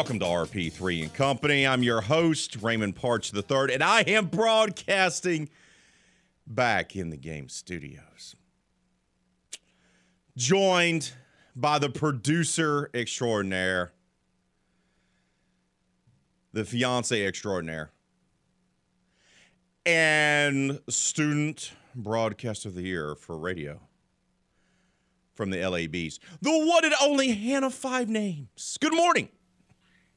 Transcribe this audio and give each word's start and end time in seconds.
Welcome 0.00 0.20
to 0.20 0.24
RP3 0.24 1.02
and 1.02 1.12
Company. 1.12 1.66
I'm 1.66 1.82
your 1.82 2.00
host, 2.00 2.56
Raymond 2.62 2.96
Parks 2.96 3.34
III, 3.34 3.74
and 3.74 3.82
I 3.82 4.00
am 4.00 4.28
broadcasting 4.28 5.50
back 6.46 6.96
in 6.96 7.10
the 7.10 7.18
game 7.18 7.50
studios. 7.50 8.34
Joined 10.38 11.12
by 11.54 11.78
the 11.78 11.90
producer 11.90 12.88
extraordinaire, 12.94 13.92
the 16.54 16.64
fiance 16.64 17.26
extraordinaire, 17.26 17.90
and 19.84 20.80
student 20.88 21.74
broadcaster 21.94 22.70
of 22.70 22.74
the 22.74 22.84
year 22.84 23.14
for 23.16 23.36
radio 23.36 23.78
from 25.34 25.50
the 25.50 25.58
LABs. 25.58 26.18
The 26.40 26.58
one 26.66 26.86
and 26.86 26.94
only 27.02 27.32
Hannah 27.32 27.68
Five 27.68 28.08
Names. 28.08 28.78
Good 28.80 28.94
morning. 28.94 29.28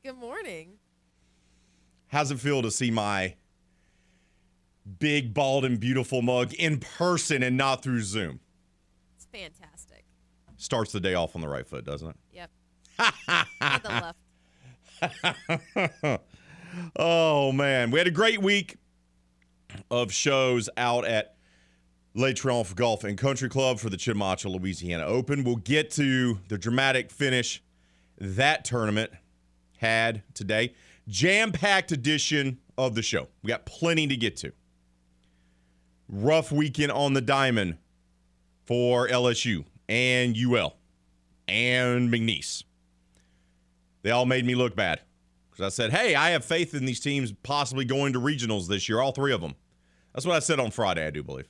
Good 0.05 0.17
morning. 0.17 0.79
How's 2.07 2.29
it 2.29 2.37
feel 2.37 2.61
to 2.61 2.69
see 2.69 2.91
my 2.91 3.35
big, 4.99 5.33
bald, 5.33 5.63
and 5.63 5.79
beautiful 5.79 6.21
mug 6.21 6.53
in 6.55 6.81
person 6.81 7.41
and 7.41 7.55
not 7.55 7.81
through 7.81 8.01
Zoom? 8.01 8.41
It's 9.15 9.25
fantastic. 9.31 10.03
Starts 10.57 10.91
the 10.91 10.99
day 10.99 11.13
off 11.13 11.37
on 11.37 11.41
the 11.41 11.47
right 11.47 11.65
foot, 11.65 11.85
doesn't 11.85 12.09
it? 12.09 12.15
Yep. 12.33 12.51
The 13.83 14.13
left. 16.01 16.21
Oh, 16.97 17.53
man. 17.53 17.89
We 17.89 17.99
had 17.99 18.07
a 18.07 18.11
great 18.11 18.41
week 18.41 18.75
of 19.89 20.11
shows 20.11 20.69
out 20.75 21.05
at 21.05 21.37
Le 22.13 22.33
Triomphe 22.33 22.75
Golf 22.75 23.05
and 23.05 23.17
Country 23.17 23.47
Club 23.47 23.79
for 23.79 23.89
the 23.89 23.95
Chitimacha, 23.95 24.53
Louisiana 24.53 25.05
Open. 25.05 25.45
We'll 25.45 25.55
get 25.55 25.91
to 25.91 26.39
the 26.49 26.57
dramatic 26.57 27.09
finish 27.09 27.63
that 28.17 28.65
tournament 28.65 29.11
had 29.83 30.23
today. 30.33 30.73
Jam 31.07 31.51
packed 31.51 31.91
edition 31.91 32.57
of 32.77 32.95
the 32.95 33.01
show. 33.01 33.27
We 33.43 33.49
got 33.49 33.65
plenty 33.65 34.07
to 34.07 34.15
get 34.15 34.37
to. 34.37 34.53
Rough 36.07 36.51
weekend 36.51 36.91
on 36.91 37.13
the 37.13 37.21
diamond 37.21 37.77
for 38.65 39.07
LSU 39.07 39.65
and 39.89 40.35
UL 40.37 40.77
and 41.47 42.09
McNeese. 42.09 42.63
They 44.03 44.11
all 44.11 44.25
made 44.25 44.45
me 44.45 44.55
look 44.55 44.75
bad 44.75 45.01
because 45.51 45.65
I 45.65 45.69
said, 45.69 45.91
hey, 45.91 46.15
I 46.15 46.29
have 46.29 46.45
faith 46.45 46.73
in 46.73 46.85
these 46.85 46.99
teams 46.99 47.33
possibly 47.43 47.83
going 47.83 48.13
to 48.13 48.19
regionals 48.19 48.67
this 48.67 48.87
year, 48.87 49.01
all 49.01 49.11
three 49.11 49.33
of 49.33 49.41
them. 49.41 49.55
That's 50.13 50.25
what 50.25 50.35
I 50.35 50.39
said 50.39 50.59
on 50.59 50.71
Friday, 50.71 51.05
I 51.05 51.09
do 51.09 51.23
believe. 51.23 51.49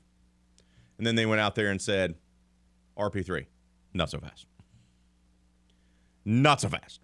And 0.97 1.05
then 1.05 1.15
they 1.15 1.25
went 1.25 1.41
out 1.41 1.55
there 1.55 1.69
and 1.69 1.81
said, 1.81 2.15
RP3, 2.97 3.45
not 3.93 4.09
so 4.09 4.19
fast. 4.19 4.47
Not 6.25 6.61
so 6.61 6.69
fast. 6.69 6.99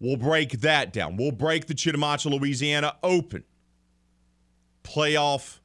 We'll 0.00 0.16
break 0.16 0.60
that 0.60 0.92
down. 0.92 1.16
We'll 1.16 1.32
break 1.32 1.66
the 1.66 1.74
Chitimacha, 1.74 2.30
Louisiana 2.30 2.96
Open 3.02 3.44
playoff 4.88 5.58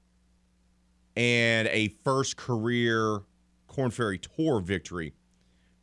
and 1.15 1.67
a 1.69 1.89
first 2.03 2.35
career 2.35 3.21
Corn 3.67 3.91
Ferry 3.91 4.17
Tour 4.17 4.59
victory 4.59 5.13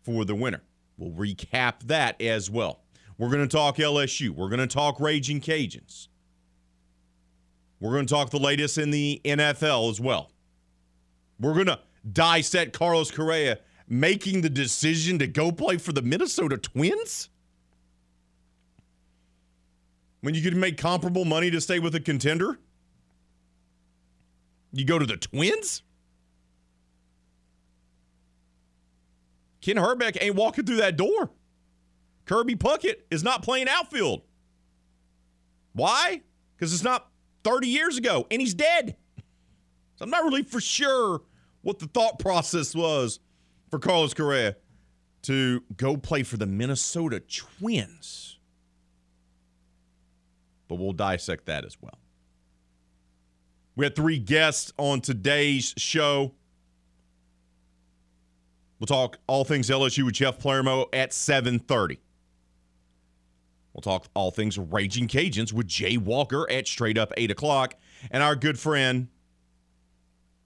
for 0.03 0.25
the 0.25 0.35
winner. 0.35 0.63
We'll 0.99 1.13
recap 1.13 1.85
that 1.85 2.21
as 2.21 2.51
well. 2.51 2.81
We're 3.19 3.31
going 3.31 3.47
to 3.47 3.57
talk 3.57 3.77
LSU. 3.77 4.31
We're 4.31 4.49
going 4.49 4.61
to 4.61 4.67
talk 4.67 5.01
Raging 5.01 5.41
Cajuns. 5.41 6.09
We're 7.81 7.93
going 7.93 8.07
to 8.07 8.13
talk 8.13 8.31
the 8.31 8.39
latest 8.39 8.77
in 8.77 8.91
the 8.91 9.21
NFL 9.25 9.91
as 9.91 10.01
well. 10.01 10.31
We're 11.39 11.55
going 11.55 11.67
to 11.67 11.81
dissect 12.13 12.75
Carlos 12.75 13.11
Correa 13.11 13.59
making 13.89 14.43
the 14.43 14.51
decision 14.51 15.19
to 15.19 15.27
go 15.27 15.51
play 15.51 15.79
for 15.79 15.93
the 15.93 16.03
Minnesota 16.03 16.59
Twins? 16.59 17.30
When 20.21 20.35
you 20.35 20.43
could 20.43 20.57
make 20.57 20.77
comparable 20.77 21.25
money 21.25 21.51
to 21.51 21.61
stay 21.61 21.79
with 21.79 21.95
a 21.95 22.01
contender? 22.01 22.59
You 24.73 24.85
go 24.85 24.99
to 24.99 25.07
the 25.07 25.17
Twins? 25.17 25.83
Kent 29.61 29.79
Hrbek 29.79 30.19
ain't 30.21 30.37
walking 30.37 30.65
through 30.65 30.77
that 30.77 30.97
door. 30.97 31.31
Kirby 32.25 32.55
Puckett 32.55 32.97
is 33.11 33.23
not 33.23 33.43
playing 33.43 33.69
outfield. 33.69 34.23
Why? 35.73 36.23
Because 36.57 36.73
it's 36.73 36.85
not 36.85 37.09
30 37.45 37.69
years 37.69 37.97
ago 37.97 38.27
and 38.31 38.41
he's 38.41 38.55
dead. 38.55 38.97
So 39.97 40.05
I'm 40.05 40.11
not 40.11 40.25
really 40.25 40.43
for 40.43 40.61
sure 40.61 41.23
what 41.63 41.79
the 41.79 41.87
thought 41.87 42.19
process 42.19 42.75
was 42.75 43.21
for 43.71 43.79
Carlos 43.79 44.15
Correa 44.15 44.57
to 45.23 45.63
go 45.77 45.97
play 45.97 46.23
for 46.23 46.37
the 46.37 46.47
Minnesota 46.47 47.21
Twins. 47.21 48.30
But 50.71 50.77
we'll 50.77 50.93
dissect 50.93 51.47
that 51.47 51.65
as 51.65 51.77
well. 51.83 51.99
We 53.75 53.85
had 53.85 53.97
three 53.97 54.21
guests 54.21 54.73
on 54.79 55.01
today's 55.01 55.75
show. 55.77 56.33
We'll 58.79 58.87
talk 58.87 59.19
all 59.27 59.45
things 59.45 59.69
LSU 59.69 60.05
with 60.05 60.15
Jeff 60.15 60.39
Palermo 60.39 60.87
at 60.93 61.11
7:30. 61.11 61.99
We'll 63.73 63.83
talk 63.83 64.07
all 64.15 64.31
things 64.31 64.59
Raging 64.59 65.09
Cajuns 65.09 65.53
with 65.53 65.67
Jay 65.67 65.97
Walker 65.97 66.49
at 66.49 66.69
straight 66.69 66.97
up 66.97 67.13
8 67.17 67.33
o'clock. 67.33 67.75
And 68.13 68.23
our 68.23 68.37
good 68.37 68.59
friend 68.59 69.09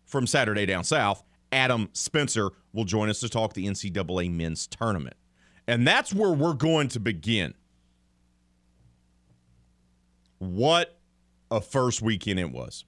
from 0.06 0.27
Saturday 0.27 0.65
Down 0.65 0.85
South, 0.85 1.23
Adam 1.53 1.91
Spencer, 1.93 2.51
will 2.73 2.85
join 2.85 3.11
us 3.11 3.21
to 3.21 3.29
talk 3.29 3.53
the 3.53 3.67
NCAA 3.67 4.31
men's 4.31 4.67
tournament. 4.67 5.17
And 5.67 5.87
that's 5.87 6.15
where 6.15 6.33
we're 6.33 6.55
going 6.55 6.89
to 6.89 7.01
begin. 7.01 7.53
What 10.44 10.99
a 11.50 11.60
first 11.60 12.03
weekend 12.03 12.38
it 12.38 12.50
was. 12.50 12.85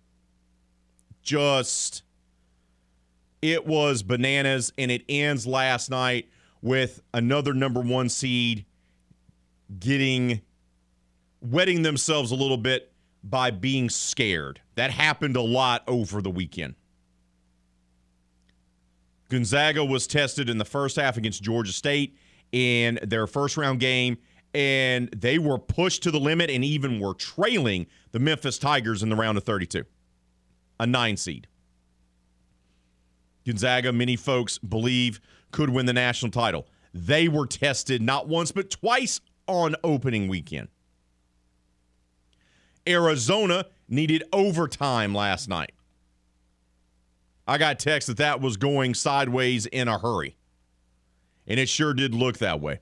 Just, 1.22 2.02
it 3.40 3.66
was 3.66 4.02
bananas, 4.02 4.72
and 4.76 4.90
it 4.90 5.04
ends 5.08 5.46
last 5.46 5.90
night 5.90 6.28
with 6.60 7.00
another 7.14 7.54
number 7.54 7.80
one 7.80 8.08
seed 8.08 8.66
getting, 9.78 10.42
wetting 11.40 11.82
themselves 11.82 12.30
a 12.30 12.36
little 12.36 12.56
bit 12.56 12.92
by 13.24 13.50
being 13.50 13.88
scared. 13.88 14.60
That 14.74 14.90
happened 14.90 15.36
a 15.36 15.42
lot 15.42 15.82
over 15.88 16.20
the 16.20 16.30
weekend. 16.30 16.74
Gonzaga 19.28 19.84
was 19.84 20.06
tested 20.06 20.48
in 20.48 20.58
the 20.58 20.64
first 20.64 20.96
half 20.96 21.16
against 21.16 21.42
Georgia 21.42 21.72
State 21.72 22.16
in 22.52 22.98
their 23.02 23.26
first 23.26 23.56
round 23.56 23.80
game, 23.80 24.18
and 24.56 25.10
they 25.10 25.38
were 25.38 25.58
pushed 25.58 26.02
to 26.04 26.10
the 26.10 26.18
limit 26.18 26.48
and 26.48 26.64
even 26.64 26.98
were 26.98 27.12
trailing 27.12 27.86
the 28.12 28.18
Memphis 28.18 28.58
Tigers 28.58 29.02
in 29.02 29.10
the 29.10 29.14
round 29.14 29.36
of 29.36 29.44
32, 29.44 29.84
a 30.80 30.86
nine 30.86 31.18
seed. 31.18 31.46
Gonzaga, 33.44 33.92
many 33.92 34.16
folks 34.16 34.56
believe, 34.56 35.20
could 35.50 35.68
win 35.68 35.84
the 35.84 35.92
national 35.92 36.32
title. 36.32 36.66
They 36.94 37.28
were 37.28 37.46
tested 37.46 38.00
not 38.00 38.28
once, 38.28 38.50
but 38.50 38.70
twice 38.70 39.20
on 39.46 39.76
opening 39.84 40.26
weekend. 40.26 40.68
Arizona 42.88 43.66
needed 43.90 44.24
overtime 44.32 45.14
last 45.14 45.50
night. 45.50 45.72
I 47.46 47.58
got 47.58 47.78
text 47.78 48.08
that 48.08 48.16
that 48.16 48.40
was 48.40 48.56
going 48.56 48.94
sideways 48.94 49.66
in 49.66 49.86
a 49.86 49.98
hurry. 49.98 50.38
And 51.46 51.60
it 51.60 51.68
sure 51.68 51.92
did 51.92 52.14
look 52.14 52.38
that 52.38 52.58
way. 52.62 52.80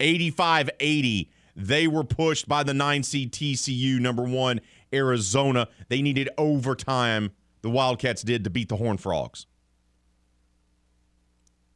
85 0.00 0.70
80, 0.80 1.30
They 1.54 1.86
were 1.86 2.04
pushed 2.04 2.48
by 2.48 2.62
the 2.62 2.74
nine 2.74 3.02
seed 3.02 3.32
TCU, 3.32 4.00
number 4.00 4.22
one, 4.22 4.60
Arizona. 4.92 5.68
They 5.88 6.02
needed 6.02 6.30
overtime, 6.38 7.32
the 7.62 7.70
Wildcats 7.70 8.22
did, 8.22 8.44
to 8.44 8.50
beat 8.50 8.68
the 8.68 8.76
Horned 8.76 9.00
Frogs. 9.00 9.46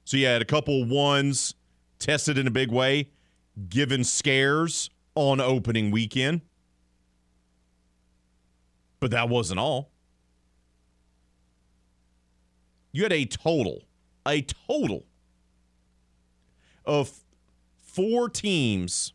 So 0.05 0.17
you 0.17 0.26
had 0.26 0.43
a 0.43 0.47
couple 0.47 0.85
ones 0.85 1.55
tested 1.99 2.37
in 2.38 2.47
a 2.47 2.50
big 2.50 2.71
way, 2.71 3.11
given 3.69 4.05
scares 4.05 4.91
on 5.15 5.41
opening 5.41 5.91
weekend. 5.91 6.43
But 9.00 9.11
that 9.12 9.29
wasn't 9.29 9.61
all. 9.61 9.91
You 12.93 13.03
had 13.03 13.12
a 13.12 13.25
total, 13.25 13.82
a 14.26 14.43
total 14.43 15.05
of 16.85 17.24
four 17.94 18.29
teams 18.29 19.12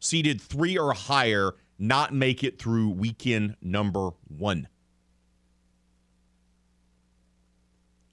seeded 0.00 0.40
three 0.40 0.76
or 0.76 0.92
higher 0.92 1.54
not 1.78 2.12
make 2.12 2.42
it 2.42 2.58
through 2.58 2.90
weekend 2.90 3.56
number 3.62 4.10
one. 4.26 4.66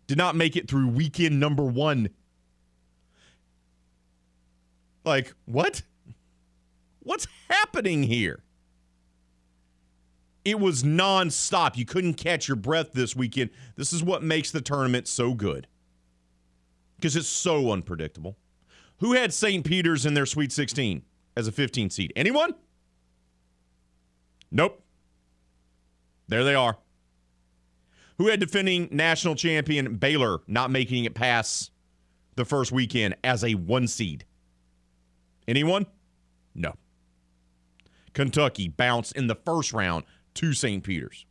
Did 0.05 0.17
not 0.17 0.35
make 0.35 0.55
it 0.55 0.67
through 0.67 0.87
weekend 0.89 1.39
number 1.39 1.63
one. 1.63 2.09
Like, 5.05 5.33
what? 5.45 5.81
What's 6.99 7.27
happening 7.49 8.03
here? 8.03 8.43
It 10.45 10.59
was 10.59 10.83
nonstop. 10.83 11.77
You 11.77 11.85
couldn't 11.85 12.15
catch 12.15 12.47
your 12.47 12.57
breath 12.57 12.93
this 12.93 13.15
weekend. 13.15 13.49
This 13.75 13.91
is 13.91 14.03
what 14.03 14.23
makes 14.23 14.51
the 14.51 14.61
tournament 14.61 15.07
so 15.07 15.33
good 15.33 15.67
because 16.99 17.15
it's 17.15 17.27
so 17.27 17.71
unpredictable. 17.71 18.37
Who 18.99 19.13
had 19.13 19.33
St. 19.33 19.65
Peter's 19.65 20.05
in 20.05 20.13
their 20.13 20.25
Sweet 20.25 20.51
16 20.51 21.03
as 21.37 21.47
a 21.47 21.51
15 21.51 21.89
seed? 21.89 22.13
Anyone? 22.15 22.53
Nope. 24.51 24.83
There 26.27 26.43
they 26.43 26.55
are. 26.55 26.77
Who 28.17 28.27
had 28.27 28.41
defending 28.41 28.89
national 28.91 29.35
champion 29.35 29.95
Baylor 29.95 30.39
not 30.47 30.71
making 30.71 31.05
it 31.05 31.15
past 31.15 31.71
the 32.35 32.43
first 32.43 32.71
weekend 32.71 33.15
as 33.23 33.43
a 33.43 33.55
one 33.55 33.87
seed? 33.87 34.25
Anyone? 35.47 35.85
No. 36.53 36.73
Kentucky 38.13 38.67
bounced 38.67 39.15
in 39.15 39.27
the 39.27 39.35
first 39.35 39.71
round 39.71 40.03
to 40.33 40.53
St. 40.53 40.83
Peter's. 40.83 41.25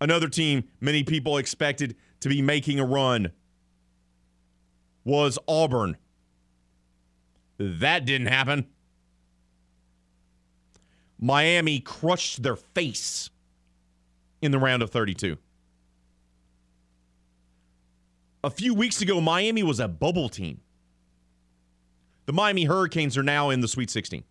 Another 0.00 0.28
team 0.28 0.64
many 0.80 1.02
people 1.02 1.38
expected 1.38 1.96
to 2.20 2.28
be 2.28 2.42
making 2.42 2.78
a 2.78 2.84
run 2.84 3.32
was 5.04 5.38
Auburn. 5.46 5.96
That 7.58 8.04
didn't 8.04 8.28
happen. 8.28 8.66
Miami 11.18 11.80
crushed 11.80 12.42
their 12.42 12.56
face 12.56 13.30
in 14.40 14.52
the 14.52 14.58
round 14.58 14.82
of 14.82 14.90
32. 14.90 15.36
A 18.44 18.50
few 18.50 18.72
weeks 18.72 19.02
ago, 19.02 19.20
Miami 19.20 19.64
was 19.64 19.80
a 19.80 19.88
bubble 19.88 20.28
team. 20.28 20.60
The 22.26 22.32
Miami 22.32 22.64
Hurricanes 22.64 23.16
are 23.16 23.22
now 23.22 23.50
in 23.50 23.60
the 23.60 23.68
Sweet 23.68 23.90
16. 23.90 24.22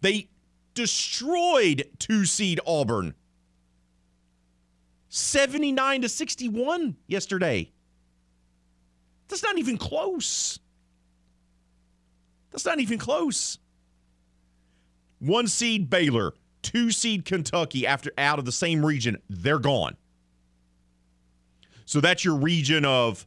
They 0.00 0.28
destroyed 0.74 1.84
two 1.98 2.24
seed 2.24 2.60
Auburn 2.66 3.14
79 5.08 6.02
to 6.02 6.08
61 6.08 6.96
yesterday. 7.08 7.72
That's 9.30 9.44
not 9.44 9.58
even 9.58 9.78
close. 9.78 10.58
That's 12.50 12.66
not 12.66 12.80
even 12.80 12.98
close. 12.98 13.58
One 15.20 15.46
seed 15.46 15.88
Baylor, 15.88 16.34
two 16.62 16.90
seed 16.90 17.24
Kentucky 17.24 17.86
after 17.86 18.10
out 18.18 18.40
of 18.40 18.44
the 18.44 18.52
same 18.52 18.84
region, 18.84 19.18
they're 19.30 19.60
gone. 19.60 19.96
So 21.84 22.00
that's 22.00 22.24
your 22.24 22.34
region 22.34 22.84
of 22.84 23.24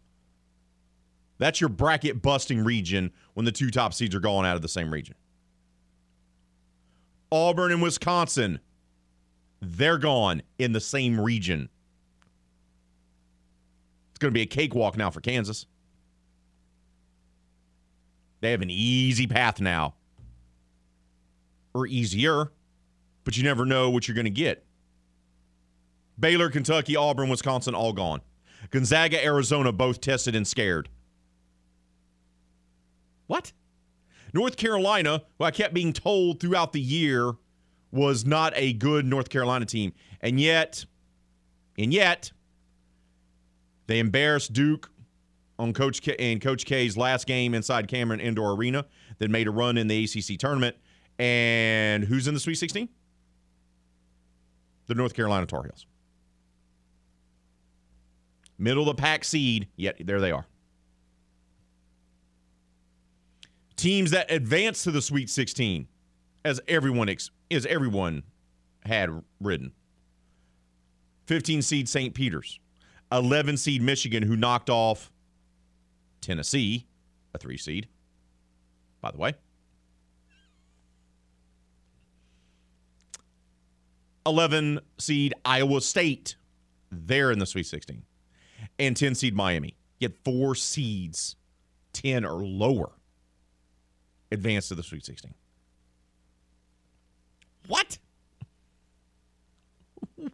that's 1.37 1.61
your 1.61 1.69
bracket 1.69 2.21
busting 2.21 2.63
region 2.63 3.11
when 3.33 3.45
the 3.45 3.51
two 3.51 3.71
top 3.71 3.93
seeds 3.93 4.13
are 4.13 4.19
gone 4.19 4.45
out 4.45 4.57
of 4.57 4.61
the 4.61 4.67
same 4.67 4.91
region. 4.91 5.15
Auburn 7.31 7.71
and 7.71 7.81
Wisconsin, 7.81 8.59
they're 9.61 9.97
gone 9.97 10.41
in 10.59 10.73
the 10.73 10.81
same 10.81 11.19
region. 11.19 11.69
It's 14.11 14.19
going 14.19 14.31
to 14.31 14.37
be 14.37 14.41
a 14.41 14.45
cakewalk 14.45 14.97
now 14.97 15.09
for 15.09 15.21
Kansas. 15.21 15.65
They 18.43 18.51
have 18.51 18.61
an 18.61 18.69
easy 18.69 19.25
path 19.25 19.61
now, 19.61 19.93
or 21.73 21.87
easier, 21.87 22.51
but 23.23 23.37
you 23.37 23.43
never 23.43 23.65
know 23.65 23.89
what 23.89 24.05
you're 24.05 24.15
going 24.15 24.25
to 24.25 24.31
get. 24.31 24.65
Baylor, 26.19 26.49
Kentucky, 26.49 26.97
Auburn, 26.97 27.29
Wisconsin, 27.29 27.73
all 27.73 27.93
gone. 27.93 28.19
Gonzaga, 28.69 29.23
Arizona, 29.23 29.71
both 29.71 30.01
tested 30.01 30.35
and 30.35 30.45
scared. 30.45 30.89
What? 33.27 33.53
North 34.33 34.57
Carolina, 34.57 35.21
who 35.37 35.45
I 35.45 35.51
kept 35.51 35.73
being 35.73 35.93
told 35.93 36.41
throughout 36.41 36.73
the 36.73 36.81
year 36.81 37.31
was 37.93 38.25
not 38.25 38.51
a 38.57 38.73
good 38.73 39.05
North 39.05 39.29
Carolina 39.29 39.65
team. 39.65 39.93
And 40.19 40.37
yet, 40.37 40.83
and 41.77 41.93
yet, 41.93 42.33
they 43.87 43.99
embarrassed 43.99 44.51
Duke 44.51 44.91
on 45.59 45.73
Coach 45.73 46.01
K 46.01 46.15
in 46.17 46.39
Coach 46.39 46.65
K's 46.65 46.97
last 46.97 47.27
game 47.27 47.53
inside 47.53 47.87
Cameron 47.87 48.19
Indoor 48.19 48.53
Arena 48.53 48.85
that 49.19 49.29
made 49.29 49.47
a 49.47 49.51
run 49.51 49.77
in 49.77 49.87
the 49.87 50.03
ACC 50.03 50.37
tournament. 50.37 50.75
And 51.19 52.03
who's 52.03 52.27
in 52.27 52.33
the 52.33 52.39
Sweet 52.39 52.55
16? 52.55 52.89
The 54.87 54.95
North 54.95 55.13
Carolina 55.13 55.45
Tar 55.45 55.63
Heels. 55.63 55.85
Middle 58.57 58.89
of 58.89 58.95
the 58.95 59.01
pack 59.01 59.23
seed, 59.23 59.67
yet 59.75 59.97
there 59.99 60.19
they 60.19 60.31
are. 60.31 60.45
Teams 63.75 64.11
that 64.11 64.31
advance 64.31 64.83
to 64.83 64.91
the 64.91 65.01
Sweet 65.01 65.29
16, 65.29 65.87
as 66.45 66.59
everyone 66.67 67.09
ex- 67.09 67.31
as 67.51 67.65
everyone 67.65 68.23
had 68.85 69.09
ridden. 69.39 69.73
15 71.25 71.61
seed 71.61 71.89
St. 71.89 72.13
Peter's, 72.13 72.59
11 73.11 73.57
seed 73.57 73.81
Michigan, 73.81 74.23
who 74.23 74.35
knocked 74.35 74.69
off 74.69 75.11
Tennessee, 76.23 76.87
a 77.33 77.37
three 77.37 77.57
seed, 77.57 77.87
by 79.01 79.11
the 79.11 79.17
way. 79.17 79.33
11 84.25 84.79
seed 84.97 85.33
Iowa 85.43 85.81
State, 85.81 86.37
they're 86.89 87.31
in 87.31 87.39
the 87.39 87.45
Sweet 87.45 87.65
16. 87.65 88.03
And 88.79 88.95
10 88.95 89.15
seed 89.15 89.35
Miami. 89.35 89.75
Get 89.99 90.15
four 90.23 90.55
seeds, 90.55 91.35
10 91.91 92.23
or 92.25 92.45
lower, 92.45 92.91
advance 94.31 94.69
to 94.69 94.75
the 94.75 94.83
Sweet 94.83 95.05
16. 95.05 95.33
What? 97.67 97.97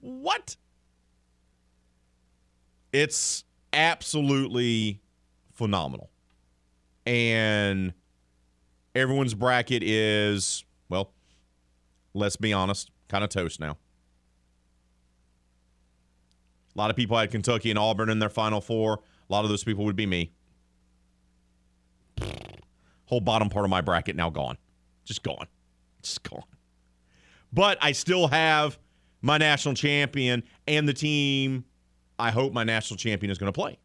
What? 0.01 0.55
It's 2.93 3.43
absolutely 3.74 5.00
phenomenal. 5.59 6.09
And 7.05 7.93
everyone's 8.95 9.33
bracket 9.33 9.83
is, 9.83 10.63
well, 10.87 11.11
let's 12.13 12.37
be 12.37 12.53
honest, 12.53 12.89
kind 13.09 13.25
of 13.25 13.29
toast 13.29 13.59
now. 13.59 13.77
A 16.73 16.77
lot 16.79 16.89
of 16.89 16.95
people 16.95 17.17
had 17.17 17.29
Kentucky 17.29 17.69
and 17.69 17.77
Auburn 17.77 18.09
in 18.09 18.19
their 18.19 18.29
final 18.29 18.61
four. 18.61 18.93
A 19.29 19.33
lot 19.33 19.43
of 19.43 19.49
those 19.49 19.65
people 19.65 19.83
would 19.83 19.97
be 19.97 20.05
me. 20.05 20.31
Whole 23.05 23.19
bottom 23.19 23.49
part 23.49 23.65
of 23.65 23.69
my 23.69 23.81
bracket 23.81 24.15
now 24.15 24.29
gone. 24.29 24.57
Just 25.03 25.23
gone. 25.23 25.47
Just 26.01 26.23
gone. 26.23 26.43
But 27.51 27.77
I 27.81 27.91
still 27.91 28.29
have 28.29 28.79
my 29.21 29.37
national 29.37 29.73
champion 29.73 30.43
and 30.67 30.87
the 30.87 30.93
team 30.93 31.65
I 32.17 32.31
hope 32.31 32.53
my 32.53 32.63
national 32.63 32.97
champion 32.97 33.29
is 33.29 33.37
going 33.37 33.51
to 33.51 33.57
play. 33.57 33.77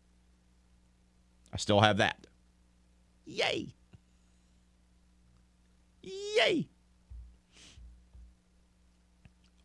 I 1.54 1.56
still 1.56 1.80
have 1.80 1.98
that. 1.98 2.26
Yay. 3.26 3.72
Yay. 6.02 6.68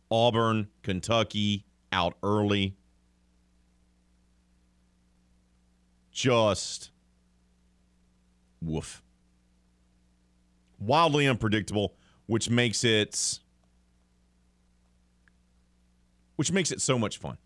Auburn, 0.08 0.68
Kentucky 0.82 1.64
out 1.92 2.16
early. 2.22 2.76
Just 6.12 6.92
woof. 8.62 9.02
Wildly 10.78 11.26
unpredictable, 11.26 11.96
which 12.26 12.48
makes 12.48 12.84
it 12.84 13.40
which 16.36 16.52
makes 16.52 16.70
it 16.70 16.80
so 16.80 16.98
much 16.98 17.18
fun. 17.18 17.36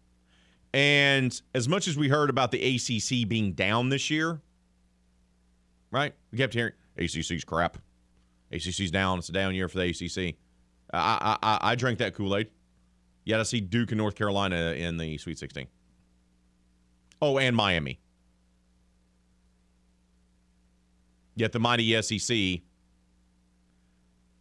And 0.75 1.40
as 1.54 1.69
much 1.69 1.87
as 1.87 1.97
we 1.97 2.09
heard 2.09 2.28
about 2.28 2.50
the 2.50 2.59
ACC 2.61 3.28
being 3.28 3.52
down 3.52 3.90
this 3.90 4.11
year, 4.11 4.40
right? 5.93 6.12
We 6.33 6.38
kept 6.38 6.52
hearing 6.52 6.73
ACC's 6.99 7.45
crap. 7.45 7.78
ACC's 8.52 8.90
down. 8.90 9.21
It's 9.21 9.28
a 9.28 9.33
down 9.33 9.54
year 9.54 9.69
for 9.69 9.78
the 9.78 9.85
ACC. 9.90 10.35
I 10.93 11.38
I, 11.40 11.59
I, 11.62 11.75
drank 11.76 12.00
that 12.00 12.14
Kool 12.14 12.37
Aid. 12.37 12.49
Yet 13.25 13.38
I 13.38 13.45
see 13.45 13.61
Duke 13.61 13.93
and 13.93 13.99
North 13.99 14.16
Carolina 14.16 14.73
in 14.73 14.97
the 14.97 15.16
Sweet 15.16 15.38
16. 15.38 15.69
Oh, 17.23 17.38
and 17.38 17.54
Miami. 17.54 18.00
Yet 21.37 21.52
the 21.52 21.61
mighty 21.61 22.02
SEC, 22.02 22.62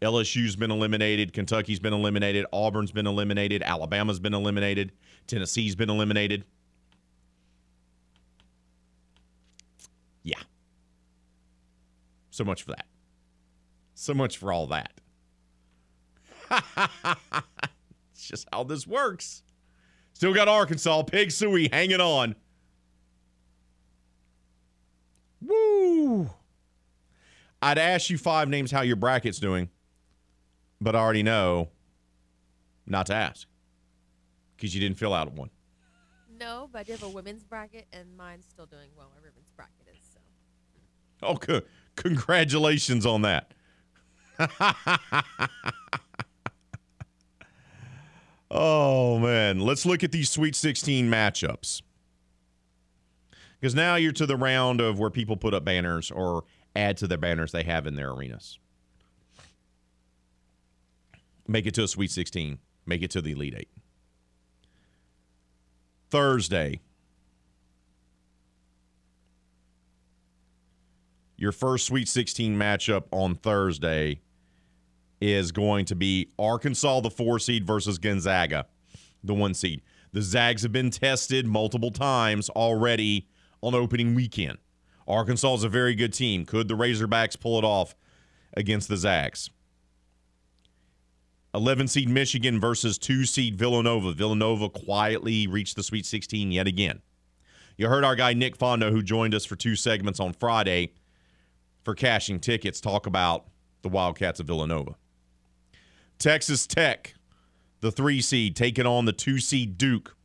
LSU's 0.01 0.55
been 0.55 0.71
eliminated, 0.71 1.31
Kentucky's 1.31 1.79
been 1.79 1.93
eliminated, 1.93 2.47
Auburn's 2.51 2.91
been 2.91 3.07
eliminated, 3.07 3.61
Alabama's 3.63 4.19
been 4.19 4.33
eliminated, 4.33 4.91
Tennessee's 5.27 5.75
been 5.75 5.89
eliminated. 5.89 6.45
Yeah. 10.23 10.39
So 12.29 12.43
much 12.43 12.63
for 12.63 12.71
that. 12.71 12.85
So 13.93 14.13
much 14.13 14.37
for 14.37 14.51
all 14.51 14.67
that. 14.67 14.91
it's 18.13 18.27
just 18.27 18.47
how 18.51 18.63
this 18.63 18.85
works. 18.85 19.43
Still 20.13 20.33
got 20.33 20.47
Arkansas, 20.47 21.03
Pig 21.03 21.29
Sooie 21.29 21.71
hanging 21.71 22.01
on. 22.01 22.35
Woo! 25.41 26.29
I'd 27.61 27.77
ask 27.77 28.09
you 28.09 28.17
five 28.17 28.49
names 28.49 28.71
how 28.71 28.81
your 28.81 28.95
bracket's 28.95 29.39
doing, 29.39 29.69
but 30.81 30.95
I 30.95 30.99
already 30.99 31.23
know 31.23 31.69
not 32.85 33.05
to 33.07 33.15
ask 33.15 33.47
because 34.63 34.73
you 34.73 34.79
didn't 34.79 34.97
fill 34.97 35.13
out 35.13 35.29
one. 35.33 35.49
No, 36.39 36.69
but 36.71 36.79
I 36.79 36.83
do 36.83 36.93
have 36.93 37.03
a 37.03 37.09
women's 37.09 37.43
bracket, 37.43 37.85
and 37.91 38.15
mine's 38.15 38.45
still 38.45 38.65
doing 38.65 38.87
well. 38.95 39.11
My 39.13 39.19
women's 39.19 39.51
bracket 39.57 39.85
is 39.91 39.99
so. 40.13 40.21
Oh, 41.21 41.35
co- 41.35 41.63
congratulations 41.97 43.05
on 43.05 43.23
that. 43.23 43.53
oh, 48.49 49.19
man. 49.19 49.59
Let's 49.59 49.85
look 49.85 50.01
at 50.01 50.13
these 50.13 50.29
Sweet 50.29 50.55
16 50.55 51.11
matchups. 51.11 51.81
Because 53.59 53.75
now 53.75 53.95
you're 53.95 54.13
to 54.13 54.25
the 54.25 54.37
round 54.37 54.79
of 54.79 54.97
where 54.97 55.09
people 55.09 55.35
put 55.35 55.53
up 55.53 55.65
banners 55.65 56.09
or 56.09 56.45
add 56.73 56.95
to 56.97 57.07
the 57.07 57.17
banners 57.17 57.51
they 57.51 57.63
have 57.63 57.85
in 57.85 57.95
their 57.95 58.11
arenas. 58.11 58.59
Make 61.49 61.65
it 61.65 61.73
to 61.73 61.83
a 61.83 61.87
Sweet 61.89 62.11
16, 62.11 62.59
make 62.85 63.01
it 63.01 63.11
to 63.11 63.21
the 63.21 63.33
Elite 63.33 63.55
Eight. 63.57 63.67
Thursday, 66.13 66.79
your 71.37 71.51
first 71.51 71.87
Sweet 71.87 72.07
16 72.07 72.55
matchup 72.55 73.05
on 73.09 73.33
Thursday 73.33 74.21
is 75.19 75.51
going 75.51 75.85
to 75.85 75.95
be 75.95 76.29
Arkansas, 76.37 76.99
the 76.99 77.09
four 77.09 77.39
seed, 77.39 77.65
versus 77.65 77.97
Gonzaga, 77.97 78.67
the 79.23 79.33
one 79.33 79.55
seed. 79.55 79.81
The 80.11 80.21
Zags 80.21 80.61
have 80.61 80.71
been 80.71 80.91
tested 80.91 81.47
multiple 81.47 81.89
times 81.89 82.47
already 82.51 83.27
on 83.63 83.73
opening 83.73 84.13
weekend. 84.13 84.59
Arkansas 85.07 85.55
is 85.55 85.63
a 85.63 85.69
very 85.69 85.95
good 85.95 86.13
team. 86.13 86.45
Could 86.45 86.67
the 86.67 86.75
Razorbacks 86.75 87.39
pull 87.39 87.57
it 87.57 87.65
off 87.65 87.95
against 88.55 88.87
the 88.87 88.97
Zags? 88.97 89.49
11 91.53 91.87
seed 91.87 92.09
Michigan 92.09 92.59
versus 92.59 92.97
2 92.97 93.25
seed 93.25 93.55
Villanova. 93.55 94.13
Villanova 94.13 94.69
quietly 94.69 95.47
reached 95.47 95.75
the 95.75 95.83
Sweet 95.83 96.05
16 96.05 96.51
yet 96.51 96.67
again. 96.67 97.01
You 97.77 97.87
heard 97.87 98.03
our 98.03 98.15
guy 98.15 98.33
Nick 98.33 98.57
Fondo, 98.57 98.91
who 98.91 99.01
joined 99.01 99.35
us 99.35 99.45
for 99.45 99.55
two 99.55 99.75
segments 99.75 100.19
on 100.19 100.33
Friday 100.33 100.93
for 101.83 101.95
cashing 101.95 102.39
tickets, 102.39 102.79
talk 102.79 103.05
about 103.05 103.47
the 103.81 103.89
Wildcats 103.89 104.39
of 104.39 104.47
Villanova. 104.47 104.95
Texas 106.17 106.65
Tech, 106.65 107.15
the 107.81 107.91
three 107.91 108.21
seed, 108.21 108.55
taking 108.55 108.85
on 108.85 109.05
the 109.05 109.13
two 109.13 109.39
seed 109.39 109.77
Duke. 109.77 110.15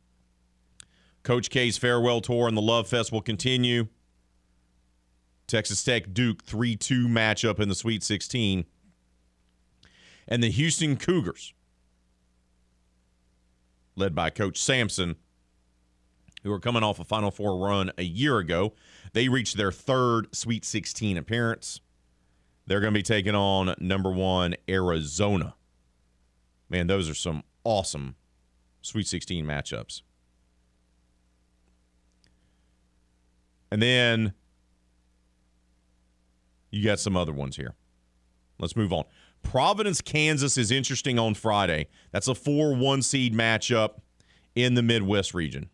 Coach 1.23 1.49
K's 1.49 1.77
farewell 1.77 2.21
tour 2.21 2.47
and 2.47 2.55
the 2.55 2.61
Love 2.61 2.87
Fest 2.87 3.11
will 3.11 3.21
continue. 3.21 3.87
Texas 5.47 5.83
Tech 5.83 6.13
Duke 6.13 6.43
3 6.43 6.75
2 6.75 7.07
matchup 7.07 7.59
in 7.59 7.69
the 7.69 7.75
Sweet 7.75 8.03
16. 8.03 8.65
And 10.29 10.43
the 10.43 10.51
Houston 10.51 10.95
Cougars, 10.95 11.53
led 13.95 14.13
by 14.13 14.29
Coach 14.29 14.61
Sampson, 14.61 15.15
who 16.43 16.53
are 16.53 16.59
coming 16.59 16.83
off 16.83 16.99
a 16.99 17.03
Final 17.03 17.31
Four 17.31 17.57
run 17.57 17.91
a 17.97 18.03
year 18.03 18.37
ago, 18.37 18.73
they 19.13 19.27
reached 19.27 19.57
their 19.57 19.71
third 19.71 20.33
Sweet 20.33 20.63
16 20.63 21.17
appearance. 21.17 21.81
They're 22.67 22.79
going 22.79 22.93
to 22.93 22.97
be 22.99 23.03
taking 23.03 23.33
on 23.33 23.73
number 23.79 24.11
one 24.11 24.55
Arizona. 24.69 25.55
Man, 26.69 26.85
those 26.85 27.09
are 27.09 27.15
some 27.15 27.43
awesome 27.63 28.15
Sweet 28.83 29.07
16 29.07 29.43
matchups. 29.43 30.03
And 33.71 33.81
then 33.81 34.33
you 36.69 36.83
got 36.83 36.99
some 36.99 37.17
other 37.17 37.33
ones 37.33 37.55
here. 37.55 37.73
Let's 38.59 38.75
move 38.75 38.93
on. 38.93 39.05
Providence, 39.43 40.01
Kansas 40.01 40.57
is 40.57 40.71
interesting 40.71 41.17
on 41.17 41.33
Friday. 41.33 41.87
That's 42.11 42.27
a 42.27 42.35
4 42.35 42.75
1 42.75 43.01
seed 43.01 43.33
matchup 43.33 43.99
in 44.55 44.75
the 44.75 44.83
Midwest 44.83 45.33
region. 45.33 45.69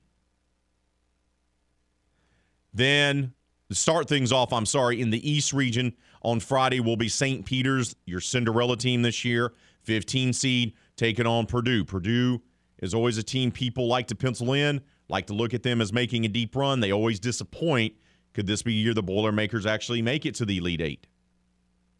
Then, 2.74 3.34
to 3.70 3.76
start 3.76 4.08
things 4.08 4.32
off, 4.32 4.52
I'm 4.52 4.66
sorry, 4.66 5.02
in 5.02 5.10
the 5.10 5.30
East 5.30 5.54
region 5.54 5.94
on 6.22 6.40
Friday 6.40 6.80
will 6.80 6.98
be 6.98 7.08
St. 7.08 7.46
Peter's, 7.46 7.96
your 8.06 8.20
Cinderella 8.20 8.78
team 8.78 9.02
this 9.02 9.24
year, 9.24 9.54
15 9.84 10.34
seed, 10.34 10.74
taking 10.96 11.26
on 11.26 11.46
Purdue. 11.46 11.86
Purdue 11.86 12.42
is 12.80 12.94
always 12.94 13.18
a 13.18 13.24
team 13.24 13.52
people 13.52 13.88
like 13.88 14.08
to 14.08 14.16
pencil 14.16 14.54
in, 14.54 14.82
like 15.08 15.28
to 15.28 15.34
look 15.34 15.54
at 15.54 15.64
them 15.64 15.82
as 15.82 15.94
making 15.94 16.26
a 16.26 16.28
deep 16.28 16.56
run. 16.56 16.80
They 16.80 16.92
always 16.92 17.20
disappoint. 17.20 17.94
Could 18.34 18.48
this 18.48 18.62
be 18.62 18.74
year 18.74 18.94
the 18.94 19.04
Boilermakers 19.04 19.66
actually 19.66 20.02
make 20.02 20.26
it 20.26 20.36
to 20.36 20.46
the 20.46 20.58
Elite 20.58 20.82
Eight? 20.82 21.08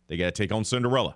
They 0.08 0.18
got 0.18 0.26
to 0.26 0.32
take 0.32 0.52
on 0.52 0.66
Cinderella. 0.66 1.16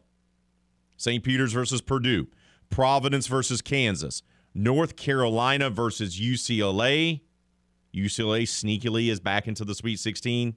St. 0.99 1.23
Peter's 1.23 1.53
versus 1.53 1.81
Purdue. 1.81 2.27
Providence 2.69 3.25
versus 3.25 3.61
Kansas. 3.61 4.21
North 4.53 4.97
Carolina 4.97 5.69
versus 5.69 6.19
UCLA. 6.19 7.21
UCLA 7.95 8.43
sneakily 8.43 9.09
is 9.09 9.21
back 9.21 9.47
into 9.47 9.63
the 9.63 9.73
Sweet 9.73 9.97
16. 9.97 10.55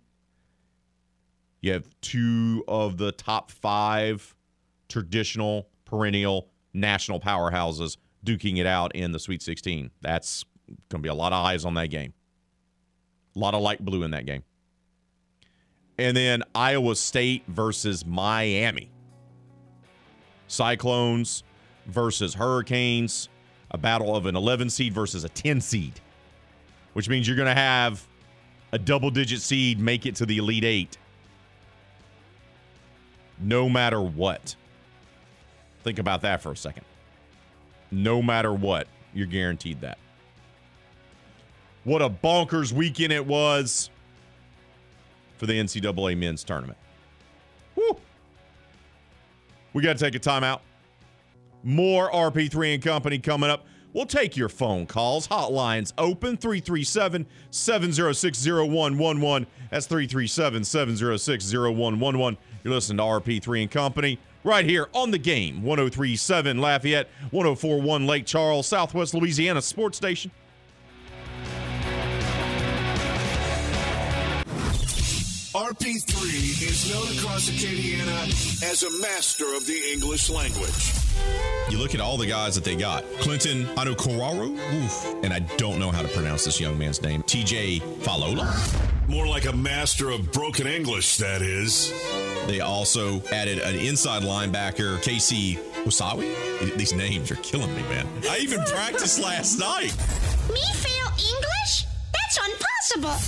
You 1.61 1.73
have 1.73 1.87
two 2.01 2.65
of 2.67 2.99
the 2.99 3.13
top 3.13 3.53
five 3.53 4.35
traditional, 4.89 5.69
perennial 5.85 6.49
national 6.75 7.21
powerhouses 7.21 7.97
duking 8.27 8.59
it 8.59 8.67
out 8.67 8.95
in 8.97 9.13
the 9.13 9.21
Sweet 9.21 9.43
16. 9.43 9.93
That's 10.01 10.45
going 10.89 11.01
to 11.01 11.03
be 11.03 11.09
a 11.09 11.15
lot 11.15 11.33
of 11.33 11.45
eyes 11.45 11.65
on 11.65 11.75
that 11.75 11.89
game. 11.89 12.13
A 13.37 13.39
lot 13.39 13.55
of 13.55 13.63
light 13.63 13.83
blue 13.83 14.03
in 14.03 14.11
that 14.11 14.27
game. 14.27 14.43
And 15.99 16.17
then 16.17 16.43
Iowa 16.53 16.97
State 16.97 17.45
versus 17.47 18.05
Miami. 18.05 18.92
Cyclones 20.53 21.45
versus 21.87 22.35
Hurricanes. 22.35 23.29
A 23.71 23.79
battle 23.79 24.15
of 24.15 24.27
an 24.27 24.37
11 24.37 24.69
seed 24.69 24.93
versus 24.93 25.25
a 25.25 25.29
10 25.31 25.63
seed, 25.63 25.99
which 26.93 27.09
means 27.09 27.27
you're 27.27 27.37
going 27.37 27.49
to 27.49 27.55
have 27.55 28.07
a 28.71 28.79
double 28.79 29.11
digit 29.11 29.41
seed 29.41 29.81
make 29.81 30.05
it 30.05 30.15
to 30.17 30.27
the 30.27 30.37
Elite 30.37 30.65
Eight 30.65 30.99
no 33.43 33.69
matter 33.69 34.01
what. 34.01 34.55
Think 35.83 35.99
about 35.99 36.23
that 36.23 36.43
for 36.43 36.53
a 36.53 36.57
second. 36.57 36.85
No 37.91 38.23
matter 38.23 38.53
what, 38.53 38.87
you're 39.13 39.27
guaranteed 39.27 39.81
that. 39.81 39.99
What 41.85 42.01
a 42.01 42.09
bonkers 42.09 42.73
weekend 42.73 43.13
it 43.13 43.27
was 43.27 43.91
for 45.37 45.47
the 45.47 45.55
NCAA 45.55 46.17
men's 46.17 46.45
tournament. 46.45 46.79
Woo! 47.75 47.99
We 49.73 49.83
got 49.83 49.97
to 49.99 50.05
take 50.05 50.15
a 50.15 50.21
timeout. 50.21 50.61
More 51.63 52.11
RP3 52.11 52.75
and 52.75 52.83
Company 52.83 53.19
coming 53.19 53.51
up. 53.51 53.65
We'll 53.93 54.07
take 54.07 54.37
your 54.37 54.49
phone 54.49 54.87
calls. 54.87 55.29
Hotlines 55.29 55.93
open 55.99 56.37
337 56.37 57.27
706 57.51 58.47
0111. 58.47 59.47
That's 59.71 59.87
337 59.87 60.65
706 60.65 61.53
0111. 61.53 62.39
You're 62.65 62.75
listening 62.75 62.99
to 62.99 63.03
RP3 63.05 63.63
and 63.63 63.71
Company 63.71 64.19
right 64.45 64.65
here 64.65 64.89
on 64.95 65.11
the 65.11 65.19
game 65.19 65.63
1037 65.63 66.59
Lafayette, 66.59 67.09
1041 67.31 68.07
Lake 68.07 68.27
Charles, 68.27 68.67
Southwest 68.67 69.15
Louisiana 69.15 69.61
Sports 69.61 69.99
Station. 69.99 70.31
RP3 75.55 76.63
is 76.63 76.91
known 76.91 77.07
across 77.19 77.51
Acadiana 77.51 78.25
as 78.63 78.85
a 78.85 78.91
master 79.03 79.45
of 79.55 79.67
the 79.67 79.79
English 79.93 80.31
language. 80.31 80.95
You 81.69 81.77
look 81.77 81.95
at 81.95 82.01
all 82.01 82.17
the 82.17 82.25
guys 82.25 82.55
that 82.55 82.65
they 82.65 82.75
got. 82.75 83.05
Clinton 83.21 83.67
Anukoraru, 83.77 84.57
oof, 84.57 85.05
and 85.23 85.31
I 85.31 85.41
don't 85.59 85.79
know 85.79 85.91
how 85.91 86.01
to 86.01 86.09
pronounce 86.09 86.47
this 86.47 86.59
young 86.59 86.79
man's 86.79 87.03
name. 87.03 87.23
TJ 87.25 87.83
Falola. 88.01 88.49
More 89.11 89.27
like 89.27 89.45
a 89.45 89.53
master 89.53 90.09
of 90.09 90.33
broken 90.33 90.67
English, 90.67 91.19
that 91.19 91.43
is. 91.43 91.93
They 92.47 92.61
also 92.61 93.21
added 93.31 93.59
an 93.59 93.75
inside 93.75 94.23
linebacker, 94.23 95.03
Casey 95.03 95.57
Wasawi. 95.85 96.35
These 96.79 96.95
names 96.95 97.31
are 97.31 97.37
killing 97.37 97.77
me, 97.77 97.83
man. 97.83 98.09
I 98.31 98.39
even 98.39 98.63
practiced 98.65 99.21
last 99.21 99.59
night. 99.59 99.95
Me 100.51 100.63
fail 100.77 101.09
English? 101.19 101.85
That's 102.15 102.39
impossible. 102.39 103.19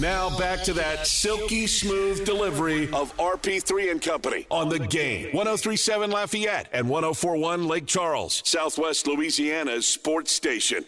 Now 0.00 0.34
back 0.38 0.62
to 0.62 0.72
that 0.72 1.06
silky 1.06 1.66
smooth 1.66 2.24
delivery 2.24 2.84
of 2.94 3.14
RP3 3.18 3.90
and 3.90 4.00
Company 4.00 4.46
on 4.50 4.70
the 4.70 4.78
game. 4.78 5.24
1037 5.34 6.10
Lafayette 6.10 6.68
and 6.72 6.88
1041 6.88 7.68
Lake 7.68 7.84
Charles, 7.84 8.42
Southwest 8.46 9.06
Louisiana's 9.06 9.86
sports 9.86 10.32
station. 10.32 10.86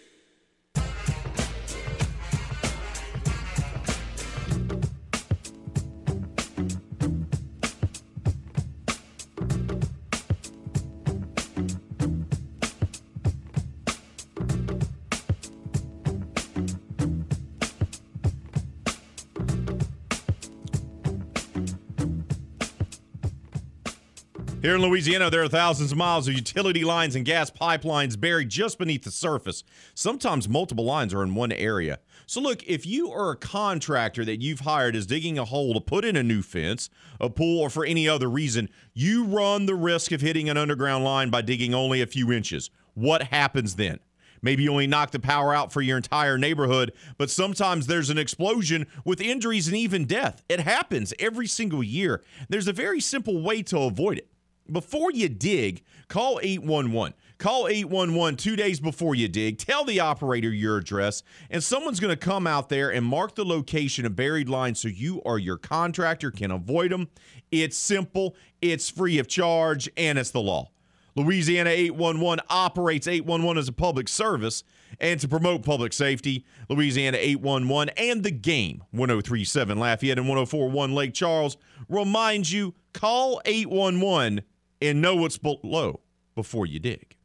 Here 24.63 24.77
in 24.77 24.81
Louisiana, 24.81 25.29
there 25.29 25.43
are 25.43 25.49
thousands 25.49 25.91
of 25.91 25.99
miles 25.99 26.29
of 26.29 26.35
utility 26.35 26.85
lines 26.85 27.17
and 27.17 27.25
gas 27.25 27.51
pipelines 27.51 28.19
buried 28.19 28.49
just 28.49 28.79
beneath 28.79 29.03
the 29.03 29.11
surface. 29.11 29.65
Sometimes 29.93 30.49
multiple 30.49 30.85
lines 30.85 31.13
are 31.13 31.25
in 31.25 31.35
one 31.35 31.51
area. 31.51 31.99
So, 32.27 32.41
look, 32.41 32.63
if 32.63 32.87
you 32.87 33.11
are 33.11 33.33
a 33.33 33.37
contractor 33.37 34.25
that 34.25 34.41
you've 34.41 34.61
hired 34.61 34.95
is 34.95 35.05
digging 35.05 35.37
a 35.37 35.45
hole 35.45 35.75
to 35.75 35.81
put 35.81 36.05
in 36.05 36.15
a 36.15 36.23
new 36.23 36.43
fence, 36.43 36.91
a 37.19 37.29
pool, 37.29 37.59
or 37.59 37.71
for 37.71 37.85
any 37.85 38.09
other 38.09 38.31
reason, 38.31 38.69
you 38.95 39.25
run 39.25 39.67
the 39.67 39.75
risk 39.75 40.13
of 40.13 40.21
hitting 40.21 40.49
an 40.49 40.57
underground 40.57 41.03
line 41.03 41.29
by 41.29 41.43
digging 41.43 41.75
only 41.75 42.01
a 42.01 42.07
few 42.07 42.31
inches. 42.31 42.71
What 42.95 43.25
happens 43.25 43.75
then? 43.75 43.99
Maybe 44.43 44.63
you 44.63 44.71
only 44.71 44.87
knock 44.87 45.11
the 45.11 45.19
power 45.19 45.53
out 45.53 45.73
for 45.73 45.83
your 45.83 45.97
entire 45.97 46.39
neighborhood, 46.39 46.93
but 47.19 47.31
sometimes 47.31 47.89
there's 47.89 48.11
an 48.11 48.19
explosion 48.19 48.87
with 49.05 49.21
injuries 49.21 49.67
and 49.67 49.77
even 49.77 50.05
death. 50.05 50.45
It 50.49 50.61
happens 50.61 51.13
every 51.19 51.49
single 51.49 51.83
year. 51.83 52.23
There's 52.49 52.69
a 52.69 52.73
very 52.73 53.01
simple 53.01 53.43
way 53.43 53.65
to 53.65 53.81
avoid 53.81 54.19
it. 54.19 54.32
Before 54.71 55.11
you 55.11 55.29
dig, 55.29 55.83
call 56.09 56.39
811. 56.43 57.15
Call 57.39 57.67
811 57.67 58.37
two 58.37 58.55
days 58.55 58.79
before 58.79 59.15
you 59.15 59.27
dig. 59.27 59.59
Tell 59.59 59.85
the 59.85 59.99
operator 59.99 60.51
your 60.51 60.79
address, 60.79 61.25
and 61.51 61.63
someone's 61.63 61.99
going 61.99 62.17
to 62.17 62.17
come 62.17 62.47
out 62.47 62.69
there 62.69 62.91
and 62.91 63.05
mark 63.05 63.35
the 63.35 63.45
location 63.45 64.07
of 64.07 64.15
buried 64.15 64.49
lines 64.49 64.81
so 64.81 64.89
you 64.89 65.19
or 65.19 65.39
your 65.39 65.59
contractor 65.59 66.31
can 66.31 66.53
avoid 66.53 66.93
them. 66.93 67.09
It's 67.51 67.77
simple, 67.77 68.37
it's 68.61 68.89
free 68.89 69.19
of 69.19 69.27
charge, 69.27 69.91
and 69.97 70.19
it's 70.19 70.31
the 70.31 70.41
law. 70.41 70.71
Louisiana 71.15 71.71
811 71.71 72.45
operates 72.49 73.07
811 73.07 73.59
as 73.59 73.69
a 73.69 73.73
public 73.73 74.09
service 74.09 74.63
and 75.01 75.21
to 75.21 75.29
promote 75.29 75.63
public 75.63 75.93
safety. 75.93 76.47
Louisiana 76.69 77.19
811 77.21 77.93
and 77.97 78.23
the 78.23 78.31
game 78.31 78.85
1037 78.93 79.79
Lafayette 79.79 80.19
and 80.19 80.29
1041 80.29 80.95
Lake 80.95 81.13
Charles 81.13 81.57
reminds 81.89 82.53
you 82.53 82.75
call 82.95 83.43
811 83.45 84.43
and 84.83 85.01
know 85.01 85.17
what's 85.17 85.39
below 85.39 86.01
before 86.35 86.67
you 86.67 86.79
dig. 86.79 87.17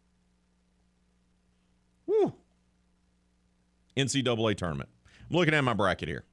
Woo. 2.06 2.34
NCAA 3.96 4.56
tournament. 4.56 4.90
I'm 5.30 5.36
looking 5.36 5.54
at 5.54 5.64
my 5.64 5.74
bracket 5.74 6.08
here. 6.08 6.24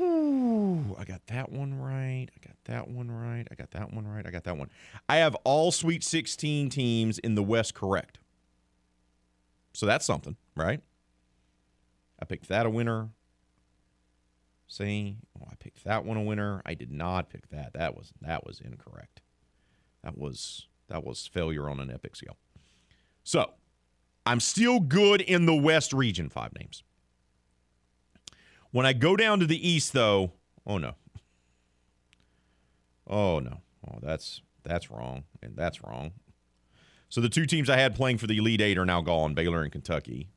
I 0.00 1.04
got 1.04 1.26
that 1.26 1.50
one 1.50 1.78
right. 1.80 2.28
I 2.34 2.46
got 2.46 2.56
that 2.64 2.88
one 2.88 3.10
right. 3.10 3.44
I 3.50 3.54
got 3.54 3.70
that 3.72 3.92
one 3.92 4.06
right. 4.06 4.26
I 4.26 4.30
got 4.30 4.44
that 4.44 4.56
one. 4.56 4.70
I 5.08 5.16
have 5.16 5.34
all 5.44 5.70
Sweet 5.70 6.02
16 6.04 6.70
teams 6.70 7.18
in 7.18 7.34
the 7.34 7.42
West 7.42 7.74
correct. 7.74 8.18
So 9.72 9.86
that's 9.86 10.06
something, 10.06 10.36
right? 10.56 10.80
I 12.20 12.24
picked 12.24 12.48
that 12.48 12.66
a 12.66 12.70
winner. 12.70 13.10
See, 14.68 15.16
oh, 15.40 15.46
I 15.50 15.54
picked 15.56 15.82
that 15.84 16.04
one 16.04 16.18
a 16.18 16.22
winner. 16.22 16.60
I 16.66 16.74
did 16.74 16.92
not 16.92 17.30
pick 17.30 17.48
that. 17.48 17.72
That 17.72 17.96
was 17.96 18.12
that 18.20 18.46
was 18.46 18.60
incorrect. 18.60 19.22
That 20.04 20.16
was 20.16 20.66
that 20.88 21.04
was 21.04 21.26
failure 21.26 21.68
on 21.68 21.80
an 21.80 21.90
epic 21.90 22.16
scale. 22.16 22.36
So, 23.24 23.50
I'm 24.24 24.40
still 24.40 24.80
good 24.80 25.20
in 25.22 25.46
the 25.46 25.54
West 25.54 25.92
region, 25.92 26.28
five 26.28 26.52
names. 26.58 26.82
When 28.70 28.84
I 28.84 28.92
go 28.92 29.16
down 29.16 29.40
to 29.40 29.46
the 29.46 29.68
East 29.68 29.94
though, 29.94 30.32
oh 30.66 30.76
no. 30.76 30.94
Oh 33.06 33.38
no. 33.38 33.62
Oh, 33.90 33.98
that's 34.02 34.42
that's 34.64 34.90
wrong 34.90 35.24
and 35.42 35.56
that's 35.56 35.82
wrong. 35.82 36.12
So 37.08 37.22
the 37.22 37.30
two 37.30 37.46
teams 37.46 37.70
I 37.70 37.78
had 37.78 37.94
playing 37.94 38.18
for 38.18 38.26
the 38.26 38.36
Elite 38.36 38.60
8 38.60 38.76
are 38.76 38.84
now 38.84 39.00
gone, 39.00 39.32
Baylor 39.32 39.62
and 39.62 39.72
Kentucky. 39.72 40.28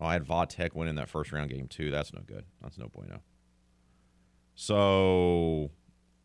Oh, 0.00 0.06
I 0.06 0.12
had 0.12 0.26
Vodtech 0.26 0.74
winning 0.74 0.96
that 0.96 1.08
first 1.08 1.32
round 1.32 1.50
game 1.50 1.68
too. 1.68 1.90
That's 1.90 2.12
no 2.12 2.20
good. 2.26 2.44
That's 2.62 2.78
no 2.78 2.88
bueno. 2.88 3.20
So, 4.54 5.70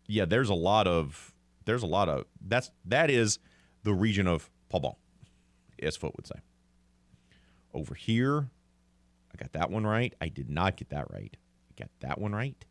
yeah, 0.07 0.25
there's 0.25 0.49
a 0.49 0.55
lot 0.55 0.87
of 0.87 1.33
there's 1.65 1.83
a 1.83 1.87
lot 1.87 2.09
of 2.09 2.25
that's 2.45 2.71
that 2.85 3.09
is 3.09 3.39
the 3.83 3.93
region 3.93 4.27
of 4.27 4.49
Paul 4.69 4.97
as 5.81 5.97
Foot 5.97 6.15
would 6.15 6.27
say. 6.27 6.39
Over 7.73 7.95
here, 7.95 8.49
I 9.33 9.37
got 9.37 9.53
that 9.53 9.71
one 9.71 9.85
right. 9.85 10.13
I 10.19 10.27
did 10.27 10.49
not 10.49 10.75
get 10.75 10.89
that 10.89 11.09
right. 11.11 11.35
I 11.69 11.81
got 11.81 11.89
that 12.01 12.19
one 12.19 12.33
right. 12.33 12.65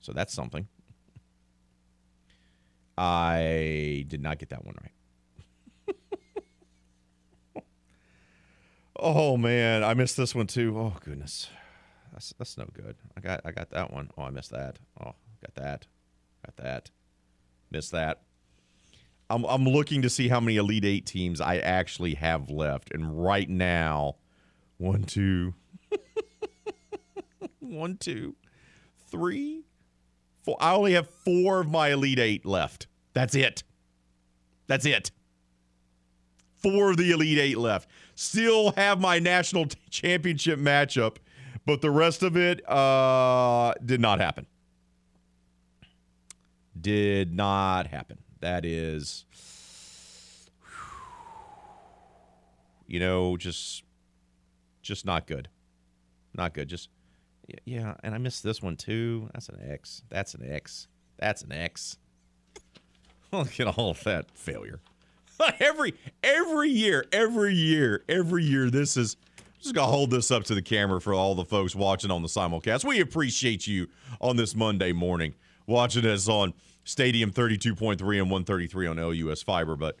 So 0.00 0.12
that's 0.12 0.32
something. 0.32 0.68
I 2.96 4.04
did 4.08 4.22
not 4.22 4.38
get 4.38 4.50
that 4.50 4.64
one 4.64 4.74
right. 4.82 4.92
Oh 9.00 9.36
man, 9.36 9.82
I 9.82 9.94
missed 9.94 10.16
this 10.16 10.34
one 10.34 10.46
too. 10.46 10.78
Oh 10.78 10.96
goodness. 11.00 11.48
That's 12.12 12.34
that's 12.38 12.58
no 12.58 12.66
good. 12.72 12.96
I 13.16 13.20
got 13.20 13.40
I 13.44 13.52
got 13.52 13.70
that 13.70 13.92
one. 13.92 14.10
Oh, 14.16 14.22
I 14.22 14.30
missed 14.30 14.50
that. 14.50 14.78
Oh, 15.00 15.14
got 15.42 15.54
that. 15.54 15.86
Got 16.44 16.56
that. 16.56 16.90
Missed 17.70 17.92
that. 17.92 18.22
I'm 19.28 19.44
I'm 19.44 19.64
looking 19.64 20.02
to 20.02 20.10
see 20.10 20.28
how 20.28 20.40
many 20.40 20.56
Elite 20.56 20.84
Eight 20.84 21.06
teams 21.06 21.40
I 21.40 21.58
actually 21.58 22.14
have 22.14 22.50
left, 22.50 22.92
and 22.92 23.22
right 23.24 23.48
now, 23.48 24.16
one, 24.78 25.04
two, 25.04 25.54
one, 27.60 27.96
two, 27.96 28.34
three, 29.08 29.64
four. 30.42 30.56
I 30.60 30.74
only 30.74 30.94
have 30.94 31.08
four 31.08 31.60
of 31.60 31.70
my 31.70 31.88
Elite 31.88 32.18
Eight 32.18 32.44
left. 32.44 32.88
That's 33.12 33.34
it. 33.36 33.62
That's 34.66 34.84
it. 34.84 35.12
Four 36.62 36.90
of 36.90 36.96
the 36.96 37.10
Elite 37.10 37.38
Eight 37.38 37.58
left. 37.58 37.88
Still 38.14 38.72
have 38.72 39.00
my 39.00 39.18
national 39.18 39.66
t- 39.66 39.78
championship 39.90 40.58
matchup, 40.58 41.16
but 41.64 41.80
the 41.80 41.90
rest 41.90 42.22
of 42.22 42.36
it 42.36 42.68
uh, 42.68 43.72
did 43.84 44.00
not 44.00 44.20
happen. 44.20 44.46
Did 46.78 47.34
not 47.34 47.86
happen. 47.86 48.18
That 48.40 48.64
is, 48.64 49.24
you 52.86 53.00
know, 53.00 53.36
just, 53.36 53.82
just 54.82 55.04
not 55.04 55.26
good. 55.26 55.48
Not 56.34 56.54
good. 56.54 56.68
Just, 56.68 56.88
yeah. 57.64 57.94
And 58.02 58.14
I 58.14 58.18
missed 58.18 58.42
this 58.42 58.62
one 58.62 58.76
too. 58.76 59.28
That's 59.34 59.48
an 59.48 59.58
X. 59.68 60.02
That's 60.08 60.34
an 60.34 60.50
X. 60.50 60.88
That's 61.18 61.42
an 61.42 61.52
X. 61.52 61.98
Look 63.32 63.60
at 63.60 63.66
all 63.66 63.90
of 63.90 64.02
that 64.04 64.30
failure. 64.32 64.80
every 65.60 65.94
every 66.22 66.70
year, 66.70 67.04
every 67.12 67.54
year, 67.54 68.04
every 68.08 68.44
year. 68.44 68.70
This 68.70 68.96
is 68.96 69.16
just 69.60 69.74
gonna 69.74 69.90
hold 69.90 70.10
this 70.10 70.30
up 70.30 70.44
to 70.44 70.54
the 70.54 70.62
camera 70.62 71.00
for 71.00 71.14
all 71.14 71.34
the 71.34 71.44
folks 71.44 71.74
watching 71.74 72.10
on 72.10 72.22
the 72.22 72.28
simulcast. 72.28 72.84
We 72.84 73.00
appreciate 73.00 73.66
you 73.66 73.88
on 74.20 74.36
this 74.36 74.54
Monday 74.54 74.92
morning 74.92 75.34
watching 75.66 76.04
us 76.06 76.28
on 76.28 76.54
Stadium 76.84 77.30
32.3 77.30 77.92
and 77.92 78.30
133 78.30 78.86
on 78.86 78.96
LUS 78.96 79.42
Fiber, 79.42 79.76
but 79.76 79.96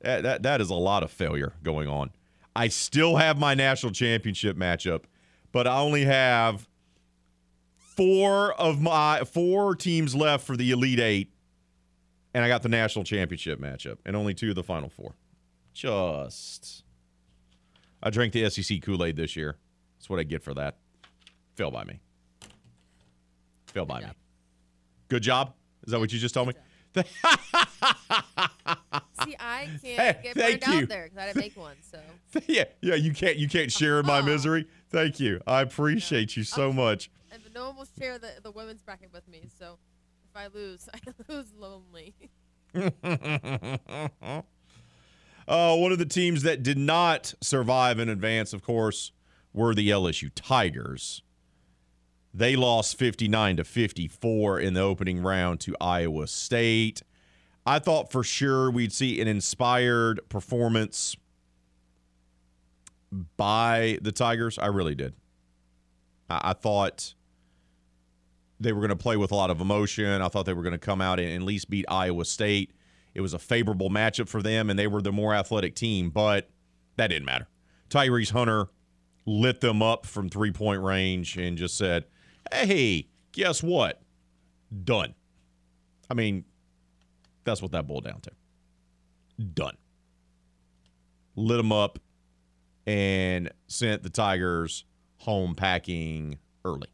that, 0.00 0.22
that 0.22 0.42
that 0.42 0.60
is 0.60 0.70
a 0.70 0.74
lot 0.74 1.02
of 1.02 1.10
failure 1.10 1.52
going 1.62 1.88
on. 1.88 2.10
I 2.54 2.68
still 2.68 3.16
have 3.16 3.38
my 3.38 3.54
national 3.54 3.92
championship 3.92 4.56
matchup, 4.56 5.04
but 5.52 5.66
I 5.66 5.78
only 5.78 6.04
have 6.04 6.66
four 7.76 8.52
of 8.54 8.80
my 8.80 9.24
four 9.24 9.74
teams 9.74 10.14
left 10.14 10.46
for 10.46 10.56
the 10.56 10.70
Elite 10.70 11.00
Eight 11.00 11.32
and 12.36 12.44
I 12.44 12.48
got 12.48 12.62
the 12.62 12.68
national 12.68 13.02
championship 13.06 13.58
matchup, 13.58 13.96
and 14.04 14.14
only 14.14 14.34
two 14.34 14.50
of 14.50 14.56
the 14.56 14.62
final 14.62 14.90
four. 14.90 15.14
Just, 15.72 16.84
I 18.02 18.10
drank 18.10 18.34
the 18.34 18.50
SEC 18.50 18.82
Kool 18.82 19.02
Aid 19.02 19.16
this 19.16 19.36
year. 19.36 19.56
That's 19.98 20.10
what 20.10 20.20
I 20.20 20.22
get 20.22 20.42
for 20.42 20.52
that. 20.52 20.76
Fail 21.54 21.70
by 21.70 21.84
me. 21.84 21.98
Fail 23.68 23.86
by 23.86 24.00
me. 24.00 24.06
Good 25.08 25.22
job. 25.22 25.54
Is 25.86 25.92
that 25.92 25.98
what 25.98 26.12
you 26.12 26.18
just 26.18 26.34
told 26.34 26.48
me? 26.48 26.54
See, 29.24 29.36
I 29.40 29.64
can't 29.66 29.82
Hey, 29.82 30.16
get 30.22 30.34
thank 30.36 30.60
burned 30.62 30.74
you. 30.74 30.82
out 30.82 30.88
there 30.90 31.04
because 31.04 31.18
I 31.18 31.26
didn't 31.28 31.36
make 31.40 31.56
one. 31.56 31.76
So 31.80 31.98
yeah, 32.46 32.64
yeah, 32.82 32.94
you 32.96 33.12
can't 33.14 33.36
you 33.36 33.48
can't 33.48 33.72
share 33.72 33.98
in 34.00 34.06
my 34.06 34.20
misery. 34.20 34.66
Thank 34.90 35.18
you. 35.20 35.40
I 35.46 35.62
appreciate 35.62 36.36
you 36.36 36.44
so 36.44 36.70
much. 36.72 37.10
and 37.32 37.42
but 37.42 37.54
no 37.54 37.68
one 37.68 37.76
will 37.76 37.88
share 37.98 38.18
the 38.18 38.32
the 38.42 38.50
women's 38.50 38.82
bracket 38.82 39.10
with 39.12 39.26
me. 39.26 39.48
So 39.58 39.78
if 40.36 40.42
I 40.42 40.58
lose, 40.58 40.88
I 40.94 41.32
lose 41.32 41.52
lonely. 41.58 42.14
Uh, 45.48 45.76
one 45.76 45.92
of 45.92 45.98
the 45.98 46.04
teams 46.04 46.42
that 46.42 46.64
did 46.64 46.76
not 46.76 47.32
survive 47.40 48.00
in 48.00 48.08
advance, 48.08 48.52
of 48.52 48.62
course, 48.62 49.12
were 49.54 49.76
the 49.76 49.90
LSU 49.90 50.28
Tigers. 50.34 51.22
They 52.34 52.56
lost 52.56 52.98
59 52.98 53.58
to 53.58 53.62
54 53.62 54.58
in 54.58 54.74
the 54.74 54.80
opening 54.80 55.20
round 55.22 55.60
to 55.60 55.76
Iowa 55.80 56.26
State. 56.26 57.02
I 57.64 57.78
thought 57.78 58.10
for 58.10 58.24
sure 58.24 58.72
we'd 58.72 58.92
see 58.92 59.20
an 59.20 59.28
inspired 59.28 60.18
performance 60.28 61.16
by 63.36 64.00
the 64.02 64.10
Tigers. 64.10 64.58
I 64.58 64.66
really 64.66 64.96
did. 64.96 65.14
I, 66.28 66.40
I 66.50 66.52
thought 66.54 67.14
they 68.58 68.72
were 68.72 68.80
going 68.80 68.90
to 68.90 68.96
play 68.96 69.16
with 69.16 69.32
a 69.32 69.34
lot 69.34 69.50
of 69.50 69.60
emotion. 69.60 70.22
I 70.22 70.28
thought 70.28 70.46
they 70.46 70.54
were 70.54 70.62
going 70.62 70.72
to 70.72 70.78
come 70.78 71.00
out 71.00 71.20
and 71.20 71.30
at 71.30 71.42
least 71.42 71.68
beat 71.68 71.84
Iowa 71.88 72.24
State. 72.24 72.72
It 73.14 73.20
was 73.20 73.34
a 73.34 73.38
favorable 73.38 73.90
matchup 73.90 74.28
for 74.28 74.42
them, 74.42 74.68
and 74.70 74.78
they 74.78 74.86
were 74.86 75.02
the 75.02 75.12
more 75.12 75.34
athletic 75.34 75.74
team, 75.74 76.10
but 76.10 76.50
that 76.96 77.08
didn't 77.08 77.24
matter. 77.24 77.48
Tyrese 77.88 78.30
Hunter 78.30 78.68
lit 79.24 79.60
them 79.60 79.82
up 79.82 80.06
from 80.06 80.28
three 80.28 80.52
point 80.52 80.82
range 80.82 81.36
and 81.36 81.56
just 81.56 81.76
said, 81.76 82.04
Hey, 82.52 83.08
guess 83.32 83.62
what? 83.62 84.02
Done. 84.84 85.14
I 86.10 86.14
mean, 86.14 86.44
that's 87.44 87.62
what 87.62 87.72
that 87.72 87.86
boiled 87.86 88.04
down 88.04 88.20
to. 88.20 88.30
Done. 89.44 89.76
Lit 91.34 91.58
them 91.58 91.72
up 91.72 91.98
and 92.86 93.50
sent 93.66 94.02
the 94.02 94.10
Tigers 94.10 94.84
home 95.18 95.54
packing 95.54 96.38
early. 96.64 96.88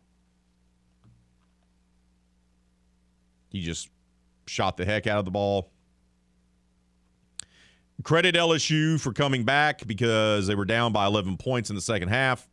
He 3.52 3.60
just 3.60 3.90
shot 4.46 4.78
the 4.78 4.86
heck 4.86 5.06
out 5.06 5.18
of 5.18 5.26
the 5.26 5.30
ball. 5.30 5.70
Credit 8.02 8.34
LSU 8.34 8.98
for 8.98 9.12
coming 9.12 9.44
back 9.44 9.86
because 9.86 10.46
they 10.46 10.54
were 10.54 10.64
down 10.64 10.92
by 10.92 11.06
11 11.06 11.36
points 11.36 11.68
in 11.68 11.76
the 11.76 11.82
second 11.82 12.08
half. 12.08 12.48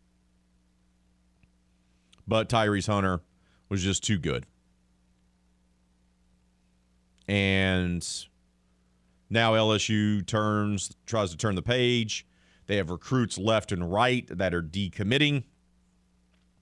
But 2.27 2.49
Tyrese 2.49 2.85
Hunter 2.85 3.21
was 3.69 3.81
just 3.81 4.03
too 4.03 4.19
good. 4.19 4.45
And 7.27 8.05
now 9.29 9.53
LSU 9.53 10.25
turns 10.27 10.95
tries 11.05 11.31
to 11.31 11.37
turn 11.37 11.55
the 11.55 11.61
page. 11.61 12.27
They 12.67 12.75
have 12.75 12.89
recruits 12.89 13.37
left 13.37 13.71
and 13.71 13.91
right 13.91 14.27
that 14.29 14.53
are 14.53 14.61
decommitting 14.61 15.43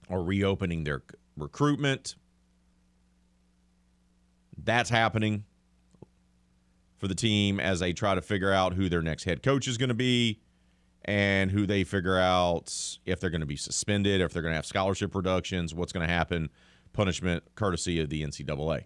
or 0.08 0.22
reopening 0.22 0.84
their 0.84 1.02
recruitment. 1.36 2.14
That's 4.62 4.90
happening 4.90 5.44
for 6.98 7.08
the 7.08 7.14
team 7.14 7.60
as 7.60 7.80
they 7.80 7.92
try 7.92 8.14
to 8.14 8.22
figure 8.22 8.52
out 8.52 8.74
who 8.74 8.88
their 8.88 9.02
next 9.02 9.24
head 9.24 9.42
coach 9.42 9.68
is 9.68 9.78
going 9.78 9.88
to 9.88 9.94
be 9.94 10.40
and 11.04 11.50
who 11.50 11.66
they 11.66 11.84
figure 11.84 12.18
out 12.18 12.98
if 13.06 13.20
they're 13.20 13.30
going 13.30 13.40
to 13.40 13.46
be 13.46 13.56
suspended, 13.56 14.20
if 14.20 14.32
they're 14.32 14.42
going 14.42 14.52
to 14.52 14.56
have 14.56 14.66
scholarship 14.66 15.14
reductions, 15.14 15.74
what's 15.74 15.92
going 15.92 16.06
to 16.06 16.12
happen, 16.12 16.50
punishment 16.92 17.44
courtesy 17.54 18.00
of 18.00 18.10
the 18.10 18.22
NCAA. 18.22 18.84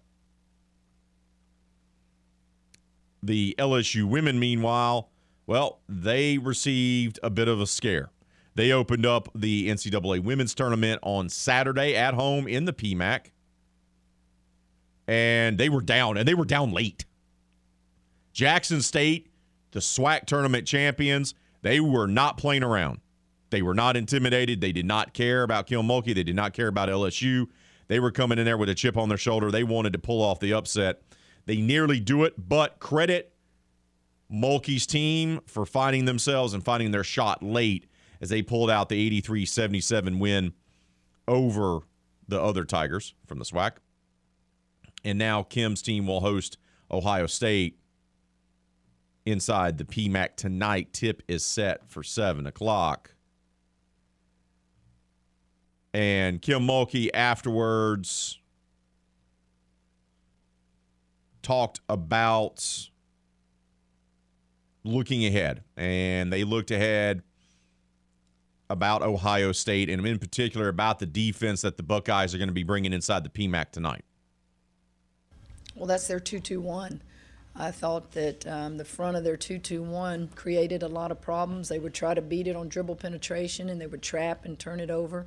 The 3.23 3.55
LSU 3.59 4.05
women, 4.05 4.39
meanwhile, 4.39 5.11
well, 5.47 5.81
they 5.89 6.39
received 6.39 7.19
a 7.23 7.31
bit 7.31 7.49
of 7.49 7.61
a 7.61 7.67
scare. 7.67 8.11
They 8.55 8.71
opened 8.73 9.07
up 9.07 9.29
the 9.35 9.69
NCAA 9.69 10.23
women's 10.23 10.55
tournament 10.55 11.01
on 11.03 11.29
Saturday 11.29 11.97
at 11.97 12.15
home 12.15 12.47
in 12.47 12.67
the 12.67 12.73
PMAC, 12.73 13.31
and 15.13 15.59
they 15.59 15.69
were 15.69 15.83
down, 15.83 16.17
and 16.17 16.27
they 16.27 16.33
were 16.33 16.47
down 16.47 16.73
late. 16.73 17.05
Jackson 18.33 18.81
State, 18.81 19.29
the 19.73 19.81
SWAC 19.81 20.25
tournament 20.25 20.67
champions, 20.67 21.35
they 21.61 21.81
were 21.81 22.07
not 22.07 22.39
playing 22.39 22.63
around. 22.63 23.01
They 23.51 23.61
were 23.61 23.75
not 23.75 23.95
intimidated. 23.95 24.63
They 24.63 24.73
did 24.73 24.87
not 24.87 25.13
care 25.13 25.43
about 25.43 25.67
Kim 25.67 25.83
Mulkey. 25.83 26.15
They 26.15 26.23
did 26.23 26.35
not 26.35 26.55
care 26.55 26.69
about 26.69 26.89
LSU. 26.89 27.49
They 27.89 28.01
were 28.01 28.11
coming 28.11 28.39
in 28.39 28.47
there 28.47 28.57
with 28.57 28.71
a 28.71 28.75
chip 28.75 28.97
on 28.97 29.11
their 29.11 29.19
shoulder. 29.19 29.51
They 29.51 29.65
wanted 29.65 29.93
to 29.93 29.99
pull 29.99 30.23
off 30.23 30.41
the 30.41 30.55
upset. 30.55 31.03
They 31.45 31.61
nearly 31.61 32.01
do 32.01 32.25
it, 32.25 32.33
but 32.49 32.79
credit 32.79 33.35
Mulkey's 34.33 34.87
team 34.87 35.41
for 35.47 35.67
finding 35.67 36.07
themselves 36.07 36.55
and 36.55 36.65
finding 36.65 36.91
their 36.91 37.05
shot 37.05 37.43
late 37.43 37.85
as 38.23 38.31
they 38.31 38.41
pulled 38.41 38.71
out 38.71 38.89
the 38.89 38.99
83 38.99 39.45
77 39.45 40.19
win 40.19 40.55
over 41.29 41.81
the 42.29 42.41
other 42.41 42.65
Tigers 42.65 43.13
from 43.27 43.39
the 43.39 43.45
SWAC. 43.45 43.73
And 45.05 45.19
now 45.19 45.43
Kim's 45.43 45.83
team 45.83 46.07
will 46.07 46.21
host 46.21 46.59
Ohio 46.91 47.27
State 47.27 47.79
inside 49.25 49.79
the 49.79 49.85
PMAC 49.85 50.37
tonight. 50.37 50.93
Tip 50.93 51.23
is 51.29 51.45
set 51.45 51.89
for 51.89 52.03
7 52.03 52.47
o'clock. 52.47 53.15
And 55.95 56.41
Kim 56.41 56.67
Mulkey 56.67 57.11
afterwards 57.13 58.39
talked 61.43 61.81
about 61.89 62.89
looking 64.85 65.27
ahead. 65.27 65.65
And 65.77 66.33
they 66.33 66.45
looked 66.45 66.71
ahead 66.71 67.23
about 68.71 69.03
Ohio 69.03 69.53
State 69.53 69.91
and 69.91 70.05
in 70.07 70.19
particular 70.19 70.69
about 70.69 70.99
the 70.99 71.07
defense 71.07 71.61
that 71.61 71.77
the 71.77 71.83
Buckeyes 71.83 72.35
are 72.35 72.39
going 72.39 72.49
to 72.49 72.55
be 72.55 72.63
bringing 72.63 72.93
inside 72.93 73.23
the 73.23 73.29
PMAC 73.29 73.71
tonight. 73.71 74.05
Well, 75.83 75.89
that's 75.89 76.07
their 76.07 76.21
2 76.21 76.39
2 76.39 76.61
1. 76.61 77.01
I 77.57 77.73
thought 77.73 78.13
that 78.13 78.47
um, 78.47 78.77
the 78.77 78.85
front 78.85 79.17
of 79.17 79.25
their 79.25 79.37
2 79.37 79.59
2 79.59 79.83
1 79.83 80.29
created 80.37 80.85
a 80.85 80.87
lot 80.87 81.11
of 81.11 81.21
problems. 81.21 81.69
They 81.69 81.81
would 81.81 81.93
try 81.93 82.15
to 82.15 82.23
beat 82.23 82.47
it 82.47 82.55
on 82.55 82.69
dribble 82.69 82.95
penetration 82.95 83.69
and 83.69 83.81
they 83.81 83.89
would 83.89 84.01
trap 84.01 84.45
and 84.45 84.57
turn 84.57 84.79
it 84.79 84.91
over. 84.91 85.27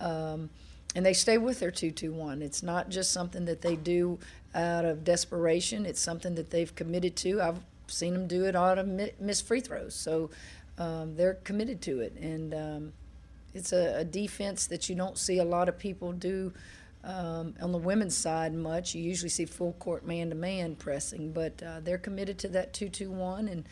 Um, 0.00 0.48
and 0.94 1.04
they 1.04 1.12
stay 1.12 1.36
with 1.36 1.60
their 1.60 1.70
2 1.70 1.90
2 1.90 2.14
1. 2.14 2.40
It's 2.40 2.62
not 2.62 2.88
just 2.88 3.12
something 3.12 3.44
that 3.44 3.60
they 3.60 3.76
do 3.76 4.18
out 4.54 4.86
of 4.86 5.04
desperation, 5.04 5.84
it's 5.84 6.00
something 6.00 6.34
that 6.36 6.48
they've 6.48 6.74
committed 6.74 7.14
to. 7.16 7.42
I've 7.42 7.60
seen 7.88 8.14
them 8.14 8.26
do 8.26 8.46
it 8.46 8.56
out 8.56 8.78
of 8.78 8.88
mi- 8.88 9.12
missed 9.20 9.46
free 9.46 9.60
throws. 9.60 9.94
So 9.94 10.30
um, 10.78 11.14
they're 11.14 11.34
committed 11.44 11.82
to 11.82 12.00
it. 12.00 12.14
And 12.14 12.54
um, 12.54 12.92
it's 13.52 13.74
a, 13.74 13.98
a 13.98 14.04
defense 14.04 14.66
that 14.68 14.88
you 14.88 14.94
don't 14.94 15.18
see 15.18 15.36
a 15.36 15.44
lot 15.44 15.68
of 15.68 15.78
people 15.78 16.12
do 16.12 16.54
um, 17.08 17.54
on 17.62 17.72
the 17.72 17.78
women's 17.78 18.16
side 18.16 18.52
much. 18.52 18.94
You 18.94 19.02
usually 19.02 19.30
see 19.30 19.46
full 19.46 19.72
court 19.74 20.06
man 20.06 20.28
to 20.28 20.36
man 20.36 20.76
pressing, 20.76 21.32
but 21.32 21.60
uh, 21.62 21.80
they're 21.80 21.98
committed 21.98 22.38
to 22.40 22.48
that 22.48 22.74
2 22.74 22.90
2 22.90 23.10
1. 23.10 23.48
And 23.48 23.64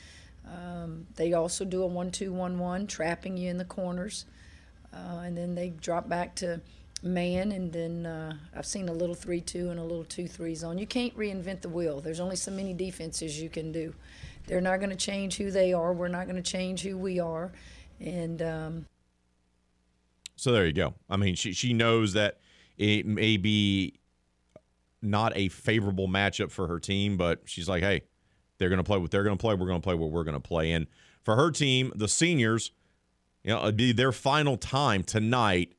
um, 0.46 1.06
they 1.16 1.34
also 1.34 1.64
do 1.64 1.82
a 1.82 1.86
1 1.86 2.10
2 2.10 2.32
1 2.32 2.58
1, 2.58 2.86
trapping 2.86 3.36
you 3.36 3.50
in 3.50 3.58
the 3.58 3.64
corners. 3.64 4.24
Uh, 4.92 5.20
and 5.20 5.36
then 5.36 5.54
they 5.54 5.68
drop 5.68 6.08
back 6.08 6.34
to 6.36 6.60
man, 7.02 7.52
and 7.52 7.70
then 7.70 8.06
uh, 8.06 8.34
I've 8.56 8.64
seen 8.64 8.88
a 8.88 8.92
little 8.92 9.14
3 9.14 9.42
2 9.42 9.68
and 9.68 9.78
a 9.78 9.82
little 9.82 10.04
2 10.04 10.26
3 10.26 10.54
zone. 10.54 10.78
You 10.78 10.86
can't 10.86 11.14
reinvent 11.16 11.60
the 11.60 11.68
wheel, 11.68 12.00
there's 12.00 12.20
only 12.20 12.36
so 12.36 12.50
many 12.50 12.72
defenses 12.72 13.40
you 13.40 13.50
can 13.50 13.70
do. 13.70 13.94
They're 14.46 14.62
not 14.62 14.78
going 14.78 14.90
to 14.90 14.96
change 14.96 15.36
who 15.36 15.50
they 15.50 15.74
are, 15.74 15.92
we're 15.92 16.08
not 16.08 16.26
going 16.26 16.42
to 16.42 16.50
change 16.50 16.80
who 16.82 16.96
we 16.96 17.20
are. 17.20 17.52
And 18.00 18.40
um, 18.40 18.86
So 20.36 20.52
there 20.52 20.64
you 20.64 20.72
go. 20.72 20.94
I 21.10 21.18
mean, 21.18 21.34
she 21.34 21.52
she 21.52 21.74
knows 21.74 22.14
that 22.14 22.38
it 22.76 23.06
may 23.06 23.36
be 23.36 23.94
not 25.02 25.32
a 25.36 25.48
favorable 25.48 26.08
matchup 26.08 26.50
for 26.50 26.66
her 26.66 26.78
team, 26.78 27.16
but 27.16 27.42
she's 27.44 27.68
like, 27.68 27.82
hey, 27.82 28.02
they're 28.58 28.68
going 28.68 28.78
to 28.78 28.84
play 28.84 28.98
what 28.98 29.10
they're 29.10 29.24
going 29.24 29.36
to 29.36 29.40
play. 29.40 29.54
We're 29.54 29.66
going 29.66 29.80
to 29.80 29.84
play 29.84 29.94
what 29.94 30.10
we're 30.10 30.24
going 30.24 30.34
to 30.34 30.40
play. 30.40 30.72
And 30.72 30.86
for 31.22 31.36
her 31.36 31.50
team, 31.50 31.92
the 31.94 32.08
seniors, 32.08 32.72
you 33.42 33.50
know, 33.50 33.62
it'd 33.62 33.76
be 33.76 33.92
their 33.92 34.12
final 34.12 34.56
time 34.56 35.02
tonight 35.02 35.74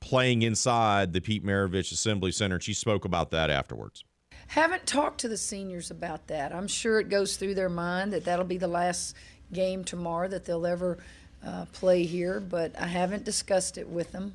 playing 0.00 0.42
inside 0.42 1.12
the 1.12 1.20
Pete 1.20 1.44
Maravich 1.44 1.92
Assembly 1.92 2.32
Center. 2.32 2.56
And 2.56 2.64
she 2.64 2.74
spoke 2.74 3.04
about 3.04 3.30
that 3.30 3.50
afterwards. 3.50 4.04
Haven't 4.48 4.86
talked 4.86 5.20
to 5.20 5.28
the 5.28 5.36
seniors 5.36 5.90
about 5.90 6.26
that. 6.26 6.52
I'm 6.52 6.66
sure 6.66 6.98
it 6.98 7.08
goes 7.08 7.36
through 7.36 7.54
their 7.54 7.68
mind 7.68 8.12
that 8.12 8.24
that'll 8.24 8.44
be 8.44 8.58
the 8.58 8.66
last 8.66 9.14
game 9.52 9.84
tomorrow 9.84 10.26
that 10.28 10.44
they'll 10.44 10.66
ever 10.66 10.98
uh, 11.46 11.66
play 11.72 12.02
here, 12.02 12.40
but 12.40 12.72
I 12.78 12.86
haven't 12.86 13.24
discussed 13.24 13.78
it 13.78 13.88
with 13.88 14.10
them. 14.12 14.34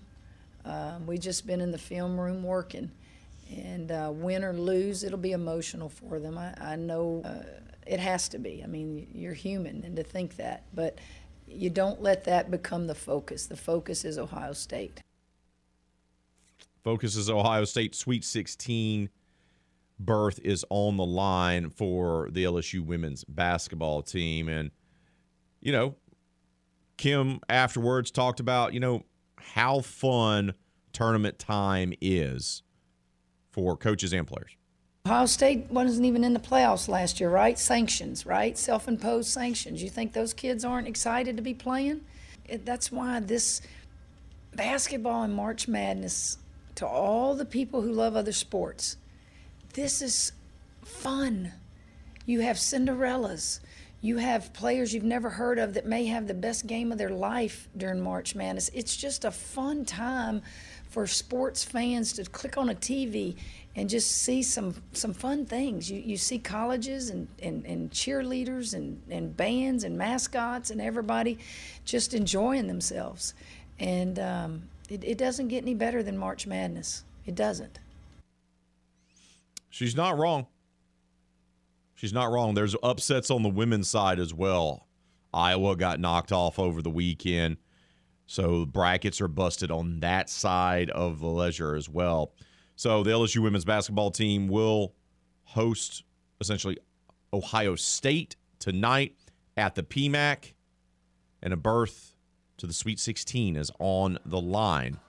Um, 0.65 1.06
we 1.06 1.17
just 1.17 1.45
been 1.45 1.62
in 1.62 1.71
the 1.71 1.78
film 1.78 2.19
room 2.19 2.43
working, 2.43 2.91
and 3.56 3.91
uh, 3.91 4.12
win 4.13 4.43
or 4.43 4.54
lose, 4.54 5.04
it'll 5.04 5.17
be 5.17 5.32
emotional 5.32 5.89
for 5.89 6.19
them. 6.19 6.38
I, 6.38 6.54
I 6.60 6.75
know 6.75 7.21
uh, 7.23 7.43
it 7.86 7.99
has 7.99 8.28
to 8.30 8.39
be. 8.39 8.62
I 8.63 8.67
mean, 8.67 9.08
you're 9.13 9.34
human, 9.34 9.84
and 9.84 9.95
to 9.95 10.04
think 10.04 10.38
that, 10.38 10.63
but 10.73 10.97
you 11.47 11.69
don't 11.69 12.01
let 12.01 12.23
that 12.25 12.49
become 12.49 12.88
the 12.88 12.95
focus. 12.95 13.45
The 13.45 13.58
focus 13.58 14.04
is 14.04 14.17
Ohio 14.17 14.54
State. 14.54 15.01
Focus 16.84 17.15
is 17.15 17.30
Ohio 17.30 17.65
State 17.65 17.95
Sweet 17.95 18.23
16 18.23 19.10
berth 19.99 20.39
is 20.43 20.65
on 20.69 20.97
the 20.97 21.06
line 21.06 21.69
for 21.69 22.30
the 22.32 22.43
LSU 22.43 22.86
women's 22.86 23.23
basketball 23.23 24.01
team. 24.01 24.49
And, 24.49 24.71
you 25.62 25.71
know, 25.71 25.95
Kim 26.97 27.39
afterwards 27.49 28.12
talked 28.12 28.39
about, 28.39 28.73
you 28.73 28.80
know, 28.80 29.04
how 29.39 29.82
fun 29.82 30.54
tournament 30.93 31.39
time 31.39 31.93
is 32.02 32.63
for 33.52 33.78
coaches 33.78 34.13
and 34.13 34.28
players. 34.28 34.56
Ohio 35.06 35.28
State 35.28 35.69
wasn't 35.69 36.06
even 36.06 36.24
in 36.24 36.34
the 36.34 36.39
playoffs 36.39 36.88
last 36.88 37.19
year, 37.19 37.30
right? 37.30 37.60
Sanctions, 37.60 38.26
right? 38.26 38.58
Self 38.58 38.88
imposed 38.88 39.30
sanctions. 39.30 39.84
You 39.84 39.89
think 39.89 40.13
those 40.13 40.34
kids 40.34 40.65
aren't 40.65 40.88
excited 40.88 41.36
to 41.38 41.43
be 41.43 41.54
playing? 41.54 42.02
It, 42.48 42.65
that's 42.65 42.91
why 42.91 43.19
this 43.19 43.62
basketball 44.56 45.24
and 45.24 45.34
March 45.34 45.67
Madness, 45.67 46.39
to 46.76 46.88
all 46.88 47.36
the 47.36 47.45
people 47.45 47.82
who 47.82 47.91
love 47.91 48.15
other 48.15 48.32
sports, 48.32 48.98
this 49.74 50.02
is 50.02 50.32
fun. 50.84 51.52
You 52.26 52.41
have 52.41 52.58
Cinderellas. 52.58 53.60
You 54.06 54.18
have 54.18 54.54
players 54.54 54.94
you've 54.94 55.04
never 55.04 55.32
heard 55.32 55.58
of 55.58 55.74
that 55.74 55.88
may 55.88 56.06
have 56.06 56.28
the 56.28 56.36
best 56.36 56.68
game 56.68 56.91
of 56.91 57.00
their 57.00 57.10
life 57.10 57.68
during 57.76 58.00
March 58.00 58.36
Madness. 58.36 58.70
It's 58.72 58.96
just 58.96 59.26
a 59.26 59.32
fun 59.32 59.84
time 59.84 60.44
for 60.91 61.08
sports 61.08 61.63
fans 61.63 62.13
to 62.13 62.24
click 62.26 62.56
on 62.56 62.70
a 62.70 62.76
TV 62.76 63.36
and 63.76 63.89
just 63.89 64.12
see 64.12 64.44
some 64.44 64.76
some 64.94 65.12
fun 65.12 65.48
things. 65.48 65.89
You 65.89 66.00
you 66.00 66.18
see 66.18 66.38
colleges 66.38 67.10
and, 67.10 67.28
and, 67.41 67.65
and 67.65 67.89
cheerleaders 67.89 68.76
and, 68.76 69.02
and 69.10 69.36
bands 69.36 69.84
and 69.84 69.98
mascots 69.98 70.70
and 70.70 70.80
everybody 70.80 71.39
just 71.84 72.13
enjoying 72.13 72.68
themselves. 72.68 73.34
And 73.80 74.20
um, 74.20 74.70
it, 74.88 75.04
it 75.04 75.18
doesn't 75.18 75.48
get 75.48 75.63
any 75.63 75.74
better 75.74 76.04
than 76.04 76.15
March 76.15 76.46
Madness. 76.46 77.04
It 77.26 77.34
doesn't. 77.34 77.80
She's 79.72 79.96
not 79.96 80.15
wrong. 80.20 80.46
She's 81.95 82.13
not 82.13 82.31
wrong. 82.31 82.53
There's 82.53 82.75
upsets 82.84 83.31
on 83.31 83.41
the 83.41 83.49
women's 83.49 83.89
side 83.89 84.19
as 84.19 84.34
well. 84.34 84.88
Iowa 85.34 85.75
got 85.75 85.99
knocked 85.99 86.31
off 86.31 86.60
over 86.60 86.81
the 86.81 86.89
weekend. 86.89 87.58
So 88.27 88.65
brackets 88.65 89.21
are 89.21 89.27
busted 89.27 89.71
on 89.71 89.99
that 90.01 90.29
side 90.29 90.89
of 90.89 91.19
the 91.19 91.27
ledger 91.27 91.75
as 91.75 91.89
well. 91.89 92.34
So 92.75 93.03
the 93.03 93.12
LSU 93.12 93.41
women's 93.41 93.65
basketball 93.65 94.12
team 94.12 94.47
will 94.47 94.93
host 95.43 96.03
essentially 96.41 96.77
Ohio 97.34 97.75
State 97.75 98.36
tonight 98.60 99.15
at 99.58 99.75
the 99.75 99.84
PMAC, 99.84 100.53
and 101.41 101.53
a 101.53 101.58
berth 101.58 102.15
to 102.58 102.67
the 102.67 102.73
Sweet 102.73 102.99
16 102.99 103.55
is 103.55 103.71
on 103.79 104.17
the 104.25 104.39
line. 104.39 104.99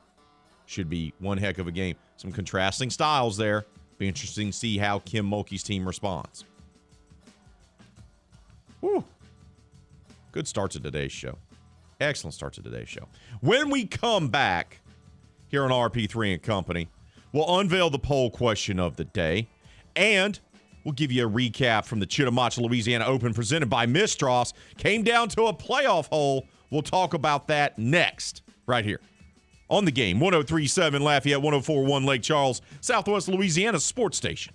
Should 0.67 0.89
be 0.91 1.13
one 1.19 1.39
heck 1.39 1.59
of 1.59 1.67
a 1.67 1.73
game. 1.73 1.97
Some 2.17 2.33
contrasting 2.33 2.91
styles 2.91 3.37
there. 3.37 3.67
Be 3.99 4.09
interesting 4.09 4.49
to 4.49 4.53
see 4.53 4.79
how 4.79 4.99
Kim 5.01 5.29
Mulkey's 5.29 5.63
team 5.63 5.87
responds. 5.87 6.45
Woo. 8.81 9.05
Good 10.33 10.47
start 10.47 10.71
to 10.73 10.81
today's 10.81 11.13
show. 11.13 11.39
Excellent 12.01 12.35
start 12.35 12.53
to 12.55 12.63
today's 12.63 12.89
show. 12.89 13.09
When 13.41 13.71
we 13.71 13.87
come 13.87 14.29
back 14.29 14.81
here 15.49 15.65
on 15.65 15.71
RP3 15.71 16.35
and 16.35 16.43
Company, 16.43 16.89
we'll 17.33 17.59
unveil 17.59 17.91
the 17.91 17.99
poll 17.99 18.31
question 18.31 18.79
of 18.79 18.97
the 18.97 19.05
day 19.05 19.49
and 19.95 20.39
we'll 20.85 20.93
give 20.93 21.11
you 21.11 21.27
a 21.27 21.31
recap 21.31 21.87
from 21.87 22.01
the 22.01 22.07
Chitimacha, 22.07 22.61
Louisiana 22.61 23.07
Open 23.07 23.33
presented 23.33 23.71
by 23.71 23.87
Mistras. 23.87 24.53
Came 24.77 25.03
down 25.03 25.29
to 25.31 25.45
a 25.45 25.55
playoff 25.55 26.09
hole. 26.09 26.47
We'll 26.71 26.83
talk 26.83 27.15
about 27.15 27.49
that 27.49 27.79
next, 27.79 28.43
right 28.67 28.85
here 28.85 29.01
on 29.69 29.85
the 29.85 29.91
game 29.91 30.21
1037 30.21 31.03
Lafayette, 31.03 31.43
1041 31.43 32.05
Lake 32.05 32.23
Charles, 32.23 32.63
Southwest 32.81 33.29
Louisiana 33.29 33.81
Sports 33.81 34.17
Station. 34.17 34.55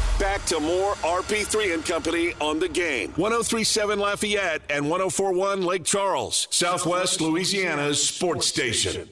Back 0.21 0.45
to 0.45 0.59
more 0.59 0.93
RP3 0.97 1.73
and 1.73 1.83
Company 1.83 2.35
on 2.39 2.59
the 2.59 2.69
game. 2.69 3.09
1037 3.15 3.97
Lafayette 3.97 4.61
and 4.69 4.87
1041 4.87 5.63
Lake 5.63 5.83
Charles, 5.83 6.47
Southwest 6.51 7.21
Louisiana's 7.21 8.07
sports 8.07 8.45
station. 8.45 9.09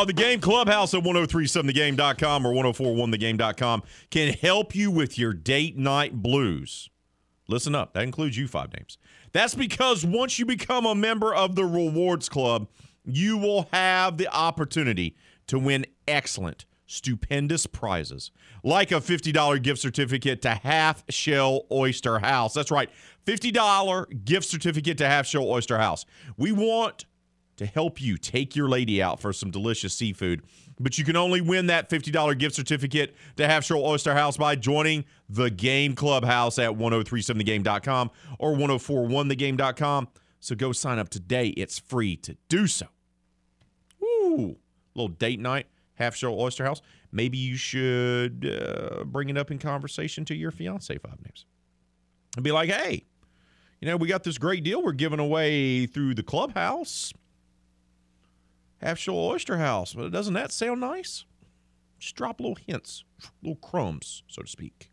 Oh, 0.00 0.06
the 0.06 0.14
game 0.14 0.40
clubhouse 0.40 0.94
at 0.94 1.02
1037thegame.com 1.02 2.46
or 2.46 2.54
1041thegame.com 2.54 3.82
can 4.08 4.32
help 4.32 4.74
you 4.74 4.90
with 4.90 5.18
your 5.18 5.34
date 5.34 5.76
night 5.76 6.22
blues. 6.22 6.88
Listen 7.48 7.74
up, 7.74 7.92
that 7.92 8.04
includes 8.04 8.38
you 8.38 8.48
five 8.48 8.72
names. 8.72 8.96
That's 9.32 9.54
because 9.54 10.02
once 10.06 10.38
you 10.38 10.46
become 10.46 10.86
a 10.86 10.94
member 10.94 11.34
of 11.34 11.54
the 11.54 11.66
Rewards 11.66 12.30
Club, 12.30 12.68
you 13.04 13.36
will 13.36 13.68
have 13.74 14.16
the 14.16 14.26
opportunity 14.34 15.16
to 15.48 15.58
win 15.58 15.84
excellent, 16.08 16.64
stupendous 16.86 17.66
prizes, 17.66 18.30
like 18.64 18.92
a 18.92 19.02
$50 19.02 19.62
gift 19.62 19.82
certificate 19.82 20.40
to 20.40 20.54
Half 20.54 21.04
Shell 21.10 21.66
Oyster 21.70 22.20
House. 22.20 22.54
That's 22.54 22.70
right, 22.70 22.88
$50 23.26 24.24
gift 24.24 24.46
certificate 24.46 24.96
to 24.96 25.06
Half 25.06 25.26
Shell 25.26 25.44
Oyster 25.44 25.76
House. 25.76 26.06
We 26.38 26.52
want 26.52 27.04
to 27.60 27.66
help 27.66 28.00
you 28.00 28.16
take 28.16 28.56
your 28.56 28.70
lady 28.70 29.02
out 29.02 29.20
for 29.20 29.34
some 29.34 29.50
delicious 29.50 29.92
seafood. 29.92 30.42
But 30.78 30.96
you 30.96 31.04
can 31.04 31.14
only 31.14 31.42
win 31.42 31.66
that 31.66 31.90
$50 31.90 32.38
gift 32.38 32.56
certificate 32.56 33.14
to 33.36 33.46
Half 33.46 33.66
Shell 33.66 33.84
Oyster 33.84 34.14
House 34.14 34.38
by 34.38 34.56
joining 34.56 35.04
the 35.28 35.50
Game 35.50 35.94
Clubhouse 35.94 36.58
at 36.58 36.70
1037thegame.com 36.70 38.10
or 38.38 38.54
1041thegame.com. 38.54 40.08
So 40.40 40.54
go 40.54 40.72
sign 40.72 40.98
up 40.98 41.10
today. 41.10 41.48
It's 41.48 41.78
free 41.78 42.16
to 42.16 42.34
do 42.48 42.66
so. 42.66 42.86
Ooh, 44.02 44.56
little 44.94 45.08
date 45.08 45.38
night, 45.38 45.66
Half 45.96 46.16
Shell 46.16 46.40
Oyster 46.40 46.64
House. 46.64 46.80
Maybe 47.12 47.36
you 47.36 47.56
should 47.56 48.50
uh, 48.50 49.04
bring 49.04 49.28
it 49.28 49.36
up 49.36 49.50
in 49.50 49.58
conversation 49.58 50.24
to 50.24 50.34
your 50.34 50.50
fiance, 50.50 50.96
five 50.96 51.22
names. 51.22 51.44
And 52.36 52.42
be 52.42 52.52
like, 52.52 52.70
hey, 52.70 53.04
you 53.82 53.88
know, 53.88 53.98
we 53.98 54.08
got 54.08 54.24
this 54.24 54.38
great 54.38 54.64
deal 54.64 54.82
we're 54.82 54.92
giving 54.92 55.20
away 55.20 55.84
through 55.84 56.14
the 56.14 56.22
clubhouse. 56.22 57.12
Half 58.80 58.98
Shell 58.98 59.14
Oyster 59.18 59.58
House. 59.58 59.92
But 59.94 60.10
doesn't 60.10 60.34
that 60.34 60.52
sound 60.52 60.80
nice? 60.80 61.24
Just 61.98 62.16
drop 62.16 62.40
little 62.40 62.56
hints, 62.56 63.04
little 63.42 63.56
crumbs, 63.56 64.22
so 64.26 64.42
to 64.42 64.48
speak. 64.48 64.90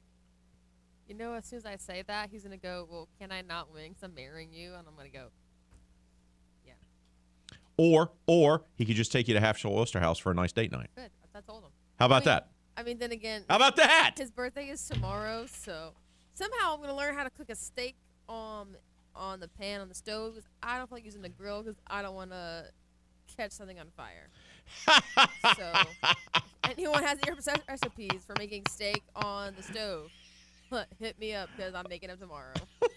You 1.08 1.16
know, 1.16 1.34
as 1.34 1.46
soon 1.46 1.58
as 1.58 1.66
I 1.66 1.78
say 1.78 2.04
that, 2.06 2.30
he's 2.30 2.44
gonna 2.44 2.58
go, 2.58 2.86
"Well, 2.90 3.08
can 3.18 3.32
I 3.32 3.42
not 3.42 3.72
win? 3.72 3.94
Cause 3.94 4.04
I'm 4.04 4.14
marrying 4.14 4.52
you." 4.52 4.74
And 4.74 4.86
I'm 4.88 4.96
gonna 4.98 5.08
go, 5.08 5.30
"Yeah, 6.66 6.74
Or, 7.78 8.12
or 8.26 8.66
he 8.76 8.84
could 8.86 8.98
just 8.98 9.12
take 9.14 9.30
you 9.30 9.34
to 9.34 9.40
Half 9.40 9.58
Shell 9.58 9.72
Oyster 9.74 10.02
House 10.02 10.20
for 10.20 10.32
a 10.32 10.36
nice 10.36 10.52
date 10.52 10.72
night. 10.72 10.90
good." 10.96 11.12
I 11.34 11.40
told 11.42 11.64
him. 11.64 11.70
How 12.00 12.08
about 12.08 12.16
I 12.16 12.20
mean, 12.20 12.26
that? 12.26 12.50
I 12.76 12.84
mean, 12.84 12.98
then 12.98 13.12
again, 13.14 13.46
How 13.50 13.56
about 13.56 13.76
that? 13.78 14.16
his 14.18 14.32
birthday 14.32 14.68
is 14.70 14.86
tomorrow, 14.86 15.46
so 15.46 15.94
somehow 16.34 16.74
I'm 16.74 16.82
gonna 16.82 16.96
learn 16.96 17.16
how 17.16 17.24
to 17.24 17.30
cook 17.30 17.50
a 17.50 17.56
steak 17.56 17.96
on 18.28 18.76
on 19.16 19.40
the 19.40 19.48
pan 19.48 19.80
on 19.80 19.88
the 19.88 19.96
stove. 19.96 20.34
'cause 20.34 20.48
I 20.62 20.78
don't 20.78 20.92
like 20.92 21.06
using 21.06 21.22
the 21.22 21.30
grill 21.30 21.64
because 21.64 21.80
I 21.88 22.02
don't 22.02 22.16
want 22.16 22.32
to 22.32 22.72
catch 23.38 23.52
something 23.52 23.80
on 23.80 23.88
fire. 23.96 24.30
so, 25.56 25.72
anyone 26.64 27.04
has 27.04 27.20
any 27.26 27.38
recipes 27.70 28.24
for 28.26 28.36
making 28.38 28.64
steak 28.70 29.04
on 29.16 29.54
the 29.56 29.64
stove? 29.64 30.10
Hit 31.00 31.18
me 31.20 31.34
up 31.34 31.50
because 31.56 31.74
I'm 31.74 31.86
making 31.90 32.10
them 32.10 32.18
tomorrow. 32.18 32.54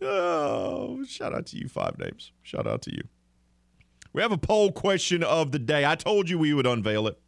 Oh, 0.00 1.04
shout 1.04 1.34
out 1.34 1.46
to 1.46 1.56
you, 1.56 1.68
five 1.68 1.98
names. 1.98 2.32
Shout 2.42 2.66
out 2.66 2.82
to 2.82 2.94
you. 2.94 3.02
We 4.12 4.22
have 4.22 4.32
a 4.32 4.38
poll 4.38 4.70
question 4.70 5.22
of 5.22 5.52
the 5.52 5.58
day. 5.58 5.84
I 5.84 5.94
told 5.94 6.28
you 6.28 6.38
we 6.38 6.52
would 6.52 6.66
unveil 6.66 7.06
it. 7.06 7.18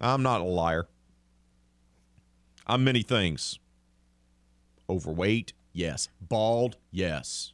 I'm 0.00 0.22
not 0.22 0.40
a 0.40 0.44
liar. 0.44 0.88
I'm 2.66 2.84
many 2.84 3.02
things. 3.02 3.58
Overweight, 4.88 5.52
yes. 5.72 6.08
Bald, 6.20 6.76
yes. 6.90 7.52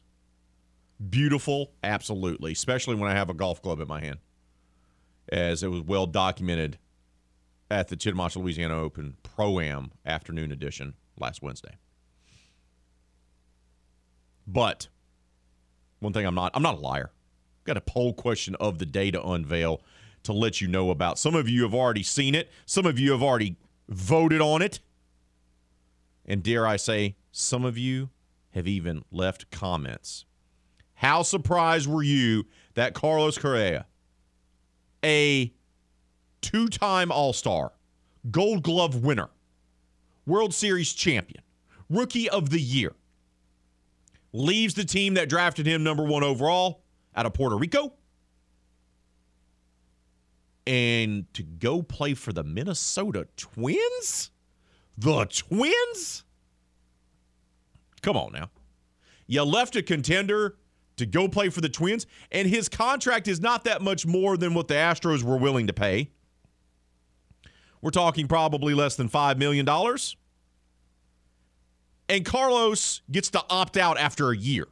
Beautiful, 1.09 1.71
absolutely. 1.83 2.51
Especially 2.51 2.95
when 2.95 3.09
I 3.09 3.13
have 3.13 3.29
a 3.29 3.33
golf 3.33 3.61
club 3.61 3.79
in 3.79 3.87
my 3.87 4.01
hand, 4.01 4.19
as 5.31 5.63
it 5.63 5.69
was 5.69 5.81
well 5.81 6.05
documented 6.05 6.77
at 7.71 7.87
the 7.87 7.95
Chitimacha, 7.95 8.37
Louisiana 8.37 8.79
Open 8.79 9.15
Pro 9.23 9.59
Am 9.59 9.91
afternoon 10.05 10.51
edition 10.51 10.95
last 11.19 11.41
Wednesday. 11.41 11.77
But 14.47 14.87
one 15.99 16.13
thing 16.13 16.25
I'm 16.25 16.35
not, 16.35 16.51
I'm 16.55 16.63
not 16.63 16.77
a 16.77 16.81
liar. 16.81 17.11
Got 17.65 17.77
a 17.77 17.81
poll 17.81 18.13
question 18.13 18.55
of 18.55 18.79
the 18.79 18.85
day 18.85 19.11
to 19.11 19.23
unveil 19.23 19.81
to 20.23 20.33
let 20.33 20.59
you 20.59 20.67
know 20.67 20.89
about. 20.89 21.19
Some 21.19 21.35
of 21.35 21.47
you 21.47 21.63
have 21.63 21.73
already 21.73 22.03
seen 22.03 22.35
it. 22.35 22.49
Some 22.65 22.85
of 22.85 22.99
you 22.99 23.11
have 23.11 23.21
already 23.21 23.57
voted 23.87 24.41
on 24.41 24.61
it. 24.61 24.79
And 26.25 26.43
dare 26.43 26.65
I 26.65 26.77
say, 26.77 27.15
some 27.39 27.63
of 27.63 27.77
you 27.77 28.09
have 28.51 28.67
even 28.67 29.03
left 29.11 29.49
comments. 29.49 30.25
How 30.95 31.23
surprised 31.23 31.87
were 31.87 32.03
you 32.03 32.45
that 32.73 32.93
Carlos 32.93 33.37
Correa, 33.37 33.85
a 35.03 35.53
two 36.41 36.67
time 36.67 37.11
All 37.11 37.31
Star, 37.31 37.71
Gold 38.29 38.63
Glove 38.63 39.03
winner, 39.03 39.29
World 40.25 40.53
Series 40.53 40.91
champion, 40.93 41.41
Rookie 41.89 42.29
of 42.29 42.49
the 42.49 42.59
Year, 42.59 42.93
leaves 44.33 44.73
the 44.73 44.83
team 44.83 45.13
that 45.13 45.29
drafted 45.29 45.65
him 45.65 45.83
number 45.83 46.03
one 46.03 46.23
overall 46.23 46.83
out 47.15 47.25
of 47.25 47.33
Puerto 47.33 47.55
Rico 47.55 47.93
and 50.67 51.33
to 51.33 51.43
go 51.43 51.81
play 51.81 52.13
for 52.13 52.33
the 52.33 52.43
Minnesota 52.43 53.27
Twins? 53.37 54.31
The 54.97 55.25
Twins? 55.25 56.25
Come 58.01 58.17
on 58.17 58.31
now. 58.33 58.49
You 59.27 59.43
left 59.43 59.75
a 59.75 59.83
contender 59.83 60.57
to 60.97 61.05
go 61.05 61.27
play 61.27 61.49
for 61.49 61.61
the 61.61 61.69
Twins, 61.69 62.05
and 62.31 62.47
his 62.47 62.67
contract 62.67 63.27
is 63.27 63.39
not 63.39 63.63
that 63.63 63.81
much 63.81 64.05
more 64.05 64.37
than 64.37 64.53
what 64.53 64.67
the 64.67 64.73
Astros 64.73 65.23
were 65.23 65.37
willing 65.37 65.67
to 65.67 65.73
pay. 65.73 66.11
We're 67.81 67.91
talking 67.91 68.27
probably 68.27 68.73
less 68.73 68.95
than 68.95 69.07
$5 69.07 69.37
million. 69.37 69.67
And 72.09 72.25
Carlos 72.25 73.01
gets 73.11 73.29
to 73.31 73.43
opt 73.49 73.77
out 73.77 73.97
after 73.97 74.31
a 74.31 74.37
year. 74.37 74.67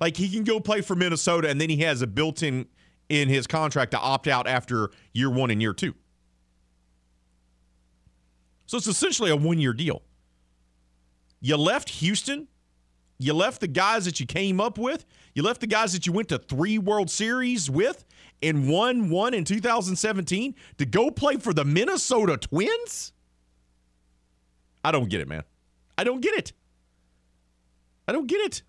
Like 0.00 0.16
he 0.16 0.30
can 0.30 0.44
go 0.44 0.60
play 0.60 0.80
for 0.80 0.94
Minnesota, 0.94 1.48
and 1.48 1.60
then 1.60 1.70
he 1.70 1.78
has 1.78 2.02
a 2.02 2.06
built 2.06 2.42
in 2.42 2.66
in 3.08 3.28
his 3.28 3.46
contract 3.46 3.92
to 3.92 3.98
opt 3.98 4.28
out 4.28 4.46
after 4.46 4.90
year 5.12 5.30
one 5.30 5.50
and 5.50 5.62
year 5.62 5.72
two. 5.72 5.94
So 8.66 8.76
it's 8.76 8.86
essentially 8.86 9.30
a 9.30 9.36
one 9.36 9.58
year 9.58 9.72
deal. 9.72 10.02
You 11.40 11.56
left 11.56 11.88
Houston. 11.88 12.48
You 13.18 13.34
left 13.34 13.60
the 13.60 13.68
guys 13.68 14.04
that 14.04 14.20
you 14.20 14.26
came 14.26 14.60
up 14.60 14.78
with. 14.78 15.04
You 15.34 15.42
left 15.42 15.60
the 15.60 15.66
guys 15.66 15.92
that 15.92 16.06
you 16.06 16.12
went 16.12 16.28
to 16.28 16.38
three 16.38 16.78
World 16.78 17.10
Series 17.10 17.68
with 17.68 18.04
and 18.42 18.68
won 18.68 19.10
one 19.10 19.34
in 19.34 19.44
2017 19.44 20.54
to 20.78 20.86
go 20.86 21.10
play 21.10 21.36
for 21.36 21.52
the 21.52 21.64
Minnesota 21.64 22.36
Twins? 22.36 23.12
I 24.84 24.92
don't 24.92 25.08
get 25.08 25.20
it, 25.20 25.28
man. 25.28 25.42
I 25.96 26.04
don't 26.04 26.20
get 26.20 26.34
it. 26.34 26.52
I 28.06 28.12
don't 28.12 28.28
get 28.28 28.40
it. 28.40 28.62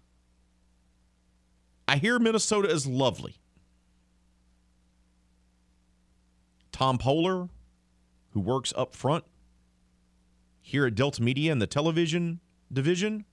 I 1.88 1.98
hear 1.98 2.20
Minnesota 2.20 2.70
is 2.70 2.86
lovely. 2.88 3.36
Tom 6.72 6.98
Poehler, 6.98 7.50
who 8.32 8.40
works 8.40 8.74
up 8.76 8.96
front 8.96 9.24
here 10.62 10.86
at 10.86 10.96
Delta 10.96 11.22
Media 11.22 11.52
in 11.52 11.60
the 11.60 11.68
television 11.68 12.40
division, 12.72 13.26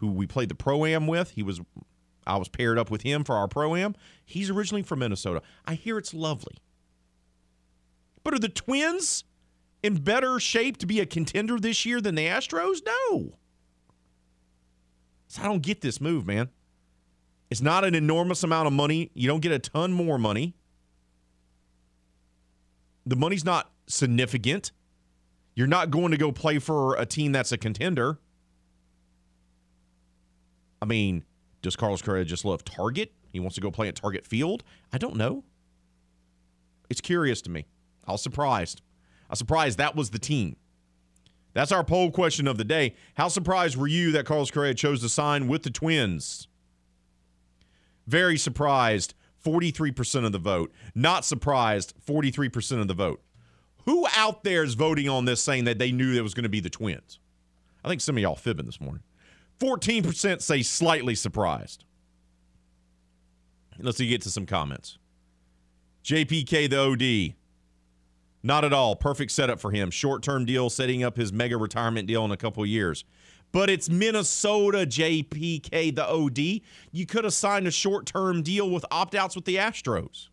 who 0.00 0.10
we 0.10 0.26
played 0.26 0.48
the 0.48 0.54
pro 0.54 0.84
am 0.86 1.06
with. 1.06 1.30
He 1.32 1.42
was 1.42 1.60
I 2.26 2.36
was 2.36 2.48
paired 2.48 2.78
up 2.78 2.90
with 2.90 3.02
him 3.02 3.24
for 3.24 3.34
our 3.36 3.48
pro 3.48 3.76
am. 3.76 3.94
He's 4.24 4.50
originally 4.50 4.82
from 4.82 5.00
Minnesota. 5.00 5.42
I 5.66 5.74
hear 5.74 5.98
it's 5.98 6.14
lovely. 6.14 6.54
But 8.22 8.34
are 8.34 8.38
the 8.38 8.48
Twins 8.48 9.24
in 9.82 9.96
better 9.96 10.38
shape 10.40 10.76
to 10.78 10.86
be 10.86 11.00
a 11.00 11.06
contender 11.06 11.58
this 11.58 11.84
year 11.86 12.00
than 12.00 12.14
the 12.14 12.26
Astros? 12.26 12.80
No. 12.84 13.34
So 15.28 15.42
I 15.42 15.44
don't 15.46 15.62
get 15.62 15.80
this 15.80 16.00
move, 16.00 16.26
man. 16.26 16.50
It's 17.50 17.60
not 17.60 17.84
an 17.84 17.94
enormous 17.94 18.42
amount 18.42 18.66
of 18.66 18.72
money. 18.72 19.10
You 19.14 19.28
don't 19.28 19.40
get 19.40 19.52
a 19.52 19.58
ton 19.58 19.92
more 19.92 20.18
money. 20.18 20.54
The 23.06 23.16
money's 23.16 23.44
not 23.44 23.70
significant. 23.86 24.72
You're 25.54 25.66
not 25.66 25.90
going 25.90 26.10
to 26.12 26.16
go 26.16 26.32
play 26.32 26.58
for 26.58 26.94
a 26.96 27.06
team 27.06 27.32
that's 27.32 27.52
a 27.52 27.58
contender. 27.58 28.18
I 30.82 30.86
mean, 30.86 31.24
does 31.62 31.76
Carlos 31.76 32.02
Correa 32.02 32.24
just 32.24 32.44
love 32.44 32.64
Target? 32.64 33.12
He 33.32 33.40
wants 33.40 33.54
to 33.56 33.60
go 33.60 33.70
play 33.70 33.88
at 33.88 33.96
Target 33.96 34.26
Field? 34.26 34.64
I 34.92 34.98
don't 34.98 35.16
know. 35.16 35.44
It's 36.88 37.00
curious 37.00 37.40
to 37.42 37.50
me. 37.50 37.66
I 38.06 38.12
was 38.12 38.22
surprised. 38.22 38.82
I 39.28 39.32
was 39.32 39.38
surprised 39.38 39.78
that 39.78 39.94
was 39.94 40.10
the 40.10 40.18
team. 40.18 40.56
That's 41.52 41.72
our 41.72 41.84
poll 41.84 42.10
question 42.10 42.46
of 42.46 42.58
the 42.58 42.64
day. 42.64 42.94
How 43.14 43.28
surprised 43.28 43.76
were 43.76 43.86
you 43.86 44.12
that 44.12 44.26
Carlos 44.26 44.50
Correa 44.50 44.74
chose 44.74 45.00
to 45.02 45.08
sign 45.08 45.48
with 45.48 45.62
the 45.62 45.70
Twins? 45.70 46.48
Very 48.06 48.38
surprised, 48.38 49.14
43% 49.44 50.24
of 50.24 50.32
the 50.32 50.38
vote. 50.38 50.72
Not 50.94 51.24
surprised, 51.24 51.94
43% 52.04 52.80
of 52.80 52.88
the 52.88 52.94
vote. 52.94 53.22
Who 53.86 54.06
out 54.16 54.44
there 54.44 54.62
is 54.62 54.74
voting 54.74 55.08
on 55.08 55.24
this 55.24 55.42
saying 55.42 55.64
that 55.64 55.78
they 55.78 55.92
knew 55.92 56.14
it 56.14 56.22
was 56.22 56.34
going 56.34 56.44
to 56.44 56.48
be 56.48 56.60
the 56.60 56.70
Twins? 56.70 57.18
I 57.84 57.88
think 57.88 58.00
some 58.00 58.16
of 58.16 58.22
y'all 58.22 58.36
fibbing 58.36 58.66
this 58.66 58.80
morning. 58.80 59.02
14% 59.60 60.40
say 60.40 60.62
slightly 60.62 61.14
surprised. 61.14 61.84
Let's 63.78 63.98
see 63.98 64.08
get 64.08 64.22
to 64.22 64.30
some 64.30 64.46
comments. 64.46 64.98
JPK 66.04 66.68
the 66.68 66.80
OD. 66.80 67.36
Not 68.42 68.64
at 68.64 68.72
all. 68.72 68.96
Perfect 68.96 69.32
setup 69.32 69.60
for 69.60 69.70
him. 69.70 69.90
Short 69.90 70.22
term 70.22 70.44
deal, 70.44 70.70
setting 70.70 71.02
up 71.02 71.16
his 71.16 71.32
mega 71.32 71.56
retirement 71.56 72.08
deal 72.08 72.24
in 72.24 72.30
a 72.30 72.36
couple 72.36 72.64
years. 72.64 73.04
But 73.52 73.68
it's 73.68 73.90
Minnesota, 73.90 74.86
JPK 74.86 75.94
the 75.94 76.08
OD. 76.08 76.62
You 76.92 77.06
could 77.06 77.24
have 77.24 77.34
signed 77.34 77.66
a 77.66 77.70
short 77.70 78.06
term 78.06 78.42
deal 78.42 78.70
with 78.70 78.84
opt 78.90 79.14
outs 79.14 79.34
with 79.34 79.44
the 79.44 79.56
Astros. 79.56 80.28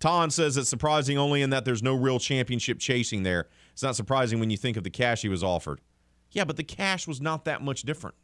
Ton 0.00 0.30
says 0.30 0.56
it's 0.56 0.70
surprising 0.70 1.18
only 1.18 1.42
in 1.42 1.50
that 1.50 1.66
there's 1.66 1.82
no 1.82 1.94
real 1.94 2.18
championship 2.18 2.78
chasing 2.78 3.22
there. 3.22 3.48
It's 3.72 3.82
not 3.82 3.96
surprising 3.96 4.40
when 4.40 4.50
you 4.50 4.56
think 4.56 4.76
of 4.76 4.84
the 4.84 4.90
cash 4.90 5.22
he 5.22 5.28
was 5.28 5.42
offered. 5.42 5.80
Yeah, 6.32 6.44
but 6.44 6.56
the 6.56 6.64
cash 6.64 7.06
was 7.06 7.20
not 7.20 7.44
that 7.44 7.62
much 7.62 7.82
different. 7.82 8.14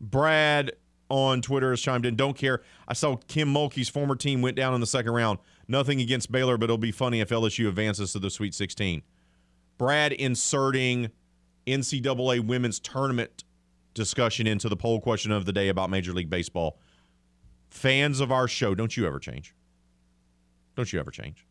Brad 0.00 0.72
on 1.08 1.40
Twitter 1.40 1.70
has 1.70 1.80
chimed 1.80 2.06
in. 2.06 2.16
Don't 2.16 2.36
care. 2.36 2.62
I 2.86 2.92
saw 2.94 3.16
Kim 3.16 3.52
Mulkey's 3.52 3.88
former 3.88 4.14
team 4.14 4.42
went 4.42 4.56
down 4.56 4.74
in 4.74 4.80
the 4.80 4.86
second 4.86 5.12
round. 5.12 5.38
Nothing 5.66 6.00
against 6.00 6.30
Baylor, 6.30 6.56
but 6.56 6.64
it'll 6.64 6.78
be 6.78 6.92
funny 6.92 7.20
if 7.20 7.30
LSU 7.30 7.68
advances 7.68 8.12
to 8.12 8.18
the 8.18 8.30
Sweet 8.30 8.54
16. 8.54 9.02
Brad 9.76 10.12
inserting 10.12 11.10
NCAA 11.66 12.46
women's 12.46 12.80
tournament 12.80 13.44
discussion 13.94 14.46
into 14.46 14.68
the 14.68 14.76
poll 14.76 15.00
question 15.00 15.32
of 15.32 15.44
the 15.44 15.52
day 15.52 15.68
about 15.68 15.90
Major 15.90 16.12
League 16.12 16.30
Baseball. 16.30 16.78
Fans 17.70 18.20
of 18.20 18.32
our 18.32 18.48
show, 18.48 18.74
don't 18.74 18.96
you 18.96 19.06
ever 19.06 19.18
change. 19.18 19.54
Don't 20.76 20.92
you 20.92 21.00
ever 21.00 21.10
change. 21.10 21.44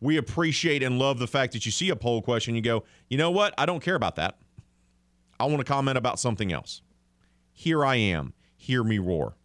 We 0.00 0.16
appreciate 0.16 0.82
and 0.82 0.98
love 0.98 1.18
the 1.18 1.26
fact 1.26 1.52
that 1.54 1.64
you 1.64 1.72
see 1.72 1.88
a 1.90 1.96
poll 1.96 2.20
question, 2.22 2.54
you 2.54 2.60
go, 2.60 2.84
you 3.08 3.16
know 3.16 3.30
what? 3.30 3.54
I 3.56 3.66
don't 3.66 3.80
care 3.80 3.94
about 3.94 4.16
that. 4.16 4.38
I 5.40 5.44
want 5.46 5.58
to 5.58 5.64
comment 5.64 5.98
about 5.98 6.18
something 6.18 6.52
else. 6.52 6.82
Here 7.52 7.84
I 7.84 7.96
am. 7.96 8.34
Hear 8.56 8.84
me 8.84 8.98
roar. 8.98 9.36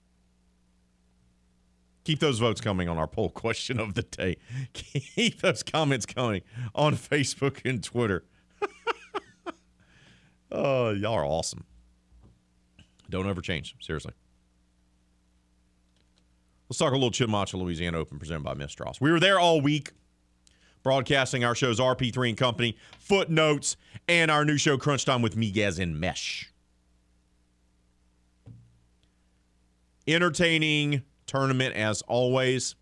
Keep 2.03 2.19
those 2.19 2.39
votes 2.39 2.59
coming 2.59 2.89
on 2.89 2.97
our 2.97 3.07
poll 3.07 3.29
question 3.35 3.79
of 3.79 3.93
the 3.93 4.03
day. 4.03 4.37
Keep 4.73 5.41
those 5.41 5.63
comments 5.63 6.05
coming 6.05 6.41
on 6.75 6.95
Facebook 6.95 7.61
and 7.63 7.83
Twitter. 7.83 8.25
oh, 10.51 10.91
y'all 10.91 11.13
are 11.13 11.25
awesome. 11.25 11.63
Don't 13.09 13.27
ever 13.29 13.41
change. 13.41 13.75
Seriously. 13.79 14.13
Let's 16.69 16.79
talk 16.79 16.91
a 16.91 16.95
little 16.95 17.11
Chitimacha, 17.11 17.55
Louisiana 17.55 17.97
Open 17.97 18.17
presented 18.17 18.43
by 18.43 18.53
Miss. 18.53 18.75
We 19.01 19.11
were 19.11 19.19
there 19.19 19.39
all 19.39 19.59
week 19.59 19.91
broadcasting 20.83 21.43
our 21.43 21.55
shows 21.55 21.79
RP3 21.79 22.29
and 22.29 22.37
Company, 22.37 22.77
Footnotes, 22.99 23.77
and 24.07 24.31
our 24.31 24.45
new 24.45 24.57
show 24.57 24.77
Crunch 24.77 25.05
Time 25.05 25.21
with 25.21 25.35
Miguez 25.35 25.79
and 25.79 25.99
Mesh. 25.99 26.51
Entertaining 30.07 31.03
tournament 31.25 31.75
as 31.75 32.01
always. 32.03 32.75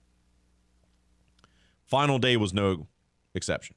Final 1.85 2.19
day 2.19 2.37
was 2.37 2.53
no 2.53 2.87
exception. 3.33 3.75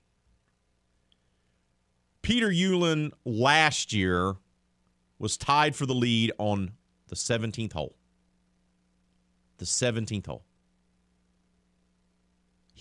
Peter 2.22 2.48
Uihlein 2.48 3.10
last 3.24 3.92
year 3.92 4.34
was 5.18 5.36
tied 5.36 5.74
for 5.74 5.86
the 5.86 5.94
lead 5.94 6.32
on 6.38 6.72
the 7.08 7.16
17th 7.16 7.72
hole. 7.72 7.96
The 9.58 9.64
17th 9.64 10.26
hole. 10.26 10.44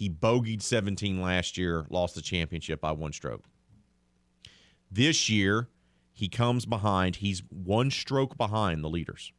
He 0.01 0.09
bogeyed 0.09 0.63
17 0.63 1.21
last 1.21 1.59
year, 1.59 1.85
lost 1.91 2.15
the 2.15 2.23
championship 2.23 2.81
by 2.81 2.91
one 2.91 3.13
stroke. 3.13 3.43
This 4.89 5.29
year, 5.29 5.69
he 6.11 6.27
comes 6.27 6.65
behind. 6.65 7.17
He's 7.17 7.43
one 7.49 7.91
stroke 7.91 8.35
behind 8.35 8.83
the 8.83 8.89
leaders. 8.89 9.31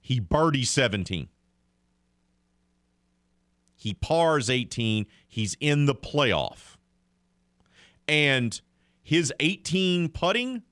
He 0.00 0.20
birdies 0.20 0.70
17. 0.70 1.28
He 3.74 3.94
pars 3.94 4.48
18. 4.48 5.06
He's 5.26 5.56
in 5.58 5.86
the 5.86 5.94
playoff. 5.96 6.76
And 8.06 8.60
his 9.02 9.32
18 9.40 10.08
putting 10.10 10.62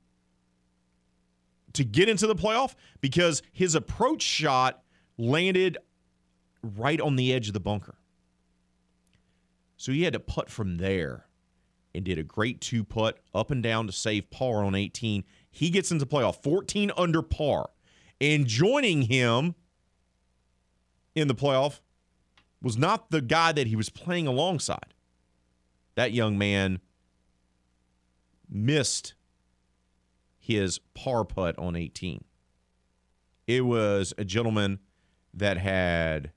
to 1.73 1.83
get 1.83 2.09
into 2.09 2.29
the 2.29 2.37
playoff 2.37 2.77
because 3.01 3.43
his 3.51 3.75
approach 3.75 4.23
shot 4.23 4.85
landed 5.19 5.77
right 6.63 7.01
on 7.01 7.17
the 7.17 7.33
edge 7.33 7.49
of 7.49 7.55
the 7.55 7.61
bunker. 7.61 7.97
So 9.77 9.93
he 9.93 10.03
had 10.03 10.13
to 10.13 10.21
putt 10.21 10.51
from 10.51 10.77
there 10.77 11.27
and 11.95 12.05
did 12.05 12.19
a 12.19 12.23
great 12.23 12.61
two 12.61 12.85
putt 12.85 13.19
up 13.35 13.51
and 13.51 13.63
down 13.63 13.87
to 13.87 13.93
save 13.93 14.31
par 14.31 14.63
on 14.65 14.75
18. 14.75 15.25
He 15.51 15.71
gets 15.71 15.91
into 15.91 16.07
playoff 16.07 16.43
14 16.43 16.93
under 16.97 17.23
par. 17.23 17.71
And 18.21 18.47
joining 18.47 19.03
him 19.03 19.55
in 21.15 21.29
the 21.29 21.35
playoff 21.35 21.81
was 22.63 22.77
not 22.77 23.11
the 23.11 23.23
guy 23.23 23.53
that 23.53 23.67
he 23.67 23.77
was 23.77 23.89
playing 23.89 24.27
alongside. 24.27 24.95
That 25.95 26.13
young 26.13 26.37
man 26.37 26.81
missed 28.49 29.15
his 30.39 30.79
par 30.95 31.25
putt 31.25 31.59
on 31.59 31.75
18. 31.77 32.25
It 33.47 33.63
was 33.63 34.13
a 34.19 34.25
gentleman 34.25 34.81
that 35.33 35.57
had 35.57 36.33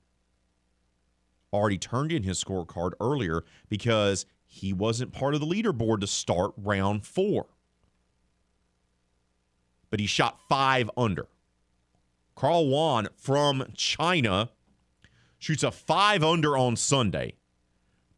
already 1.54 1.78
turned 1.78 2.12
in 2.12 2.22
his 2.22 2.42
scorecard 2.42 2.92
earlier 3.00 3.44
because 3.68 4.26
he 4.44 4.72
wasn't 4.72 5.12
part 5.12 5.34
of 5.34 5.40
the 5.40 5.46
leaderboard 5.46 6.00
to 6.00 6.06
start 6.06 6.52
round 6.56 7.06
four. 7.06 7.46
But 9.90 10.00
he 10.00 10.06
shot 10.06 10.40
five 10.48 10.90
under. 10.96 11.28
Carl 12.34 12.66
Yuan 12.66 13.08
from 13.16 13.64
China 13.74 14.50
shoots 15.38 15.62
a 15.62 15.70
five 15.70 16.24
under 16.24 16.56
on 16.56 16.76
Sunday, 16.76 17.34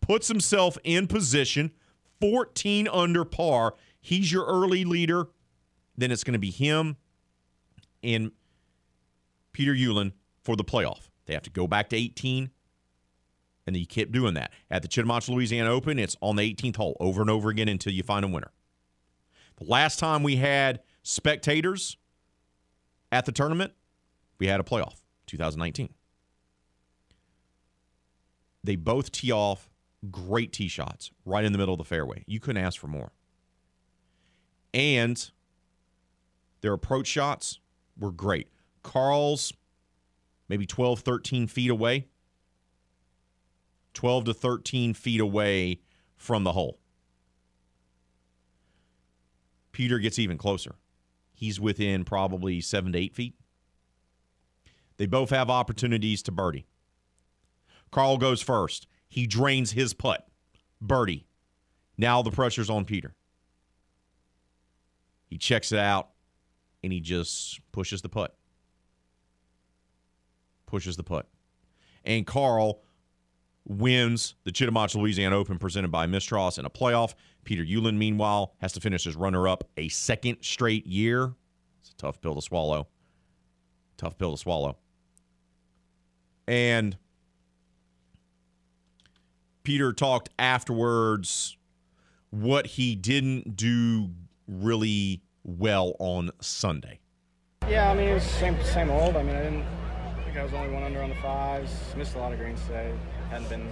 puts 0.00 0.28
himself 0.28 0.78
in 0.84 1.06
position, 1.06 1.72
14 2.20 2.88
under 2.88 3.24
par. 3.24 3.74
He's 4.00 4.32
your 4.32 4.46
early 4.46 4.84
leader. 4.84 5.28
Then 5.96 6.10
it's 6.10 6.24
going 6.24 6.32
to 6.32 6.38
be 6.38 6.50
him 6.50 6.96
and 8.02 8.30
Peter 9.52 9.74
Uihlein 9.74 10.12
for 10.42 10.56
the 10.56 10.64
playoff. 10.64 11.08
They 11.26 11.34
have 11.34 11.42
to 11.42 11.50
go 11.50 11.66
back 11.66 11.88
to 11.90 11.96
18, 11.96 12.50
and 13.66 13.76
you 13.76 13.86
keep 13.86 14.12
doing 14.12 14.34
that. 14.34 14.52
At 14.70 14.82
the 14.82 14.88
Chitimacha, 14.88 15.28
Louisiana 15.30 15.70
Open, 15.70 15.98
it's 15.98 16.16
on 16.20 16.36
the 16.36 16.54
18th 16.54 16.76
hole 16.76 16.96
over 17.00 17.20
and 17.20 17.30
over 17.30 17.50
again 17.50 17.68
until 17.68 17.92
you 17.92 18.02
find 18.02 18.24
a 18.24 18.28
winner. 18.28 18.52
The 19.56 19.64
last 19.64 19.98
time 19.98 20.22
we 20.22 20.36
had 20.36 20.80
spectators 21.02 21.96
at 23.10 23.24
the 23.24 23.32
tournament, 23.32 23.72
we 24.38 24.46
had 24.46 24.60
a 24.60 24.62
playoff, 24.62 25.00
2019. 25.26 25.92
They 28.62 28.76
both 28.76 29.12
tee 29.12 29.32
off 29.32 29.70
great 30.10 30.52
tee 30.52 30.68
shots 30.68 31.10
right 31.24 31.44
in 31.44 31.52
the 31.52 31.58
middle 31.58 31.74
of 31.74 31.78
the 31.78 31.84
fairway. 31.84 32.24
You 32.26 32.40
couldn't 32.40 32.62
ask 32.62 32.78
for 32.78 32.88
more. 32.88 33.12
And 34.74 35.30
their 36.60 36.72
approach 36.72 37.06
shots 37.06 37.60
were 37.98 38.12
great. 38.12 38.48
Carl's 38.82 39.52
maybe 40.48 40.66
12, 40.66 41.00
13 41.00 41.46
feet 41.46 41.70
away. 41.70 42.06
12 43.96 44.26
to 44.26 44.34
13 44.34 44.92
feet 44.92 45.20
away 45.20 45.80
from 46.16 46.44
the 46.44 46.52
hole. 46.52 46.78
Peter 49.72 49.98
gets 49.98 50.18
even 50.18 50.36
closer. 50.36 50.74
He's 51.32 51.58
within 51.58 52.04
probably 52.04 52.60
seven 52.60 52.92
to 52.92 52.98
eight 52.98 53.14
feet. 53.14 53.36
They 54.98 55.06
both 55.06 55.30
have 55.30 55.48
opportunities 55.48 56.22
to 56.24 56.32
birdie. 56.32 56.66
Carl 57.90 58.18
goes 58.18 58.42
first. 58.42 58.86
He 59.08 59.26
drains 59.26 59.72
his 59.72 59.94
putt. 59.94 60.28
Birdie. 60.78 61.26
Now 61.96 62.20
the 62.20 62.30
pressure's 62.30 62.68
on 62.68 62.84
Peter. 62.84 63.14
He 65.26 65.38
checks 65.38 65.72
it 65.72 65.78
out 65.78 66.10
and 66.84 66.92
he 66.92 67.00
just 67.00 67.60
pushes 67.72 68.02
the 68.02 68.10
putt. 68.10 68.36
Pushes 70.66 70.98
the 70.98 71.02
putt. 71.02 71.28
And 72.04 72.26
Carl 72.26 72.82
wins 73.66 74.36
the 74.44 74.52
Chitimacha 74.52 74.94
Louisiana 74.96 75.36
Open 75.36 75.58
presented 75.58 75.90
by 75.90 76.06
Mistras 76.06 76.58
in 76.58 76.64
a 76.64 76.70
playoff. 76.70 77.14
Peter 77.44 77.64
Uihlein, 77.64 77.96
meanwhile, 77.96 78.54
has 78.60 78.72
to 78.72 78.80
finish 78.80 79.06
as 79.06 79.16
runner 79.16 79.48
up 79.48 79.64
a 79.76 79.88
second 79.88 80.38
straight 80.40 80.86
year. 80.86 81.34
It's 81.80 81.90
a 81.90 81.96
tough 81.96 82.20
pill 82.20 82.36
to 82.36 82.42
swallow. 82.42 82.88
Tough 83.96 84.16
pill 84.18 84.32
to 84.32 84.36
swallow. 84.38 84.76
And 86.46 86.96
Peter 89.64 89.92
talked 89.92 90.28
afterwards 90.38 91.56
what 92.30 92.66
he 92.66 92.94
didn't 92.94 93.56
do 93.56 94.10
really 94.46 95.22
well 95.42 95.96
on 95.98 96.30
Sunday. 96.40 97.00
Yeah, 97.68 97.90
I 97.90 97.94
mean, 97.94 98.08
it 98.08 98.14
was 98.14 98.22
same 98.22 98.62
same 98.62 98.90
old. 98.90 99.16
I 99.16 99.24
mean, 99.24 99.34
I 99.34 99.42
didn't 99.42 99.62
I 99.62 100.22
think 100.24 100.36
I 100.36 100.44
was 100.44 100.52
only 100.52 100.72
one 100.72 100.84
under 100.84 101.02
on 101.02 101.08
the 101.08 101.16
fives. 101.16 101.72
Missed 101.96 102.14
a 102.14 102.18
lot 102.18 102.32
of 102.32 102.38
greens 102.38 102.60
today. 102.62 102.94
Hadn't 103.30 103.48
been 103.48 103.68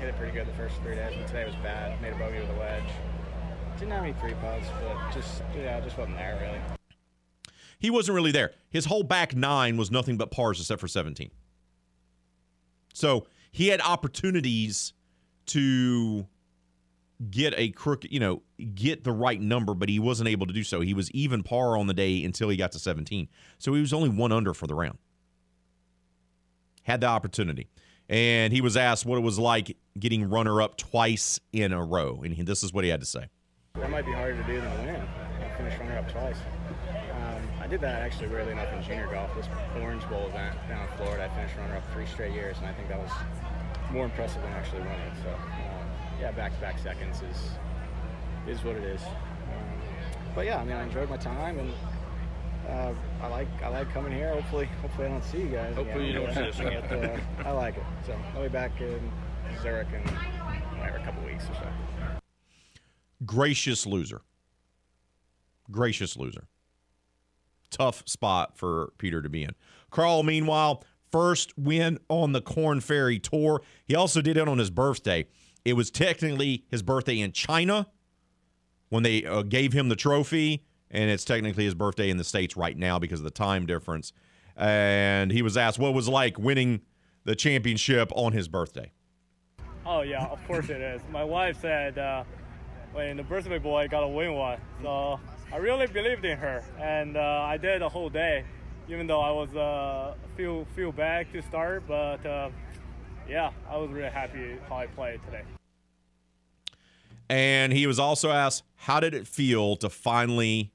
hit 0.00 0.08
it 0.08 0.16
pretty 0.16 0.32
good 0.32 0.46
the 0.46 0.52
first 0.52 0.76
three 0.82 0.94
days, 0.94 1.14
but 1.16 1.26
today 1.26 1.44
was 1.44 1.54
bad. 1.56 2.00
Made 2.02 2.12
a 2.12 2.16
bogey 2.16 2.40
with 2.40 2.50
a 2.50 2.58
wedge. 2.58 2.82
Didn't 3.78 3.92
have 3.92 4.02
any 4.02 4.12
three 4.14 4.34
putts, 4.34 4.66
but 4.82 5.14
just 5.14 5.42
yeah, 5.56 5.80
just 5.80 5.96
wasn't 5.96 6.16
there 6.16 6.38
really. 6.40 6.60
He 7.78 7.90
wasn't 7.90 8.16
really 8.16 8.32
there. 8.32 8.52
His 8.70 8.86
whole 8.86 9.04
back 9.04 9.36
nine 9.36 9.76
was 9.76 9.90
nothing 9.90 10.16
but 10.16 10.32
pars 10.32 10.58
except 10.60 10.80
for 10.80 10.88
17. 10.88 11.30
So 12.92 13.26
he 13.52 13.68
had 13.68 13.80
opportunities 13.80 14.92
to 15.46 16.26
get 17.30 17.54
a 17.56 17.70
crook, 17.70 18.04
you 18.10 18.18
know, 18.18 18.42
get 18.74 19.04
the 19.04 19.12
right 19.12 19.40
number, 19.40 19.74
but 19.74 19.88
he 19.88 20.00
wasn't 20.00 20.28
able 20.28 20.46
to 20.46 20.52
do 20.52 20.64
so. 20.64 20.80
He 20.80 20.94
was 20.94 21.10
even 21.12 21.44
par 21.44 21.76
on 21.76 21.86
the 21.86 21.94
day 21.94 22.24
until 22.24 22.48
he 22.48 22.56
got 22.56 22.72
to 22.72 22.80
17. 22.80 23.28
So 23.58 23.74
he 23.74 23.80
was 23.80 23.92
only 23.92 24.08
one 24.08 24.32
under 24.32 24.54
for 24.54 24.66
the 24.66 24.74
round. 24.74 24.98
Had 26.82 27.00
the 27.00 27.06
opportunity. 27.06 27.68
And 28.08 28.52
he 28.52 28.60
was 28.60 28.76
asked 28.76 29.04
what 29.04 29.18
it 29.18 29.22
was 29.22 29.38
like 29.38 29.76
getting 29.98 30.28
runner 30.28 30.62
up 30.62 30.76
twice 30.76 31.40
in 31.52 31.72
a 31.72 31.84
row. 31.84 32.22
And 32.24 32.32
he, 32.32 32.42
this 32.42 32.62
is 32.62 32.72
what 32.72 32.84
he 32.84 32.90
had 32.90 33.00
to 33.00 33.06
say. 33.06 33.26
That 33.74 33.90
might 33.90 34.06
be 34.06 34.12
harder 34.12 34.36
to 34.36 34.42
do 34.44 34.60
than 34.60 34.86
win. 34.86 35.02
I 35.40 35.56
finished 35.56 35.78
runner 35.78 35.98
up 35.98 36.10
twice. 36.10 36.38
Um, 37.12 37.42
I 37.60 37.66
did 37.66 37.80
that 37.82 38.00
actually 38.00 38.28
weirdly 38.28 38.52
enough 38.52 38.72
in 38.72 38.82
junior 38.82 39.08
golf. 39.08 39.34
This 39.36 39.46
Orange 39.80 40.08
Bowl 40.08 40.26
event 40.26 40.56
down 40.68 40.88
in 40.88 40.96
Florida, 40.96 41.30
I 41.30 41.36
finished 41.36 41.56
runner 41.56 41.76
up 41.76 41.92
three 41.92 42.06
straight 42.06 42.32
years, 42.32 42.56
and 42.58 42.66
I 42.66 42.72
think 42.72 42.88
that 42.88 42.98
was 42.98 43.10
more 43.92 44.06
impressive 44.06 44.42
than 44.42 44.52
actually 44.52 44.80
winning. 44.80 45.12
So, 45.22 45.30
um, 45.30 45.90
yeah, 46.20 46.32
back-to-back 46.32 46.78
seconds 46.78 47.22
is 47.22 47.50
is 48.48 48.64
what 48.64 48.76
it 48.76 48.84
is. 48.84 49.02
Um, 49.02 49.80
but 50.34 50.46
yeah, 50.46 50.58
I 50.58 50.64
mean, 50.64 50.76
I 50.76 50.82
enjoyed 50.82 51.10
my 51.10 51.18
time, 51.18 51.58
and 51.58 51.72
uh, 52.68 52.92
I 53.22 53.26
like 53.28 53.48
I 53.62 53.68
like 53.68 53.90
coming 53.92 54.12
here. 54.12 54.32
Hopefully, 54.32 54.68
hopefully 54.82 55.06
I 55.06 55.10
don't 55.10 55.24
see 55.24 55.38
you 55.38 55.48
guys. 55.48 55.74
Hopefully 55.74 56.10
again, 56.10 56.20
you 56.22 56.26
don't 56.26 56.34
see 56.34 56.48
us 56.48 56.60
again. 56.60 56.84
but, 56.88 57.46
uh, 57.46 57.48
I 57.48 57.52
like 57.52 57.76
it. 57.76 57.82
So 58.06 58.18
I'll 58.34 58.42
be 58.42 58.48
back 58.48 58.80
in 58.80 59.10
Zurich 59.62 59.88
in 59.92 60.00
whatever, 60.78 60.98
a 60.98 61.04
couple 61.04 61.24
weeks 61.24 61.44
or 61.44 61.54
so. 61.54 61.68
Gracious 63.24 63.86
loser. 63.86 64.22
Gracious 65.70 66.16
loser. 66.16 66.46
Tough 67.70 68.02
spot 68.06 68.56
for 68.56 68.92
Peter 68.98 69.20
to 69.22 69.28
be 69.28 69.42
in. 69.42 69.50
Carl, 69.90 70.22
meanwhile, 70.22 70.82
first 71.10 71.56
win 71.58 71.98
on 72.08 72.32
the 72.32 72.40
Corn 72.40 72.80
Ferry 72.80 73.18
Tour. 73.18 73.62
He 73.84 73.94
also 73.94 74.20
did 74.20 74.36
it 74.36 74.48
on 74.48 74.58
his 74.58 74.70
birthday. 74.70 75.26
It 75.64 75.74
was 75.74 75.90
technically 75.90 76.64
his 76.70 76.82
birthday 76.82 77.20
in 77.20 77.32
China 77.32 77.88
when 78.88 79.02
they 79.02 79.24
uh, 79.24 79.42
gave 79.42 79.72
him 79.74 79.88
the 79.90 79.96
trophy, 79.96 80.64
and 80.90 81.10
it's 81.10 81.24
technically 81.24 81.64
his 81.64 81.74
birthday 81.74 82.10
in 82.10 82.16
the 82.16 82.24
States 82.24 82.56
right 82.56 82.76
now 82.76 82.98
because 82.98 83.20
of 83.20 83.24
the 83.24 83.30
time 83.30 83.66
difference. 83.66 84.12
And 84.56 85.30
he 85.30 85.42
was 85.42 85.56
asked 85.56 85.78
what 85.78 85.90
it 85.90 85.94
was 85.94 86.08
like 86.08 86.38
winning 86.38 86.80
the 87.24 87.36
championship 87.36 88.10
on 88.14 88.32
his 88.32 88.48
birthday. 88.48 88.92
Oh 89.86 90.02
yeah, 90.02 90.26
of 90.26 90.44
course 90.46 90.68
it 90.68 90.80
is. 90.80 91.02
My 91.10 91.24
wife 91.24 91.60
said 91.60 91.98
uh, 91.98 92.24
when 92.92 93.16
the 93.16 93.22
birthday 93.22 93.58
boy 93.58 93.88
got 93.88 94.00
to 94.00 94.08
win 94.08 94.34
one, 94.34 94.58
so 94.82 95.20
I 95.52 95.56
really 95.56 95.86
believed 95.86 96.24
in 96.24 96.36
her, 96.36 96.62
and 96.78 97.16
uh, 97.16 97.20
I 97.20 97.56
did 97.56 97.80
the 97.80 97.88
whole 97.88 98.10
day, 98.10 98.44
even 98.88 99.06
though 99.06 99.20
I 99.20 99.30
was 99.30 99.54
uh, 99.54 100.14
feel 100.36 100.66
feel 100.76 100.92
bad 100.92 101.32
to 101.32 101.42
start, 101.42 101.84
but 101.86 102.24
uh, 102.26 102.50
yeah, 103.28 103.50
I 103.70 103.76
was 103.76 103.90
really 103.90 104.10
happy 104.10 104.58
how 104.68 104.76
I 104.76 104.86
played 104.88 105.20
today. 105.24 105.42
And 107.30 107.72
he 107.72 107.86
was 107.86 107.98
also 107.98 108.30
asked, 108.30 108.62
how 108.74 109.00
did 109.00 109.14
it 109.14 109.26
feel 109.26 109.76
to 109.76 109.90
finally 109.90 110.72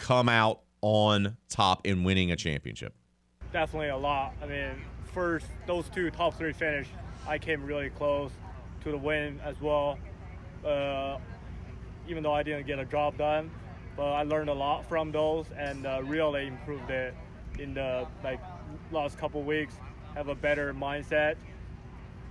come 0.00 0.28
out 0.28 0.60
on 0.80 1.36
top 1.48 1.86
in 1.86 2.04
winning 2.04 2.32
a 2.32 2.36
championship? 2.36 2.94
Definitely 3.52 3.88
a 3.88 3.96
lot. 3.96 4.32
I 4.42 4.46
mean, 4.46 4.82
first 5.12 5.46
those 5.66 5.88
two 5.90 6.10
top 6.10 6.36
three 6.36 6.52
finish, 6.52 6.88
I 7.26 7.38
came 7.38 7.64
really 7.64 7.90
close 7.90 8.30
to 8.82 8.90
the 8.90 8.96
win 8.96 9.40
as 9.44 9.60
well. 9.60 9.98
Uh, 10.64 11.18
even 12.08 12.22
though 12.22 12.32
I 12.32 12.42
didn't 12.42 12.66
get 12.66 12.78
a 12.78 12.84
job 12.84 13.18
done, 13.18 13.50
but 13.96 14.12
I 14.12 14.22
learned 14.22 14.48
a 14.48 14.54
lot 14.54 14.86
from 14.86 15.12
those 15.12 15.46
and 15.56 15.86
uh, 15.86 16.00
really 16.04 16.46
improved 16.46 16.90
it 16.90 17.14
in 17.58 17.74
the 17.74 18.06
like 18.24 18.40
last 18.90 19.18
couple 19.18 19.42
weeks. 19.42 19.74
Have 20.14 20.28
a 20.28 20.34
better 20.34 20.72
mindset, 20.74 21.36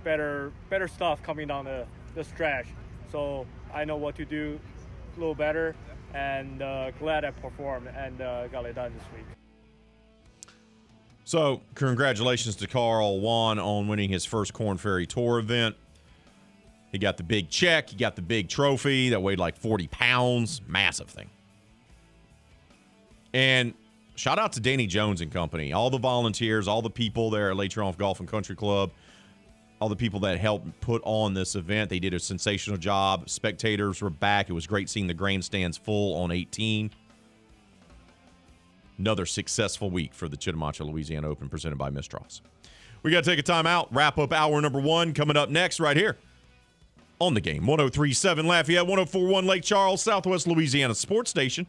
better 0.04 0.52
better 0.68 0.88
stuff 0.88 1.22
coming 1.22 1.48
down 1.48 1.66
the, 1.66 1.86
the 2.14 2.24
stretch. 2.24 2.66
So 3.12 3.46
I 3.72 3.84
know 3.84 3.96
what 3.96 4.16
to 4.16 4.24
do 4.24 4.58
a 5.16 5.18
little 5.18 5.34
better, 5.34 5.74
and 6.14 6.62
uh, 6.62 6.90
glad 6.92 7.24
I 7.24 7.30
performed 7.30 7.88
and 7.88 8.20
uh, 8.20 8.48
got 8.48 8.66
it 8.66 8.74
done 8.74 8.92
this 8.94 9.04
week. 9.14 9.26
So, 11.24 11.60
congratulations 11.74 12.56
to 12.56 12.66
Carl 12.66 13.20
Yuan 13.20 13.58
on 13.58 13.86
winning 13.86 14.10
his 14.10 14.24
first 14.24 14.52
Corn 14.52 14.78
Ferry 14.78 15.06
Tour 15.06 15.38
event. 15.38 15.76
He 16.90 16.98
got 16.98 17.16
the 17.16 17.22
big 17.22 17.50
check, 17.50 17.90
he 17.90 17.96
got 17.96 18.16
the 18.16 18.22
big 18.22 18.48
trophy 18.48 19.10
that 19.10 19.22
weighed 19.22 19.38
like 19.38 19.56
40 19.56 19.86
pounds. 19.88 20.60
Massive 20.66 21.08
thing. 21.08 21.30
And 23.32 23.74
shout 24.16 24.40
out 24.40 24.54
to 24.54 24.60
Danny 24.60 24.88
Jones 24.88 25.20
and 25.20 25.30
company, 25.30 25.72
all 25.72 25.88
the 25.88 25.98
volunteers, 25.98 26.66
all 26.66 26.82
the 26.82 26.90
people 26.90 27.30
there 27.30 27.52
at 27.52 27.56
Triomphe 27.56 27.96
Golf 27.96 28.18
and 28.18 28.28
Country 28.28 28.56
Club, 28.56 28.90
all 29.80 29.88
the 29.88 29.96
people 29.96 30.20
that 30.20 30.38
helped 30.38 30.80
put 30.80 31.02
on 31.04 31.34
this 31.34 31.54
event. 31.56 31.88
They 31.88 31.98
did 31.98 32.14
a 32.14 32.20
sensational 32.20 32.76
job. 32.76 33.28
Spectators 33.28 34.02
were 34.02 34.10
back. 34.10 34.50
It 34.50 34.52
was 34.52 34.66
great 34.66 34.90
seeing 34.90 35.06
the 35.06 35.14
grandstands 35.14 35.78
full 35.78 36.14
on 36.22 36.30
18. 36.30 36.90
Another 38.98 39.24
successful 39.24 39.90
week 39.90 40.12
for 40.12 40.28
the 40.28 40.36
Chitimacha 40.36 40.86
Louisiana 40.86 41.28
Open 41.28 41.48
presented 41.48 41.76
by 41.76 41.90
Mistras. 41.90 42.42
We 43.02 43.10
got 43.10 43.24
to 43.24 43.30
take 43.30 43.38
a 43.38 43.42
time 43.42 43.66
out, 43.66 43.92
wrap 43.94 44.18
up 44.18 44.32
hour 44.32 44.60
number 44.60 44.78
one 44.78 45.14
coming 45.14 45.38
up 45.38 45.48
next 45.48 45.80
right 45.80 45.96
here 45.96 46.18
on 47.18 47.32
the 47.32 47.40
game. 47.40 47.66
1037 47.66 48.46
Lafayette, 48.46 48.86
1041 48.86 49.46
Lake 49.46 49.62
Charles, 49.62 50.02
Southwest 50.02 50.46
Louisiana 50.46 50.94
Sports 50.94 51.30
Station. 51.30 51.66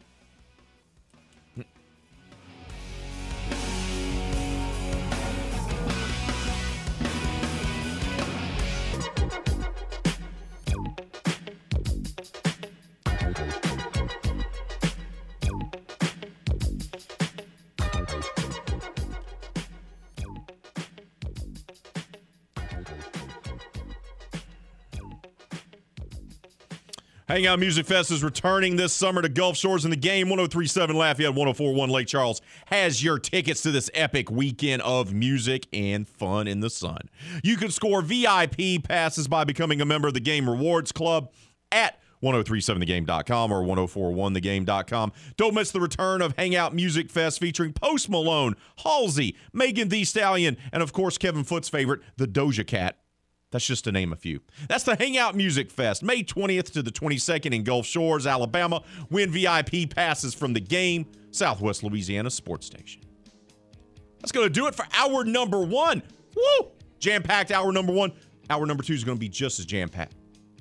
Hangout 27.32 27.60
Music 27.60 27.86
Fest 27.86 28.10
is 28.10 28.22
returning 28.22 28.76
this 28.76 28.92
summer 28.92 29.22
to 29.22 29.28
Gulf 29.30 29.56
Shores 29.56 29.86
in 29.86 29.90
the 29.90 29.96
game. 29.96 30.28
1037 30.28 30.94
Lafayette, 30.94 31.30
1041 31.30 31.88
Lake 31.88 32.06
Charles 32.06 32.42
has 32.66 33.02
your 33.02 33.18
tickets 33.18 33.62
to 33.62 33.70
this 33.70 33.90
epic 33.94 34.30
weekend 34.30 34.82
of 34.82 35.14
music 35.14 35.66
and 35.72 36.06
fun 36.06 36.46
in 36.46 36.60
the 36.60 36.68
sun. 36.68 37.08
You 37.42 37.56
can 37.56 37.70
score 37.70 38.02
VIP 38.02 38.84
passes 38.86 39.28
by 39.28 39.44
becoming 39.44 39.80
a 39.80 39.86
member 39.86 40.08
of 40.08 40.12
the 40.12 40.20
Game 40.20 40.46
Rewards 40.46 40.92
Club 40.92 41.32
at 41.70 41.98
1037thegame.com 42.22 43.50
or 43.50 43.62
1041thegame.com. 43.62 45.12
Don't 45.38 45.54
miss 45.54 45.70
the 45.70 45.80
return 45.80 46.20
of 46.20 46.34
Hangout 46.36 46.74
Music 46.74 47.08
Fest 47.08 47.40
featuring 47.40 47.72
Post 47.72 48.10
Malone, 48.10 48.56
Halsey, 48.84 49.36
Megan 49.54 49.88
Thee 49.88 50.04
Stallion, 50.04 50.58
and 50.70 50.82
of 50.82 50.92
course 50.92 51.16
Kevin 51.16 51.44
Foote's 51.44 51.70
favorite, 51.70 52.02
the 52.18 52.28
Doja 52.28 52.66
Cat. 52.66 52.98
That's 53.52 53.66
just 53.66 53.84
to 53.84 53.92
name 53.92 54.12
a 54.12 54.16
few. 54.16 54.40
That's 54.68 54.82
the 54.82 54.96
Hangout 54.96 55.36
Music 55.36 55.70
Fest, 55.70 56.02
May 56.02 56.24
20th 56.24 56.72
to 56.72 56.82
the 56.82 56.90
22nd 56.90 57.54
in 57.54 57.62
Gulf 57.62 57.86
Shores, 57.86 58.26
Alabama. 58.26 58.82
Win 59.10 59.30
VIP 59.30 59.90
passes 59.94 60.34
from 60.34 60.54
the 60.54 60.60
game, 60.60 61.06
Southwest 61.30 61.84
Louisiana 61.84 62.30
Sports 62.30 62.66
Station. 62.66 63.02
That's 64.20 64.32
going 64.32 64.46
to 64.46 64.52
do 64.52 64.66
it 64.66 64.74
for 64.74 64.86
hour 64.94 65.24
number 65.24 65.60
one. 65.60 66.02
Woo! 66.34 66.70
Jam 66.98 67.22
packed 67.22 67.52
hour 67.52 67.72
number 67.72 67.92
one. 67.92 68.12
Hour 68.48 68.66
number 68.66 68.82
two 68.82 68.94
is 68.94 69.04
going 69.04 69.18
to 69.18 69.20
be 69.20 69.28
just 69.28 69.58
as 69.58 69.66
jam 69.66 69.88
packed, 69.88 70.14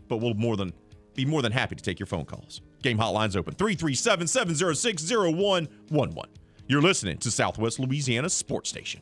but 0.08 0.18
we'll 0.18 0.34
more 0.34 0.58
than 0.58 0.74
be 1.14 1.26
more 1.26 1.42
than 1.42 1.52
happy 1.52 1.76
to 1.76 1.84
take 1.84 2.00
your 2.00 2.08
phone 2.08 2.26
calls. 2.26 2.62
Game 2.82 2.98
hotline's 2.98 3.36
open 3.36 3.54
337 3.54 4.28
706 4.28 5.04
0111. 5.12 6.32
You're 6.68 6.82
listening 6.82 7.18
to 7.18 7.32
Southwest 7.32 7.80
Louisiana 7.80 8.30
Sports 8.30 8.70
Station. 8.70 9.02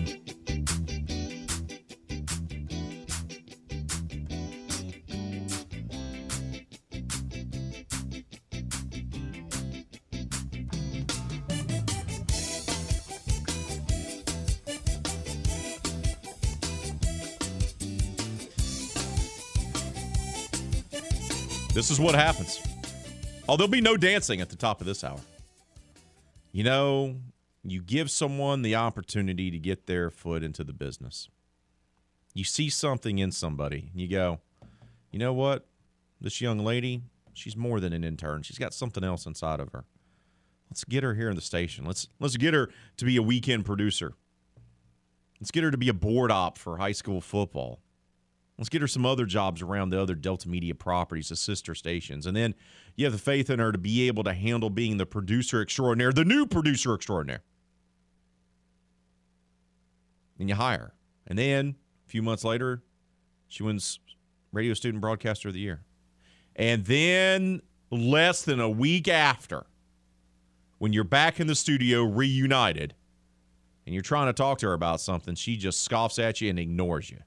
This 21.81 21.89
is 21.89 21.99
what 21.99 22.13
happens. 22.13 22.61
Oh, 23.49 23.57
there'll 23.57 23.67
be 23.67 23.81
no 23.81 23.97
dancing 23.97 24.39
at 24.39 24.49
the 24.49 24.55
top 24.55 24.81
of 24.81 24.85
this 24.85 25.03
hour. 25.03 25.19
You 26.51 26.63
know, 26.63 27.15
you 27.63 27.81
give 27.81 28.11
someone 28.11 28.61
the 28.61 28.75
opportunity 28.75 29.49
to 29.49 29.57
get 29.57 29.87
their 29.87 30.11
foot 30.11 30.43
into 30.43 30.63
the 30.63 30.73
business. 30.73 31.27
You 32.35 32.43
see 32.43 32.69
something 32.69 33.17
in 33.17 33.31
somebody, 33.31 33.89
and 33.91 33.99
you 33.99 34.07
go, 34.07 34.41
you 35.09 35.17
know 35.17 35.33
what? 35.33 35.65
This 36.21 36.39
young 36.39 36.59
lady, 36.59 37.01
she's 37.33 37.57
more 37.57 37.79
than 37.79 37.93
an 37.93 38.03
intern. 38.03 38.43
She's 38.43 38.59
got 38.59 38.75
something 38.75 39.03
else 39.03 39.25
inside 39.25 39.59
of 39.59 39.71
her. 39.71 39.85
Let's 40.69 40.83
get 40.83 41.01
her 41.01 41.15
here 41.15 41.31
in 41.31 41.35
the 41.35 41.41
station. 41.41 41.83
Let's 41.83 42.07
let's 42.19 42.37
get 42.37 42.53
her 42.53 42.69
to 42.97 43.05
be 43.05 43.17
a 43.17 43.23
weekend 43.23 43.65
producer. 43.65 44.13
Let's 45.39 45.49
get 45.49 45.63
her 45.63 45.71
to 45.71 45.79
be 45.79 45.89
a 45.89 45.95
board 45.95 46.29
op 46.29 46.59
for 46.59 46.77
high 46.77 46.91
school 46.91 47.21
football. 47.21 47.79
Let's 48.61 48.69
get 48.69 48.81
her 48.81 48.87
some 48.87 49.07
other 49.07 49.25
jobs 49.25 49.63
around 49.63 49.89
the 49.89 49.99
other 49.99 50.13
Delta 50.13 50.47
Media 50.47 50.75
properties, 50.75 51.29
the 51.29 51.35
sister 51.35 51.73
stations. 51.73 52.27
And 52.27 52.37
then 52.37 52.53
you 52.95 53.05
have 53.05 53.11
the 53.11 53.17
faith 53.17 53.49
in 53.49 53.57
her 53.57 53.71
to 53.71 53.79
be 53.79 54.07
able 54.07 54.23
to 54.25 54.33
handle 54.33 54.69
being 54.69 54.97
the 54.97 55.05
producer 55.07 55.63
extraordinaire, 55.63 56.13
the 56.13 56.23
new 56.23 56.45
producer 56.45 56.93
extraordinaire. 56.93 57.41
And 60.37 60.47
you 60.47 60.53
hire 60.53 60.77
her. 60.77 60.93
And 61.25 61.39
then 61.39 61.75
a 62.05 62.09
few 62.11 62.21
months 62.21 62.43
later, 62.43 62.83
she 63.47 63.63
wins 63.63 63.99
Radio 64.51 64.75
Student 64.75 65.01
Broadcaster 65.01 65.47
of 65.47 65.55
the 65.55 65.59
Year. 65.59 65.81
And 66.55 66.85
then 66.85 67.63
less 67.89 68.43
than 68.43 68.59
a 68.59 68.69
week 68.69 69.07
after, 69.07 69.65
when 70.77 70.93
you're 70.93 71.03
back 71.03 71.39
in 71.39 71.47
the 71.47 71.55
studio 71.55 72.03
reunited 72.03 72.93
and 73.87 73.95
you're 73.95 74.03
trying 74.03 74.27
to 74.27 74.33
talk 74.33 74.59
to 74.59 74.67
her 74.67 74.73
about 74.73 75.01
something, 75.01 75.33
she 75.33 75.57
just 75.57 75.81
scoffs 75.81 76.19
at 76.19 76.41
you 76.41 76.51
and 76.51 76.59
ignores 76.59 77.09
you. 77.09 77.17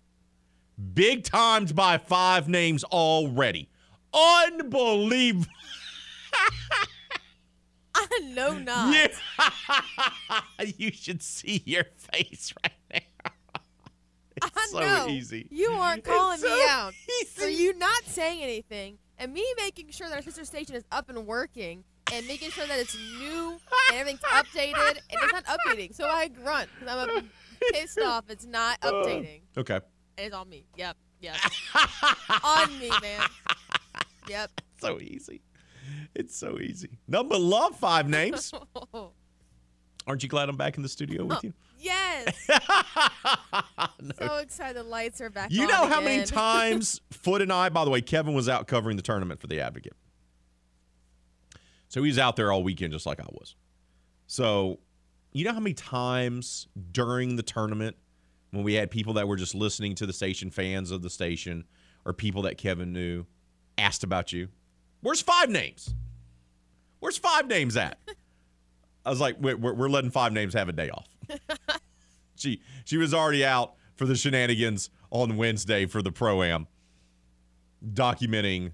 Big 0.94 1.24
times 1.24 1.72
by 1.72 1.98
five 1.98 2.48
names 2.48 2.84
already. 2.84 3.68
Unbelievable. 4.12 5.46
I 7.94 8.06
know 8.24 8.58
not. 8.58 8.92
Yeah. 8.94 10.40
you 10.76 10.90
should 10.92 11.22
see 11.22 11.62
your 11.64 11.84
face 12.12 12.52
right 12.62 12.72
now. 12.92 13.30
It's 14.36 14.50
I 14.56 14.66
so 14.66 14.80
know. 14.80 15.08
easy. 15.08 15.46
You 15.50 15.70
aren't 15.70 16.02
calling 16.02 16.34
It's 16.34 16.42
me 16.42 16.48
so 16.48 16.68
out 16.68 16.92
for 17.34 17.46
you 17.46 17.72
not 17.78 18.04
saying 18.04 18.42
anything 18.42 18.98
and 19.16 19.32
me 19.32 19.46
making 19.56 19.90
sure 19.90 20.08
that 20.08 20.16
our 20.16 20.22
sister 20.22 20.44
station 20.44 20.74
is 20.74 20.84
up 20.90 21.08
and 21.08 21.24
working 21.24 21.84
and 22.12 22.26
making 22.26 22.50
sure 22.50 22.66
that 22.66 22.78
it's 22.80 22.96
new 23.20 23.52
and 23.90 24.00
everything's 24.00 24.20
updated 24.22 24.74
and 24.88 24.98
it's 25.22 25.32
not 25.32 25.44
updating. 25.44 25.94
So 25.94 26.08
I 26.08 26.26
grunt 26.28 26.68
because 26.78 27.08
I'm 27.08 27.30
pissed 27.72 28.00
off. 28.00 28.24
It's 28.28 28.44
not 28.44 28.78
uh, 28.82 28.90
updating. 28.90 29.42
Okay. 29.56 29.80
It's 30.16 30.34
on 30.34 30.48
me. 30.48 30.66
Yep. 30.76 30.96
Yep. 31.20 31.36
on 32.44 32.78
me, 32.78 32.90
man. 33.02 33.28
Yep. 34.28 34.50
So 34.80 35.00
easy. 35.00 35.40
It's 36.14 36.36
so 36.36 36.58
easy. 36.58 36.98
Number 37.08 37.38
love 37.38 37.74
five 37.76 38.06
names. 38.06 38.52
Aren't 40.06 40.22
you 40.22 40.28
glad 40.28 40.50
I'm 40.50 40.58
back 40.58 40.76
in 40.76 40.82
the 40.82 40.90
studio 40.90 41.24
with 41.24 41.38
oh, 41.38 41.40
you? 41.42 41.54
yes. 41.78 42.50
So 44.18 44.36
excited 44.36 44.76
the 44.76 44.82
lights 44.82 45.22
are 45.22 45.30
back 45.30 45.50
You 45.50 45.66
know 45.66 45.86
how 45.86 46.02
many 46.02 46.24
times 46.26 47.00
Foote 47.12 47.40
and 47.40 47.50
I, 47.50 47.70
by 47.70 47.86
the 47.86 47.90
way, 47.90 48.02
Kevin 48.02 48.34
was 48.34 48.46
out 48.46 48.66
covering 48.66 48.98
the 48.98 49.02
tournament 49.02 49.40
for 49.40 49.46
the 49.46 49.60
Advocate. 49.60 49.96
So 51.88 52.02
he's 52.02 52.18
out 52.18 52.36
there 52.36 52.52
all 52.52 52.62
weekend 52.62 52.92
just 52.92 53.06
like 53.06 53.20
I 53.20 53.26
was. 53.30 53.54
So, 54.26 54.80
you 55.32 55.44
know 55.44 55.54
how 55.54 55.60
many 55.60 55.74
times 55.74 56.66
during 56.92 57.36
the 57.36 57.42
tournament 57.42 57.96
when 58.54 58.64
we 58.64 58.74
had 58.74 58.90
people 58.90 59.14
that 59.14 59.26
were 59.26 59.36
just 59.36 59.54
listening 59.54 59.94
to 59.96 60.06
the 60.06 60.12
station, 60.12 60.50
fans 60.50 60.90
of 60.90 61.02
the 61.02 61.10
station, 61.10 61.64
or 62.04 62.12
people 62.12 62.42
that 62.42 62.56
Kevin 62.56 62.92
knew, 62.92 63.24
asked 63.76 64.04
about 64.04 64.32
you? 64.32 64.48
Where's 65.00 65.20
five 65.20 65.50
names? 65.50 65.94
Where's 67.00 67.18
five 67.18 67.46
names 67.48 67.76
at? 67.76 67.98
I 69.04 69.10
was 69.10 69.20
like, 69.20 69.36
we're, 69.38 69.56
we're 69.56 69.88
letting 69.88 70.10
five 70.10 70.32
names 70.32 70.54
have 70.54 70.68
a 70.68 70.72
day 70.72 70.88
off. 70.90 71.08
she 72.36 72.62
she 72.84 72.96
was 72.96 73.12
already 73.12 73.44
out 73.44 73.74
for 73.96 74.06
the 74.06 74.16
shenanigans 74.16 74.90
on 75.10 75.36
Wednesday 75.36 75.86
for 75.86 76.00
the 76.00 76.12
pro 76.12 76.42
am, 76.42 76.66
documenting 77.92 78.72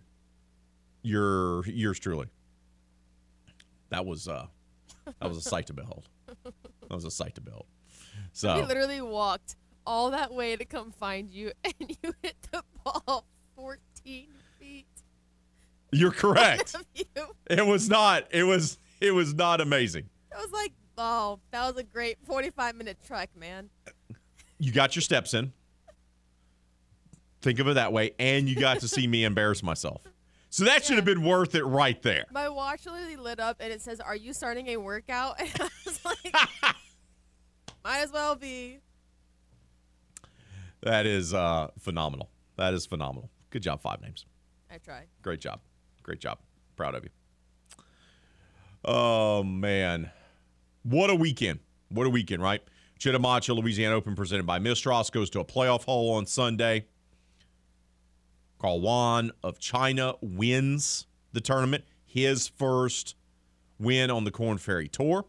your 1.02 1.66
yours 1.66 1.98
truly. 1.98 2.26
That 3.90 4.06
was 4.06 4.28
uh 4.28 4.46
that 5.06 5.28
was 5.28 5.38
a 5.38 5.42
sight 5.42 5.66
to 5.66 5.72
behold. 5.72 6.08
That 6.44 6.94
was 6.94 7.04
a 7.04 7.10
sight 7.10 7.34
to 7.36 7.40
behold. 7.40 7.66
So 8.32 8.54
We 8.54 8.62
literally 8.62 9.00
walked 9.00 9.56
all 9.86 10.10
that 10.10 10.32
way 10.32 10.56
to 10.56 10.64
come 10.64 10.92
find 10.92 11.32
you, 11.32 11.52
and 11.64 11.74
you 12.02 12.14
hit 12.22 12.36
the 12.52 12.62
ball 12.84 13.26
14 13.56 14.28
feet. 14.58 14.86
you're 15.92 16.10
correct. 16.12 16.76
you. 16.94 17.04
It 17.48 17.66
was 17.66 17.88
not. 17.88 18.26
It 18.30 18.44
was. 18.44 18.78
It 19.00 19.12
was 19.12 19.34
not 19.34 19.60
amazing. 19.60 20.08
It 20.30 20.36
was 20.36 20.52
like, 20.52 20.72
oh, 20.98 21.40
that 21.52 21.66
was 21.66 21.76
a 21.78 21.82
great 21.82 22.18
45 22.24 22.74
minute 22.76 22.98
trek, 23.06 23.30
man. 23.34 23.70
You 24.58 24.72
got 24.72 24.94
your 24.94 25.00
steps 25.02 25.32
in. 25.32 25.52
Think 27.40 27.58
of 27.58 27.68
it 27.68 27.74
that 27.74 27.92
way, 27.94 28.10
and 28.18 28.46
you 28.46 28.56
got 28.56 28.80
to 28.80 28.88
see 28.88 29.06
me 29.06 29.24
embarrass 29.24 29.62
myself. 29.62 30.02
So 30.50 30.64
that 30.64 30.84
should 30.84 30.96
have 30.96 31.04
been 31.06 31.22
worth 31.22 31.54
it 31.54 31.62
right 31.64 32.00
there. 32.02 32.26
My 32.30 32.48
watch 32.50 32.84
literally 32.84 33.16
lit 33.16 33.40
up 33.40 33.56
and 33.60 33.72
it 33.72 33.80
says, 33.80 34.00
Are 34.00 34.16
you 34.16 34.32
starting 34.34 34.68
a 34.68 34.76
workout? 34.76 35.40
And 35.40 35.50
I 35.60 35.68
was 35.86 36.04
like, 36.04 36.34
Might 37.84 38.00
as 38.00 38.12
well 38.12 38.34
be. 38.36 38.80
That 40.82 41.06
is 41.06 41.34
uh, 41.34 41.68
phenomenal. 41.78 42.30
That 42.56 42.74
is 42.74 42.86
phenomenal. 42.86 43.30
Good 43.50 43.62
job, 43.62 43.82
five 43.82 44.00
names. 44.00 44.26
I 44.70 44.78
tried. 44.78 45.06
Great 45.22 45.40
job. 45.40 45.60
Great 46.02 46.20
job. 46.20 46.38
Proud 46.76 46.94
of 46.94 47.04
you. 47.04 47.10
Oh, 48.84 49.42
man. 49.42 50.10
What 50.82 51.10
a 51.10 51.14
weekend. 51.14 51.60
What 51.90 52.06
a 52.06 52.10
weekend, 52.10 52.42
right? 52.42 52.62
Chitimacha 52.98 53.54
Louisiana 53.56 53.94
Open 53.94 54.14
presented 54.14 54.46
by 54.46 54.58
Mistras 54.58 55.10
goes 55.10 55.30
to 55.30 55.40
a 55.40 55.44
playoff 55.44 55.84
hole 55.84 56.12
on 56.12 56.26
Sunday. 56.26 56.86
Carl 58.58 58.80
Yuan 58.80 59.32
of 59.42 59.58
China 59.58 60.14
wins 60.20 61.06
the 61.32 61.40
tournament. 61.40 61.84
His 62.04 62.48
first 62.48 63.14
win 63.78 64.10
on 64.10 64.24
the 64.24 64.30
Corn 64.30 64.58
Ferry 64.58 64.88
Tour. 64.88 65.24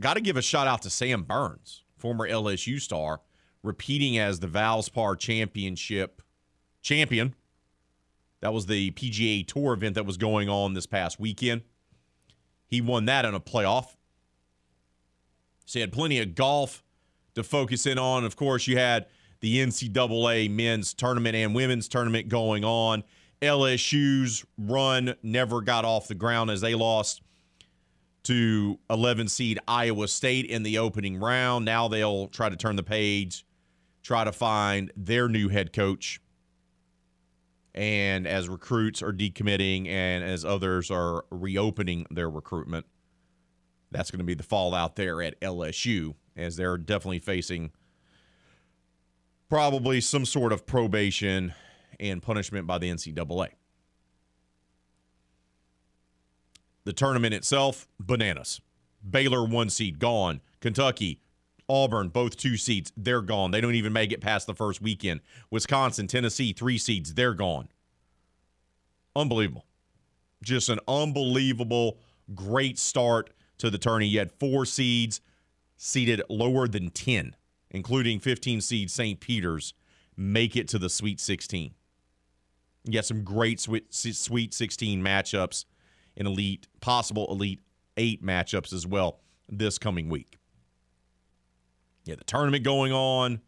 Got 0.00 0.14
to 0.14 0.20
give 0.22 0.38
a 0.38 0.42
shout 0.42 0.66
out 0.66 0.80
to 0.82 0.90
Sam 0.90 1.22
Burns, 1.24 1.79
former 2.00 2.28
LSU 2.28 2.80
star, 2.80 3.20
repeating 3.62 4.18
as 4.18 4.40
the 4.40 4.48
Valspar 4.48 5.18
Championship 5.18 6.22
champion. 6.82 7.34
That 8.40 8.54
was 8.54 8.66
the 8.66 8.90
PGA 8.92 9.46
Tour 9.46 9.74
event 9.74 9.94
that 9.96 10.06
was 10.06 10.16
going 10.16 10.48
on 10.48 10.74
this 10.74 10.86
past 10.86 11.20
weekend. 11.20 11.62
He 12.66 12.80
won 12.80 13.04
that 13.04 13.24
in 13.24 13.34
a 13.34 13.40
playoff. 13.40 13.96
So 15.66 15.78
he 15.78 15.80
had 15.80 15.92
plenty 15.92 16.18
of 16.20 16.34
golf 16.34 16.82
to 17.34 17.42
focus 17.42 17.86
in 17.86 17.98
on. 17.98 18.24
Of 18.24 18.36
course, 18.36 18.66
you 18.66 18.78
had 18.78 19.06
the 19.40 19.58
NCAA 19.58 20.50
men's 20.50 20.94
tournament 20.94 21.36
and 21.36 21.54
women's 21.54 21.88
tournament 21.88 22.28
going 22.28 22.64
on. 22.64 23.04
LSU's 23.42 24.44
run 24.58 25.14
never 25.22 25.60
got 25.60 25.84
off 25.84 26.08
the 26.08 26.14
ground 26.14 26.50
as 26.50 26.60
they 26.60 26.74
lost 26.74 27.22
to 28.30 28.78
11 28.88 29.26
seed 29.26 29.58
Iowa 29.66 30.06
State 30.06 30.46
in 30.46 30.62
the 30.62 30.78
opening 30.78 31.18
round. 31.18 31.64
Now 31.64 31.88
they'll 31.88 32.28
try 32.28 32.48
to 32.48 32.54
turn 32.54 32.76
the 32.76 32.84
page, 32.84 33.44
try 34.04 34.22
to 34.22 34.30
find 34.30 34.92
their 34.96 35.28
new 35.28 35.48
head 35.48 35.72
coach. 35.72 36.20
And 37.74 38.28
as 38.28 38.48
recruits 38.48 39.02
are 39.02 39.12
decommitting 39.12 39.88
and 39.88 40.22
as 40.22 40.44
others 40.44 40.92
are 40.92 41.24
reopening 41.32 42.06
their 42.08 42.30
recruitment, 42.30 42.86
that's 43.90 44.12
going 44.12 44.20
to 44.20 44.24
be 44.24 44.34
the 44.34 44.44
fallout 44.44 44.94
there 44.94 45.20
at 45.20 45.40
LSU 45.40 46.14
as 46.36 46.54
they're 46.54 46.78
definitely 46.78 47.18
facing 47.18 47.72
probably 49.48 50.00
some 50.00 50.24
sort 50.24 50.52
of 50.52 50.66
probation 50.66 51.52
and 51.98 52.22
punishment 52.22 52.68
by 52.68 52.78
the 52.78 52.88
NCAA. 52.88 53.48
The 56.84 56.92
tournament 56.92 57.34
itself, 57.34 57.88
bananas. 57.98 58.60
Baylor, 59.08 59.44
one 59.44 59.70
seed, 59.70 59.98
gone. 59.98 60.40
Kentucky, 60.60 61.20
Auburn, 61.68 62.08
both 62.08 62.36
two 62.36 62.56
seeds, 62.56 62.92
they're 62.96 63.22
gone. 63.22 63.50
They 63.50 63.60
don't 63.60 63.74
even 63.74 63.92
make 63.92 64.12
it 64.12 64.20
past 64.20 64.46
the 64.46 64.54
first 64.54 64.82
weekend. 64.82 65.20
Wisconsin, 65.50 66.06
Tennessee, 66.06 66.52
three 66.52 66.78
seeds, 66.78 67.14
they're 67.14 67.34
gone. 67.34 67.68
Unbelievable. 69.14 69.64
Just 70.42 70.68
an 70.68 70.80
unbelievable, 70.88 71.98
great 72.34 72.78
start 72.78 73.30
to 73.58 73.70
the 73.70 73.78
tourney. 73.78 74.06
You 74.06 74.18
had 74.18 74.32
four 74.32 74.64
seeds 74.64 75.20
seeded 75.76 76.22
lower 76.28 76.66
than 76.66 76.90
10, 76.90 77.36
including 77.70 78.20
15 78.20 78.60
seed 78.60 78.90
St. 78.90 79.20
Peter's, 79.20 79.74
make 80.16 80.56
it 80.56 80.66
to 80.68 80.78
the 80.78 80.90
Sweet 80.90 81.20
16. 81.20 81.74
You 82.84 82.92
got 82.92 83.04
some 83.04 83.22
great 83.22 83.60
Sweet, 83.60 83.92
Sweet 83.92 84.54
16 84.54 85.02
matchups 85.02 85.66
and 86.16 86.26
elite, 86.26 86.66
possible 86.80 87.26
Elite 87.30 87.60
8 87.96 88.24
matchups 88.24 88.72
as 88.72 88.86
well 88.86 89.20
this 89.48 89.78
coming 89.78 90.08
week. 90.08 90.38
Yeah, 92.04 92.14
the 92.16 92.24
tournament 92.24 92.64
going 92.64 92.92
on. 92.92 93.40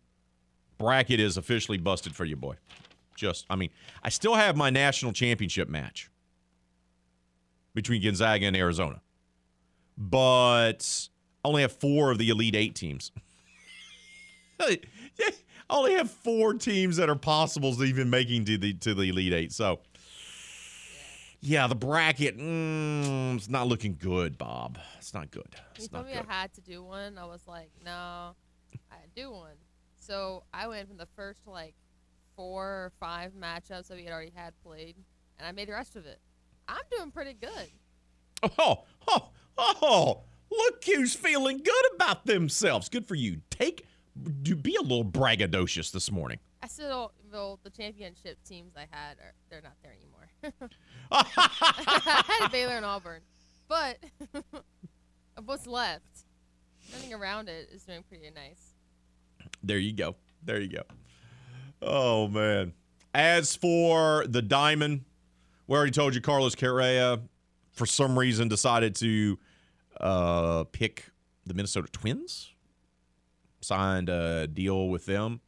Bracket 0.79 1.21
is 1.21 1.37
officially 1.37 1.79
busted 1.79 2.15
for 2.15 2.25
you, 2.25 2.37
boy. 2.37 2.57
Just, 3.17 3.47
I 3.49 3.57
mean, 3.57 3.71
I 4.03 4.09
still 4.09 4.35
have 4.35 4.57
my 4.57 4.71
national 4.71 5.13
championship 5.13 5.69
match 5.69 6.11
between 7.75 8.03
Gonzaga 8.03 8.47
and 8.47 8.57
Arizona, 8.57 9.01
but 9.97 11.09
I 11.45 11.49
only 11.49 11.63
have 11.63 11.73
four 11.73 12.11
of 12.11 12.19
the 12.19 12.31
Elite 12.31 12.57
Eight 12.57 12.75
teams. 12.75 13.13
I 14.61 14.79
only 15.71 15.95
have 15.95 16.11
four 16.11 16.55
teams 16.55 16.97
that 16.97 17.09
are 17.09 17.17
possibles 17.17 17.79
to 17.79 17.85
even 17.85 18.11
making 18.11 18.45
to 18.47 18.59
the 18.59 18.75
to 18.75 18.95
the 18.95 19.05
Elite 19.05 19.33
Eight. 19.33 19.53
So, 19.53 19.81
yeah, 21.43 21.67
the 21.67 21.75
bracket, 21.75 22.39
mm, 22.39 23.35
it's 23.35 23.49
not 23.49 23.67
looking 23.67 23.97
good, 24.01 24.39
Bob. 24.39 24.79
It's 24.99 25.13
not 25.13 25.33
good. 25.33 25.49
You 25.51 25.61
It's 25.75 25.89
told 25.89 26.07
me 26.07 26.13
good. 26.13 26.25
I 26.29 26.33
had 26.33 26.53
to 26.55 26.61
do 26.61 26.85
one. 26.85 27.19
I 27.19 27.25
was 27.27 27.43
like, 27.49 27.71
no, 27.85 27.91
I 28.91 28.97
do 29.17 29.33
one. 29.33 29.57
So 29.97 30.45
I 30.55 30.69
went 30.69 30.87
from 30.87 30.99
the 30.99 31.09
first 31.17 31.41
like 31.47 31.75
four 32.37 32.65
or 32.65 32.93
five 33.01 33.33
matchups 33.33 33.89
that 33.89 33.97
we 33.97 34.05
had 34.05 34.13
already 34.13 34.33
had 34.35 34.55
played, 34.65 34.95
and 35.39 35.47
I 35.47 35.51
made 35.51 35.69
the 35.69 35.73
rest 35.73 35.97
of 35.97 36.07
it. 36.07 36.21
I'm 36.69 36.83
doing 36.97 37.11
pretty 37.11 37.35
good. 37.35 37.71
Oh, 38.59 38.85
oh, 39.09 39.29
oh, 39.59 40.23
look 40.51 40.85
who's 40.85 41.15
feeling 41.15 41.59
good 41.59 41.95
about 41.95 42.25
themselves. 42.27 42.89
Good 42.89 43.07
for 43.07 43.15
you. 43.17 43.41
Take, 43.51 43.85
do 44.43 44.55
be 44.55 44.77
a 44.77 44.81
little 44.81 45.05
braggadocious 45.05 45.91
this 45.91 46.11
morning. 46.11 46.39
I 46.63 46.69
still, 46.69 47.13
well, 47.33 47.59
the 47.65 47.71
championship 47.71 48.39
teams 48.45 48.75
I 48.77 48.87
had 48.91 49.19
are 49.19 49.35
they're 49.51 49.63
not 49.63 49.75
there 49.83 49.93
anymore. 49.93 50.12
I 51.13 52.39
had 52.41 52.53
Baylor 52.53 52.75
and 52.75 52.85
Auburn, 52.85 53.21
but 53.69 53.99
of 55.37 55.47
what's 55.47 55.67
left, 55.67 56.25
running 56.93 57.13
around 57.15 57.49
it 57.49 57.69
is 57.73 57.85
doing 57.85 58.03
pretty 58.09 58.31
nice. 58.31 58.75
There 59.63 59.79
you 59.79 59.93
go. 59.93 60.17
There 60.45 60.61
you 60.61 60.69
go. 60.69 60.83
Oh, 61.81 62.29
man. 62.29 62.73
As 63.15 63.55
for 63.55 64.25
the 64.27 64.43
diamond, 64.43 65.05
we 65.67 65.77
already 65.77 65.93
told 65.93 66.15
you 66.15 66.21
Carlos 66.21 66.55
Correa, 66.55 67.21
for 67.73 67.87
some 67.87 68.19
reason, 68.19 68.49
decided 68.49 68.95
to 68.97 69.39
uh, 70.01 70.65
pick 70.73 71.11
the 71.47 71.55
Minnesota 71.55 71.89
Twins, 71.93 72.51
signed 73.61 74.09
a 74.09 74.47
deal 74.47 74.89
with 74.89 75.07
them. 75.07 75.41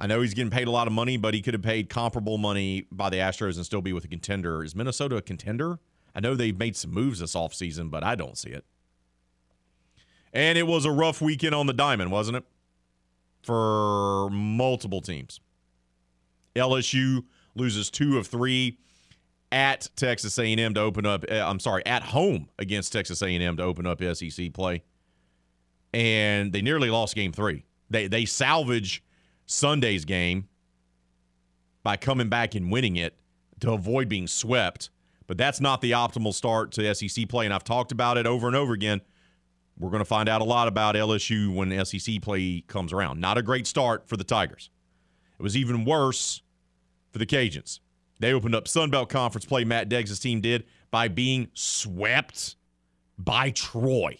I 0.00 0.06
know 0.06 0.22
he's 0.22 0.32
getting 0.32 0.50
paid 0.50 0.66
a 0.66 0.70
lot 0.70 0.86
of 0.86 0.94
money, 0.94 1.18
but 1.18 1.34
he 1.34 1.42
could 1.42 1.52
have 1.52 1.62
paid 1.62 1.90
comparable 1.90 2.38
money 2.38 2.86
by 2.90 3.10
the 3.10 3.18
Astros 3.18 3.56
and 3.56 3.66
still 3.66 3.82
be 3.82 3.92
with 3.92 4.04
a 4.04 4.08
contender. 4.08 4.64
Is 4.64 4.74
Minnesota 4.74 5.16
a 5.16 5.22
contender? 5.22 5.78
I 6.14 6.20
know 6.20 6.34
they've 6.34 6.58
made 6.58 6.74
some 6.74 6.90
moves 6.90 7.20
this 7.20 7.34
offseason, 7.34 7.90
but 7.90 8.02
I 8.02 8.14
don't 8.14 8.38
see 8.38 8.48
it. 8.48 8.64
And 10.32 10.56
it 10.56 10.66
was 10.66 10.86
a 10.86 10.90
rough 10.90 11.20
weekend 11.20 11.54
on 11.54 11.66
the 11.66 11.74
diamond, 11.74 12.10
wasn't 12.10 12.38
it? 12.38 12.44
For 13.42 14.30
multiple 14.30 15.02
teams. 15.02 15.38
LSU 16.56 17.24
loses 17.54 17.90
two 17.90 18.16
of 18.16 18.26
three 18.26 18.78
at 19.52 19.88
Texas 19.96 20.38
A&M 20.38 20.74
to 20.74 20.80
open 20.80 21.04
up. 21.04 21.24
Uh, 21.30 21.34
I'm 21.34 21.60
sorry, 21.60 21.84
at 21.84 22.02
home 22.02 22.48
against 22.58 22.92
Texas 22.92 23.20
A&M 23.20 23.56
to 23.58 23.62
open 23.62 23.86
up 23.86 24.02
SEC 24.02 24.52
play, 24.54 24.82
and 25.92 26.52
they 26.52 26.62
nearly 26.62 26.88
lost 26.90 27.14
Game 27.14 27.32
Three. 27.32 27.64
They 27.90 28.06
they 28.06 28.24
salvage 28.24 29.02
Sunday's 29.50 30.04
game 30.04 30.46
by 31.82 31.96
coming 31.96 32.28
back 32.28 32.54
and 32.54 32.70
winning 32.70 32.96
it 32.96 33.16
to 33.58 33.72
avoid 33.72 34.08
being 34.08 34.28
swept. 34.28 34.90
But 35.26 35.38
that's 35.38 35.60
not 35.60 35.80
the 35.80 35.90
optimal 35.92 36.32
start 36.32 36.72
to 36.72 36.94
SEC 36.94 37.28
play, 37.28 37.46
and 37.46 37.54
I've 37.54 37.64
talked 37.64 37.92
about 37.92 38.16
it 38.16 38.26
over 38.26 38.46
and 38.46 38.56
over 38.56 38.72
again. 38.72 39.00
We're 39.78 39.90
going 39.90 40.00
to 40.00 40.06
find 40.06 40.28
out 40.28 40.40
a 40.40 40.44
lot 40.44 40.68
about 40.68 40.94
LSU 40.94 41.54
when 41.54 41.84
SEC 41.84 42.20
play 42.22 42.62
comes 42.66 42.92
around. 42.92 43.20
Not 43.20 43.38
a 43.38 43.42
great 43.42 43.66
start 43.66 44.08
for 44.08 44.16
the 44.16 44.24
Tigers. 44.24 44.70
It 45.38 45.42
was 45.42 45.56
even 45.56 45.84
worse 45.84 46.42
for 47.12 47.18
the 47.18 47.26
Cajuns. 47.26 47.80
They 48.18 48.32
opened 48.32 48.54
up 48.54 48.68
Sun 48.68 48.90
Belt 48.90 49.08
Conference 49.08 49.46
play, 49.46 49.64
Matt 49.64 49.88
Deggs' 49.88 50.20
team 50.20 50.40
did, 50.40 50.64
by 50.90 51.08
being 51.08 51.48
swept 51.54 52.56
by 53.18 53.50
Troy. 53.50 54.18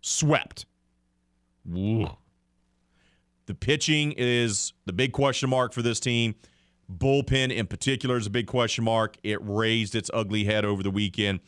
Swept. 0.00 0.66
Ugh. 1.70 2.16
The 3.48 3.54
pitching 3.54 4.12
is 4.18 4.74
the 4.84 4.92
big 4.92 5.12
question 5.12 5.48
mark 5.48 5.72
for 5.72 5.80
this 5.80 6.00
team. 6.00 6.34
Bullpen 6.94 7.50
in 7.50 7.66
particular 7.66 8.18
is 8.18 8.26
a 8.26 8.30
big 8.30 8.46
question 8.46 8.84
mark. 8.84 9.16
It 9.22 9.38
raised 9.40 9.94
its 9.94 10.10
ugly 10.12 10.44
head 10.44 10.66
over 10.66 10.82
the 10.82 10.90
weekend 10.90 11.40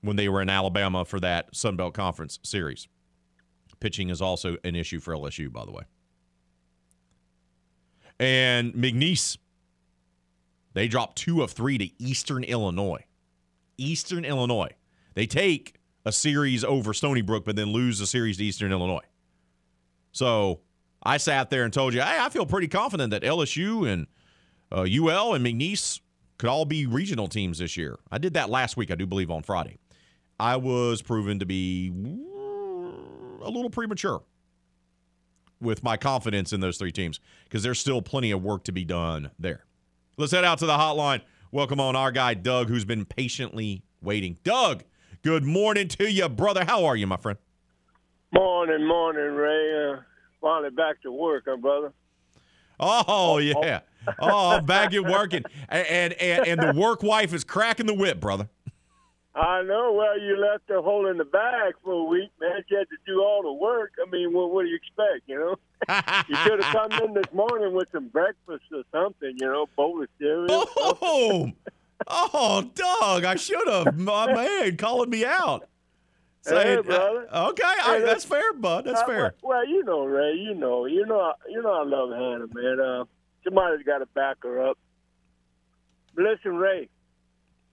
when 0.00 0.14
they 0.14 0.28
were 0.28 0.40
in 0.40 0.48
Alabama 0.48 1.04
for 1.04 1.18
that 1.18 1.52
Sun 1.52 1.74
Belt 1.74 1.92
Conference 1.92 2.38
series. 2.44 2.86
Pitching 3.80 4.10
is 4.10 4.22
also 4.22 4.56
an 4.62 4.76
issue 4.76 5.00
for 5.00 5.12
LSU, 5.12 5.52
by 5.52 5.64
the 5.64 5.72
way. 5.72 5.82
And 8.20 8.72
McNeese, 8.72 9.36
they 10.72 10.86
dropped 10.86 11.18
two 11.18 11.42
of 11.42 11.50
three 11.50 11.78
to 11.78 11.90
Eastern 12.00 12.44
Illinois. 12.44 13.04
Eastern 13.76 14.24
Illinois. 14.24 14.70
They 15.14 15.26
take 15.26 15.80
a 16.06 16.12
series 16.12 16.62
over 16.62 16.94
Stony 16.94 17.22
Brook, 17.22 17.44
but 17.44 17.56
then 17.56 17.72
lose 17.72 17.98
the 17.98 18.06
series 18.06 18.36
to 18.36 18.44
Eastern 18.44 18.70
Illinois. 18.70 19.02
So 20.12 20.60
I 21.04 21.18
sat 21.18 21.50
there 21.50 21.64
and 21.64 21.72
told 21.72 21.94
you, 21.94 22.00
hey, 22.00 22.18
I 22.20 22.28
feel 22.30 22.46
pretty 22.46 22.68
confident 22.68 23.10
that 23.10 23.22
LSU 23.22 23.90
and 23.90 24.06
uh, 24.72 24.82
UL 24.82 25.34
and 25.34 25.44
McNeese 25.44 26.00
could 26.38 26.48
all 26.48 26.64
be 26.64 26.86
regional 26.86 27.28
teams 27.28 27.58
this 27.58 27.76
year. 27.76 27.98
I 28.10 28.18
did 28.18 28.34
that 28.34 28.48
last 28.50 28.76
week, 28.76 28.90
I 28.90 28.94
do 28.94 29.06
believe, 29.06 29.30
on 29.30 29.42
Friday. 29.42 29.78
I 30.40 30.56
was 30.56 31.02
proven 31.02 31.38
to 31.38 31.46
be 31.46 31.88
a 33.42 33.50
little 33.50 33.70
premature 33.70 34.22
with 35.60 35.82
my 35.82 35.96
confidence 35.96 36.52
in 36.52 36.60
those 36.60 36.78
three 36.78 36.92
teams 36.92 37.20
because 37.44 37.62
there's 37.62 37.78
still 37.78 38.02
plenty 38.02 38.30
of 38.30 38.42
work 38.42 38.64
to 38.64 38.72
be 38.72 38.84
done 38.84 39.30
there. 39.38 39.64
Let's 40.16 40.32
head 40.32 40.44
out 40.44 40.58
to 40.58 40.66
the 40.66 40.76
hotline. 40.76 41.20
Welcome 41.52 41.80
on 41.80 41.94
our 41.94 42.10
guy, 42.10 42.34
Doug, 42.34 42.68
who's 42.68 42.84
been 42.84 43.04
patiently 43.04 43.82
waiting. 44.02 44.38
Doug, 44.42 44.82
good 45.22 45.44
morning 45.44 45.88
to 45.88 46.10
you, 46.10 46.28
brother. 46.28 46.64
How 46.64 46.84
are 46.84 46.96
you, 46.96 47.06
my 47.06 47.16
friend? 47.16 47.38
Morning, 48.32 48.86
morning, 48.86 49.34
Ray. 49.34 49.92
Uh, 49.92 49.96
finally 50.44 50.70
back 50.70 51.00
to 51.02 51.10
work, 51.10 51.44
huh, 51.48 51.56
brother? 51.56 51.92
Oh, 52.78 53.04
oh, 53.08 53.34
oh. 53.36 53.38
yeah. 53.38 53.80
Oh, 54.18 54.50
I'm 54.50 54.66
back 54.66 54.92
at 54.92 55.02
working. 55.02 55.42
And, 55.70 56.12
and, 56.12 56.46
and 56.46 56.60
the 56.60 56.78
work 56.78 57.02
wife 57.02 57.32
is 57.32 57.42
cracking 57.42 57.86
the 57.86 57.94
whip, 57.94 58.20
brother. 58.20 58.50
I 59.34 59.62
know. 59.62 59.92
Well, 59.92 60.20
you 60.20 60.36
left 60.36 60.64
her 60.68 60.82
holding 60.82 61.16
the 61.16 61.24
bag 61.24 61.74
for 61.82 61.92
a 61.92 62.04
week, 62.04 62.30
man. 62.40 62.62
She 62.68 62.74
had 62.76 62.86
to 62.90 62.96
do 63.06 63.22
all 63.22 63.42
the 63.42 63.52
work. 63.52 63.92
I 64.04 64.08
mean, 64.10 64.32
what, 64.32 64.52
what 64.52 64.62
do 64.62 64.68
you 64.68 64.76
expect, 64.76 65.22
you 65.26 65.38
know? 65.38 65.56
you 66.28 66.36
should 66.36 66.62
have 66.62 66.90
come 66.90 67.04
in 67.04 67.14
this 67.14 67.32
morning 67.32 67.72
with 67.72 67.88
some 67.90 68.08
breakfast 68.08 68.64
or 68.70 68.82
something, 68.92 69.34
you 69.38 69.46
know, 69.46 69.66
bowl 69.74 70.02
of 70.02 70.08
cereal. 70.18 70.46
Oh, 70.76 71.52
oh, 72.06 72.70
Doug, 72.74 73.24
I 73.24 73.34
should 73.36 73.66
have. 73.66 73.98
My 73.98 74.32
man 74.32 74.76
calling 74.76 75.10
me 75.10 75.24
out. 75.24 75.68
Hey, 76.46 76.80
brother. 76.82 77.26
uh, 77.32 77.48
okay, 77.50 77.62
I, 77.64 77.98
Hey, 77.98 78.04
that's 78.04 78.24
fair, 78.24 78.52
bud. 78.52 78.84
That's 78.84 79.00
Uh, 79.02 79.06
fair. 79.06 79.34
Well, 79.42 79.58
well, 79.58 79.68
you 79.68 79.82
know, 79.84 80.04
Ray. 80.04 80.34
You 80.34 80.54
know, 80.54 80.86
you 80.86 81.06
know, 81.06 81.32
you 81.48 81.62
know. 81.62 81.72
I 81.72 81.84
love 81.84 82.10
Hannah, 82.10 82.46
man. 82.52 82.80
Uh, 82.80 83.04
somebody's 83.44 83.84
got 83.86 83.98
to 83.98 84.06
back 84.06 84.36
her 84.42 84.68
up. 84.68 84.78
Listen, 86.16 86.56
Ray, 86.56 86.88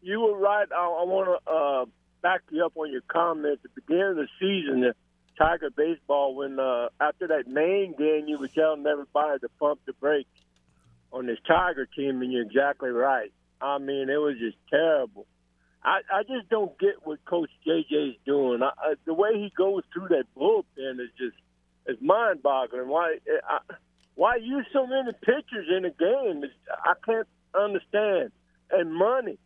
you 0.01 0.19
were 0.21 0.37
right. 0.37 0.67
I, 0.71 0.83
I 0.83 1.03
want 1.03 1.27
to 1.45 1.51
uh, 1.51 1.85
back 2.21 2.41
you 2.49 2.65
up 2.65 2.73
on 2.75 2.91
your 2.91 3.01
comment 3.07 3.53
at 3.53 3.63
the 3.63 3.69
beginning 3.81 4.09
of 4.11 4.15
the 4.15 4.27
season. 4.39 4.81
The 4.81 4.95
Tiger 5.37 5.69
baseball, 5.69 6.35
when 6.35 6.59
uh, 6.59 6.89
after 6.99 7.27
that 7.27 7.47
main 7.47 7.95
game, 7.97 8.27
you 8.27 8.37
were 8.39 8.47
telling 8.47 8.85
everybody 8.85 9.39
to 9.39 9.49
pump 9.59 9.79
the 9.85 9.93
brakes 9.93 10.29
on 11.11 11.25
this 11.25 11.39
Tiger 11.47 11.85
team, 11.85 12.21
and 12.21 12.31
you're 12.31 12.43
exactly 12.43 12.89
right. 12.89 13.31
I 13.59 13.77
mean, 13.77 14.09
it 14.09 14.17
was 14.17 14.37
just 14.39 14.57
terrible. 14.69 15.25
I, 15.83 16.01
I 16.13 16.23
just 16.23 16.49
don't 16.49 16.77
get 16.79 16.95
what 17.05 17.23
Coach 17.25 17.49
JJ's 17.67 18.17
doing. 18.25 18.61
I, 18.63 18.71
I, 18.77 18.93
the 19.05 19.13
way 19.13 19.33
he 19.35 19.51
goes 19.57 19.83
through 19.93 20.09
that 20.09 20.25
bullpen 20.37 20.99
is 21.01 21.09
just 21.17 21.37
is 21.87 21.97
mind-boggling. 22.01 22.87
Why 22.87 23.17
I, 23.49 23.59
why 24.15 24.35
use 24.37 24.65
so 24.73 24.85
many 24.87 25.11
pitchers 25.23 25.67
in 25.75 25.85
a 25.85 25.91
game? 25.91 26.43
It's, 26.43 26.53
I 26.69 26.93
can't 27.05 27.27
understand. 27.59 28.31
And 28.71 28.93
money. 28.93 29.37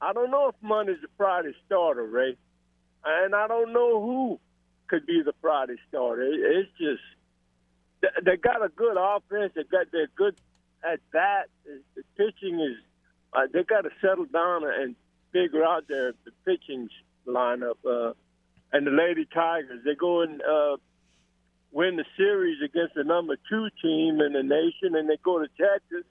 I 0.00 0.12
don't 0.12 0.30
know 0.30 0.48
if 0.48 0.54
money's 0.62 1.00
the 1.02 1.08
Friday 1.16 1.54
starter, 1.66 2.04
Ray, 2.06 2.36
and 3.04 3.34
I 3.34 3.48
don't 3.48 3.72
know 3.72 4.00
who 4.02 4.40
could 4.88 5.06
be 5.06 5.22
the 5.24 5.32
Friday 5.40 5.76
starter. 5.88 6.22
It, 6.24 6.40
it's 6.40 6.70
just 6.78 7.02
they- 8.02 8.32
they 8.32 8.36
got 8.36 8.64
a 8.64 8.68
good 8.70 8.96
offense. 8.98 9.52
They 9.56 9.64
got 9.64 9.86
they're 9.92 10.08
good 10.16 10.36
at 10.84 11.00
that. 11.12 11.44
The 11.64 12.02
pitching 12.16 12.60
is 12.60 12.76
uh, 13.32 13.46
they 13.52 13.64
got 13.64 13.82
to 13.82 13.90
settle 14.02 14.26
down 14.26 14.64
and 14.64 14.96
figure 15.34 15.64
out 15.64 15.88
their 15.88 16.12
the 16.24 16.30
pitching 16.46 16.88
lineup. 17.26 17.78
Uh, 17.84 18.14
and 18.72 18.86
the 18.86 18.90
Lady 18.90 19.26
Tigers, 19.32 19.80
they 19.84 19.94
go 19.94 20.22
and 20.22 20.40
uh, 20.40 20.76
win 21.72 21.96
the 21.96 22.04
series 22.16 22.58
against 22.64 22.94
the 22.94 23.04
number 23.04 23.36
two 23.50 23.68
team 23.82 24.20
in 24.20 24.32
the 24.32 24.42
nation, 24.42 24.96
and 24.96 25.10
they 25.10 25.18
go 25.22 25.38
to 25.38 25.48
Texas 25.58 26.04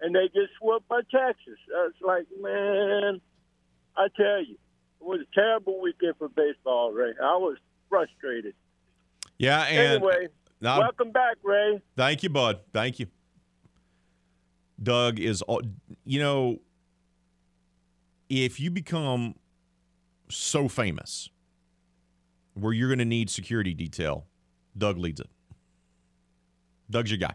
and 0.00 0.14
they 0.14 0.28
get 0.28 0.48
swept 0.58 0.88
by 0.88 1.00
Texas. 1.10 1.58
Uh, 1.74 1.88
it's 1.88 2.00
like, 2.00 2.26
man, 2.40 3.20
I 3.96 4.08
tell 4.16 4.42
you, 4.44 4.56
it 5.00 5.06
was 5.06 5.20
a 5.20 5.34
terrible 5.34 5.80
weekend 5.80 6.14
for 6.18 6.28
baseball, 6.28 6.92
Ray. 6.92 7.12
I 7.22 7.36
was 7.36 7.58
frustrated. 7.88 8.54
Yeah, 9.38 9.62
and 9.62 10.02
anyway, 10.02 10.28
welcome 10.62 11.10
back, 11.10 11.36
Ray. 11.42 11.80
Thank 11.96 12.22
you, 12.22 12.30
bud. 12.30 12.60
Thank 12.72 12.98
you. 12.98 13.06
Doug 14.82 15.20
is, 15.20 15.42
you 16.04 16.20
know, 16.20 16.58
if 18.30 18.60
you 18.60 18.70
become 18.70 19.34
so 20.30 20.68
famous 20.68 21.28
where 22.54 22.72
you're 22.72 22.88
going 22.88 23.00
to 23.00 23.04
need 23.04 23.28
security 23.28 23.74
detail, 23.74 24.26
Doug 24.78 24.96
leads 24.96 25.20
it. 25.20 25.28
Doug's 26.88 27.10
your 27.10 27.18
guy. 27.18 27.34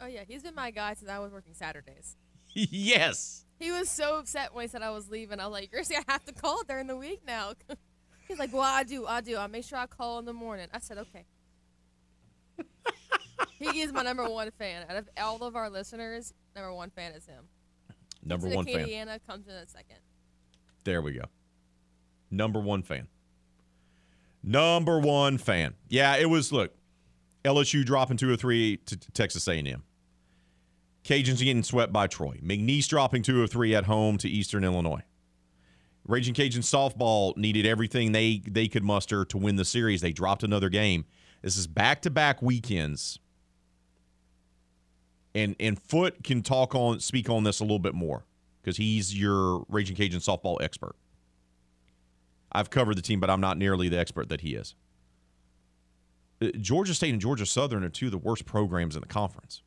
Oh 0.00 0.06
yeah, 0.06 0.22
he's 0.28 0.42
been 0.42 0.54
my 0.54 0.70
guy 0.70 0.94
since 0.94 1.10
I 1.10 1.18
was 1.18 1.32
working 1.32 1.54
Saturdays. 1.54 2.16
yes. 2.54 3.44
He 3.58 3.72
was 3.72 3.90
so 3.90 4.18
upset 4.18 4.54
when 4.54 4.62
he 4.62 4.68
said 4.68 4.82
I 4.82 4.90
was 4.90 5.10
leaving. 5.10 5.40
I 5.40 5.46
was 5.46 5.52
like, 5.52 5.72
"You're 5.72 5.82
saying 5.82 6.04
I 6.06 6.12
have 6.12 6.24
to 6.26 6.32
call 6.32 6.62
during 6.68 6.86
the 6.86 6.96
week 6.96 7.22
now." 7.26 7.54
He's 8.28 8.38
like, 8.38 8.52
"Well, 8.52 8.62
I 8.62 8.84
do, 8.84 9.06
I 9.06 9.20
do. 9.20 9.36
I'll 9.36 9.48
make 9.48 9.64
sure 9.64 9.78
I 9.78 9.86
call 9.86 10.20
in 10.20 10.24
the 10.24 10.32
morning." 10.32 10.68
I 10.72 10.78
said, 10.78 10.98
"Okay." 10.98 11.24
he 13.58 13.80
is 13.80 13.92
my 13.92 14.02
number 14.02 14.28
one 14.28 14.50
fan. 14.52 14.86
Out 14.88 14.96
of 14.96 15.08
all 15.20 15.42
of 15.42 15.56
our 15.56 15.68
listeners, 15.68 16.32
number 16.54 16.72
one 16.72 16.90
fan 16.90 17.12
is 17.12 17.26
him. 17.26 17.48
Number 18.24 18.48
one 18.48 18.64
fan. 18.64 18.86
Acadiana 18.86 19.18
comes 19.26 19.46
in 19.46 19.54
a 19.54 19.66
second. 19.66 19.98
There 20.84 21.02
we 21.02 21.12
go. 21.12 21.24
Number 22.30 22.60
one 22.60 22.82
fan. 22.82 23.08
Number 24.42 25.00
one 25.00 25.38
fan. 25.38 25.74
Yeah, 25.88 26.16
it 26.16 26.30
was. 26.30 26.52
Look, 26.52 26.72
LSU 27.44 27.84
dropping 27.84 28.16
two 28.16 28.32
or 28.32 28.36
three 28.36 28.78
to 28.86 28.96
to 28.96 29.10
Texas 29.12 29.46
A&M. 29.48 29.82
Cajuns 31.04 31.38
getting 31.38 31.62
swept 31.62 31.92
by 31.92 32.06
Troy. 32.06 32.38
McNeese 32.42 32.86
dropping 32.86 33.22
two 33.22 33.42
or 33.42 33.46
three 33.46 33.74
at 33.74 33.84
home 33.84 34.18
to 34.18 34.28
Eastern 34.28 34.64
Illinois. 34.64 35.02
Raging 36.06 36.34
Cajun 36.34 36.62
softball 36.62 37.36
needed 37.36 37.66
everything 37.66 38.12
they 38.12 38.42
they 38.46 38.68
could 38.68 38.84
muster 38.84 39.24
to 39.26 39.38
win 39.38 39.56
the 39.56 39.64
series. 39.64 40.00
They 40.00 40.12
dropped 40.12 40.42
another 40.42 40.68
game. 40.68 41.04
This 41.42 41.56
is 41.56 41.66
back 41.66 42.02
to 42.02 42.10
back 42.10 42.42
weekends. 42.42 43.18
And 45.38 45.54
and 45.60 45.80
Foote 45.80 46.24
can 46.24 46.42
talk 46.42 46.74
on 46.74 46.98
speak 46.98 47.30
on 47.30 47.44
this 47.44 47.60
a 47.60 47.62
little 47.62 47.78
bit 47.78 47.94
more 47.94 48.24
because 48.60 48.76
he's 48.76 49.18
your 49.18 49.64
Raging 49.68 49.94
Cajun 49.94 50.18
softball 50.18 50.60
expert. 50.60 50.96
I've 52.50 52.70
covered 52.70 52.96
the 52.96 53.02
team, 53.02 53.20
but 53.20 53.30
I'm 53.30 53.40
not 53.40 53.56
nearly 53.56 53.88
the 53.88 53.98
expert 53.98 54.28
that 54.30 54.40
he 54.40 54.54
is. 54.54 54.74
Uh, 56.42 56.48
Georgia 56.60 56.92
State 56.92 57.12
and 57.12 57.20
Georgia 57.20 57.46
Southern 57.46 57.84
are 57.84 57.88
two 57.88 58.06
of 58.06 58.12
the 58.12 58.18
worst 58.18 58.46
programs 58.46 58.96
in 58.96 59.00
the 59.00 59.06
conference, 59.06 59.62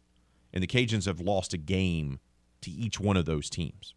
and 0.53 0.61
the 0.61 0.67
Cajuns 0.67 1.05
have 1.05 1.21
lost 1.21 1.53
a 1.53 1.57
game 1.57 2.19
to 2.61 2.69
each 2.69 2.99
one 2.99 3.15
of 3.15 3.25
those 3.25 3.49
teams. 3.49 3.93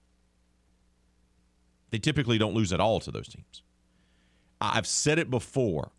They 1.91 1.99
typically 1.99 2.39
don't 2.39 2.55
lose 2.55 2.72
at 2.72 2.81
all 2.81 3.01
to 3.01 3.11
those 3.11 3.29
teams. 3.29 3.62
I've 4.61 4.87
said 4.87 5.18
it 5.18 5.29
before. 5.29 5.91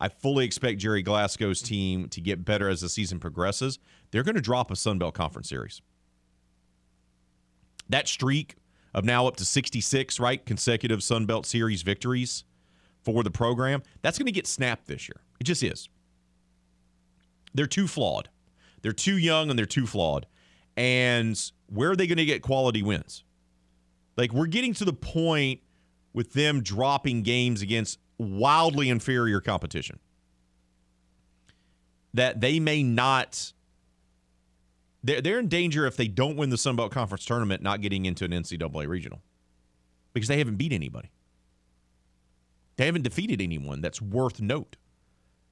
I 0.00 0.08
fully 0.08 0.44
expect 0.44 0.80
Gerry 0.80 1.02
Glasco's 1.02 1.62
team 1.62 2.08
to 2.08 2.20
get 2.20 2.44
better 2.44 2.68
as 2.68 2.80
the 2.80 2.88
season 2.88 3.20
progresses. 3.20 3.78
They're 4.10 4.22
going 4.22 4.34
to 4.34 4.40
drop 4.40 4.70
a 4.70 4.76
Sun 4.76 4.98
Belt 4.98 5.14
Conference 5.14 5.48
series. 5.48 5.82
that 7.88 8.08
streak 8.08 8.56
of 8.94 9.04
now 9.04 9.26
up 9.26 9.36
to 9.36 9.44
66, 9.44 10.20
right, 10.20 10.44
consecutive 10.46 11.02
Sun 11.02 11.26
Belt 11.26 11.46
Series 11.46 11.82
victories 11.82 12.44
for 13.02 13.22
the 13.22 13.30
program, 13.30 13.82
that's 14.02 14.18
going 14.18 14.26
to 14.26 14.32
get 14.32 14.46
snapped 14.46 14.86
this 14.86 15.08
year. 15.08 15.20
It 15.40 15.44
just 15.44 15.62
is. 15.62 15.88
They're 17.52 17.66
too 17.66 17.86
flawed. 17.86 18.28
They're 18.82 18.92
too 18.92 19.18
young 19.18 19.50
and 19.50 19.58
they're 19.58 19.66
too 19.66 19.86
flawed. 19.86 20.26
And 20.76 21.40
where 21.66 21.90
are 21.90 21.96
they 21.96 22.06
going 22.06 22.18
to 22.18 22.24
get 22.24 22.42
quality 22.42 22.82
wins? 22.82 23.24
Like 24.16 24.32
we're 24.32 24.46
getting 24.46 24.74
to 24.74 24.84
the 24.84 24.92
point 24.92 25.60
with 26.12 26.32
them 26.32 26.62
dropping 26.62 27.22
games 27.22 27.62
against 27.62 27.98
wildly 28.18 28.88
inferior 28.88 29.40
competition 29.40 29.98
that 32.14 32.40
they 32.40 32.60
may 32.60 32.82
not 32.82 33.52
they're, 35.02 35.20
they're 35.20 35.38
in 35.38 35.48
danger 35.48 35.86
if 35.86 35.96
they 35.96 36.08
don't 36.08 36.36
win 36.36 36.48
the 36.48 36.56
Sun 36.56 36.76
Belt 36.76 36.90
Conference 36.90 37.24
tournament 37.26 37.62
not 37.62 37.82
getting 37.82 38.06
into 38.06 38.24
an 38.24 38.30
NCAA 38.30 38.88
regional 38.88 39.20
because 40.14 40.28
they 40.28 40.38
haven't 40.38 40.56
beat 40.56 40.72
anybody. 40.72 41.10
They 42.76 42.86
haven't 42.86 43.02
defeated 43.02 43.42
anyone 43.42 43.82
that's 43.82 44.00
worth 44.00 44.40
note. 44.40 44.76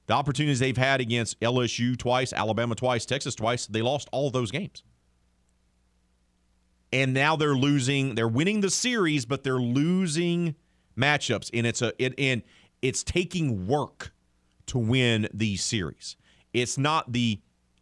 The 0.07 0.13
opportunities 0.13 0.59
they've 0.59 0.75
had 0.75 0.99
against 0.99 1.39
LSU 1.39 1.95
twice, 1.95 2.33
Alabama 2.33 2.75
twice, 2.75 3.05
Texas 3.05 3.35
twice, 3.35 3.67
they 3.67 3.81
lost 3.81 4.09
all 4.11 4.29
those 4.31 4.51
games. 4.51 4.83
And 6.91 7.13
now 7.13 7.35
they're 7.35 7.55
losing, 7.55 8.15
they're 8.15 8.27
winning 8.27 8.61
the 8.61 8.69
series, 8.69 9.25
but 9.25 9.43
they're 9.43 9.55
losing 9.55 10.55
matchups. 10.97 11.49
And 11.53 11.65
it's 11.67 11.81
a 11.81 11.93
it 12.03 12.13
and 12.17 12.43
it's 12.81 13.03
taking 13.03 13.67
work 13.67 14.13
to 14.67 14.77
win 14.77 15.27
these 15.33 15.63
series. 15.63 16.15
It's 16.53 16.77
not 16.77 17.11
the 17.11 17.39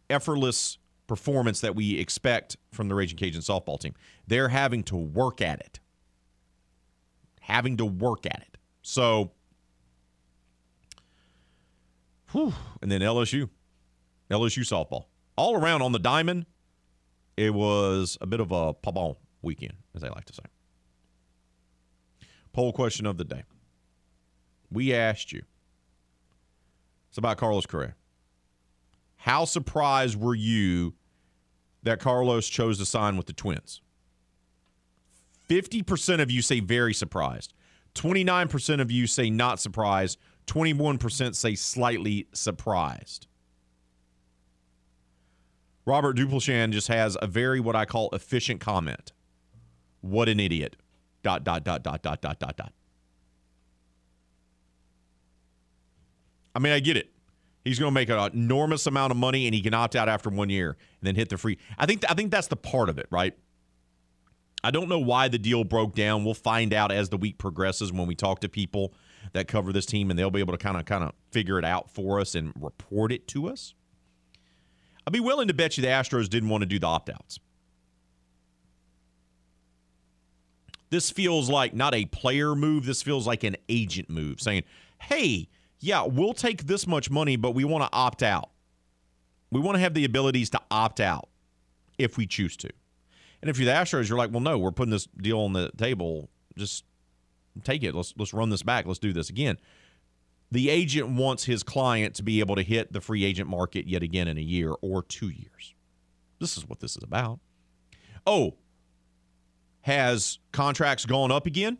effortless 0.08 0.78
performance 1.06 1.60
that 1.60 1.74
we 1.74 1.98
expect 1.98 2.56
from 2.72 2.88
the 2.88 2.94
Raging 2.94 3.18
Cajun 3.18 3.42
softball 3.42 3.78
team. 3.78 3.94
They're 4.26 4.48
having 4.48 4.82
to 4.84 4.96
work 4.96 5.40
at 5.42 5.60
it. 5.60 5.80
Having 7.40 7.78
to 7.78 7.84
work 7.84 8.24
at 8.26 8.40
it. 8.40 8.56
So 8.82 9.32
Whew. 12.32 12.54
And 12.80 12.90
then 12.90 13.00
LSU, 13.02 13.48
LSU 14.30 14.62
softball. 14.62 15.04
All 15.36 15.54
around 15.54 15.82
on 15.82 15.92
the 15.92 15.98
diamond, 15.98 16.46
it 17.36 17.52
was 17.52 18.18
a 18.20 18.26
bit 18.26 18.40
of 18.40 18.52
a 18.52 18.74
pabon 18.74 19.16
weekend, 19.42 19.74
as 19.94 20.02
they 20.02 20.08
like 20.08 20.24
to 20.26 20.32
say. 20.32 20.42
Poll 22.52 22.72
question 22.72 23.06
of 23.06 23.16
the 23.16 23.24
day. 23.24 23.44
We 24.70 24.94
asked 24.94 25.32
you. 25.32 25.42
It's 27.08 27.18
about 27.18 27.36
Carlos 27.36 27.66
Correa. 27.66 27.94
How 29.16 29.44
surprised 29.44 30.20
were 30.20 30.34
you 30.34 30.94
that 31.82 32.00
Carlos 32.00 32.48
chose 32.48 32.78
to 32.78 32.86
sign 32.86 33.16
with 33.16 33.26
the 33.26 33.32
Twins? 33.32 33.80
50% 35.48 36.20
of 36.20 36.30
you 36.30 36.42
say 36.42 36.60
very 36.60 36.94
surprised. 36.94 37.52
29% 37.94 38.80
of 38.80 38.90
you 38.90 39.06
say 39.06 39.30
not 39.30 39.60
surprised. 39.60 40.18
21% 40.46 41.34
say 41.34 41.54
slightly 41.54 42.26
surprised. 42.32 43.26
Robert 45.84 46.16
Duplashan 46.16 46.70
just 46.70 46.88
has 46.88 47.16
a 47.20 47.26
very 47.26 47.60
what 47.60 47.76
I 47.76 47.84
call 47.84 48.08
efficient 48.12 48.60
comment. 48.60 49.12
What 50.00 50.28
an 50.28 50.40
idiot. 50.40 50.76
Dot 51.22 51.44
dot 51.44 51.64
dot 51.64 51.82
dot 51.82 52.02
dot 52.02 52.20
dot 52.20 52.38
dot 52.38 52.56
dot. 52.56 52.72
I 56.54 56.58
mean, 56.58 56.72
I 56.72 56.80
get 56.80 56.96
it. 56.96 57.10
He's 57.64 57.78
going 57.78 57.90
to 57.90 57.94
make 57.94 58.08
an 58.08 58.18
enormous 58.34 58.86
amount 58.86 59.12
of 59.12 59.16
money 59.16 59.46
and 59.46 59.54
he 59.54 59.62
can 59.62 59.72
opt 59.72 59.94
out 59.94 60.08
after 60.08 60.30
one 60.30 60.50
year 60.50 60.70
and 60.70 61.06
then 61.06 61.14
hit 61.14 61.28
the 61.28 61.38
free. 61.38 61.58
I 61.78 61.86
think 61.86 62.04
I 62.10 62.14
think 62.14 62.30
that's 62.30 62.48
the 62.48 62.56
part 62.56 62.88
of 62.88 62.98
it, 62.98 63.06
right? 63.10 63.34
I 64.64 64.70
don't 64.70 64.88
know 64.88 64.98
why 64.98 65.28
the 65.28 65.38
deal 65.38 65.64
broke 65.64 65.94
down. 65.94 66.24
We'll 66.24 66.34
find 66.34 66.72
out 66.72 66.92
as 66.92 67.08
the 67.08 67.16
week 67.16 67.38
progresses 67.38 67.92
when 67.92 68.06
we 68.06 68.14
talk 68.14 68.40
to 68.40 68.48
people 68.48 68.92
that 69.32 69.48
cover 69.48 69.72
this 69.72 69.86
team, 69.86 70.10
and 70.10 70.18
they'll 70.18 70.30
be 70.30 70.40
able 70.40 70.52
to 70.52 70.58
kind 70.58 70.76
of 70.76 70.84
kind 70.84 71.04
of 71.04 71.12
figure 71.30 71.58
it 71.58 71.64
out 71.64 71.90
for 71.90 72.20
us 72.20 72.34
and 72.34 72.52
report 72.60 73.12
it 73.12 73.26
to 73.28 73.48
us. 73.48 73.74
I'd 75.06 75.12
be 75.12 75.20
willing 75.20 75.48
to 75.48 75.54
bet 75.54 75.76
you 75.76 75.82
the 75.82 75.88
Astros 75.88 76.28
didn't 76.28 76.48
want 76.48 76.62
to 76.62 76.66
do 76.66 76.78
the 76.78 76.86
opt 76.86 77.10
outs. 77.10 77.40
This 80.92 81.10
feels 81.10 81.48
like 81.48 81.72
not 81.72 81.94
a 81.94 82.04
player 82.04 82.54
move. 82.54 82.84
This 82.84 83.02
feels 83.02 83.26
like 83.26 83.44
an 83.44 83.56
agent 83.70 84.10
move 84.10 84.42
saying, 84.42 84.64
hey, 85.00 85.48
yeah, 85.80 86.04
we'll 86.04 86.34
take 86.34 86.66
this 86.66 86.86
much 86.86 87.10
money, 87.10 87.36
but 87.36 87.52
we 87.52 87.64
want 87.64 87.82
to 87.82 87.88
opt 87.94 88.22
out. 88.22 88.50
We 89.50 89.58
want 89.58 89.76
to 89.76 89.80
have 89.80 89.94
the 89.94 90.04
abilities 90.04 90.50
to 90.50 90.60
opt 90.70 91.00
out 91.00 91.30
if 91.96 92.18
we 92.18 92.26
choose 92.26 92.58
to. 92.58 92.68
And 93.40 93.48
if 93.48 93.58
you're 93.58 93.64
the 93.64 93.72
Astros, 93.72 94.06
you're 94.06 94.18
like, 94.18 94.32
well, 94.32 94.40
no, 94.40 94.58
we're 94.58 94.70
putting 94.70 94.90
this 94.90 95.06
deal 95.06 95.40
on 95.40 95.54
the 95.54 95.70
table. 95.78 96.28
Just 96.58 96.84
take 97.64 97.82
it. 97.82 97.94
Let's 97.94 98.12
let's 98.18 98.34
run 98.34 98.50
this 98.50 98.62
back. 98.62 98.84
Let's 98.84 98.98
do 98.98 99.14
this 99.14 99.30
again. 99.30 99.56
The 100.50 100.68
agent 100.68 101.08
wants 101.08 101.44
his 101.44 101.62
client 101.62 102.16
to 102.16 102.22
be 102.22 102.40
able 102.40 102.56
to 102.56 102.62
hit 102.62 102.92
the 102.92 103.00
free 103.00 103.24
agent 103.24 103.48
market 103.48 103.86
yet 103.86 104.02
again 104.02 104.28
in 104.28 104.36
a 104.36 104.42
year 104.42 104.74
or 104.82 105.02
two 105.02 105.30
years. 105.30 105.72
This 106.38 106.58
is 106.58 106.68
what 106.68 106.80
this 106.80 106.98
is 106.98 107.02
about. 107.02 107.40
Oh, 108.26 108.56
has 109.82 110.38
contracts 110.52 111.06
gone 111.06 111.30
up 111.30 111.46
again? 111.46 111.78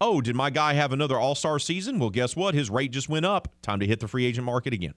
Oh, 0.00 0.20
did 0.20 0.36
my 0.36 0.50
guy 0.50 0.74
have 0.74 0.92
another 0.92 1.18
all 1.18 1.34
star 1.34 1.58
season? 1.58 1.98
Well, 1.98 2.10
guess 2.10 2.36
what? 2.36 2.54
His 2.54 2.70
rate 2.70 2.92
just 2.92 3.08
went 3.08 3.24
up. 3.26 3.48
Time 3.62 3.80
to 3.80 3.86
hit 3.86 4.00
the 4.00 4.08
free 4.08 4.26
agent 4.26 4.44
market 4.44 4.72
again. 4.72 4.94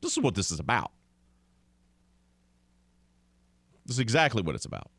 This 0.00 0.12
is 0.12 0.22
what 0.22 0.34
this 0.34 0.50
is 0.50 0.58
about. 0.58 0.90
This 3.86 3.96
is 3.96 4.00
exactly 4.00 4.42
what 4.42 4.54
it's 4.54 4.64
about 4.64 4.90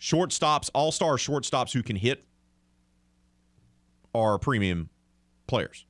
shortstops, 0.00 0.70
all 0.74 0.92
star 0.92 1.16
shortstops 1.16 1.72
who 1.72 1.82
can 1.82 1.96
hit 1.96 2.24
are 4.14 4.38
premium 4.38 4.88
players. 5.46 5.84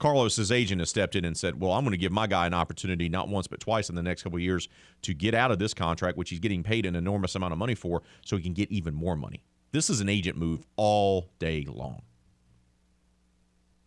Carlos's 0.00 0.50
agent 0.50 0.80
has 0.80 0.88
stepped 0.88 1.14
in 1.14 1.24
and 1.24 1.36
said, 1.36 1.60
"Well, 1.60 1.72
I'm 1.72 1.84
going 1.84 1.92
to 1.92 1.98
give 1.98 2.10
my 2.10 2.26
guy 2.26 2.46
an 2.46 2.54
opportunity 2.54 3.08
not 3.08 3.28
once 3.28 3.46
but 3.46 3.60
twice 3.60 3.90
in 3.90 3.94
the 3.94 4.02
next 4.02 4.22
couple 4.22 4.38
of 4.38 4.42
years 4.42 4.66
to 5.02 5.14
get 5.14 5.34
out 5.34 5.52
of 5.52 5.58
this 5.58 5.74
contract, 5.74 6.16
which 6.16 6.30
he's 6.30 6.40
getting 6.40 6.62
paid 6.62 6.86
an 6.86 6.96
enormous 6.96 7.34
amount 7.34 7.52
of 7.52 7.58
money 7.58 7.74
for, 7.74 8.02
so 8.24 8.36
he 8.36 8.42
can 8.42 8.54
get 8.54 8.70
even 8.72 8.94
more 8.94 9.14
money." 9.14 9.44
This 9.72 9.88
is 9.90 10.00
an 10.00 10.08
agent 10.08 10.36
move 10.36 10.64
all 10.74 11.30
day 11.38 11.64
long. 11.68 12.02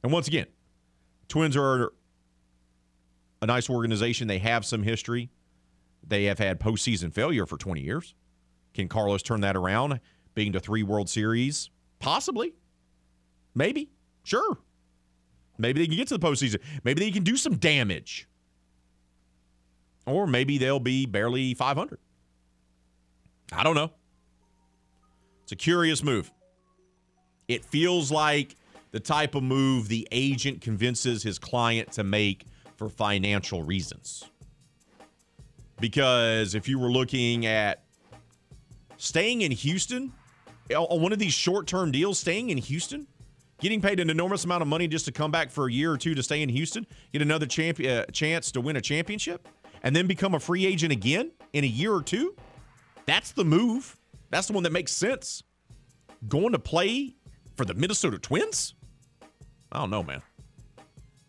And 0.03 0.11
once 0.13 0.27
again, 0.27 0.45
Twins 1.27 1.57
are 1.57 1.91
a 3.41 3.45
nice 3.47 3.69
organization. 3.69 4.27
They 4.27 4.39
have 4.39 4.65
some 4.65 4.83
history. 4.83 5.31
They 6.05 6.25
have 6.25 6.37
had 6.37 6.59
postseason 6.59 7.11
failure 7.11 7.45
for 7.45 7.57
20 7.57 7.81
years. 7.81 8.13
Can 8.73 8.87
Carlos 8.87 9.23
turn 9.23 9.41
that 9.41 9.55
around, 9.55 9.99
being 10.35 10.53
to 10.53 10.59
three 10.59 10.83
World 10.83 11.09
Series? 11.09 11.69
Possibly. 11.99 12.53
Maybe. 13.55 13.89
Sure. 14.23 14.59
Maybe 15.63 15.79
they 15.79 15.87
can 15.87 15.95
get 15.95 16.09
to 16.09 16.17
the 16.17 16.27
postseason. 16.27 16.59
Maybe 16.83 16.99
they 16.99 17.09
can 17.09 17.23
do 17.23 17.37
some 17.37 17.55
damage. 17.55 18.27
Or 20.05 20.27
maybe 20.27 20.57
they'll 20.57 20.79
be 20.79 21.05
barely 21.05 21.53
500. 21.53 21.97
I 23.53 23.63
don't 23.63 23.75
know. 23.75 23.89
It's 25.43 25.53
a 25.53 25.55
curious 25.55 26.03
move. 26.03 26.29
It 27.47 27.63
feels 27.63 28.11
like 28.11 28.55
the 28.91 28.99
type 28.99 29.35
of 29.35 29.43
move 29.43 29.87
the 29.87 30.05
agent 30.11 30.59
convinces 30.59 31.23
his 31.23 31.39
client 31.39 31.93
to 31.93 32.03
make 32.03 32.45
for 32.75 32.89
financial 32.89 33.63
reasons. 33.63 34.25
Because 35.79 36.55
if 36.55 36.67
you 36.67 36.79
were 36.79 36.91
looking 36.91 37.45
at 37.45 37.83
staying 38.97 39.41
in 39.41 39.51
Houston 39.51 40.11
on 40.75 41.01
one 41.01 41.13
of 41.13 41.19
these 41.19 41.33
short 41.33 41.67
term 41.67 41.91
deals, 41.91 42.19
staying 42.19 42.49
in 42.49 42.57
Houston, 42.57 43.07
getting 43.63 43.81
paid 43.81 44.01
an 44.01 44.09
enormous 44.09 44.43
amount 44.43 44.61
of 44.61 44.67
money 44.67 44.89
just 44.89 45.05
to 45.05 45.11
come 45.11 45.31
back 45.31 45.49
for 45.49 45.67
a 45.67 45.71
year 45.71 45.93
or 45.93 45.97
two 45.97 46.13
to 46.13 46.21
stay 46.21 46.41
in 46.41 46.49
Houston, 46.49 46.85
get 47.13 47.21
another 47.21 47.45
champion, 47.45 47.99
uh, 47.99 48.05
chance 48.07 48.51
to 48.51 48.59
win 48.59 48.75
a 48.75 48.81
championship, 48.81 49.47
and 49.83 49.95
then 49.95 50.05
become 50.05 50.35
a 50.35 50.39
free 50.39 50.65
agent 50.65 50.91
again 50.91 51.31
in 51.53 51.63
a 51.63 51.67
year 51.67 51.93
or 51.93 52.03
two. 52.03 52.35
That's 53.05 53.31
the 53.31 53.45
move. 53.45 53.97
That's 54.31 54.47
the 54.47 54.53
one 54.53 54.63
that 54.63 54.73
makes 54.73 54.91
sense. 54.91 55.43
Going 56.27 56.51
to 56.51 56.59
play 56.59 57.15
for 57.55 57.63
the 57.63 57.73
Minnesota 57.73 58.19
Twins? 58.19 58.75
I 59.71 59.79
don't 59.79 59.89
know, 59.89 60.03
man. 60.03 60.21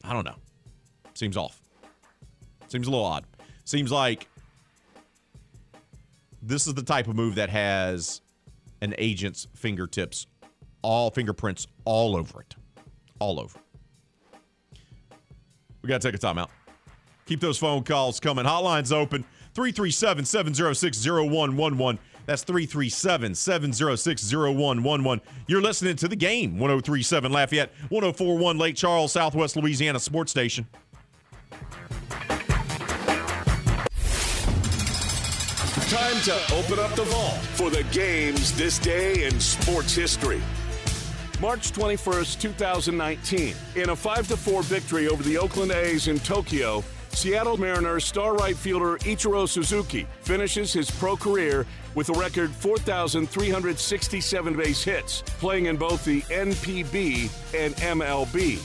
I 0.02 0.12
don't 0.12 0.24
know. 0.24 0.36
Seems 1.14 1.36
off. 1.36 1.62
Seems 2.66 2.88
a 2.88 2.90
little 2.90 3.06
odd. 3.06 3.24
Seems 3.64 3.92
like 3.92 4.26
this 6.42 6.66
is 6.66 6.74
the 6.74 6.82
type 6.82 7.06
of 7.06 7.14
move 7.14 7.36
that 7.36 7.48
has 7.48 8.22
an 8.80 8.92
agent's 8.98 9.46
fingertips, 9.54 10.26
all 10.84 11.10
fingerprints 11.10 11.66
all 11.84 12.14
over 12.14 12.42
it. 12.42 12.54
All 13.18 13.40
over. 13.40 13.58
We 15.82 15.88
got 15.88 16.00
to 16.00 16.08
take 16.10 16.14
a 16.14 16.24
timeout. 16.24 16.50
Keep 17.26 17.40
those 17.40 17.58
phone 17.58 17.82
calls 17.82 18.20
coming. 18.20 18.44
Hotlines 18.44 18.92
open 18.92 19.24
337 19.54 20.24
706 20.26 21.06
0111. 21.06 21.98
That's 22.26 22.42
337 22.42 23.34
706 23.34 24.32
0111. 24.32 25.20
You're 25.46 25.62
listening 25.62 25.96
to 25.96 26.08
the 26.08 26.16
game 26.16 26.58
1037 26.58 27.32
Lafayette, 27.32 27.70
1041 27.88 28.58
Lake 28.58 28.76
Charles, 28.76 29.12
Southwest 29.12 29.56
Louisiana 29.56 30.00
Sports 30.00 30.30
Station. 30.30 30.66
Time 35.88 36.20
to 36.22 36.34
open 36.54 36.78
up 36.78 36.94
the 36.94 37.04
vault 37.04 37.36
for 37.54 37.70
the 37.70 37.84
games 37.92 38.52
this 38.52 38.78
day 38.78 39.24
in 39.24 39.38
sports 39.38 39.94
history. 39.94 40.42
March 41.44 41.72
21st, 41.72 42.40
2019. 42.40 43.54
In 43.76 43.90
a 43.90 43.96
5 43.96 44.26
4 44.28 44.62
victory 44.62 45.08
over 45.08 45.22
the 45.22 45.36
Oakland 45.36 45.72
A's 45.72 46.08
in 46.08 46.18
Tokyo, 46.20 46.82
Seattle 47.10 47.58
Mariners 47.58 48.06
star 48.06 48.34
right 48.34 48.56
fielder 48.56 48.96
Ichiro 49.00 49.46
Suzuki 49.46 50.06
finishes 50.22 50.72
his 50.72 50.90
pro 50.90 51.18
career 51.18 51.66
with 51.94 52.08
a 52.08 52.14
record 52.14 52.50
4,367 52.50 54.56
base 54.56 54.82
hits, 54.82 55.20
playing 55.38 55.66
in 55.66 55.76
both 55.76 56.02
the 56.06 56.22
NPB 56.22 57.28
and 57.54 57.76
MLB. 57.76 58.58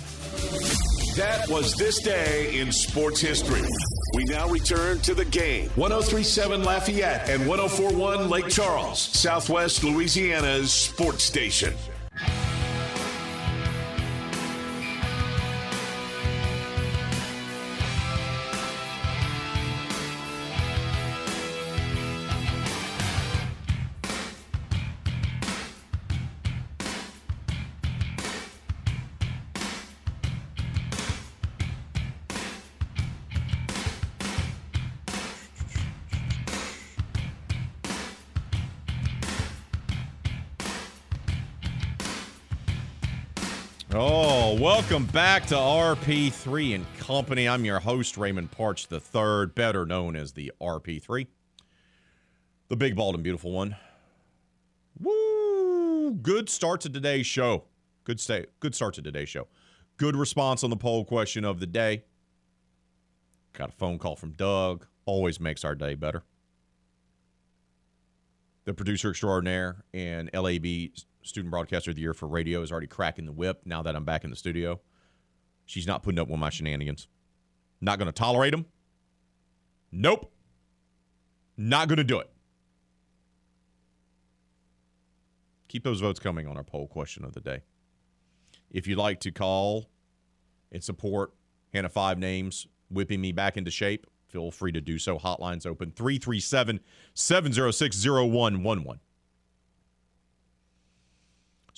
That 1.17 1.49
was 1.49 1.73
this 1.73 2.01
day 2.01 2.57
in 2.57 2.71
sports 2.71 3.19
history. 3.19 3.67
We 4.15 4.23
now 4.23 4.47
return 4.47 4.99
to 4.99 5.13
the 5.13 5.25
game. 5.25 5.69
1037 5.75 6.63
Lafayette 6.63 7.29
and 7.29 7.45
1041 7.45 8.29
Lake 8.29 8.47
Charles, 8.47 9.01
Southwest 9.01 9.83
Louisiana's 9.83 10.71
sports 10.71 11.25
station. 11.25 11.73
Welcome 44.59 45.05
back 45.05 45.45
to 45.45 45.55
RP3 45.55 46.75
and 46.75 46.85
Company. 46.97 47.47
I'm 47.47 47.63
your 47.63 47.79
host, 47.79 48.17
Raymond 48.17 48.51
Parks 48.51 48.85
III, 48.91 49.45
better 49.55 49.85
known 49.85 50.17
as 50.17 50.33
the 50.33 50.51
RP3. 50.59 51.27
The 52.67 52.75
big, 52.75 52.93
bald, 52.93 53.15
and 53.15 53.23
beautiful 53.23 53.53
one. 53.53 53.77
Woo! 54.99 56.11
Good 56.11 56.49
start 56.49 56.81
to 56.81 56.89
today's 56.89 57.25
show. 57.25 57.63
Good 58.03 58.19
stay. 58.19 58.47
Good 58.59 58.75
start 58.75 58.95
to 58.95 59.01
today's 59.01 59.29
show. 59.29 59.47
Good 59.95 60.17
response 60.17 60.61
on 60.65 60.71
the 60.71 60.75
poll 60.75 61.05
question 61.05 61.45
of 61.45 61.61
the 61.61 61.67
day. 61.67 62.03
Got 63.53 63.69
a 63.69 63.73
phone 63.77 63.97
call 63.97 64.17
from 64.17 64.31
Doug. 64.31 64.85
Always 65.05 65.39
makes 65.39 65.63
our 65.63 65.73
day 65.73 65.95
better. 65.95 66.23
The 68.65 68.73
producer 68.73 69.11
extraordinaire 69.11 69.85
and 69.93 70.29
LAB 70.33 70.65
student 71.21 71.51
broadcaster 71.51 71.91
of 71.91 71.95
the 71.95 72.01
year 72.01 72.13
for 72.13 72.27
radio 72.27 72.61
is 72.61 72.71
already 72.71 72.87
cracking 72.87 73.25
the 73.25 73.31
whip 73.31 73.61
now 73.65 73.81
that 73.81 73.95
I'm 73.95 74.05
back 74.05 74.23
in 74.23 74.29
the 74.29 74.35
studio. 74.35 74.79
She's 75.65 75.87
not 75.87 76.03
putting 76.03 76.19
up 76.19 76.27
with 76.27 76.39
my 76.39 76.49
shenanigans. 76.49 77.07
Not 77.81 77.99
going 77.99 78.07
to 78.07 78.11
tolerate 78.11 78.51
them. 78.51 78.65
Nope. 79.91 80.31
Not 81.57 81.87
going 81.87 81.97
to 81.97 82.03
do 82.03 82.19
it. 82.19 82.29
Keep 85.67 85.83
those 85.83 85.99
votes 85.99 86.19
coming 86.19 86.47
on 86.47 86.57
our 86.57 86.63
poll 86.63 86.87
question 86.87 87.23
of 87.23 87.33
the 87.33 87.41
day. 87.41 87.61
If 88.71 88.87
you'd 88.87 88.97
like 88.97 89.19
to 89.21 89.31
call 89.31 89.89
and 90.71 90.83
support 90.83 91.31
Hannah 91.73 91.89
Five 91.89 92.17
Names 92.17 92.67
whipping 92.89 93.21
me 93.21 93.31
back 93.31 93.55
into 93.55 93.69
shape, 93.69 94.07
feel 94.29 94.51
free 94.51 94.71
to 94.71 94.81
do 94.81 94.97
so. 94.97 95.19
Hotlines 95.19 95.67
open 95.67 95.91
337 95.91 96.79
706 97.13 98.05
0111. 98.05 98.99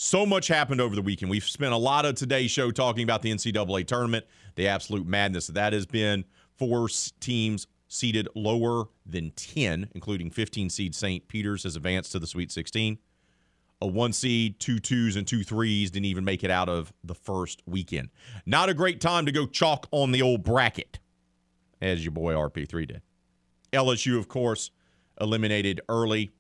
So 0.04 0.26
much 0.26 0.48
happened 0.48 0.82
over 0.82 0.96
the 0.96 1.02
weekend. 1.04 1.30
We've 1.30 1.44
spent 1.44 1.74
a 1.74 1.78
lot 1.78 2.08
of 2.08 2.16
today's 2.16 2.50
show 2.50 2.72
talking 2.72 3.04
about 3.04 3.22
the 3.22 3.32
NCAA 3.32 3.86
tournament, 3.86 4.26
the 4.56 4.68
absolute 4.68 5.06
madness 5.06 5.46
that 5.46 5.74
has 5.74 5.86
been. 5.86 6.26
Four 6.58 6.90
teams 7.20 7.68
seeded 7.88 8.28
lower 8.34 8.86
than 9.06 9.30
10, 9.36 9.92
including 9.94 10.32
15 10.32 10.72
seed 10.72 10.96
St. 10.96 11.28
Peter's, 11.28 11.62
has 11.66 11.76
advanced 11.76 12.14
to 12.14 12.20
the 12.20 12.26
Sweet 12.26 12.52
16. 12.52 12.98
A 13.84 13.86
one 13.86 14.12
seed, 14.12 14.60
two 14.60 14.80
twos, 14.80 15.18
and 15.18 15.28
two 15.28 15.44
threes 15.44 15.92
didn't 15.92 16.06
even 16.06 16.26
make 16.26 16.44
it 16.44 16.50
out 16.50 16.68
of 16.68 16.92
the 17.04 17.14
first 17.14 17.62
weekend. 17.68 18.10
Not 18.44 18.70
a 18.70 18.74
great 18.74 19.02
time 19.02 19.28
to 19.28 19.32
go 19.32 19.46
chalk 19.46 19.88
on 19.92 20.12
the 20.12 20.24
old 20.24 20.44
bracket, 20.44 20.98
as 21.80 22.04
your 22.04 22.12
boy 22.12 22.34
RP3 22.34 22.88
did. 22.88 23.02
LSU, 23.72 24.18
of 24.18 24.28
course, 24.28 24.72
eliminated 25.20 25.80
early 25.88 26.32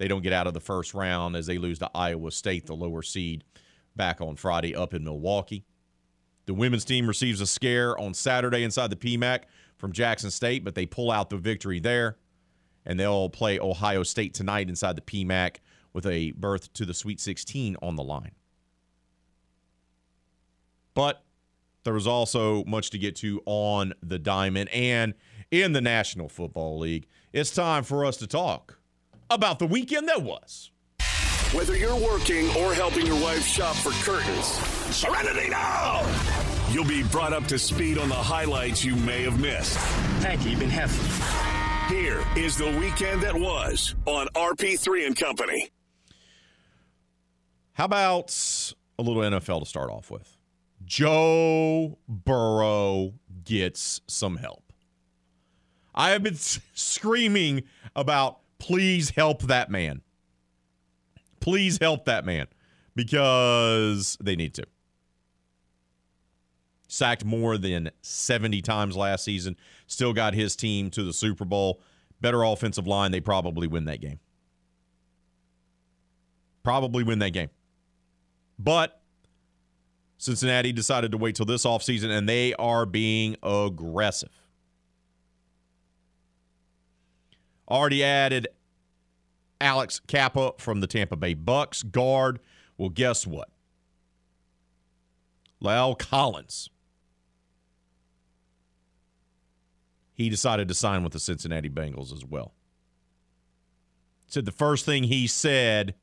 they 0.00 0.08
don't 0.08 0.22
get 0.22 0.32
out 0.32 0.46
of 0.46 0.54
the 0.54 0.60
first 0.60 0.94
round 0.94 1.36
as 1.36 1.44
they 1.44 1.58
lose 1.58 1.78
to 1.78 1.90
Iowa 1.94 2.30
State, 2.30 2.64
the 2.64 2.74
lower 2.74 3.02
seed, 3.02 3.44
back 3.94 4.22
on 4.22 4.34
Friday 4.34 4.74
up 4.74 4.94
in 4.94 5.04
Milwaukee. 5.04 5.66
The 6.46 6.54
women's 6.54 6.86
team 6.86 7.06
receives 7.06 7.42
a 7.42 7.46
scare 7.46 7.98
on 7.98 8.14
Saturday 8.14 8.62
inside 8.62 8.88
the 8.88 8.96
PMAC 8.96 9.42
from 9.76 9.92
Jackson 9.92 10.30
State, 10.30 10.64
but 10.64 10.74
they 10.74 10.86
pull 10.86 11.10
out 11.10 11.28
the 11.28 11.36
victory 11.36 11.80
there. 11.80 12.16
And 12.86 12.98
they'll 12.98 13.28
play 13.28 13.58
Ohio 13.60 14.02
State 14.02 14.32
tonight 14.32 14.70
inside 14.70 14.96
the 14.96 15.02
PMAC 15.02 15.56
with 15.92 16.06
a 16.06 16.30
berth 16.30 16.72
to 16.72 16.86
the 16.86 16.94
Sweet 16.94 17.20
16 17.20 17.76
on 17.82 17.96
the 17.96 18.02
line. 18.02 18.32
But 20.94 21.22
there 21.84 21.92
was 21.92 22.06
also 22.06 22.64
much 22.64 22.88
to 22.90 22.98
get 22.98 23.16
to 23.16 23.42
on 23.44 23.92
the 24.02 24.18
diamond 24.18 24.70
and 24.70 25.12
in 25.50 25.74
the 25.74 25.82
National 25.82 26.30
Football 26.30 26.78
League. 26.78 27.06
It's 27.34 27.50
time 27.50 27.84
for 27.84 28.06
us 28.06 28.16
to 28.16 28.26
talk 28.26 28.79
about 29.30 29.58
the 29.58 29.66
weekend 29.66 30.08
that 30.08 30.22
was. 30.22 30.70
Whether 31.52 31.76
you're 31.76 31.96
working 31.96 32.48
or 32.56 32.74
helping 32.74 33.06
your 33.06 33.20
wife 33.20 33.44
shop 33.44 33.74
for 33.76 33.90
curtains, 34.04 34.46
Serenity 34.94 35.48
now! 35.50 36.02
You'll 36.70 36.84
be 36.84 37.02
brought 37.04 37.32
up 37.32 37.46
to 37.46 37.58
speed 37.58 37.98
on 37.98 38.08
the 38.08 38.14
highlights 38.14 38.84
you 38.84 38.94
may 38.96 39.22
have 39.22 39.40
missed. 39.40 39.76
Thank 40.20 40.44
you. 40.44 40.50
You've 40.50 40.60
been 40.60 40.70
helpful. 40.70 41.06
Here 41.88 42.24
is 42.36 42.56
the 42.56 42.70
weekend 42.78 43.22
that 43.22 43.34
was 43.34 43.96
on 44.06 44.28
RP3 44.34 45.06
and 45.06 45.16
Company. 45.16 45.70
How 47.72 47.86
about 47.86 48.30
a 48.98 49.02
little 49.02 49.22
NFL 49.22 49.60
to 49.60 49.66
start 49.66 49.90
off 49.90 50.10
with? 50.10 50.36
Joe 50.84 51.98
Burrow 52.08 53.14
gets 53.44 54.00
some 54.06 54.36
help. 54.36 54.72
I 55.94 56.10
have 56.10 56.22
been 56.22 56.36
screaming 56.74 57.64
about 57.96 58.39
please 58.60 59.10
help 59.10 59.42
that 59.42 59.70
man. 59.70 60.02
Please 61.40 61.78
help 61.80 62.04
that 62.04 62.24
man 62.24 62.46
because 62.94 64.16
they 64.22 64.36
need 64.36 64.54
to. 64.54 64.64
Sacked 66.86 67.24
more 67.24 67.56
than 67.56 67.90
70 68.02 68.62
times 68.62 68.96
last 68.96 69.24
season, 69.24 69.56
still 69.86 70.12
got 70.12 70.34
his 70.34 70.54
team 70.54 70.90
to 70.90 71.02
the 71.02 71.12
Super 71.12 71.44
Bowl. 71.44 71.80
Better 72.20 72.42
offensive 72.42 72.86
line, 72.86 73.12
they 73.12 73.20
probably 73.20 73.66
win 73.66 73.86
that 73.86 74.00
game. 74.00 74.18
Probably 76.62 77.02
win 77.02 77.20
that 77.20 77.30
game. 77.30 77.48
But 78.58 79.00
Cincinnati 80.18 80.72
decided 80.72 81.12
to 81.12 81.16
wait 81.16 81.36
till 81.36 81.46
this 81.46 81.64
offseason, 81.64 82.10
and 82.10 82.28
they 82.28 82.52
are 82.54 82.84
being 82.84 83.36
aggressive. 83.42 84.28
Already 87.70 88.02
added 88.02 88.48
Alex 89.60 90.00
Cappa 90.06 90.52
from 90.58 90.80
the 90.80 90.86
Tampa 90.86 91.16
Bay 91.16 91.34
Bucks 91.34 91.82
guard. 91.82 92.40
Well, 92.76 92.88
guess 92.88 93.26
what? 93.26 93.50
La'el 95.62 95.98
Collins. 95.98 96.70
He 100.14 100.28
decided 100.28 100.68
to 100.68 100.74
sign 100.74 101.02
with 101.02 101.12
the 101.12 101.20
Cincinnati 101.20 101.70
Bengals 101.70 102.12
as 102.12 102.24
well. 102.24 102.54
Said 104.26 104.44
the 104.44 104.52
first 104.52 104.84
thing 104.84 105.04
he 105.04 105.26
said 105.26 105.94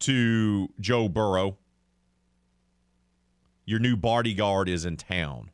to 0.00 0.68
Joe 0.80 1.08
Burrow, 1.08 1.56
your 3.64 3.78
new 3.78 3.96
bodyguard 3.96 4.68
is 4.68 4.84
in 4.84 4.96
town. 4.96 5.50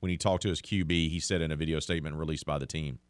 When 0.00 0.10
he 0.10 0.16
talked 0.16 0.42
to 0.42 0.48
his 0.48 0.62
QB, 0.62 1.10
he 1.10 1.18
said 1.18 1.40
in 1.40 1.50
a 1.50 1.56
video 1.56 1.80
statement 1.80 2.16
released 2.16 2.46
by 2.46 2.58
the 2.58 2.66
team 2.66 3.00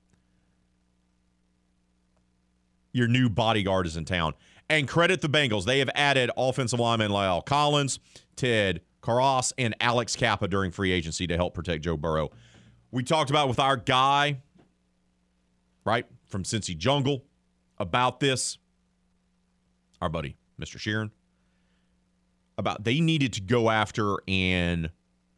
your 2.93 3.09
new 3.09 3.29
bodyguard 3.29 3.87
is 3.87 3.97
in 3.97 4.05
town. 4.05 4.35
And 4.71 4.87
credit 4.87 5.21
the 5.21 5.29
Bengals. 5.29 5.65
They 5.65 5.79
have 5.79 5.91
added 5.95 6.31
offensive 6.37 6.79
lineman 6.79 7.11
La'el 7.11 7.45
Collins, 7.45 8.01
Ted 8.37 8.83
Karras, 9.03 9.53
and 9.57 9.75
Alex 9.81 10.15
Cappa 10.15 10.47
during 10.47 10.71
free 10.71 10.93
agency 10.93 11.27
to 11.27 11.37
help 11.37 11.55
protect 11.55 11.85
Joe 11.85 11.97
Burrow. 11.97 12.31
We 12.91 13.03
talked 13.03 13.31
about 13.31 13.49
with 13.49 13.59
our 13.59 13.77
guy, 13.77 14.41
right, 15.85 16.07
from 16.27 16.43
Cincy 16.43 16.77
Jungle 16.77 17.25
about 17.79 18.21
this. 18.21 18.59
Our 20.01 20.09
buddy, 20.09 20.37
Mr. 20.61 20.77
Sheeran. 20.77 21.11
About 22.59 22.85
they 22.85 23.01
needed 23.01 23.33
to 23.35 23.41
go 23.41 23.71
after 23.71 24.17
and 24.27 24.91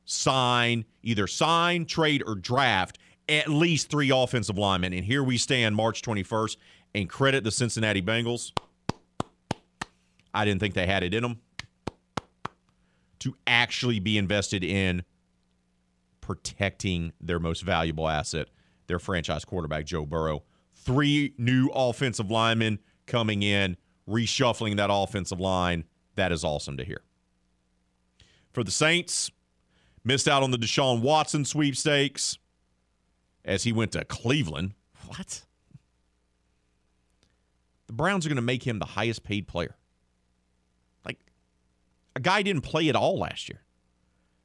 sign, 0.06 0.86
either 1.02 1.26
sign, 1.26 1.84
trade, 1.84 2.22
or 2.26 2.34
draft 2.34 2.98
at 3.30 3.48
least 3.48 3.88
three 3.88 4.10
offensive 4.10 4.58
linemen. 4.58 4.92
And 4.92 5.04
here 5.04 5.22
we 5.22 5.38
stand, 5.38 5.76
March 5.76 6.02
21st, 6.02 6.56
and 6.94 7.08
credit 7.08 7.44
the 7.44 7.50
Cincinnati 7.50 8.02
Bengals. 8.02 8.52
I 10.32 10.44
didn't 10.44 10.60
think 10.60 10.74
they 10.74 10.86
had 10.86 11.02
it 11.02 11.14
in 11.14 11.22
them 11.22 11.40
to 13.20 13.36
actually 13.46 14.00
be 14.00 14.16
invested 14.18 14.64
in 14.64 15.04
protecting 16.20 17.12
their 17.20 17.38
most 17.38 17.62
valuable 17.62 18.08
asset, 18.08 18.48
their 18.86 18.98
franchise 18.98 19.44
quarterback, 19.44 19.84
Joe 19.84 20.06
Burrow. 20.06 20.42
Three 20.74 21.34
new 21.36 21.68
offensive 21.74 22.30
linemen 22.30 22.78
coming 23.06 23.42
in, 23.42 23.76
reshuffling 24.08 24.76
that 24.76 24.90
offensive 24.90 25.40
line. 25.40 25.84
That 26.14 26.32
is 26.32 26.44
awesome 26.44 26.76
to 26.78 26.84
hear. 26.84 27.02
For 28.52 28.64
the 28.64 28.70
Saints, 28.70 29.30
missed 30.04 30.28
out 30.28 30.42
on 30.42 30.50
the 30.50 30.56
Deshaun 30.56 31.02
Watson 31.02 31.44
sweepstakes 31.44 32.38
as 33.44 33.64
he 33.64 33.72
went 33.72 33.92
to 33.92 34.04
Cleveland. 34.04 34.74
What? 35.06 35.44
The 37.90 37.96
Browns 37.96 38.24
are 38.24 38.28
going 38.28 38.36
to 38.36 38.42
make 38.42 38.64
him 38.64 38.78
the 38.78 38.84
highest 38.84 39.24
paid 39.24 39.48
player. 39.48 39.74
Like, 41.04 41.18
a 42.14 42.20
guy 42.20 42.40
didn't 42.42 42.62
play 42.62 42.88
at 42.88 42.94
all 42.94 43.18
last 43.18 43.48
year. 43.48 43.62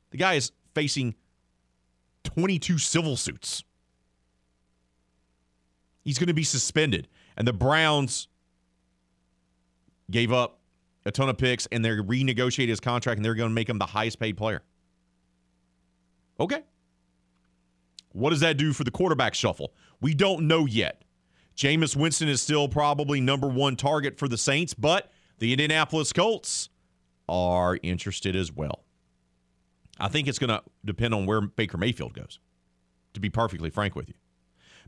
The 0.10 0.18
guy 0.18 0.34
is 0.34 0.52
facing 0.74 1.14
22 2.24 2.80
civil 2.80 3.16
suits. 3.16 3.64
He's 6.04 6.18
going 6.18 6.26
to 6.26 6.34
be 6.34 6.44
suspended. 6.44 7.08
And 7.38 7.48
the 7.48 7.54
Browns 7.54 8.30
gave 10.10 10.34
up 10.34 10.58
a 11.06 11.12
ton 11.12 11.30
of 11.30 11.38
picks 11.38 11.68
and 11.68 11.86
they're 11.86 12.02
renegotiating 12.02 12.70
his 12.70 12.80
contract 12.80 13.20
and 13.20 13.24
they're 13.24 13.36
going 13.36 13.52
to 13.52 13.54
make 13.54 13.70
him 13.70 13.78
the 13.78 13.86
highest 13.86 14.20
paid 14.20 14.38
player. 14.38 14.64
Okay. 16.40 16.64
What 18.12 18.32
does 18.32 18.40
that 18.40 18.58
do 18.58 18.74
for 18.74 18.84
the 18.84 18.90
quarterback 18.90 19.36
shuffle? 19.36 19.76
We 20.02 20.16
don't 20.16 20.48
know 20.48 20.66
yet. 20.66 21.04
Jameis 21.56 21.96
Winston 21.96 22.28
is 22.28 22.42
still 22.42 22.68
probably 22.68 23.22
number 23.22 23.48
one 23.48 23.76
target 23.76 24.18
for 24.18 24.28
the 24.28 24.38
Saints, 24.38 24.74
but 24.74 25.12
the 25.40 25.54
Indianapolis 25.54 26.12
Colts 26.12 26.70
are 27.30 27.80
interested 27.82 28.36
as 28.36 28.52
well. 28.52 28.84
I 30.00 30.10
think 30.10 30.28
it's 30.28 30.40
going 30.40 30.50
to 30.50 30.62
depend 30.84 31.14
on 31.14 31.26
where 31.26 31.42
Baker 31.42 31.78
Mayfield 31.78 32.14
goes, 32.14 32.40
to 33.14 33.20
be 33.20 33.30
perfectly 33.30 33.70
frank 33.70 33.96
with 33.96 34.10
you. 34.10 34.16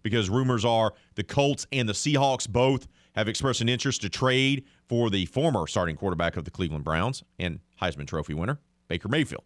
Because 0.04 0.30
rumors 0.30 0.66
are 0.66 0.94
the 1.16 1.24
Colts 1.24 1.66
and 1.72 1.88
the 1.88 1.94
Seahawks 1.94 2.48
both 2.48 2.88
have 3.16 3.28
expressed 3.28 3.62
an 3.62 3.70
interest 3.70 4.02
to 4.02 4.10
trade 4.10 4.66
for 4.88 5.10
the 5.10 5.26
former 5.26 5.66
starting 5.68 5.96
quarterback 5.96 6.38
of 6.38 6.46
the 6.46 6.52
Cleveland 6.52 6.84
Browns 6.84 7.24
and 7.40 7.60
Heisman 7.82 8.06
Trophy 8.06 8.34
winner, 8.34 8.60
Baker 8.88 9.08
Mayfield. 9.08 9.44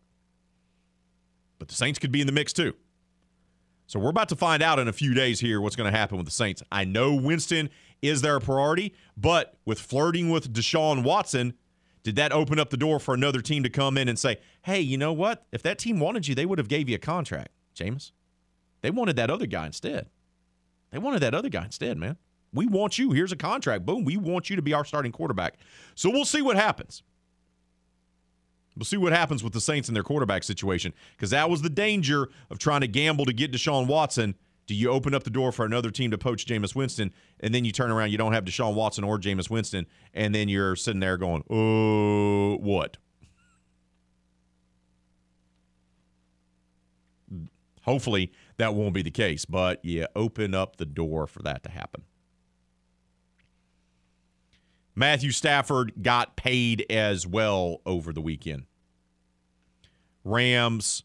But 1.58 1.68
the 1.68 1.76
Saints 1.76 2.00
could 2.00 2.12
be 2.12 2.22
in 2.22 2.28
the 2.28 2.34
mix 2.34 2.52
too. 2.52 2.76
So 3.92 4.00
we're 4.00 4.10
about 4.10 4.30
to 4.30 4.38
find 4.38 4.64
out 4.64 4.80
in 4.80 4.88
a 4.88 4.94
few 4.94 5.14
days 5.14 5.42
here 5.42 5.60
what's 5.60 5.76
going 5.76 5.92
to 5.92 5.98
happen 5.98 6.16
with 6.16 6.26
the 6.26 6.32
Saints. 6.32 6.64
I 6.72 6.86
know 6.86 7.14
Winston 7.14 7.70
is 8.02 8.22
their 8.22 8.40
priority, 8.40 8.94
but 9.18 9.58
with 9.66 9.82
flirting 9.82 10.30
with 10.30 10.54
Deshaun 10.54 11.04
Watson, 11.04 11.56
did 12.02 12.16
that 12.16 12.32
open 12.32 12.58
up 12.58 12.70
the 12.70 12.78
door 12.78 13.02
for 13.02 13.14
another 13.14 13.42
team 13.42 13.64
to 13.64 13.70
come 13.70 13.98
in 13.98 14.08
and 14.08 14.18
say, 14.18 14.38
"Hey, 14.62 14.80
you 14.80 14.98
know 14.98 15.12
what? 15.12 15.46
If 15.52 15.62
that 15.64 15.78
team 15.78 16.00
wanted 16.00 16.26
you, 16.26 16.36
they 16.36 16.46
would 16.46 16.58
have 16.58 16.70
gave 16.70 16.88
you 16.88 16.96
a 16.96 17.00
contract, 17.00 17.50
Jameis. 17.76 18.14
They 18.80 18.92
wanted 18.92 19.18
that 19.18 19.30
other 19.30 19.46
guy 19.46 19.66
instead. 19.66 20.08
They 20.92 20.98
wanted 20.98 21.20
that 21.20 21.36
other 21.36 21.50
guy 21.50 21.66
instead, 21.66 21.98
man. 21.98 22.16
We 22.54 22.68
want 22.68 22.98
you. 22.98 23.12
Here's 23.12 23.34
a 23.34 23.38
contract. 23.38 23.86
Boom. 23.86 24.06
We 24.06 24.16
want 24.16 24.50
you 24.50 24.56
to 24.56 24.62
be 24.62 24.74
our 24.74 24.86
starting 24.86 25.12
quarterback. 25.12 25.56
So 25.96 26.10
we'll 26.10 26.24
see 26.24 26.42
what 26.42 26.56
happens. 26.56 27.04
We'll 28.76 28.86
see 28.86 28.98
what 28.98 29.12
happens 29.12 29.44
with 29.44 29.54
the 29.54 29.62
Saints 29.62 29.90
and 29.90 29.96
their 29.96 30.04
quarterback 30.04 30.44
situation 30.44 30.94
because 31.16 31.30
that 31.32 31.50
was 31.50 31.62
the 31.62 31.70
danger 31.70 32.30
of 32.50 32.58
trying 32.58 32.82
to 32.82 32.88
gamble 32.88 33.26
to 33.26 33.34
get 33.34 33.52
Deshaun 33.52 33.88
Watson. 33.88 34.36
Do 34.66 34.76
you 34.76 34.90
open 34.90 35.14
up 35.14 35.24
the 35.24 35.30
door 35.30 35.52
for 35.52 35.66
another 35.66 35.92
team 35.92 36.12
to 36.12 36.18
poach 36.18 36.46
Jameis 36.46 36.74
Winston, 36.74 37.12
and 37.42 37.54
then 37.54 37.66
you 37.66 37.74
turn 37.74 37.92
around, 37.92 38.12
you 38.12 38.18
don't 38.18 38.32
have 38.32 38.46
Deshaun 38.46 38.74
Watson 38.74 39.04
or 39.04 39.20
Jameis 39.20 39.50
Winston, 39.50 39.86
and 40.14 40.34
then 40.34 40.48
you're 40.48 40.78
sitting 40.78 41.02
there 41.02 41.18
going, 41.18 41.44
"Oh, 41.50 42.56
what?" 42.58 42.98
Hopefully 47.82 48.32
that 48.58 48.76
won't 48.76 48.94
be 48.94 49.02
the 49.02 49.12
case, 49.12 49.44
but 49.44 49.84
you 49.84 50.08
open 50.16 50.54
up 50.54 50.78
the 50.78 50.86
door 50.86 51.28
for 51.28 51.42
that 51.44 51.64
to 51.64 51.72
happen. 51.72 52.04
Matthew 54.96 55.32
Stafford 55.32 55.94
got 56.02 56.36
paid 56.36 56.86
as 56.90 57.26
well 57.26 57.82
over 57.86 58.12
the 58.12 58.22
weekend. 58.22 58.66
Rams 60.24 61.04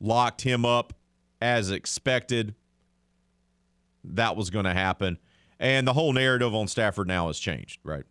locked 0.00 0.42
him 0.42 0.64
up 0.64 0.94
as 1.40 1.70
expected. 1.70 2.54
That 4.04 4.36
was 4.36 4.50
going 4.50 4.64
to 4.64 4.72
happen. 4.72 5.18
And 5.58 5.86
the 5.86 5.92
whole 5.92 6.12
narrative 6.12 6.54
on 6.54 6.68
Stafford 6.68 7.08
now 7.08 7.26
has 7.26 7.38
changed, 7.38 7.80
right? 7.84 8.04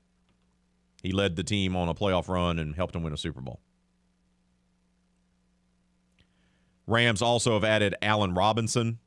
He 1.02 1.12
led 1.12 1.36
the 1.36 1.44
team 1.44 1.76
on 1.76 1.90
a 1.90 1.94
playoff 1.94 2.28
run 2.28 2.60
and 2.60 2.76
helped 2.76 2.94
them 2.94 3.04
win 3.04 3.14
a 3.14 3.18
Super 3.18 3.42
Bowl. 3.42 3.60
Rams 6.88 7.22
also 7.22 7.54
have 7.54 7.64
added 7.64 7.96
Allen 8.02 8.34
Robinson. 8.34 9.00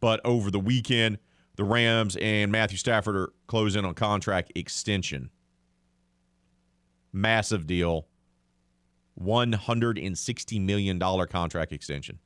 But 0.00 0.20
over 0.24 0.50
the 0.50 0.60
weekend, 0.60 1.18
the 1.60 1.64
Rams 1.64 2.16
and 2.22 2.50
Matthew 2.50 2.78
Stafford 2.78 3.14
are 3.14 3.32
closing 3.46 3.84
on 3.84 3.92
contract 3.92 4.50
extension. 4.54 5.28
Massive 7.12 7.66
deal. 7.66 8.06
$160 9.22 10.60
million 10.62 10.98
contract 10.98 11.72
extension. 11.72 12.18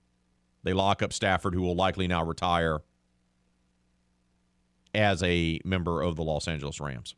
They 0.62 0.72
lock 0.72 1.02
up 1.02 1.12
Stafford, 1.12 1.52
who 1.52 1.62
will 1.62 1.74
likely 1.74 2.06
now 2.06 2.24
retire 2.24 2.82
as 4.94 5.20
a 5.24 5.58
member 5.64 6.00
of 6.00 6.14
the 6.14 6.22
Los 6.22 6.46
Angeles 6.46 6.78
Rams. 6.78 7.16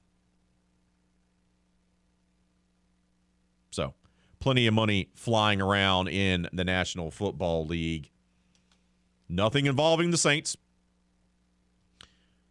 So, 3.73 3.93
plenty 4.41 4.67
of 4.67 4.73
money 4.73 5.11
flying 5.15 5.61
around 5.61 6.09
in 6.09 6.49
the 6.51 6.65
National 6.65 7.11
Football 7.11 7.67
League. 7.67 8.09
Nothing 9.29 9.67
involving 9.67 10.13
the 10.13 10.17
Saints. 10.17 10.57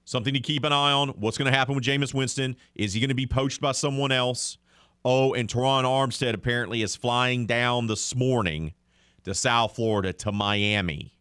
Something 0.06 0.36
to 0.36 0.40
keep 0.40 0.64
an 0.64 0.72
eye 0.72 0.92
on. 0.92 1.10
What's 1.10 1.38
going 1.38 1.52
to 1.52 1.58
happen 1.58 1.74
with 1.74 1.84
Jameis 1.84 2.14
Winston? 2.14 2.56
Is 2.76 2.94
he 2.94 3.00
going 3.00 3.10
to 3.10 3.16
be 3.16 3.26
poached 3.26 3.60
by 3.60 3.72
someone 3.72 4.12
else? 4.12 4.58
Oh, 5.04 5.34
and 5.34 5.50
Terron 5.50 5.84
Armstead 5.84 6.34
apparently 6.34 6.84
is 6.84 6.96
flying 6.96 7.46
down 7.48 7.88
this 7.88 8.16
morning 8.16 8.74
to 9.24 9.34
South 9.34 9.76
Florida 9.76 10.14
to 10.14 10.32
Miami 10.32 11.18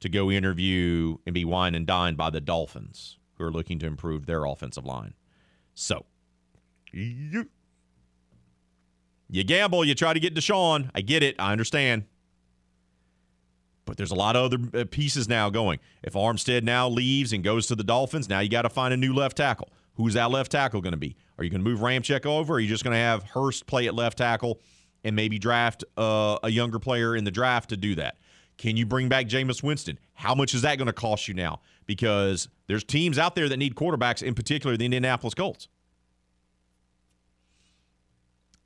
to 0.00 0.08
go 0.10 0.30
interview 0.30 1.16
and 1.24 1.32
be 1.34 1.46
wine 1.46 1.74
and 1.74 1.86
dined 1.86 2.18
by 2.18 2.28
the 2.28 2.40
Dolphins, 2.40 3.18
who 3.38 3.44
are 3.44 3.50
looking 3.50 3.78
to 3.78 3.86
improve 3.86 4.26
their 4.26 4.44
offensive 4.44 4.84
line. 4.84 5.14
So, 5.74 6.04
you, 6.92 7.48
you 9.30 9.44
gamble, 9.44 9.84
you 9.84 9.94
try 9.94 10.12
to 10.12 10.20
get 10.20 10.34
Deshaun. 10.34 10.90
I 10.94 11.00
get 11.00 11.22
it. 11.22 11.36
I 11.38 11.52
understand. 11.52 12.04
But 13.84 13.96
there's 13.96 14.10
a 14.10 14.16
lot 14.16 14.34
of 14.36 14.44
other 14.44 14.80
uh, 14.80 14.84
pieces 14.90 15.28
now 15.28 15.50
going. 15.50 15.78
If 16.02 16.14
Armstead 16.14 16.62
now 16.62 16.88
leaves 16.88 17.32
and 17.32 17.44
goes 17.44 17.66
to 17.66 17.74
the 17.74 17.84
Dolphins, 17.84 18.28
now 18.28 18.40
you 18.40 18.48
got 18.48 18.62
to 18.62 18.70
find 18.70 18.94
a 18.94 18.96
new 18.96 19.12
left 19.12 19.36
tackle. 19.36 19.68
Who's 19.96 20.14
that 20.14 20.30
left 20.30 20.52
tackle 20.52 20.80
going 20.80 20.92
to 20.92 20.98
be? 20.98 21.16
Are 21.38 21.44
you 21.44 21.50
going 21.50 21.62
to 21.62 21.68
move 21.68 21.80
Ramczyk 21.80 22.26
over? 22.26 22.54
Or 22.54 22.56
are 22.56 22.60
you 22.60 22.68
just 22.68 22.82
going 22.82 22.94
to 22.94 22.98
have 22.98 23.22
Hurst 23.24 23.66
play 23.66 23.86
at 23.86 23.94
left 23.94 24.18
tackle 24.18 24.60
and 25.04 25.14
maybe 25.14 25.38
draft 25.38 25.84
uh, 25.96 26.38
a 26.42 26.50
younger 26.50 26.78
player 26.78 27.14
in 27.14 27.24
the 27.24 27.30
draft 27.30 27.70
to 27.70 27.76
do 27.76 27.94
that? 27.96 28.16
Can 28.56 28.76
you 28.76 28.86
bring 28.86 29.08
back 29.08 29.26
Jameis 29.26 29.62
Winston? 29.62 29.98
How 30.14 30.34
much 30.34 30.54
is 30.54 30.62
that 30.62 30.78
going 30.78 30.86
to 30.86 30.92
cost 30.92 31.28
you 31.28 31.34
now? 31.34 31.60
Because 31.86 32.48
there's 32.66 32.84
teams 32.84 33.18
out 33.18 33.34
there 33.34 33.48
that 33.48 33.56
need 33.56 33.74
quarterbacks, 33.74 34.22
in 34.22 34.34
particular 34.34 34.76
the 34.76 34.84
Indianapolis 34.84 35.34
Colts. 35.34 35.68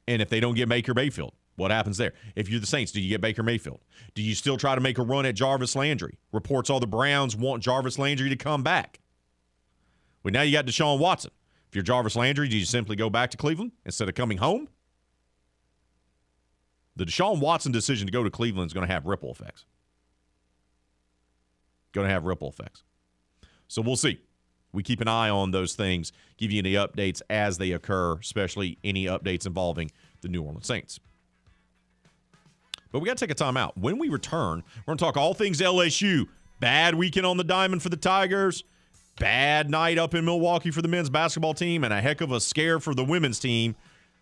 And 0.07 0.23
if 0.23 0.29
they 0.29 0.41
don't 0.41 0.55
get 0.55 0.69
Baker 0.69 0.95
Mayfield, 0.95 1.35
what 1.59 1.73
happens 1.73 1.97
there? 1.97 2.13
If 2.37 2.49
you're 2.49 2.61
the 2.61 2.67
Saints, 2.67 2.93
do 2.93 3.01
you 3.01 3.09
get 3.09 3.21
Baker 3.21 3.43
Mayfield? 3.43 3.81
Do 4.15 4.23
you 4.23 4.35
still 4.35 4.57
try 4.57 4.77
to 4.77 4.81
make 4.81 4.97
a 4.99 5.03
run 5.03 5.27
at 5.27 5.35
Jarvis 5.35 5.75
Landry? 5.75 6.19
Reports 6.33 6.71
all 6.71 6.79
the 6.79 6.87
Browns 6.87 7.35
want 7.35 7.63
Jarvis 7.63 7.99
Landry 7.99 8.29
to 8.29 8.37
come 8.37 8.63
back. 8.63 9.01
Well, 10.23 10.33
now 10.33 10.43
you 10.43 10.53
got 10.53 10.67
Deshaun 10.67 11.01
Watson. 11.01 11.33
If 11.69 11.75
you're 11.75 11.83
Jarvis 11.83 12.15
Landry, 12.15 12.49
do 12.49 12.57
you 12.57 12.65
simply 12.65 12.95
go 12.95 13.11
back 13.11 13.31
to 13.33 13.37
Cleveland 13.37 13.73
instead 13.85 14.09
of 14.09 14.15
coming 14.15 14.39
home? 14.39 14.69
The 16.95 17.05
Deshaun 17.05 17.41
Watson 17.41 17.73
decision 17.73 18.07
to 18.07 18.13
go 18.13 18.23
to 18.23 18.31
Cleveland 18.31 18.69
is 18.69 18.73
going 18.73 18.87
to 18.87 18.93
have 18.93 19.07
ripple 19.07 19.31
effects. 19.31 19.65
Going 21.93 22.07
to 22.07 22.13
have 22.13 22.25
ripple 22.25 22.49
effects. 22.49 22.85
So 23.67 23.83
we'll 23.83 23.97
see. 23.97 24.21
We 24.73 24.85
keep 24.85 25.01
an 25.01 25.09
eye 25.09 25.29
on 25.29 25.51
those 25.51 25.75
things, 25.75 26.13
give 26.37 26.53
you 26.53 26.59
any 26.61 26.75
updates 26.75 27.21
as 27.29 27.59
they 27.59 27.73
occur, 27.73 28.19
especially 28.19 28.79
any 28.85 29.07
updates 29.07 29.47
involving 29.47 29.91
the 30.21 30.29
New 30.29 30.43
Orleans 30.43 30.67
Saints. 30.67 31.01
But 32.93 33.01
we 33.01 33.07
got 33.07 33.17
to 33.17 33.25
take 33.27 33.31
a 33.31 33.35
time 33.35 33.57
out. 33.57 33.77
When 33.77 33.99
we 33.99 34.09
return, 34.09 34.63
we're 34.79 34.93
going 34.93 34.99
to 34.99 35.05
talk 35.05 35.17
all 35.17 35.35
things 35.35 35.61
LSU. 35.61 36.27
Bad 36.61 36.95
weekend 36.95 37.27
on 37.27 37.37
the 37.37 37.45
diamond 37.45 37.83
for 37.83 37.89
the 37.89 37.97
Tigers. 37.97 38.65
Bad 39.19 39.69
night 39.69 39.99
up 39.99 40.15
in 40.15 40.25
Milwaukee 40.25 40.71
for 40.71 40.81
the 40.81 40.89
men's 40.89 41.11
basketball 41.11 41.55
team, 41.55 41.85
and 41.85 41.93
a 41.93 42.01
heck 42.01 42.21
of 42.21 42.33
a 42.33 42.41
scare 42.41 42.79
for 42.79 42.95
the 42.95 43.05
women's 43.05 43.39
team 43.39 43.75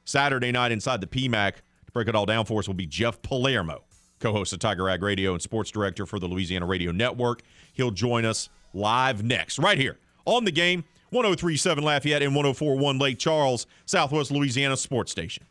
Saturday 0.05 0.53
night 0.53 0.73
inside 0.73 1.01
the 1.01 1.07
PMAC. 1.07 1.55
To 1.55 1.93
break 1.93 2.09
it 2.09 2.15
all 2.15 2.27
down 2.27 2.45
for 2.45 2.59
us 2.59 2.67
will 2.67 2.75
be 2.75 2.87
Jeff 2.87 3.21
Palermo 3.23 3.85
co 4.21 4.33
host 4.33 4.53
of 4.53 4.59
Tiger 4.59 4.85
Rag 4.85 5.03
Radio 5.03 5.33
and 5.33 5.43
sports 5.43 5.71
director 5.71 6.07
for 6.07 6.19
the 6.19 6.27
Louisiana 6.27 6.67
Radio 6.67 6.93
Network. 6.93 7.43
He'll 7.73 7.91
join 7.91 8.25
us 8.25 8.49
live 8.73 9.23
next, 9.23 9.59
right 9.59 9.79
here 9.79 9.99
on 10.25 10.45
the 10.45 10.51
game, 10.51 10.85
1037 11.11 11.85
Lafayette 11.85 12.23
and 12.23 12.35
1041 12.35 12.99
Lake 12.99 13.19
Charles, 13.19 13.67
Southwest 13.85 14.31
Louisiana 14.31 14.77
Sports 14.77 15.13
Station. 15.13 15.45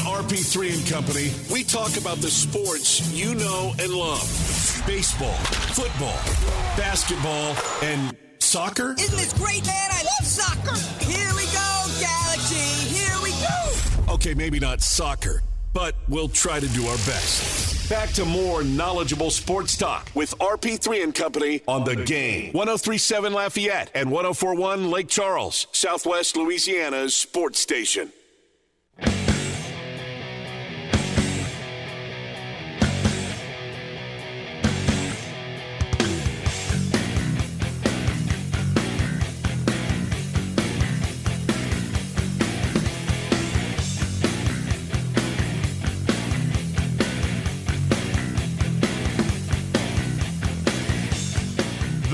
RP3 0.00 0.78
and 0.78 0.86
Company, 0.88 1.32
we 1.52 1.64
talk 1.64 1.96
about 1.96 2.18
the 2.18 2.30
sports 2.30 3.12
you 3.12 3.34
know 3.34 3.72
and 3.78 3.92
love 3.92 4.20
baseball, 4.86 5.34
football, 5.74 6.16
basketball, 6.76 7.54
and 7.82 8.16
soccer. 8.38 8.94
Isn't 8.98 9.16
this 9.18 9.32
great, 9.34 9.64
man? 9.66 9.90
I 9.90 10.02
love 10.02 10.26
soccer. 10.26 10.76
Here 11.04 11.30
we 11.36 11.44
go, 11.46 11.84
Galaxy. 12.00 12.94
Here 12.94 13.16
we 13.22 13.30
go. 13.32 14.14
Okay, 14.14 14.34
maybe 14.34 14.58
not 14.58 14.80
soccer, 14.80 15.42
but 15.74 15.94
we'll 16.08 16.28
try 16.28 16.58
to 16.58 16.68
do 16.68 16.86
our 16.86 16.96
best. 16.98 17.90
Back 17.90 18.10
to 18.10 18.24
more 18.24 18.62
knowledgeable 18.62 19.30
sports 19.30 19.76
talk 19.76 20.10
with 20.14 20.36
RP3 20.38 21.04
and 21.04 21.14
Company 21.14 21.62
on 21.66 21.84
the 21.84 21.96
game. 21.96 22.52
1037 22.52 23.32
Lafayette 23.32 23.90
and 23.94 24.10
1041 24.10 24.90
Lake 24.90 25.08
Charles, 25.08 25.66
Southwest 25.72 26.36
Louisiana's 26.36 27.14
sports 27.14 27.58
station. 27.58 28.12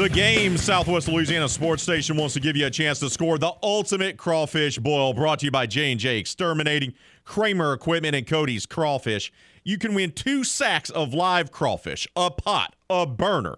The 0.04 0.10
game, 0.10 0.58
Southwest 0.58 1.08
Louisiana 1.08 1.48
Sports 1.48 1.82
Station 1.82 2.18
wants 2.18 2.34
to 2.34 2.40
give 2.40 2.58
you 2.58 2.66
a 2.66 2.70
chance 2.70 2.98
to 2.98 3.08
score 3.08 3.38
the 3.38 3.54
ultimate 3.62 4.18
crawfish 4.18 4.76
boil. 4.78 5.14
Brought 5.14 5.38
to 5.38 5.46
you 5.46 5.50
by 5.50 5.64
J 5.64 5.92
and 5.92 5.98
J 5.98 6.18
Exterminating, 6.18 6.92
Kramer 7.24 7.72
Equipment, 7.72 8.14
and 8.14 8.26
Cody's 8.26 8.66
Crawfish. 8.66 9.32
You 9.62 9.78
can 9.78 9.94
win 9.94 10.12
two 10.12 10.44
sacks 10.44 10.90
of 10.90 11.14
live 11.14 11.50
crawfish, 11.50 12.06
a 12.14 12.30
pot, 12.30 12.76
a 12.90 13.06
burner, 13.06 13.56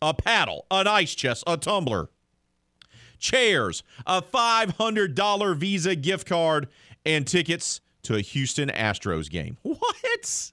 a 0.00 0.14
paddle, 0.14 0.64
an 0.70 0.86
ice 0.86 1.14
chest, 1.14 1.44
a 1.46 1.58
tumbler, 1.58 2.08
chairs, 3.18 3.82
a 4.06 4.22
$500 4.22 5.56
Visa 5.58 5.94
gift 5.94 6.26
card, 6.26 6.68
and 7.04 7.26
tickets 7.26 7.82
to 8.04 8.14
a 8.14 8.22
Houston 8.22 8.70
Astros 8.70 9.28
game. 9.28 9.58
What? 9.62 10.52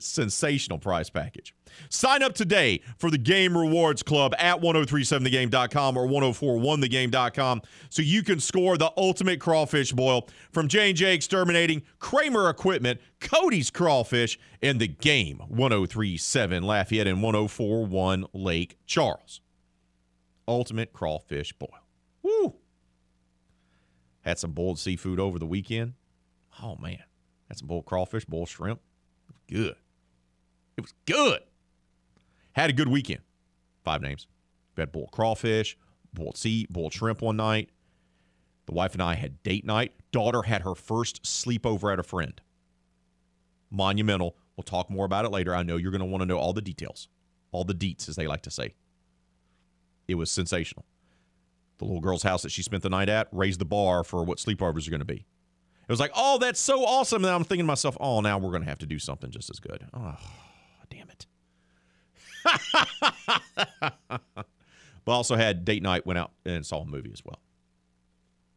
Sensational 0.00 0.78
prize 0.80 1.10
package. 1.10 1.54
Sign 1.88 2.22
up 2.22 2.34
today 2.34 2.80
for 2.98 3.10
the 3.10 3.18
Game 3.18 3.56
Rewards 3.56 4.02
Club 4.02 4.34
at 4.38 4.60
1037thegame.com 4.60 5.96
or 5.96 6.06
1041thegame.com 6.06 7.62
so 7.88 8.02
you 8.02 8.22
can 8.22 8.40
score 8.40 8.76
the 8.76 8.92
ultimate 8.96 9.40
crawfish 9.40 9.92
boil 9.92 10.28
from 10.52 10.68
J&J 10.68 11.14
Exterminating, 11.14 11.82
Kramer 11.98 12.48
Equipment, 12.48 13.00
Cody's 13.20 13.70
Crawfish, 13.70 14.38
and 14.62 14.80
the 14.80 14.88
Game 14.88 15.38
1037 15.48 16.62
Lafayette 16.62 17.06
and 17.06 17.22
1041 17.22 18.26
Lake 18.32 18.78
Charles. 18.86 19.40
Ultimate 20.46 20.92
crawfish 20.92 21.52
boil. 21.52 21.68
Woo! 22.22 22.54
Had 24.22 24.38
some 24.38 24.52
boiled 24.52 24.78
seafood 24.78 25.18
over 25.18 25.38
the 25.38 25.46
weekend. 25.46 25.94
Oh 26.62 26.76
man. 26.76 27.02
Had 27.48 27.58
some 27.58 27.68
boiled 27.68 27.86
crawfish, 27.86 28.24
boiled 28.24 28.48
shrimp. 28.48 28.80
Good. 29.48 29.76
It 30.76 30.80
was 30.82 30.94
good. 31.06 31.40
Had 32.52 32.70
a 32.70 32.74
good 32.74 32.88
weekend. 32.88 33.20
Five 33.84 34.02
names. 34.02 34.26
We 34.76 34.82
had 34.82 34.92
boiled 34.92 35.12
crawfish, 35.12 35.76
boiled 36.12 36.36
sea, 36.36 36.66
boiled 36.70 36.92
shrimp 36.92 37.22
one 37.22 37.36
night. 37.36 37.70
The 38.66 38.72
wife 38.72 38.92
and 38.92 39.02
I 39.02 39.14
had 39.14 39.42
date 39.42 39.64
night. 39.64 39.92
Daughter 40.12 40.42
had 40.42 40.62
her 40.62 40.74
first 40.74 41.22
sleepover 41.22 41.92
at 41.92 41.98
a 41.98 42.02
friend. 42.02 42.40
Monumental. 43.70 44.36
We'll 44.56 44.64
talk 44.64 44.90
more 44.90 45.06
about 45.06 45.24
it 45.24 45.30
later. 45.30 45.54
I 45.54 45.62
know 45.62 45.76
you're 45.76 45.92
going 45.92 46.00
to 46.00 46.06
want 46.06 46.22
to 46.22 46.26
know 46.26 46.38
all 46.38 46.52
the 46.52 46.60
details, 46.60 47.08
all 47.52 47.64
the 47.64 47.74
deets, 47.74 48.08
as 48.08 48.16
they 48.16 48.26
like 48.26 48.42
to 48.42 48.50
say. 48.50 48.74
It 50.08 50.16
was 50.16 50.30
sensational. 50.30 50.84
The 51.78 51.84
little 51.84 52.00
girl's 52.00 52.24
house 52.24 52.42
that 52.42 52.52
she 52.52 52.62
spent 52.62 52.82
the 52.82 52.90
night 52.90 53.08
at 53.08 53.28
raised 53.32 53.60
the 53.60 53.64
bar 53.64 54.04
for 54.04 54.24
what 54.24 54.38
sleepovers 54.38 54.86
are 54.86 54.90
going 54.90 55.00
to 55.00 55.06
be. 55.06 55.24
It 55.88 55.92
was 55.92 56.00
like, 56.00 56.12
oh, 56.14 56.38
that's 56.38 56.60
so 56.60 56.84
awesome. 56.84 57.24
And 57.24 57.32
I'm 57.32 57.42
thinking 57.42 57.64
to 57.64 57.68
myself, 57.68 57.96
oh, 58.00 58.20
now 58.20 58.38
we're 58.38 58.50
going 58.50 58.62
to 58.62 58.68
have 58.68 58.78
to 58.80 58.86
do 58.86 58.98
something 58.98 59.30
just 59.30 59.50
as 59.50 59.58
good. 59.58 59.86
Oh. 59.94 60.16
But 63.80 65.12
also 65.12 65.36
had 65.36 65.64
date 65.64 65.82
night, 65.82 66.06
went 66.06 66.18
out 66.18 66.32
and 66.44 66.64
saw 66.64 66.82
a 66.82 66.86
movie 66.86 67.10
as 67.12 67.24
well. 67.24 67.40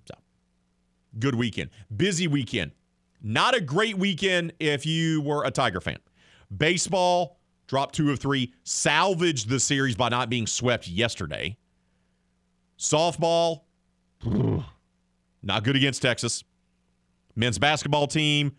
So, 0.08 0.16
good 1.20 1.36
weekend. 1.36 1.70
Busy 1.96 2.28
weekend. 2.28 2.72
Not 3.22 3.56
a 3.56 3.62
great 3.62 3.98
weekend 3.98 4.54
if 4.60 4.86
you 4.86 5.22
were 5.22 5.46
a 5.46 5.52
Tiger 5.52 5.80
fan. 5.80 5.98
Baseball 6.56 7.40
dropped 7.68 7.96
two 7.96 8.12
of 8.12 8.20
three, 8.20 8.54
salvaged 8.64 9.50
the 9.50 9.60
series 9.60 9.96
by 9.96 10.10
not 10.10 10.30
being 10.30 10.46
swept 10.46 10.88
yesterday. 10.88 11.58
Softball, 12.78 13.62
not 15.42 15.64
good 15.64 15.76
against 15.76 16.02
Texas. 16.02 16.44
Men's 17.36 17.58
basketball 17.58 18.08
team 18.08 18.52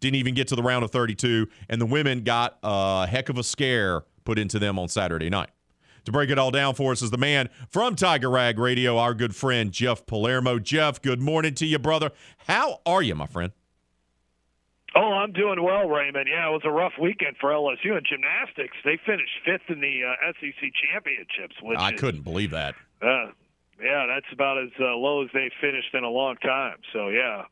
didn't 0.00 0.16
even 0.16 0.34
get 0.34 0.48
to 0.48 0.56
the 0.56 0.62
round 0.62 0.84
of 0.84 0.90
32, 0.90 1.48
and 1.68 1.80
the 1.80 1.86
women 1.86 2.22
got 2.22 2.58
a 2.62 3.06
heck 3.06 3.28
of 3.28 3.38
a 3.38 3.42
scare 3.42 4.02
put 4.28 4.38
into 4.38 4.58
them 4.58 4.78
on 4.78 4.88
Saturday 4.88 5.30
night. 5.30 5.48
To 6.04 6.12
break 6.12 6.28
it 6.28 6.38
all 6.38 6.50
down 6.50 6.74
for 6.74 6.92
us 6.92 7.00
is 7.00 7.10
the 7.10 7.16
man 7.16 7.48
from 7.70 7.96
Tiger 7.96 8.28
Rag 8.28 8.58
Radio, 8.58 8.98
our 8.98 9.14
good 9.14 9.34
friend 9.34 9.72
Jeff 9.72 10.04
Palermo. 10.04 10.58
Jeff, 10.58 11.00
good 11.00 11.22
morning 11.22 11.54
to 11.54 11.64
you, 11.64 11.78
brother. 11.78 12.10
How 12.46 12.82
are 12.84 13.00
you, 13.00 13.14
my 13.14 13.24
friend? 13.24 13.52
Oh, 14.94 15.12
I'm 15.12 15.32
doing 15.32 15.62
well, 15.62 15.88
Raymond. 15.88 16.28
Yeah, 16.30 16.46
it 16.46 16.52
was 16.52 16.60
a 16.66 16.70
rough 16.70 16.92
weekend 17.00 17.36
for 17.40 17.48
LSU 17.48 17.96
in 17.96 18.02
gymnastics. 18.04 18.76
They 18.84 18.98
finished 19.06 19.32
fifth 19.46 19.70
in 19.70 19.80
the 19.80 20.02
uh, 20.04 20.32
SEC 20.38 20.72
championships. 20.92 21.54
Which 21.62 21.78
I 21.78 21.92
is, 21.92 22.00
couldn't 22.00 22.22
believe 22.22 22.50
that. 22.50 22.74
Uh, 23.00 23.32
yeah, 23.82 24.04
that's 24.14 24.30
about 24.30 24.58
as 24.62 24.70
uh, 24.78 24.94
low 24.94 25.24
as 25.24 25.30
they 25.32 25.50
finished 25.58 25.94
in 25.94 26.04
a 26.04 26.10
long 26.10 26.36
time. 26.36 26.76
So 26.92 27.08
yeah. 27.08 27.44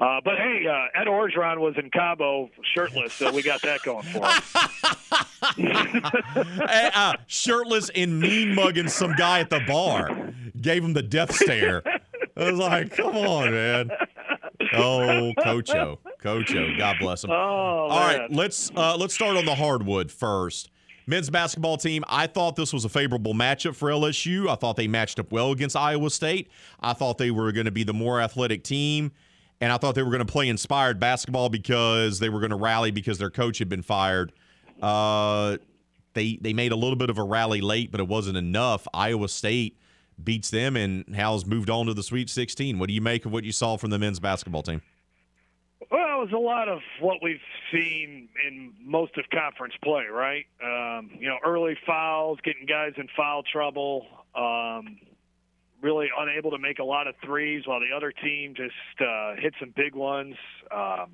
Uh, 0.00 0.20
but 0.24 0.36
hey, 0.38 0.64
uh, 0.66 1.00
Ed 1.00 1.08
Orgeron 1.08 1.58
was 1.58 1.74
in 1.76 1.90
Cabo 1.90 2.50
shirtless, 2.72 3.12
so 3.12 3.32
we 3.32 3.42
got 3.42 3.60
that 3.62 3.82
going 3.82 4.04
for 4.04 4.24
him. 5.56 5.72
uh, 6.94 7.14
shirtless 7.26 7.90
and 7.94 8.20
mean 8.20 8.54
mugging 8.54 8.88
some 8.88 9.12
guy 9.14 9.40
at 9.40 9.50
the 9.50 9.60
bar. 9.66 10.32
Gave 10.60 10.84
him 10.84 10.92
the 10.92 11.02
death 11.02 11.34
stare. 11.34 11.82
I 12.36 12.50
was 12.50 12.58
like, 12.60 12.96
come 12.96 13.16
on, 13.16 13.50
man. 13.50 13.90
Oh, 14.74 15.32
Coach 15.42 15.70
O, 15.70 15.98
Cocho, 16.20 16.76
God 16.78 16.96
bless 17.00 17.24
him. 17.24 17.30
Oh, 17.30 17.34
All 17.34 17.88
right, 17.88 18.30
let's 18.30 18.70
uh, 18.76 18.96
let's 18.96 19.14
start 19.14 19.36
on 19.36 19.44
the 19.44 19.54
hardwood 19.54 20.10
first. 20.12 20.70
Men's 21.06 21.30
basketball 21.30 21.78
team. 21.78 22.04
I 22.06 22.26
thought 22.26 22.54
this 22.54 22.72
was 22.72 22.84
a 22.84 22.88
favorable 22.88 23.32
matchup 23.32 23.74
for 23.74 23.88
LSU. 23.88 24.46
I 24.48 24.56
thought 24.56 24.76
they 24.76 24.88
matched 24.88 25.18
up 25.18 25.32
well 25.32 25.52
against 25.52 25.74
Iowa 25.74 26.10
State. 26.10 26.50
I 26.80 26.92
thought 26.92 27.16
they 27.16 27.30
were 27.30 27.50
going 27.50 27.64
to 27.64 27.70
be 27.72 27.82
the 27.82 27.94
more 27.94 28.20
athletic 28.20 28.62
team, 28.62 29.12
and 29.60 29.72
I 29.72 29.76
thought 29.78 29.94
they 29.94 30.02
were 30.02 30.10
going 30.10 30.24
to 30.26 30.32
play 30.32 30.48
inspired 30.48 31.00
basketball 31.00 31.48
because 31.48 32.18
they 32.18 32.28
were 32.28 32.40
going 32.40 32.50
to 32.50 32.56
rally 32.56 32.90
because 32.90 33.18
their 33.18 33.30
coach 33.30 33.58
had 33.58 33.68
been 33.68 33.82
fired. 33.82 34.32
Uh, 34.80 35.58
they 36.14 36.38
they 36.40 36.52
made 36.52 36.72
a 36.72 36.76
little 36.76 36.96
bit 36.96 37.10
of 37.10 37.18
a 37.18 37.22
rally 37.22 37.60
late, 37.60 37.90
but 37.90 38.00
it 38.00 38.08
wasn't 38.08 38.36
enough. 38.36 38.86
Iowa 38.94 39.28
State 39.28 39.76
beats 40.22 40.50
them, 40.50 40.76
and 40.76 41.14
Hal's 41.14 41.46
moved 41.46 41.70
on 41.70 41.86
to 41.86 41.94
the 41.94 42.02
Sweet 42.02 42.30
16. 42.30 42.78
What 42.78 42.88
do 42.88 42.94
you 42.94 43.00
make 43.00 43.24
of 43.24 43.32
what 43.32 43.44
you 43.44 43.52
saw 43.52 43.76
from 43.76 43.90
the 43.90 43.98
men's 43.98 44.20
basketball 44.20 44.62
team? 44.62 44.82
Well, 45.90 46.20
it 46.20 46.24
was 46.24 46.32
a 46.32 46.38
lot 46.38 46.68
of 46.68 46.80
what 47.00 47.18
we've 47.22 47.40
seen 47.72 48.28
in 48.46 48.74
most 48.80 49.16
of 49.16 49.24
conference 49.30 49.74
play, 49.82 50.04
right? 50.10 50.44
Um, 50.62 51.10
you 51.18 51.28
know, 51.28 51.38
early 51.44 51.78
fouls, 51.86 52.38
getting 52.42 52.66
guys 52.66 52.92
in 52.96 53.08
foul 53.16 53.42
trouble, 53.44 54.06
um, 54.34 54.98
really 55.82 56.08
unable 56.16 56.50
to 56.50 56.58
make 56.58 56.78
a 56.78 56.84
lot 56.84 57.06
of 57.06 57.14
threes, 57.24 57.66
while 57.66 57.80
the 57.80 57.96
other 57.96 58.12
team 58.12 58.54
just 58.54 58.74
uh, 59.00 59.34
hit 59.36 59.54
some 59.60 59.72
big 59.76 59.94
ones. 59.94 60.34
Um, 60.70 61.12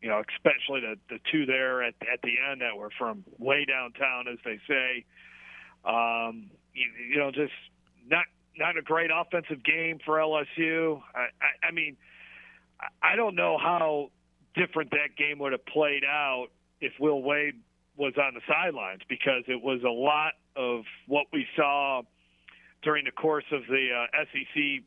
you 0.00 0.08
know, 0.08 0.22
especially 0.36 0.80
the 0.80 0.96
the 1.08 1.18
two 1.30 1.46
there 1.46 1.82
at 1.82 1.94
at 2.12 2.22
the 2.22 2.34
end 2.50 2.60
that 2.62 2.76
were 2.76 2.90
from 2.98 3.24
way 3.38 3.64
downtown, 3.64 4.26
as 4.28 4.38
they 4.44 4.58
say. 4.68 5.04
Um, 5.84 6.50
you, 6.74 6.86
you 7.10 7.18
know, 7.18 7.30
just 7.30 7.52
not 8.08 8.24
not 8.56 8.76
a 8.76 8.82
great 8.82 9.10
offensive 9.14 9.62
game 9.62 9.98
for 10.04 10.18
LSU. 10.18 11.00
I, 11.14 11.18
I, 11.18 11.68
I 11.68 11.70
mean. 11.72 11.96
I 13.02 13.14
don't 13.14 13.34
know 13.34 13.58
how 13.58 14.10
different 14.54 14.90
that 14.92 15.16
game 15.16 15.38
would 15.40 15.52
have 15.52 15.66
played 15.66 16.04
out 16.04 16.48
if 16.80 16.92
Will 16.98 17.22
Wade 17.22 17.60
was 17.96 18.14
on 18.16 18.34
the 18.34 18.40
sidelines 18.48 19.02
because 19.08 19.44
it 19.48 19.62
was 19.62 19.82
a 19.82 19.90
lot 19.90 20.32
of 20.56 20.84
what 21.06 21.26
we 21.32 21.46
saw 21.56 22.02
during 22.82 23.04
the 23.04 23.10
course 23.10 23.44
of 23.52 23.62
the 23.68 23.88
uh, 23.94 24.24
SEC 24.32 24.82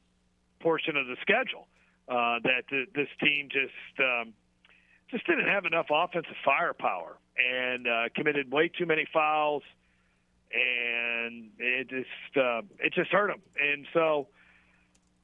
portion 0.60 0.96
of 0.98 1.08
the 1.08 1.16
schedule. 1.22 1.68
Uh, 2.08 2.40
that 2.44 2.68
th- 2.70 2.90
this 2.94 3.08
team 3.22 3.48
just 3.50 4.00
um, 4.00 4.34
just 5.10 5.26
didn't 5.26 5.48
have 5.48 5.66
enough 5.66 5.86
offensive 5.90 6.36
firepower 6.44 7.18
and 7.38 7.88
uh, 7.88 8.10
committed 8.16 8.52
way 8.52 8.68
too 8.68 8.86
many 8.86 9.06
fouls, 9.14 9.64
and 10.52 11.50
it 11.60 11.90
just 11.90 12.38
uh, 12.38 12.62
it 12.80 12.94
just 12.94 13.10
hurt 13.10 13.28
them. 13.28 13.42
And 13.58 13.86
so 13.94 14.28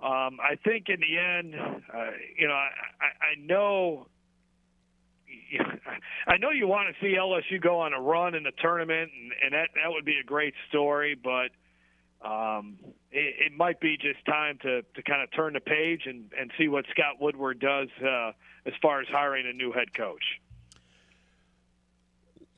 um, 0.02 0.38
I 0.42 0.56
think 0.64 0.88
in 0.88 1.02
the 1.02 1.18
end, 1.18 1.56
uh, 1.94 2.12
you 2.38 2.48
know, 2.48 2.54
I, 2.54 2.70
I, 3.02 3.32
I 3.32 3.36
know. 3.46 4.08
I 6.28 6.38
know 6.38 6.52
you 6.52 6.68
want 6.68 6.96
to 6.96 7.06
see 7.06 7.16
LSU 7.18 7.62
go 7.62 7.80
on 7.80 7.94
a 7.94 8.00
run 8.00 8.36
in 8.36 8.44
the 8.44 8.52
tournament, 8.62 9.12
and, 9.14 9.32
and 9.44 9.54
that 9.54 9.70
that 9.76 9.92
would 9.92 10.06
be 10.06 10.18
a 10.18 10.24
great 10.24 10.54
story. 10.70 11.16
But 11.22 11.50
um, 12.22 12.78
it, 13.12 13.52
it 13.52 13.58
might 13.58 13.80
be 13.80 13.98
just 13.98 14.24
time 14.26 14.58
to, 14.62 14.82
to 14.82 15.04
kind 15.04 15.22
of 15.22 15.32
turn 15.32 15.54
the 15.54 15.60
page 15.60 16.02
and, 16.06 16.32
and 16.40 16.52
see 16.58 16.68
what 16.68 16.86
Scott 16.92 17.16
Woodward 17.20 17.60
does 17.60 17.88
uh, 18.04 18.32
as 18.66 18.74
far 18.82 19.02
as 19.02 19.08
hiring 19.10 19.48
a 19.48 19.54
new 19.54 19.72
head 19.72 19.94
coach. 19.94 20.24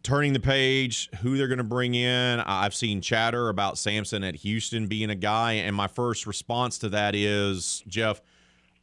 Turning 0.03 0.33
the 0.33 0.39
page, 0.39 1.09
who 1.21 1.37
they're 1.37 1.47
going 1.47 1.59
to 1.59 1.63
bring 1.63 1.93
in. 1.93 2.39
I've 2.39 2.73
seen 2.73 3.01
chatter 3.01 3.49
about 3.49 3.77
Sampson 3.77 4.23
at 4.23 4.35
Houston 4.37 4.87
being 4.87 5.11
a 5.11 5.15
guy, 5.15 5.53
and 5.53 5.75
my 5.75 5.87
first 5.87 6.25
response 6.25 6.79
to 6.79 6.89
that 6.89 7.13
is, 7.13 7.83
Jeff, 7.87 8.19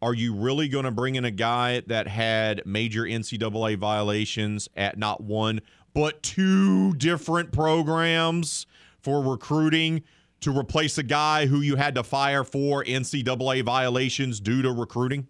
are 0.00 0.14
you 0.14 0.32
really 0.32 0.68
going 0.68 0.84
to 0.84 0.92
bring 0.92 1.16
in 1.16 1.24
a 1.24 1.32
guy 1.32 1.82
that 1.88 2.06
had 2.06 2.62
major 2.64 3.02
NCAA 3.02 3.76
violations 3.78 4.68
at 4.76 4.96
not 4.96 5.20
one 5.20 5.60
but 5.92 6.22
two 6.22 6.94
different 6.94 7.50
programs 7.50 8.66
for 9.00 9.20
recruiting? 9.20 10.05
To 10.40 10.56
replace 10.56 10.98
a 10.98 11.02
guy 11.02 11.47
who 11.47 11.60
you 11.60 11.77
had 11.77 11.94
to 11.97 12.02
fire 12.02 12.44
for 12.44 12.85
NCAA 12.85 13.62
violations 13.65 14.40
due 14.40 14.62
to 14.62 14.70
recruiting? 14.70 15.27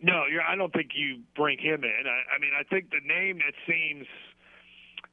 No, 0.00 0.24
I 0.46 0.56
don't 0.56 0.72
think 0.72 0.90
you 0.94 1.22
bring 1.34 1.58
him 1.58 1.82
in. 1.84 2.04
I, 2.06 2.36
I, 2.36 2.38
mean, 2.38 2.50
I 2.58 2.62
think 2.64 2.90
the 2.90 3.06
name 3.06 3.38
that 3.38 3.54
seems 3.66 4.06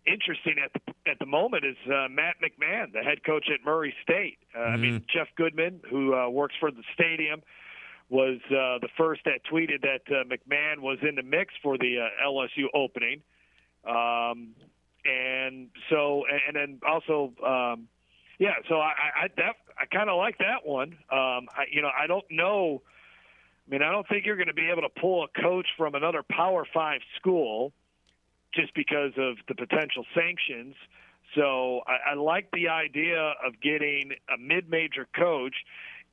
interesting 0.05 0.55
at 0.63 0.71
the, 0.73 1.09
at 1.09 1.19
the 1.19 1.25
moment 1.25 1.63
is 1.65 1.77
uh, 1.87 2.07
Matt 2.09 2.35
McMahon, 2.43 2.91
the 2.91 3.01
head 3.01 3.23
coach 3.23 3.47
at 3.53 3.63
Murray 3.65 3.93
State. 4.03 4.39
Uh, 4.53 4.59
mm-hmm. 4.59 4.73
I 4.73 4.77
mean, 4.77 4.93
mm-hmm. 4.95 5.17
Jeff 5.17 5.27
Goodman, 5.35 5.79
who 5.89 6.13
uh, 6.13 6.29
works 6.29 6.55
for 6.59 6.71
the 6.71 6.83
stadium, 6.93 7.41
was 8.09 8.39
uh, 8.47 8.79
the 8.81 8.89
first 8.97 9.21
that 9.25 9.39
tweeted 9.51 9.81
that 9.81 10.01
uh, 10.09 10.23
McMahon 10.25 10.79
was 10.79 10.97
in 11.07 11.15
the 11.15 11.23
mix 11.23 11.53
for 11.63 11.77
the 11.77 11.99
uh, 11.99 12.27
LSU 12.27 12.65
opening. 12.73 13.21
Um, 13.87 14.49
and 15.05 15.69
so, 15.89 16.23
and 16.47 16.55
then 16.55 16.79
also 16.87 17.33
um, 17.45 17.87
yeah, 18.43 18.55
so 18.67 18.75
I 18.75 18.91
I 19.23 19.27
that 19.37 19.55
I 19.79 19.85
kind 19.85 20.09
of 20.09 20.17
like 20.17 20.37
that 20.39 20.65
one. 20.65 20.97
Um, 21.09 21.47
I, 21.55 21.63
you 21.71 21.81
know, 21.81 21.89
I 21.97 22.07
don't 22.07 22.25
know. 22.29 22.81
I 23.65 23.71
mean, 23.71 23.81
I 23.81 23.89
don't 23.89 24.05
think 24.09 24.25
you're 24.25 24.35
going 24.35 24.49
to 24.49 24.53
be 24.53 24.69
able 24.69 24.81
to 24.81 24.99
pull 24.99 25.23
a 25.23 25.41
coach 25.41 25.67
from 25.77 25.95
another 25.95 26.23
Power 26.29 26.67
Five 26.73 26.99
school 27.15 27.71
just 28.53 28.75
because 28.75 29.13
of 29.17 29.37
the 29.47 29.55
potential 29.55 30.03
sanctions. 30.13 30.75
So 31.35 31.83
I, 31.87 32.11
I 32.11 32.13
like 32.15 32.51
the 32.51 32.67
idea 32.67 33.33
of 33.45 33.53
getting 33.61 34.11
a 34.27 34.37
mid-major 34.37 35.07
coach 35.15 35.55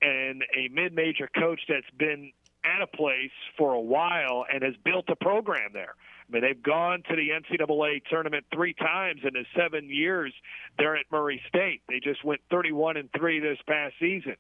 and 0.01 0.45
a 0.57 0.69
mid-major 0.69 1.29
coach 1.37 1.61
that's 1.69 1.91
been 1.99 2.31
at 2.65 2.81
a 2.81 2.87
place 2.87 3.35
for 3.59 3.75
a 3.75 3.81
while 3.81 4.47
and 4.53 4.63
has 4.63 4.75
built 4.85 5.07
a 5.09 5.17
program 5.17 5.71
there. 5.73 5.97
I 6.31 6.33
mean, 6.33 6.43
they've 6.43 6.63
gone 6.63 7.03
to 7.09 7.17
the 7.17 7.31
NCAA 7.31 8.03
tournament 8.09 8.45
three 8.53 8.75
times 8.75 9.21
in 9.25 9.33
the 9.33 9.45
seven 9.57 9.89
years 9.89 10.33
they're 10.79 10.97
at 10.97 11.07
Murray 11.11 11.43
State. 11.49 11.83
They 11.89 11.99
just 12.01 12.25
went 12.25 12.41
31 12.51 12.97
and 12.97 13.09
three 13.17 13.41
this 13.41 13.59
past 13.67 13.95
season. 13.99 14.37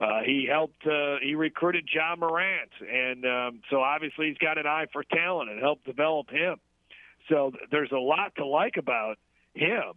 Uh, 0.00 0.20
he 0.24 0.46
helped. 0.50 0.86
Uh, 0.86 1.16
he 1.22 1.34
recruited 1.34 1.88
Ja 1.92 2.16
Morant, 2.16 2.70
and 2.80 3.24
um, 3.26 3.60
so 3.70 3.82
obviously 3.82 4.28
he's 4.28 4.38
got 4.38 4.56
an 4.56 4.66
eye 4.66 4.86
for 4.92 5.04
talent 5.04 5.50
and 5.50 5.60
helped 5.60 5.84
develop 5.84 6.30
him. 6.30 6.56
So 7.28 7.50
th- 7.50 7.64
there's 7.70 7.92
a 7.92 7.98
lot 7.98 8.34
to 8.36 8.46
like 8.46 8.78
about 8.78 9.18
him, 9.54 9.92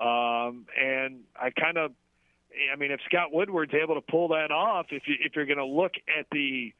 um, 0.00 0.66
and 0.80 1.22
I 1.34 1.50
kind 1.50 1.78
of. 1.78 1.92
I 2.72 2.76
mean, 2.76 2.90
if 2.90 3.00
Scott 3.06 3.32
Woodward's 3.32 3.74
able 3.80 3.94
to 3.94 4.00
pull 4.00 4.28
that 4.28 4.50
off, 4.50 4.86
if 4.90 5.04
you 5.06 5.14
if 5.20 5.36
you're 5.36 5.46
going 5.46 5.58
to 5.58 5.64
look 5.64 5.92
at 6.18 6.26
the 6.32 6.72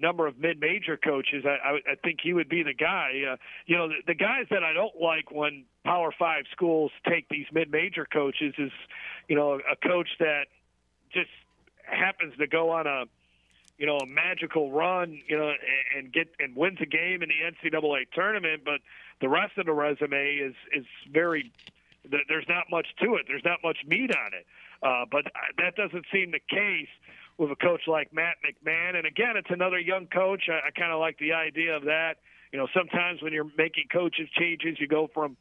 number 0.00 0.26
of 0.26 0.38
mid-major 0.38 0.96
coaches, 0.96 1.44
I, 1.44 1.68
I, 1.68 1.92
I 1.92 1.94
think 2.02 2.20
he 2.22 2.32
would 2.32 2.48
be 2.48 2.62
the 2.62 2.74
guy. 2.74 3.22
Uh, 3.32 3.36
you 3.66 3.76
know, 3.76 3.88
the, 3.88 3.96
the 4.08 4.14
guys 4.14 4.46
that 4.50 4.62
I 4.64 4.72
don't 4.72 5.00
like 5.00 5.30
when 5.30 5.64
Power 5.84 6.12
Five 6.18 6.44
schools 6.52 6.90
take 7.08 7.28
these 7.28 7.46
mid-major 7.52 8.06
coaches 8.10 8.54
is, 8.58 8.72
you 9.28 9.36
know, 9.36 9.54
a 9.54 9.88
coach 9.88 10.08
that 10.18 10.46
just 11.12 11.30
happens 11.82 12.34
to 12.38 12.46
go 12.46 12.70
on 12.70 12.86
a, 12.86 13.04
you 13.78 13.86
know, 13.86 13.98
a 13.98 14.06
magical 14.06 14.70
run, 14.70 15.20
you 15.26 15.38
know, 15.38 15.48
and, 15.48 15.58
and 15.96 16.12
get 16.12 16.28
and 16.38 16.54
wins 16.56 16.78
a 16.80 16.86
game 16.86 17.22
in 17.22 17.28
the 17.30 17.70
NCAA 17.70 18.10
tournament, 18.12 18.62
but 18.64 18.80
the 19.20 19.28
rest 19.28 19.56
of 19.58 19.66
the 19.66 19.72
resume 19.72 20.36
is 20.36 20.54
is 20.72 20.84
very. 21.12 21.52
There's 22.28 22.46
not 22.48 22.64
much 22.70 22.86
to 23.02 23.16
it. 23.16 23.26
There's 23.28 23.44
not 23.44 23.58
much 23.62 23.76
meat 23.86 24.10
on 24.10 24.32
it. 24.32 24.46
Uh, 24.82 25.04
but 25.10 25.26
that 25.58 25.76
doesn't 25.76 26.06
seem 26.10 26.30
the 26.30 26.40
case 26.48 26.88
with 27.40 27.50
a 27.50 27.56
coach 27.56 27.80
like 27.88 28.12
Matt 28.12 28.36
McMahon. 28.44 28.96
And 28.96 29.06
again, 29.06 29.32
it's 29.36 29.48
another 29.50 29.78
young 29.78 30.06
coach. 30.06 30.42
I, 30.48 30.68
I 30.68 30.70
kind 30.78 30.92
of 30.92 31.00
like 31.00 31.18
the 31.18 31.32
idea 31.32 31.74
of 31.74 31.84
that. 31.84 32.16
You 32.52 32.58
know, 32.58 32.68
sometimes 32.76 33.22
when 33.22 33.32
you're 33.32 33.50
making 33.56 33.84
coaches 33.90 34.28
changes, 34.38 34.76
you 34.78 34.86
go 34.86 35.08
from, 35.14 35.38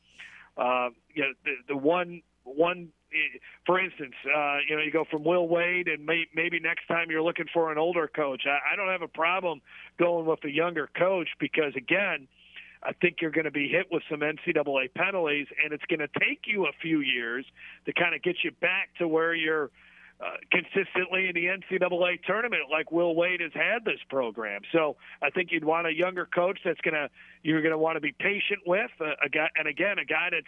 uh, 0.58 0.90
you 1.14 1.24
know, 1.24 1.34
the, 1.44 1.74
the 1.74 1.78
one 1.78 2.22
one. 2.46 2.90
For 3.66 3.80
instance, 3.80 4.14
uh, 4.26 4.58
you 4.70 4.76
know, 4.76 4.84
you 4.84 4.92
go 4.92 5.04
from 5.10 5.24
Will 5.24 5.48
Wade, 5.48 5.88
and 5.88 6.06
may, 6.06 6.26
maybe 6.36 6.60
next 6.60 6.88
time 6.88 7.08
you're 7.10 7.24
looking 7.24 7.48
for 7.52 7.72
an 7.72 7.80
older 7.80 8.08
coach. 8.08 8.44
I, 8.46 8.74
I 8.74 8.76
don't 8.76 8.88
have 8.88 9.02
a 9.02 9.08
problem 9.08 9.62
going 9.98 10.28
with 10.28 10.44
a 10.46 10.50
younger 10.52 10.88
coach 10.96 11.28
because, 11.40 11.74
again, 11.76 12.28
I 12.84 12.94
think 12.94 13.18
you're 13.20 13.32
going 13.32 13.46
to 13.46 13.52
be 13.52 13.68
hit 13.68 13.88
with 13.92 14.04
some 14.12 14.20
NCAA 14.20 14.94
penalties, 14.94 15.48
and 15.64 15.74
it's 15.74 15.84
going 15.90 16.00
to 16.00 16.20
take 16.20 16.44
you 16.46 16.68
a 16.68 16.72
few 16.84 17.00
years 17.00 17.46
to 17.88 17.94
kind 17.94 18.14
of 18.14 18.22
get 18.22 18.36
you 18.44 18.52
back 18.52 18.90
to 19.00 19.08
where 19.08 19.34
you're 19.34 19.72
uh, 20.22 20.32
consistently 20.52 21.30
in 21.30 21.34
the 21.34 21.46
NCAA 21.46 22.22
tournament, 22.24 22.64
like 22.70 22.92
Will 22.92 23.16
Wade 23.16 23.42
has 23.42 23.54
had 23.54 23.86
this 23.86 24.00
program. 24.10 24.62
So 24.72 24.98
I 25.22 25.30
think 25.30 25.52
you'd 25.52 25.64
want 25.64 25.88
a 25.88 25.94
younger 25.94 26.26
coach 26.26 26.60
that's 26.66 26.82
going 26.82 26.94
to 26.94 27.10
you're 27.44 27.62
going 27.62 27.72
to 27.72 27.78
want 27.78 27.96
to 27.96 28.02
be 28.02 28.12
patient 28.12 28.62
with 28.66 28.92
uh, 29.00 29.12
a 29.24 29.30
guy, 29.30 29.48
and 29.56 29.68
again, 29.68 29.98
a 30.00 30.06
guy 30.06 30.30
that's 30.32 30.46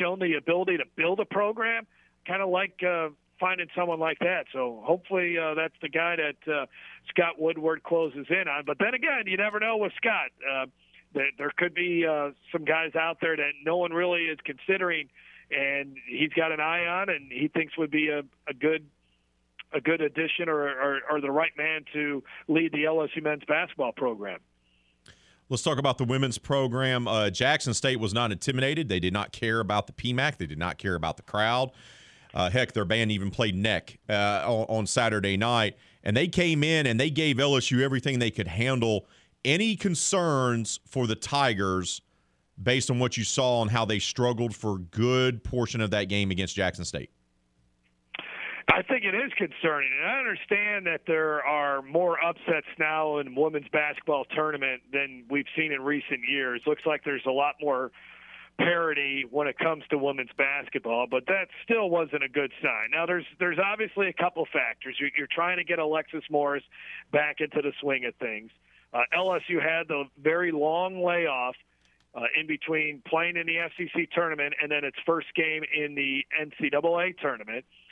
shown 0.00 0.18
the 0.18 0.34
ability 0.34 0.78
to 0.78 0.84
build 0.96 1.20
a 1.20 1.26
program, 1.26 1.86
kind 2.26 2.42
of 2.42 2.48
like. 2.48 2.80
Uh, 2.86 3.08
finding 3.40 3.66
someone 3.76 3.98
like 3.98 4.16
that. 4.20 4.44
So 4.52 4.80
hopefully 4.84 5.36
uh, 5.36 5.54
that's 5.54 5.74
the 5.82 5.88
guy 5.88 6.14
that 6.16 6.50
uh, 6.50 6.66
Scott 7.08 7.34
Woodward 7.36 7.82
closes 7.82 8.26
in 8.30 8.46
on. 8.46 8.62
But 8.64 8.78
then 8.78 8.94
again, 8.94 9.24
you 9.26 9.36
never 9.36 9.58
know 9.58 9.76
with 9.76 9.92
Scott. 9.96 10.30
Uh, 10.48 10.66
that 11.14 11.30
there 11.38 11.52
could 11.56 11.74
be 11.74 12.04
uh, 12.06 12.30
some 12.52 12.64
guys 12.64 12.94
out 12.94 13.18
there 13.20 13.36
that 13.36 13.52
no 13.64 13.76
one 13.76 13.92
really 13.92 14.22
is 14.22 14.38
considering, 14.44 15.08
and 15.50 15.96
he's 16.06 16.32
got 16.36 16.52
an 16.52 16.60
eye 16.60 16.86
on, 16.86 17.08
and 17.08 17.30
he 17.30 17.48
thinks 17.48 17.76
would 17.78 17.90
be 17.90 18.08
a, 18.08 18.22
a 18.48 18.54
good 18.54 18.86
a 19.74 19.80
good 19.80 20.00
addition 20.00 20.48
or, 20.48 20.68
or, 20.68 21.00
or 21.10 21.20
the 21.20 21.30
right 21.30 21.52
man 21.56 21.84
to 21.92 22.22
lead 22.48 22.72
the 22.72 22.84
LSU 22.84 23.22
men's 23.22 23.42
basketball 23.46 23.92
program. 23.92 24.38
Let's 25.50 25.62
talk 25.62 25.78
about 25.78 25.98
the 25.98 26.04
women's 26.04 26.38
program. 26.38 27.06
Uh, 27.06 27.28
Jackson 27.28 27.74
State 27.74 28.00
was 28.00 28.14
not 28.14 28.32
intimidated. 28.32 28.88
They 28.88 29.00
did 29.00 29.12
not 29.12 29.30
care 29.32 29.60
about 29.60 29.86
the 29.86 29.92
PMAC. 29.92 30.38
They 30.38 30.46
did 30.46 30.58
not 30.58 30.78
care 30.78 30.94
about 30.94 31.16
the 31.16 31.22
crowd. 31.22 31.70
Uh, 32.32 32.50
heck, 32.50 32.72
their 32.72 32.84
band 32.84 33.12
even 33.12 33.30
played 33.30 33.54
neck 33.54 33.98
uh, 34.08 34.42
on, 34.44 34.78
on, 34.78 34.86
Saturday 34.86 35.36
night, 35.36 35.76
and 36.02 36.16
they 36.16 36.26
came 36.26 36.64
in 36.64 36.86
and 36.86 36.98
they 36.98 37.10
gave 37.10 37.36
LSU 37.36 37.80
everything 37.80 38.18
they 38.18 38.30
could 38.30 38.48
handle. 38.48 39.06
Any 39.44 39.76
concerns 39.76 40.80
for 40.86 41.06
the 41.06 41.14
Tigers 41.14 42.00
based 42.60 42.90
on 42.90 42.98
what 42.98 43.16
you 43.16 43.24
saw 43.24 43.62
and 43.62 43.70
how 43.70 43.84
they 43.84 43.98
struggled 43.98 44.54
for 44.54 44.76
a 44.76 44.78
good 44.78 45.44
portion 45.44 45.80
of 45.80 45.90
that 45.90 46.04
game 46.04 46.30
against 46.30 46.56
Jackson 46.56 46.84
State? 46.84 47.10
I 48.72 48.82
think 48.82 49.04
it 49.04 49.14
is 49.14 49.32
concerning, 49.36 49.90
and 49.98 50.10
I 50.10 50.18
understand 50.18 50.86
that 50.86 51.02
there 51.06 51.44
are 51.44 51.82
more 51.82 52.22
upsets 52.24 52.66
now 52.78 53.18
in 53.18 53.34
women's 53.34 53.68
basketball 53.72 54.24
tournament 54.34 54.82
than 54.92 55.24
we've 55.28 55.46
seen 55.56 55.72
in 55.72 55.82
recent 55.82 56.20
years. 56.28 56.60
Looks 56.66 56.86
like 56.86 57.04
there's 57.04 57.26
a 57.26 57.30
lot 57.30 57.54
more 57.60 57.92
parity 58.58 59.24
when 59.30 59.48
it 59.48 59.58
comes 59.58 59.82
to 59.90 59.98
women's 59.98 60.30
basketball, 60.38 61.06
but 61.10 61.26
that 61.26 61.48
still 61.64 61.90
wasn't 61.90 62.22
a 62.22 62.28
good 62.28 62.52
sign. 62.62 62.90
Now, 62.92 63.06
there's 63.06 63.26
there's 63.38 63.58
obviously 63.58 64.08
a 64.08 64.12
couple 64.12 64.46
factors. 64.52 64.96
You're, 64.98 65.10
you're 65.16 65.28
trying 65.30 65.58
to 65.58 65.64
get 65.64 65.78
Alexis 65.78 66.24
Morris 66.30 66.64
back 67.12 67.40
into 67.40 67.60
the 67.62 67.72
swing 67.80 68.04
of 68.04 68.14
things. 68.16 68.50
Uh, 68.92 69.00
LSU 69.16 69.60
had 69.60 69.88
the 69.88 70.04
very 70.22 70.52
long 70.52 71.02
layoff 71.02 71.56
uh, 72.14 72.22
in 72.38 72.46
between 72.46 73.02
playing 73.08 73.36
in 73.36 73.46
the 73.46 73.56
SEC 73.76 74.10
tournament 74.12 74.54
and 74.62 74.70
then 74.70 74.84
its 74.84 74.96
first 75.04 75.26
game 75.34 75.62
in 75.74 75.94
the 75.94 76.24
NCAA 76.40 77.18
tournament. 77.18 77.64
Uh, 77.64 77.83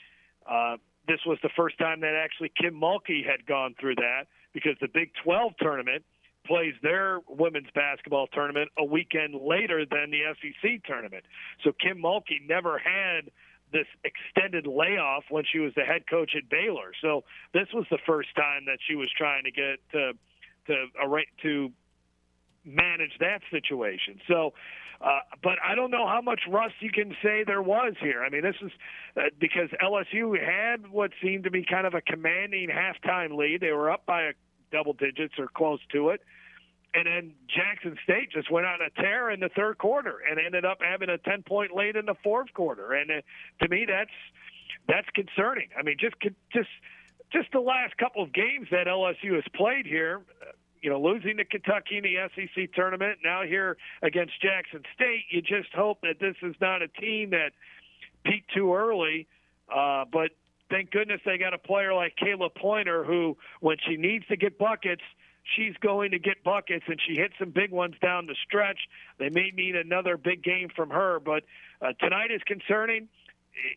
Uh, 0.48 0.76
this 1.08 1.20
was 1.26 1.38
the 1.42 1.50
first 1.56 1.78
time 1.78 2.00
that 2.00 2.14
actually 2.14 2.52
Kim 2.60 2.74
Mulkey 2.74 3.26
had 3.26 3.46
gone 3.46 3.74
through 3.80 3.96
that 3.96 4.26
because 4.52 4.76
the 4.80 4.88
Big 4.92 5.10
12 5.24 5.52
tournament 5.58 6.04
plays 6.46 6.74
their 6.82 7.20
women's 7.28 7.70
basketball 7.74 8.26
tournament 8.28 8.70
a 8.78 8.84
weekend 8.84 9.34
later 9.34 9.84
than 9.88 10.10
the 10.10 10.20
SEC 10.40 10.82
tournament. 10.84 11.24
So 11.64 11.72
Kim 11.72 11.98
Mulkey 12.02 12.46
never 12.46 12.78
had 12.78 13.30
this 13.72 13.86
extended 14.04 14.66
layoff 14.66 15.24
when 15.30 15.44
she 15.50 15.58
was 15.58 15.72
the 15.74 15.82
head 15.82 16.02
coach 16.08 16.32
at 16.36 16.48
Baylor. 16.48 16.92
So 17.00 17.24
this 17.54 17.68
was 17.72 17.86
the 17.90 17.98
first 18.06 18.28
time 18.36 18.66
that 18.66 18.78
she 18.86 18.94
was 18.94 19.10
trying 19.16 19.44
to 19.44 19.50
get 19.50 19.78
to 19.92 20.12
to 20.66 20.86
to 21.42 21.72
manage 22.64 23.12
that 23.20 23.40
situation. 23.50 24.20
So. 24.28 24.52
Uh, 25.04 25.18
but 25.42 25.58
I 25.68 25.74
don't 25.74 25.90
know 25.90 26.06
how 26.06 26.20
much 26.20 26.42
rust 26.48 26.74
you 26.78 26.92
can 26.92 27.16
say 27.24 27.42
there 27.44 27.60
was 27.60 27.94
here. 28.00 28.22
I 28.22 28.28
mean, 28.28 28.42
this 28.42 28.54
is 28.62 28.70
uh, 29.16 29.22
because 29.40 29.68
LSU 29.82 30.38
had 30.38 30.92
what 30.92 31.10
seemed 31.20 31.42
to 31.42 31.50
be 31.50 31.64
kind 31.68 31.88
of 31.88 31.94
a 31.94 32.00
commanding 32.00 32.68
halftime 32.68 33.36
lead. 33.36 33.62
They 33.62 33.72
were 33.72 33.90
up 33.90 34.06
by 34.06 34.22
a 34.22 34.32
double 34.70 34.92
digits 34.92 35.34
or 35.38 35.48
close 35.48 35.80
to 35.90 36.10
it. 36.10 36.20
And 36.94 37.06
then 37.06 37.32
Jackson 37.48 37.96
State 38.04 38.30
just 38.32 38.50
went 38.50 38.66
on 38.66 38.78
a 38.80 38.90
tear 39.00 39.30
in 39.30 39.40
the 39.40 39.48
third 39.48 39.78
quarter 39.78 40.18
and 40.28 40.38
ended 40.38 40.64
up 40.64 40.78
having 40.80 41.08
a 41.08 41.18
10 41.18 41.42
point 41.42 41.74
lead 41.74 41.96
in 41.96 42.06
the 42.06 42.14
fourth 42.22 42.52
quarter. 42.52 42.92
And 42.92 43.10
uh, 43.10 43.14
to 43.62 43.68
me, 43.68 43.86
that's 43.88 44.10
that's 44.88 45.08
concerning. 45.14 45.68
I 45.78 45.82
mean, 45.82 45.96
just 45.98 46.16
just 46.52 46.68
just 47.32 47.48
the 47.52 47.60
last 47.60 47.96
couple 47.96 48.22
of 48.22 48.32
games 48.32 48.68
that 48.70 48.86
LSU 48.86 49.34
has 49.34 49.44
played 49.54 49.86
here, 49.86 50.20
you 50.82 50.90
know, 50.90 51.00
losing 51.00 51.36
to 51.36 51.44
Kentucky 51.44 51.98
in 51.98 52.02
the 52.02 52.16
SEC 52.34 52.72
tournament, 52.74 53.20
now 53.24 53.42
here 53.42 53.76
against 54.02 54.40
Jackson 54.42 54.82
State, 54.94 55.24
you 55.30 55.40
just 55.40 55.72
hope 55.72 56.00
that 56.02 56.18
this 56.20 56.34
is 56.42 56.56
not 56.60 56.82
a 56.82 56.88
team 56.88 57.30
that 57.30 57.52
peaked 58.24 58.52
too 58.52 58.74
early. 58.74 59.28
Uh, 59.72 60.04
but 60.12 60.30
thank 60.70 60.90
goodness 60.90 61.20
they 61.24 61.38
got 61.38 61.54
a 61.54 61.58
player 61.58 61.94
like 61.94 62.14
Khayla 62.16 62.52
Pointer 62.54 63.04
who, 63.04 63.36
when 63.60 63.76
she 63.86 63.96
needs 63.96 64.26
to 64.26 64.36
get 64.36 64.58
buckets, 64.58 65.02
she's 65.56 65.74
going 65.80 66.10
to 66.10 66.18
get 66.18 66.42
buckets, 66.42 66.84
and 66.88 67.00
she 67.06 67.14
hit 67.14 67.32
some 67.38 67.50
big 67.50 67.70
ones 67.70 67.94
down 68.02 68.26
the 68.26 68.36
stretch. 68.44 68.78
They 69.18 69.28
may 69.28 69.52
need 69.54 69.76
another 69.76 70.16
big 70.16 70.42
game 70.42 70.68
from 70.74 70.90
her, 70.90 71.20
but 71.20 71.44
uh, 71.80 71.92
tonight 72.00 72.32
is 72.32 72.42
concerning. 72.44 73.08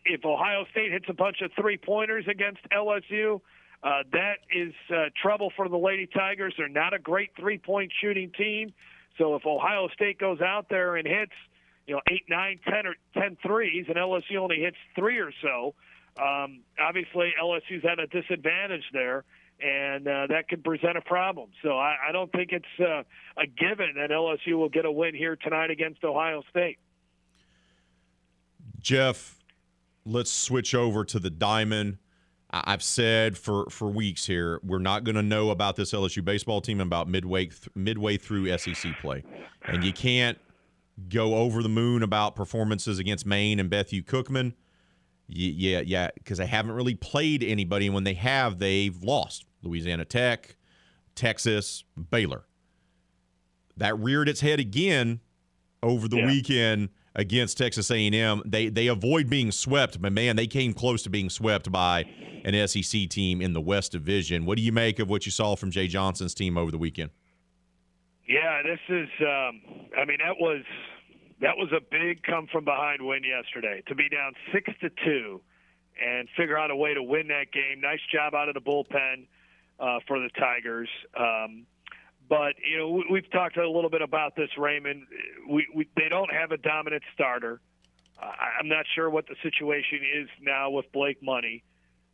If 0.06 0.26
Ohio 0.26 0.66
State 0.72 0.92
hits 0.92 1.06
a 1.10 1.14
bunch 1.14 1.42
of 1.42 1.52
three 1.60 1.78
pointers 1.78 2.26
against 2.28 2.62
LSU, 2.72 3.42
uh, 3.86 4.02
that 4.12 4.38
is 4.52 4.74
uh, 4.90 5.10
trouble 5.22 5.52
for 5.56 5.70
the 5.70 5.78
Lady 5.78 6.08
Tigers. 6.08 6.56
They're 6.58 6.68
not 6.68 6.96
a 6.96 7.00
great 7.00 7.30
three 7.40 7.60
point 7.60 7.92
shooting 8.02 8.32
team. 8.36 8.74
So 9.20 9.36
if 9.36 9.46
Ohio 9.46 9.88
State 9.94 10.18
goes 10.18 10.42
out 10.42 10.66
there 10.70 10.96
and 10.96 11.08
hits, 11.08 11.32
you 11.86 11.94
know, 11.94 12.02
eight, 12.12 12.24
nine, 12.28 12.60
ten, 12.66 12.88
or 12.88 12.96
ten 13.14 13.38
threes, 13.46 13.86
and 13.88 13.96
LSU 13.96 14.38
only 14.38 14.60
hits 14.60 14.78
three 14.96 15.20
or 15.20 15.32
so, 15.42 15.76
um, 16.18 16.62
obviously 16.80 17.34
LSU's 17.42 17.86
at 17.86 18.00
a 18.00 18.08
disadvantage 18.08 18.84
there, 18.92 19.24
and 19.62 20.08
uh, 20.08 20.28
that 20.30 20.50
could 20.50 20.64
present 20.64 20.98
a 20.98 21.02
problem. 21.02 21.50
So 21.62 21.78
I, 21.78 21.96
I 22.10 22.12
don't 22.12 22.32
think 22.32 22.54
it's 22.54 22.66
uh, 22.80 23.04
a 23.38 23.46
given 23.46 23.94
that 23.98 24.10
LSU 24.10 24.54
will 24.58 24.70
get 24.70 24.86
a 24.86 24.92
win 24.92 25.14
here 25.14 25.36
tonight 25.36 25.70
against 25.70 26.04
Ohio 26.04 26.42
State. 26.50 26.80
Jeff, 28.80 29.38
let's 30.06 30.32
switch 30.32 30.74
over 30.74 31.06
to 31.06 31.20
the 31.20 31.30
diamond. 31.30 32.00
I've 32.66 32.84
said 32.84 33.38
for 33.38 33.66
for 33.70 33.90
weeks 33.90 34.26
here, 34.26 34.60
we're 34.64 34.80
not 34.80 35.04
going 35.04 35.16
to 35.16 35.22
know 35.24 35.50
about 35.50 35.76
this 35.76 35.92
LSU 35.92 36.24
baseball 36.24 36.62
team 36.62 36.80
about 36.80 37.08
midway 37.08 37.46
th- 37.48 37.68
midway 37.76 38.18
through 38.18 38.56
SEC 38.58 38.94
play, 39.02 39.24
and 39.66 39.84
you 39.84 39.92
can't 39.92 40.38
go 41.10 41.36
over 41.36 41.62
the 41.62 41.70
moon 41.70 42.04
about 42.04 42.36
performances 42.36 43.00
against 43.00 43.26
Maine 43.26 43.60
and 43.60 43.70
Bethune 43.70 44.04
Cookman. 44.04 44.54
Yeah, 45.28 45.82
yeah, 45.82 46.10
because 46.14 46.38
they 46.38 46.46
haven't 46.46 46.74
really 46.74 46.96
played 46.96 47.44
anybody, 47.44 47.88
and 47.88 47.96
when 47.96 48.04
they 48.04 48.14
have, 48.14 48.60
they've 48.60 48.96
lost. 49.04 49.46
Louisiana 49.64 50.06
Tech, 50.06 50.56
Texas, 51.16 51.84
Baylor. 52.12 52.46
That 53.78 53.98
reared 54.00 54.30
its 54.30 54.42
head 54.42 54.60
again 54.60 55.20
over 55.84 56.08
the 56.08 56.18
Yeah. 56.18 56.28
weekend 56.28 56.90
against 57.16 57.58
Texas 57.58 57.90
A&M. 57.90 58.42
They 58.46 58.70
they 58.70 58.88
avoid 58.88 59.30
being 59.30 59.52
swept, 59.52 60.02
but 60.02 60.12
man, 60.12 60.36
they 60.36 60.48
came 60.48 60.74
close 60.74 61.04
to 61.04 61.10
being 61.10 61.30
swept 61.30 61.72
by 61.72 62.06
an 62.44 62.68
SEC 62.68 63.10
team 63.10 63.42
in 63.42 63.54
the 63.54 63.62
West 63.62 63.92
Division. 63.94 64.46
What 64.46 64.58
do 64.58 64.64
you 64.64 64.72
make 64.72 65.00
of 65.00 65.10
what 65.10 65.26
you 65.26 65.32
saw 65.32 65.56
from 65.56 65.72
Jay 65.72 65.88
Johnson's 65.88 66.34
team 66.34 66.58
over 66.58 66.72
the 66.72 66.78
weekend? 66.78 67.12
Yeah, 68.28 68.62
this 68.64 68.80
is. 68.90 69.10
Um, 69.22 69.62
I 69.98 70.06
mean, 70.06 70.18
that 70.24 70.36
was 70.40 70.64
that 71.42 71.58
was 71.58 71.72
a 71.72 71.82
big 71.92 72.24
come 72.24 72.48
from 72.52 72.66
behind 72.66 73.02
win 73.02 73.22
yesterday. 73.24 73.84
To 73.88 73.96
be 73.96 74.10
down 74.10 74.34
six 74.54 74.72
to 74.82 74.90
two 75.04 75.42
and 76.04 76.28
figure 76.36 76.58
out 76.58 76.72
a 76.72 76.76
way 76.76 76.94
to 76.94 77.04
win 77.04 77.28
that 77.30 77.52
game. 77.52 77.82
Nice 77.82 78.02
job 78.12 78.36
out 78.36 78.50
of 78.50 78.56
the 78.56 78.62
bullpen 78.62 79.28
uh, 79.80 80.00
for 80.08 80.20
the 80.20 80.30
Tigers. 80.38 80.90
Um, 81.18 81.66
but 82.28 82.56
you 82.68 82.78
know, 82.78 82.90
we, 82.90 83.06
we've 83.12 83.32
talked 83.32 83.58
a 83.58 83.70
little 83.70 83.90
bit 83.90 84.02
about 84.02 84.36
this, 84.36 84.50
Raymond. 84.58 85.08
We, 85.50 85.68
we 85.76 85.88
they 85.96 86.10
don't 86.10 86.32
have 86.32 86.52
a 86.52 86.58
dominant 86.58 87.04
starter. 87.14 87.62
I, 88.20 88.60
I'm 88.60 88.68
not 88.68 88.86
sure 88.96 89.10
what 89.10 89.28
the 89.28 89.36
situation 89.44 90.00
is 90.22 90.30
now 90.42 90.70
with 90.70 90.92
Blake 90.92 91.22
Money. 91.22 91.64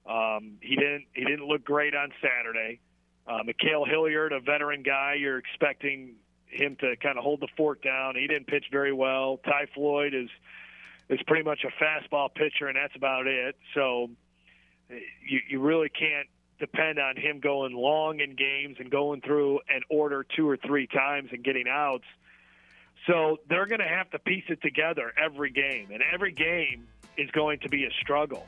Um, 0.06 0.58
he 0.62 0.76
didn't 0.76 1.06
he 1.14 1.24
didn't 1.24 1.48
look 1.48 1.64
great 1.64 1.96
on 1.96 2.12
Saturday. 2.22 2.80
Uh, 3.28 3.44
Ma'Khail 3.44 3.88
Hilliard, 3.88 4.34
a 4.34 4.40
veteran 4.40 4.82
guy, 4.82 5.16
you're 5.20 5.38
expecting 5.38 6.16
him 6.48 6.76
to 6.82 6.96
kind 6.98 7.18
of 7.18 7.24
hold 7.24 7.40
the 7.40 7.48
fort 7.56 7.82
down. 7.82 8.16
He 8.16 8.28
didn't 8.28 8.48
pitch 8.48 8.66
very 8.72 8.92
well. 8.92 9.40
Ty 9.46 9.68
Floyd 9.74 10.14
is 10.14 10.30
is 11.10 11.20
pretty 11.28 11.44
much 11.44 11.64
a 11.64 11.84
fastball 11.84 12.34
pitcher, 12.34 12.68
and 12.68 12.76
that's 12.76 12.96
about 12.96 13.28
it. 13.28 13.56
So 13.76 14.10
you 14.90 15.40
you 15.50 15.60
really 15.60 15.90
can't 15.90 16.28
depend 16.62 17.00
on 17.00 17.18
him 17.18 17.42
going 17.42 17.74
long 17.74 18.22
in 18.22 18.36
games 18.36 18.78
and 18.80 18.90
going 18.90 19.20
through 19.20 19.60
an 19.68 19.82
order 19.90 20.26
two 20.36 20.48
or 20.48 20.56
three 20.56 20.88
times 20.88 21.30
and 21.34 21.44
getting 21.44 21.66
outs. 21.68 22.06
So 23.08 23.38
they're 23.50 23.66
going 23.66 23.82
to 23.82 23.88
have 23.88 24.10
to 24.12 24.20
piece 24.20 24.44
it 24.48 24.62
together 24.62 25.12
every 25.22 25.52
game, 25.52 25.90
and 25.92 26.02
every 26.14 26.32
game 26.32 26.88
is 27.18 27.30
going 27.32 27.60
to 27.60 27.70
be 27.70 27.84
a 27.86 27.90
struggle. 28.00 28.48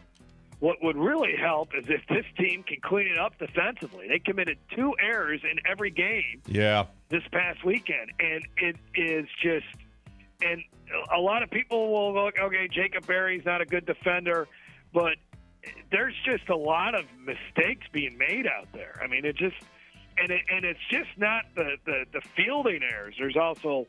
What 0.59 0.81
would 0.81 0.95
really 0.95 1.35
help 1.35 1.69
is 1.75 1.85
if 1.89 2.01
this 2.07 2.25
team 2.37 2.63
can 2.63 2.77
clean 2.81 3.07
it 3.07 3.17
up 3.17 3.37
defensively. 3.37 4.07
They 4.07 4.19
committed 4.19 4.57
two 4.73 4.95
errors 5.01 5.41
in 5.43 5.59
every 5.69 5.89
game 5.89 6.41
Yeah, 6.47 6.85
this 7.09 7.23
past 7.31 7.65
weekend, 7.65 8.11
and 8.19 8.45
it 8.57 8.77
is 8.95 9.27
just. 9.41 9.65
And 10.41 10.61
a 11.13 11.19
lot 11.19 11.41
of 11.41 11.49
people 11.49 11.91
will 11.91 12.13
look, 12.13 12.35
okay, 12.39 12.67
Jacob 12.71 13.07
Berry's 13.07 13.45
not 13.45 13.61
a 13.61 13.65
good 13.65 13.85
defender, 13.85 14.47
but 14.93 15.15
there's 15.91 16.15
just 16.25 16.49
a 16.49 16.55
lot 16.55 16.95
of 16.95 17.05
mistakes 17.19 17.85
being 17.91 18.17
made 18.17 18.47
out 18.47 18.67
there. 18.73 18.99
I 19.03 19.07
mean, 19.07 19.25
it 19.25 19.35
just 19.35 19.55
and 20.17 20.31
it, 20.31 20.41
and 20.51 20.65
it's 20.65 20.79
just 20.89 21.09
not 21.17 21.45
the, 21.55 21.77
the 21.85 22.05
the 22.13 22.21
fielding 22.35 22.81
errors. 22.83 23.15
There's 23.17 23.37
also 23.37 23.87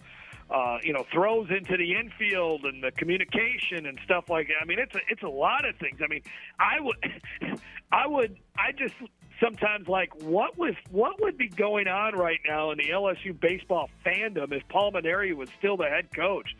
uh, 0.51 0.79
you 0.83 0.93
know 0.93 1.05
throws 1.13 1.49
into 1.51 1.77
the 1.77 1.95
infield 1.95 2.65
and 2.65 2.83
the 2.83 2.93
communication 2.93 3.87
and 3.87 3.99
stuff 4.05 4.29
like 4.29 4.49
that. 4.49 4.63
I 4.63 4.65
mean, 4.65 4.79
it's 4.79 4.95
a, 4.95 5.01
it's 5.11 5.23
a 5.23 5.29
lot 5.29 5.67
of 5.69 5.77
things. 5.77 6.01
I 6.03 6.09
mean, 6.09 6.23
I 6.59 6.81
would 6.81 6.97
I 7.93 8.07
would 8.07 8.37
I 8.57 8.73
just 8.73 8.95
sometimes 9.43 9.89
like 9.89 10.15
what 10.23 10.57
was 10.57 10.75
what 10.91 11.21
would 11.21 11.37
be 11.37 11.49
going 11.49 11.89
on 11.89 12.15
right 12.15 12.41
now 12.47 12.71
in 12.71 12.79
the 12.79 12.91
LSU 12.91 13.39
baseball 13.39 13.91
fandom 14.05 14.53
if 14.53 14.67
Paul 14.69 14.93
Mainieri 14.93 15.35
was 15.35 15.49
still 15.59 15.77
the 15.77 15.89
head 15.89 16.09
coach. 16.15 16.55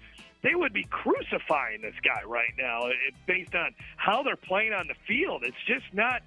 They 0.45 0.55
would 0.55 0.75
be 0.75 0.85
crucifying 0.85 1.81
this 1.81 1.95
guy 2.05 2.23
right 2.27 2.53
now 2.59 2.87
it, 2.87 3.15
based 3.27 3.55
on 3.55 3.75
how 3.97 4.23
they're 4.23 4.37
playing 4.37 4.75
on 4.75 4.87
the 4.87 4.95
field. 5.09 5.43
It's 5.43 5.57
just 5.67 5.93
not 5.93 6.23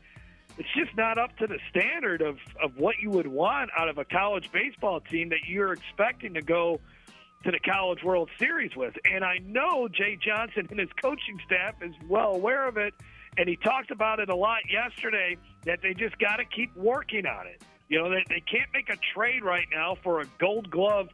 it's 0.58 0.70
just 0.76 0.98
not 0.98 1.20
up 1.20 1.38
to 1.38 1.46
the 1.46 1.60
standard 1.70 2.24
of, 2.24 2.38
of 2.62 2.78
what 2.78 2.96
you 3.00 3.12
would 3.12 3.28
want 3.28 3.70
out 3.78 3.90
of 3.90 4.00
a 4.00 4.06
college 4.06 4.52
baseball 4.52 5.02
team 5.02 5.30
that 5.30 5.48
you're 5.48 5.72
expecting 5.72 6.34
to 6.34 6.42
go 6.42 6.80
to 7.44 7.52
the 7.52 7.60
College 7.60 8.04
World 8.04 8.32
Series 8.40 8.76
with. 8.76 8.96
And 9.06 9.24
I 9.24 9.38
know 9.38 9.88
Jay 9.88 10.18
Johnson 10.20 10.68
and 10.72 10.80
his 10.80 10.90
coaching 11.00 11.40
staff 11.46 11.76
is 11.84 11.94
well 12.10 12.34
aware 12.34 12.68
of 12.68 12.78
it, 12.78 12.96
and 13.38 13.48
he 13.48 13.56
talked 13.56 13.92
about 13.92 14.20
it 14.20 14.30
a 14.30 14.36
lot 14.36 14.62
yesterday 14.68 15.38
that 15.66 15.84
they 15.84 15.94
just 15.94 16.18
got 16.18 16.38
to 16.38 16.46
keep 16.46 16.76
working 16.76 17.28
on 17.28 17.46
it. 17.46 17.62
You 17.88 18.00
know, 18.00 18.10
they, 18.10 18.24
they 18.28 18.42
can't 18.42 18.70
make 18.74 18.90
a 18.90 18.98
trade 19.14 19.44
right 19.44 19.68
now 19.72 19.96
for 20.04 20.22
a 20.22 20.26
gold 20.40 20.72
glove 20.72 21.10
uh, 21.10 21.14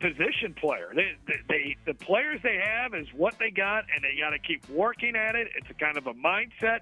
position 0.00 0.54
player. 0.54 0.92
They, 0.94 1.12
they, 1.48 1.76
the 1.86 1.94
players 1.94 2.40
they 2.42 2.60
have 2.62 2.94
is 2.94 3.06
what 3.14 3.38
they 3.38 3.50
got, 3.50 3.84
and 3.94 4.02
they 4.02 4.18
got 4.20 4.30
to 4.30 4.38
keep 4.38 4.68
working 4.70 5.14
at 5.16 5.34
it. 5.34 5.48
It's 5.56 5.70
a 5.70 5.74
kind 5.74 5.96
of 5.96 6.06
a 6.06 6.14
mindset 6.14 6.80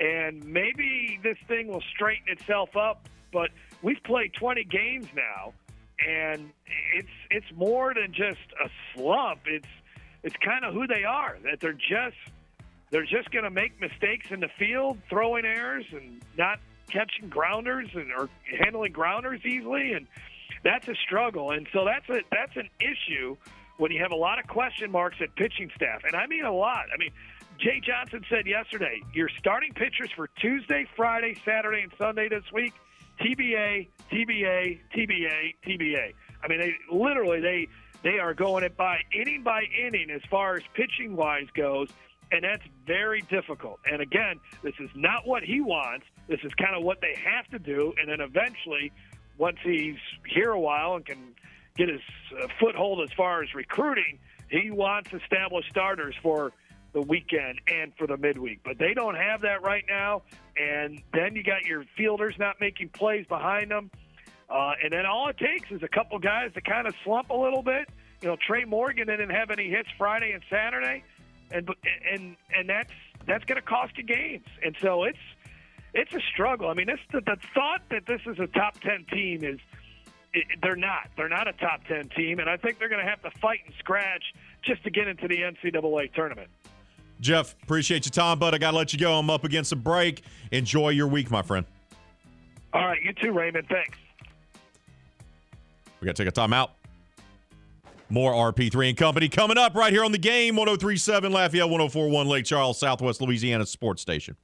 and 0.00 0.44
maybe 0.44 1.18
this 1.22 1.38
thing 1.46 1.68
will 1.68 1.82
straighten 1.94 2.28
itself 2.28 2.76
up. 2.76 3.08
But 3.32 3.50
we've 3.82 4.02
played 4.04 4.32
20 4.34 4.64
games 4.64 5.06
now, 5.14 5.52
and 6.06 6.50
it's 6.94 7.08
it's 7.30 7.46
more 7.54 7.92
than 7.94 8.12
just 8.12 8.40
a 8.64 8.70
slump. 8.94 9.40
It's 9.46 9.68
it's 10.22 10.36
kind 10.36 10.64
of 10.64 10.74
who 10.74 10.86
they 10.86 11.04
are. 11.04 11.36
That 11.44 11.60
they're 11.60 11.72
just 11.72 12.16
they're 12.90 13.04
just 13.04 13.30
going 13.30 13.44
to 13.44 13.50
make 13.50 13.78
mistakes 13.80 14.28
in 14.30 14.40
the 14.40 14.48
field, 14.58 14.98
throwing 15.10 15.44
errors, 15.44 15.84
and 15.92 16.22
not 16.38 16.58
catching 16.88 17.28
grounders 17.28 17.88
and 17.94 18.10
or 18.12 18.30
handling 18.58 18.92
grounders 18.92 19.40
easily, 19.44 19.92
and 19.92 20.06
that's 20.64 20.88
a 20.88 20.94
struggle. 20.94 21.50
And 21.52 21.66
so 21.72 21.84
that's 21.84 22.08
a 22.08 22.22
that's 22.30 22.56
an 22.56 22.68
issue 22.80 23.36
when 23.76 23.92
you 23.92 24.00
have 24.02 24.12
a 24.12 24.16
lot 24.16 24.38
of 24.38 24.46
question 24.46 24.90
marks 24.90 25.16
at 25.20 25.34
pitching 25.36 25.70
staff, 25.76 26.02
and 26.04 26.16
I 26.16 26.26
mean 26.26 26.44
a 26.44 26.54
lot. 26.54 26.86
I 26.92 26.98
mean. 26.98 27.10
Jay 27.58 27.80
Johnson 27.84 28.24
said 28.30 28.46
yesterday, 28.46 29.02
your 29.12 29.28
starting 29.36 29.72
pitchers 29.72 30.10
for 30.14 30.28
Tuesday, 30.40 30.86
Friday, 30.94 31.36
Saturday, 31.44 31.82
and 31.82 31.92
Sunday 31.98 32.28
this 32.28 32.44
week, 32.52 32.72
TBA, 33.20 33.88
TBA, 34.12 34.78
TBA, 34.94 35.54
TBA. 35.66 36.14
I 36.42 36.48
mean, 36.48 36.60
they 36.60 36.74
literally 36.92 37.40
they 37.40 37.68
they 38.02 38.18
are 38.20 38.32
going 38.34 38.64
it 38.64 38.76
by 38.76 39.00
inning 39.12 39.42
by 39.42 39.64
inning 39.64 40.10
as 40.10 40.22
far 40.30 40.54
as 40.54 40.62
pitching 40.74 41.16
wise 41.16 41.48
goes, 41.54 41.88
And 42.30 42.44
that's 42.44 42.62
very 42.86 43.22
difficult. 43.22 43.80
And 43.90 44.00
again, 44.00 44.38
this 44.62 44.74
is 44.78 44.90
not 44.94 45.26
what 45.26 45.42
he 45.42 45.60
wants. 45.60 46.06
This 46.28 46.40
is 46.44 46.52
kind 46.54 46.76
of 46.76 46.84
what 46.84 47.00
they 47.00 47.14
have 47.24 47.48
to 47.48 47.58
do. 47.58 47.92
And 48.00 48.08
then 48.08 48.20
eventually, 48.20 48.92
once 49.38 49.58
he's 49.62 49.96
here 50.26 50.50
a 50.50 50.60
while 50.60 50.94
and 50.96 51.06
can 51.06 51.34
get 51.76 51.88
his 51.88 52.00
uh, 52.42 52.48
foothold 52.60 53.00
as 53.02 53.12
far 53.16 53.42
as 53.42 53.54
recruiting, 53.54 54.18
he 54.50 54.70
wants 54.70 55.12
established 55.12 55.70
starters 55.70 56.14
for 56.22 56.52
the 56.92 57.02
weekend 57.02 57.60
and 57.68 57.92
for 57.96 58.06
the 58.06 58.16
midweek. 58.16 58.60
But 58.64 58.78
they 58.78 58.94
don't 58.94 59.14
have 59.14 59.42
that 59.42 59.62
right 59.62 59.84
now. 59.88 60.22
And 60.56 61.02
then 61.12 61.36
you 61.36 61.42
got 61.42 61.64
your 61.64 61.84
fielders 61.96 62.34
not 62.38 62.56
making 62.60 62.90
plays 62.90 63.26
behind 63.26 63.70
them. 63.70 63.90
Uh, 64.50 64.72
and 64.82 64.92
then 64.92 65.04
all 65.04 65.28
it 65.28 65.36
takes 65.36 65.70
is 65.70 65.82
a 65.82 65.88
couple 65.88 66.18
guys 66.18 66.52
to 66.54 66.60
kind 66.60 66.86
of 66.86 66.94
slump 67.04 67.30
a 67.30 67.36
little 67.36 67.62
bit. 67.62 67.88
You 68.22 68.28
know, 68.28 68.36
Trey 68.46 68.64
Morgan 68.64 69.06
didn't 69.06 69.30
have 69.30 69.50
any 69.50 69.68
hits 69.68 69.88
Friday 69.96 70.32
and 70.32 70.42
Saturday, 70.50 71.04
and 71.52 71.68
and 72.10 72.36
and 72.56 72.68
that's 72.68 72.90
that's 73.26 73.44
going 73.44 73.60
to 73.60 73.66
cost 73.66 73.96
you 73.96 74.04
games. 74.04 74.46
And 74.64 74.74
so 74.80 75.04
it's 75.04 75.18
it's 75.94 76.12
a 76.12 76.20
struggle. 76.32 76.68
I 76.68 76.74
mean, 76.74 76.86
this 76.86 77.00
the, 77.12 77.20
the 77.20 77.36
thought 77.54 77.82
that 77.90 78.06
this 78.06 78.20
is 78.26 78.38
a 78.38 78.46
top 78.46 78.80
ten 78.80 79.04
team 79.10 79.44
is 79.44 79.58
it, 80.34 80.46
they're 80.62 80.76
not. 80.76 81.08
They're 81.16 81.28
not 81.28 81.48
a 81.48 81.52
top 81.54 81.84
ten 81.86 82.08
team, 82.10 82.38
and 82.38 82.48
I 82.48 82.56
think 82.56 82.78
they're 82.78 82.88
going 82.88 83.04
to 83.04 83.10
have 83.10 83.22
to 83.22 83.30
fight 83.38 83.60
and 83.66 83.74
scratch 83.78 84.24
just 84.62 84.82
to 84.84 84.90
get 84.90 85.08
into 85.08 85.28
the 85.28 85.38
NCAA 85.38 86.12
tournament. 86.12 86.48
Jeff, 87.20 87.56
appreciate 87.62 88.06
your 88.06 88.12
time, 88.12 88.38
but 88.38 88.54
I 88.54 88.58
got 88.58 88.70
to 88.72 88.76
let 88.76 88.92
you 88.92 88.98
go. 88.98 89.18
I'm 89.18 89.28
up 89.30 89.44
against 89.44 89.72
a 89.72 89.76
break. 89.76 90.22
Enjoy 90.52 90.90
your 90.90 91.08
week, 91.08 91.30
my 91.30 91.42
friend. 91.42 91.66
All 92.72 92.86
right, 92.86 93.02
you 93.02 93.12
too, 93.12 93.32
Raymond. 93.32 93.66
Thanks. 93.68 93.98
We 96.00 96.06
got 96.06 96.14
to 96.14 96.24
take 96.24 96.36
a 96.36 96.40
timeout. 96.40 96.70
More 98.10 98.32
RP3 98.52 98.90
and 98.90 98.96
Company 98.96 99.28
coming 99.28 99.58
up 99.58 99.74
right 99.74 99.92
here 99.92 100.04
on 100.04 100.12
the 100.12 100.18
game 100.18 100.56
1037 100.56 101.30
Lafayette 101.30 101.68
1041 101.68 102.26
Lake 102.26 102.44
Charles, 102.44 102.78
Southwest 102.78 103.20
Louisiana 103.20 103.66
Sports 103.66 104.00
Station. 104.00 104.36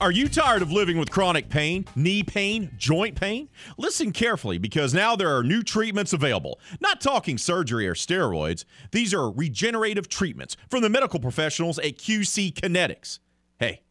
Are 0.00 0.10
you 0.10 0.30
tired 0.30 0.62
of 0.62 0.72
living 0.72 0.96
with 0.96 1.10
chronic 1.10 1.50
pain, 1.50 1.84
knee 1.94 2.22
pain, 2.22 2.70
joint 2.78 3.20
pain? 3.20 3.50
Listen 3.76 4.12
carefully 4.12 4.56
because 4.56 4.94
now 4.94 5.14
there 5.14 5.36
are 5.36 5.42
new 5.42 5.62
treatments 5.62 6.14
available. 6.14 6.58
Not 6.80 7.02
talking 7.02 7.36
surgery 7.36 7.86
or 7.86 7.92
steroids, 7.92 8.64
these 8.92 9.12
are 9.12 9.30
regenerative 9.30 10.08
treatments 10.08 10.56
from 10.70 10.80
the 10.80 10.88
medical 10.88 11.20
professionals 11.20 11.78
at 11.78 11.98
QC 11.98 12.54
Kinetics. 12.54 13.18
Hey, 13.58 13.82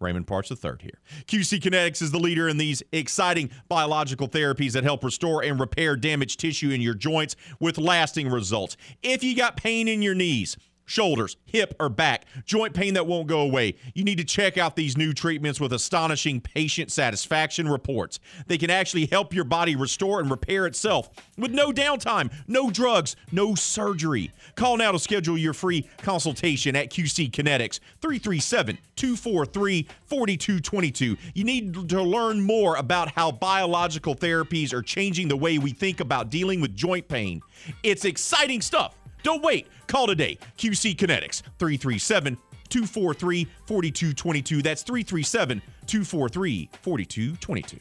Raymond 0.00 0.26
Parks 0.26 0.50
III 0.50 0.72
here. 0.80 1.00
QC 1.26 1.60
Kinetics 1.60 2.02
is 2.02 2.10
the 2.10 2.18
leader 2.18 2.48
in 2.48 2.56
these 2.56 2.82
exciting 2.90 3.48
biological 3.68 4.26
therapies 4.26 4.72
that 4.72 4.82
help 4.82 5.04
restore 5.04 5.44
and 5.44 5.60
repair 5.60 5.94
damaged 5.94 6.40
tissue 6.40 6.70
in 6.70 6.80
your 6.80 6.94
joints 6.94 7.36
with 7.60 7.78
lasting 7.78 8.28
results. 8.28 8.76
If 9.04 9.22
you 9.22 9.36
got 9.36 9.56
pain 9.56 9.86
in 9.86 10.02
your 10.02 10.16
knees, 10.16 10.56
shoulders, 10.86 11.36
hip, 11.46 11.74
or 11.80 11.88
back, 11.88 12.24
joint 12.44 12.74
pain 12.74 12.94
that 12.94 13.06
won't 13.06 13.26
go 13.26 13.40
away, 13.40 13.74
you 13.94 14.04
need 14.04 14.18
to 14.18 14.24
check 14.24 14.58
out 14.58 14.76
these 14.76 14.96
new 14.96 15.12
treatments 15.12 15.60
with 15.60 15.72
astonishing 15.72 16.40
patient 16.40 16.90
satisfaction 16.92 17.68
reports. 17.68 18.18
They 18.46 18.58
can 18.58 18.70
actually 18.70 19.06
help 19.06 19.34
your 19.34 19.44
body 19.44 19.76
restore 19.76 20.20
and 20.20 20.30
repair 20.30 20.66
itself 20.66 21.10
with 21.36 21.52
no 21.52 21.72
downtime, 21.72 22.32
no 22.46 22.70
drugs, 22.70 23.16
no 23.32 23.54
surgery. 23.54 24.30
Call 24.56 24.76
now 24.76 24.92
to 24.92 24.98
schedule 24.98 25.38
your 25.38 25.54
free 25.54 25.88
consultation 25.98 26.76
at 26.76 26.90
QC 26.90 27.30
Kinetics 27.30 27.80
337 28.00 28.78
243 28.96 29.88
4222. 30.06 31.16
You 31.34 31.44
need 31.44 31.88
to 31.88 32.02
learn 32.02 32.40
more 32.40 32.76
about 32.76 33.12
how 33.12 33.32
biological 33.32 34.14
therapies 34.14 34.72
are 34.72 34.82
changing 34.82 35.28
the 35.28 35.36
way 35.36 35.58
we 35.58 35.72
think 35.72 36.00
about 36.00 36.30
dealing 36.30 36.60
with 36.60 36.74
joint 36.76 37.08
pain. 37.08 37.42
It's 37.82 38.04
exciting 38.04 38.60
stuff. 38.60 38.94
Don't 39.24 39.42
wait. 39.42 39.66
Call 39.88 40.06
today. 40.06 40.38
QC 40.56 40.94
Kinetics 40.94 41.42
337 41.58 42.38
243 42.68 43.48
4222. 43.66 44.62
That's 44.62 44.82
337 44.82 45.60
243 45.86 46.70
4222. 46.80 47.78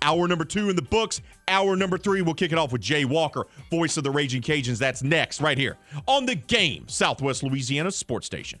Hour 0.00 0.28
number 0.28 0.44
two 0.44 0.70
in 0.70 0.76
the 0.76 0.82
books. 0.82 1.20
Hour 1.48 1.74
number 1.74 1.98
three, 1.98 2.22
we'll 2.22 2.34
kick 2.34 2.52
it 2.52 2.58
off 2.58 2.70
with 2.70 2.80
Jay 2.80 3.04
Walker, 3.04 3.46
voice 3.68 3.96
of 3.96 4.04
the 4.04 4.10
Raging 4.10 4.42
Cajuns. 4.42 4.78
That's 4.78 5.02
next, 5.02 5.40
right 5.40 5.58
here 5.58 5.76
on 6.06 6.24
the 6.24 6.36
game, 6.36 6.86
Southwest 6.86 7.42
Louisiana 7.42 7.90
Sports 7.90 8.26
Station. 8.26 8.60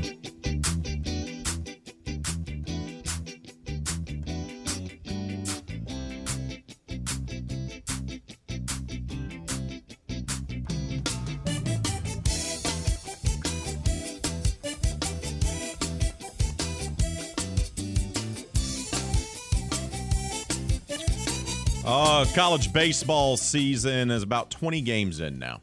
College 22.29 22.71
baseball 22.71 23.35
season 23.35 24.11
is 24.11 24.23
about 24.23 24.51
20 24.51 24.81
games 24.81 25.19
in 25.19 25.37
now. 25.39 25.61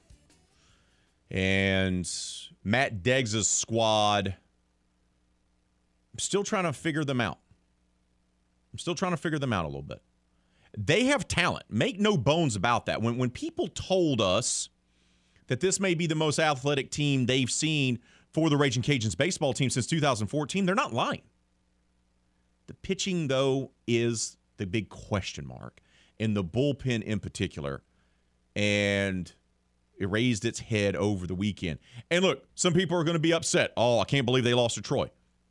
And 1.31 2.11
Matt 2.65 3.03
Deggs' 3.03 3.45
squad, 3.45 4.29
I'm 6.13 6.19
still 6.19 6.45
trying 6.45 6.65
to 6.65 6.73
figure 6.73 7.05
them 7.05 7.21
out. 7.21 7.39
I'm 8.73 8.79
still 8.79 8.95
trying 8.95 9.13
to 9.13 9.17
figure 9.17 9.39
them 9.39 9.53
out 9.53 9.65
a 9.65 9.69
little 9.69 9.83
bit. 9.83 10.03
They 10.77 11.05
have 11.05 11.27
talent. 11.27 11.65
Make 11.71 11.99
no 11.99 12.17
bones 12.19 12.57
about 12.57 12.87
that. 12.87 13.01
When, 13.01 13.17
when 13.17 13.31
people 13.31 13.69
told 13.69 14.21
us 14.21 14.69
that 15.47 15.61
this 15.61 15.81
may 15.81 15.95
be 15.95 16.07
the 16.07 16.15
most 16.15 16.39
athletic 16.39 16.91
team 16.91 17.27
they've 17.27 17.51
seen 17.51 17.99
for 18.33 18.51
the 18.51 18.57
Raging 18.57 18.83
Cajuns 18.83 19.17
baseball 19.17 19.55
team 19.55 19.71
since 19.71 19.87
2014, 19.87 20.67
they're 20.67 20.75
not 20.75 20.93
lying. 20.93 21.23
The 22.67 22.75
pitching, 22.75 23.29
though, 23.29 23.71
is 23.87 24.37
the 24.59 24.67
big 24.67 24.91
question 24.91 25.47
mark 25.47 25.81
in 26.19 26.35
the 26.35 26.45
bullpen 26.45 27.03
in 27.03 27.20
particular. 27.20 27.82
And 28.57 29.32
it 29.99 30.11
raised 30.11 30.45
its 30.45 30.61
head 30.61 30.97
over 30.97 31.27
the 31.27 31.35
weekend. 31.35 31.78
And 32.11 32.24
look, 32.24 32.47
some 32.55 32.73
people 32.73 32.97
are 32.97 33.05
going 33.05 33.15
to 33.15 33.20
be 33.20 33.32
upset. 33.32 33.73
Oh, 33.77 33.99
I 34.01 34.05
can't 34.05 34.27
believe 34.27 34.45
they 34.45 34.55
lost 34.55 34.77
to 34.77 34.82
Troy. 34.82 35.11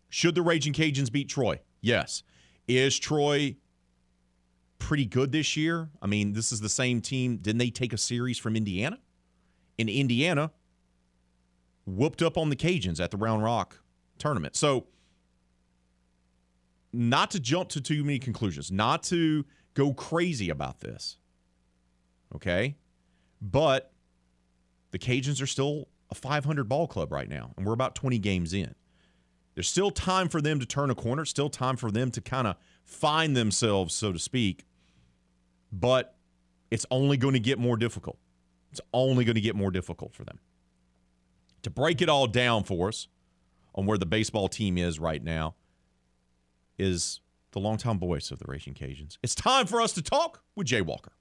Should 0.10 0.36
the 0.36 0.42
Raging 0.42 0.74
Cajuns 0.74 1.12
beat 1.12 1.30
Troy? 1.30 1.60
Yes. 1.82 2.24
Is 2.68 2.98
Troy 2.98 3.58
pretty 4.80 5.06
good 5.06 5.32
this 5.32 5.58
year? 5.58 5.90
I 6.02 6.08
mean, 6.08 6.34
this 6.34 6.52
is 6.52 6.62
the 6.62 6.70
same 6.70 7.02
team. 7.02 7.38
Didn't 7.38 7.60
they 7.60 7.70
take 7.70 7.94
a 7.94 7.98
series 7.98 8.38
from 8.38 8.56
Indiana? 8.56 9.00
In 9.78 9.90
Indiana, 9.90 10.52
whooped 11.86 12.22
up 12.22 12.38
on 12.38 12.50
the 12.50 12.56
Cajuns 12.56 13.00
at 13.00 13.12
the 13.12 13.18
Round 13.18 13.44
Rock 13.44 13.80
tournament. 14.18 14.56
So, 14.56 14.88
not 16.94 17.32
to 17.32 17.40
jump 17.40 17.70
to 17.70 17.82
too 17.82 18.04
many 18.04 18.18
conclusions, 18.18 18.72
not 18.72 19.04
to 19.04 19.46
go 19.78 19.94
crazy 19.94 20.50
about 20.50 20.80
this. 20.80 21.18
Okay? 22.36 22.76
But 23.40 23.94
the 24.90 24.98
Cajuns 24.98 25.42
are 25.42 25.48
still 25.48 25.88
a 26.10 26.16
500 26.16 26.68
ball 26.68 26.88
club 26.88 27.12
right 27.12 27.30
now, 27.30 27.52
and 27.56 27.66
we're 27.66 27.74
about 27.74 27.94
20 27.94 28.18
games 28.18 28.54
in. 28.54 28.74
There's 29.54 29.70
still 29.70 29.92
time 29.92 30.30
for 30.30 30.42
them 30.42 30.60
to 30.60 30.66
turn 30.66 30.90
a 30.90 30.96
corner, 30.96 31.26
still 31.26 31.50
time 31.50 31.78
for 31.78 31.92
them 31.92 32.10
to 32.12 32.22
kind 32.22 32.48
of 32.48 32.56
find 32.84 33.38
themselves, 33.38 33.94
so 33.94 34.12
to 34.12 34.20
speak. 34.20 34.66
But 35.72 36.16
it's 36.72 36.86
only 36.90 37.18
going 37.18 37.34
to 37.34 37.40
get 37.40 37.60
more 37.60 37.78
difficult. 37.78 38.18
It's 38.72 38.82
only 38.94 39.26
going 39.26 39.36
to 39.36 39.42
get 39.42 39.56
more 39.56 39.72
difficult 39.72 40.14
for 40.14 40.24
them. 40.24 40.40
To 41.64 41.70
break 41.70 42.02
it 42.02 42.10
all 42.10 42.28
down 42.28 42.64
for 42.64 42.88
us 42.88 43.08
on 43.76 43.86
where 43.86 43.98
the 43.98 44.06
baseball 44.06 44.48
team 44.48 44.78
is 44.78 45.00
right 45.00 45.24
now 45.24 45.56
is 46.80 47.20
the 47.58 47.62
longtime 47.62 47.98
voice 47.98 48.30
of 48.30 48.38
the 48.38 48.46
Raging 48.48 48.76
Cajuns. 48.76 49.18
It's 49.24 49.34
time 49.34 49.66
for 49.66 49.82
us 49.82 49.92
to 49.94 50.04
talk 50.04 50.44
with 50.56 50.68
Jay 50.68 50.82
Walker. 50.82 51.14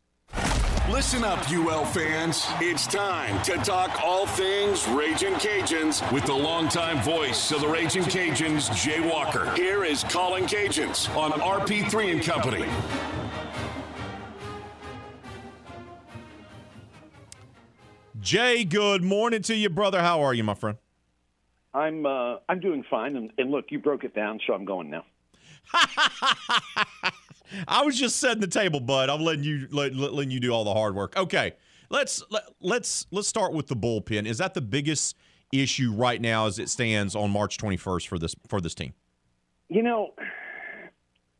Listen 0.90 1.24
up, 1.24 1.50
UL 1.50 1.86
fans. 1.86 2.46
It's 2.60 2.86
time 2.86 3.42
to 3.44 3.54
talk 3.64 4.04
all 4.04 4.26
things 4.26 4.86
Raging 4.88 5.32
Cajuns 5.34 6.12
with 6.12 6.26
the 6.26 6.34
longtime 6.34 7.02
voice 7.02 7.52
of 7.52 7.62
the 7.62 7.66
Raging 7.66 8.02
Cajuns, 8.02 8.70
Jay 8.76 9.00
Walker. 9.00 9.50
Here 9.54 9.82
is 9.82 10.04
Colin 10.04 10.44
Cajuns 10.44 11.08
on 11.16 11.32
RP3 11.32 12.12
and 12.12 12.22
Company. 12.22 12.66
Jay, 18.20 18.62
good 18.62 19.02
morning 19.02 19.40
to 19.40 19.54
you, 19.56 19.70
brother. 19.70 20.02
How 20.02 20.20
are 20.20 20.34
you, 20.34 20.44
my 20.44 20.52
friend? 20.54 20.76
I'm 21.72 22.04
uh, 22.04 22.40
I'm 22.46 22.60
doing 22.60 22.84
fine, 22.90 23.16
and, 23.16 23.32
and 23.38 23.50
look, 23.50 23.66
you 23.70 23.78
broke 23.78 24.04
it 24.04 24.14
down, 24.14 24.38
so 24.46 24.52
I'm 24.52 24.66
going 24.66 24.90
now. 24.90 25.04
I 27.68 27.82
was 27.84 27.98
just 27.98 28.16
setting 28.16 28.40
the 28.40 28.46
table, 28.46 28.80
bud. 28.80 29.08
I'm 29.08 29.22
letting 29.22 29.44
you 29.44 29.68
let, 29.70 29.94
letting 29.94 30.30
you 30.30 30.40
do 30.40 30.50
all 30.50 30.64
the 30.64 30.74
hard 30.74 30.94
work. 30.94 31.16
Okay, 31.16 31.52
let's 31.90 32.22
let, 32.30 32.44
let's 32.60 33.06
let's 33.10 33.28
start 33.28 33.52
with 33.52 33.66
the 33.68 33.76
bullpen. 33.76 34.26
Is 34.26 34.38
that 34.38 34.54
the 34.54 34.60
biggest 34.60 35.16
issue 35.52 35.92
right 35.92 36.20
now 36.20 36.46
as 36.46 36.58
it 36.58 36.68
stands 36.68 37.14
on 37.14 37.30
March 37.30 37.58
21st 37.58 38.08
for 38.08 38.18
this 38.18 38.34
for 38.48 38.60
this 38.60 38.74
team? 38.74 38.94
You 39.68 39.82
know, 39.82 40.14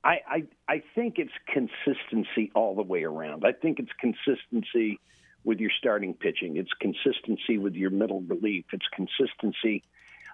I 0.05 0.19
I 0.29 0.45
I 0.69 0.83
think 0.95 1.19
it's 1.19 1.33
consistency 1.53 2.51
all 2.55 2.75
the 2.75 2.83
way 2.83 3.05
around. 3.05 3.45
I 3.45 3.53
think 3.53 3.79
it's 3.79 3.93
consistency 4.01 5.01
with 5.45 5.61
your 5.61 5.71
starting 5.79 6.15
pitching. 6.15 6.57
It's 6.57 6.73
consistency 6.81 7.59
with 7.59 7.75
your 7.75 7.91
middle 7.91 8.21
relief. 8.23 8.65
It's 8.73 8.87
consistency 8.95 9.85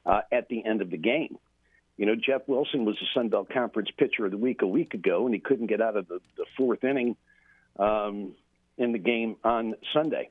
uh, 0.07 0.23
at 0.33 0.49
the 0.49 0.65
end 0.65 0.81
of 0.81 0.91
the 0.91 0.97
game. 0.97 1.37
You 1.97 2.07
know, 2.07 2.15
Jeff 2.15 2.43
Wilson 2.47 2.85
was 2.85 2.97
the 3.01 3.07
Sun 3.15 3.29
Belt 3.29 3.49
Conference 3.53 3.91
Pitcher 3.97 4.25
of 4.25 4.31
the 4.31 4.39
Week 4.39 4.63
a 4.63 4.67
week 4.67 4.95
ago, 4.95 5.27
and 5.27 5.35
he 5.35 5.41
couldn't 5.41 5.67
get 5.67 5.81
out 5.81 5.97
of 5.97 6.09
the, 6.09 6.21
the 6.37 6.47
fourth 6.57 6.85
inning 6.85 7.17
um, 7.79 8.33
in 8.79 8.93
the 8.93 8.99
game 8.99 9.37
on 9.45 9.75
Sunday. 9.93 10.31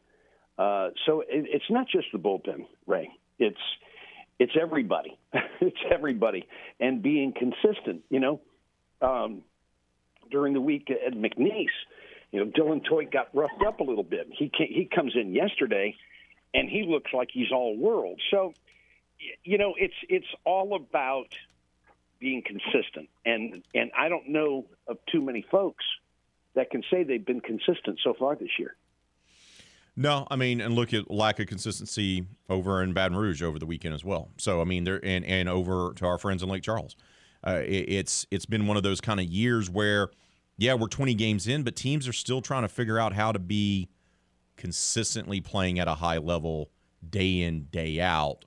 Uh, 0.57 0.89
so 1.05 1.21
it, 1.21 1.27
it's 1.29 1.69
not 1.69 1.87
just 1.87 2.07
the 2.11 2.19
bullpen, 2.19 2.65
Ray. 2.85 3.09
It's 3.39 3.57
it's 4.39 4.53
everybody. 4.59 5.17
it's 5.61 5.77
everybody, 5.89 6.47
and 6.79 7.01
being 7.01 7.33
consistent. 7.33 8.03
You 8.09 8.19
know, 8.19 8.41
um, 9.01 9.43
during 10.29 10.53
the 10.53 10.61
week 10.61 10.89
at 10.89 11.13
McNeese, 11.13 11.67
you 12.31 12.39
know, 12.39 12.51
Dylan 12.51 12.83
Toit 12.83 13.11
got 13.11 13.29
roughed 13.33 13.63
up 13.65 13.79
a 13.79 13.83
little 13.83 14.03
bit. 14.03 14.27
He 14.31 14.51
he 14.57 14.89
comes 14.93 15.13
in 15.15 15.33
yesterday, 15.33 15.95
and 16.53 16.69
he 16.69 16.83
looks 16.83 17.11
like 17.13 17.29
he's 17.31 17.51
all 17.51 17.77
world. 17.77 18.19
So, 18.31 18.53
you 19.43 19.57
know, 19.57 19.75
it's 19.77 19.93
it's 20.09 20.27
all 20.45 20.75
about 20.75 21.33
being 22.21 22.43
consistent, 22.45 23.09
and 23.25 23.63
and 23.75 23.91
I 23.97 24.07
don't 24.07 24.29
know 24.29 24.67
of 24.87 24.97
too 25.11 25.21
many 25.21 25.45
folks 25.51 25.83
that 26.55 26.69
can 26.69 26.83
say 26.89 27.03
they've 27.03 27.25
been 27.25 27.41
consistent 27.41 27.99
so 28.03 28.13
far 28.13 28.35
this 28.35 28.51
year. 28.57 28.75
No, 29.97 30.25
I 30.31 30.37
mean, 30.37 30.61
and 30.61 30.73
look 30.73 30.93
at 30.93 31.11
lack 31.11 31.39
of 31.39 31.47
consistency 31.47 32.25
over 32.49 32.81
in 32.81 32.93
Baton 32.93 33.17
Rouge 33.17 33.43
over 33.43 33.59
the 33.59 33.65
weekend 33.65 33.93
as 33.93 34.05
well. 34.05 34.29
So, 34.37 34.61
I 34.61 34.63
mean, 34.63 34.85
there 34.85 35.03
and 35.03 35.25
and 35.25 35.49
over 35.49 35.93
to 35.95 36.05
our 36.05 36.17
friends 36.17 36.43
in 36.43 36.49
Lake 36.49 36.63
Charles, 36.63 36.95
uh, 37.45 37.61
it, 37.65 37.89
it's 37.89 38.25
it's 38.31 38.45
been 38.45 38.67
one 38.67 38.77
of 38.77 38.83
those 38.83 39.01
kind 39.01 39.19
of 39.19 39.25
years 39.25 39.69
where 39.69 40.09
yeah, 40.57 40.75
we're 40.75 40.87
20 40.87 41.15
games 41.15 41.47
in, 41.47 41.63
but 41.63 41.75
teams 41.75 42.07
are 42.07 42.13
still 42.13 42.39
trying 42.39 42.61
to 42.61 42.67
figure 42.67 42.99
out 42.99 43.13
how 43.13 43.31
to 43.31 43.39
be 43.39 43.89
consistently 44.57 45.41
playing 45.41 45.79
at 45.79 45.87
a 45.87 45.95
high 45.95 46.19
level 46.19 46.69
day 47.09 47.41
in, 47.41 47.63
day 47.71 47.99
out. 47.99 48.45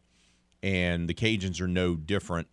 And 0.62 1.08
the 1.08 1.14
Cajuns 1.14 1.60
are 1.60 1.66
no 1.66 1.96
different. 1.96 2.46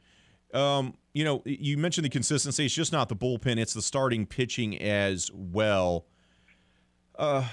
Um, 0.53 0.95
you 1.13 1.23
know, 1.23 1.41
you 1.45 1.77
mentioned 1.77 2.05
the 2.05 2.09
consistency. 2.09 2.65
It's 2.65 2.73
just 2.73 2.91
not 2.91 3.09
the 3.09 3.15
bullpen, 3.15 3.57
it's 3.57 3.73
the 3.73 3.81
starting 3.81 4.25
pitching 4.25 4.81
as 4.81 5.29
well. 5.33 6.05
Uh, 7.17 7.47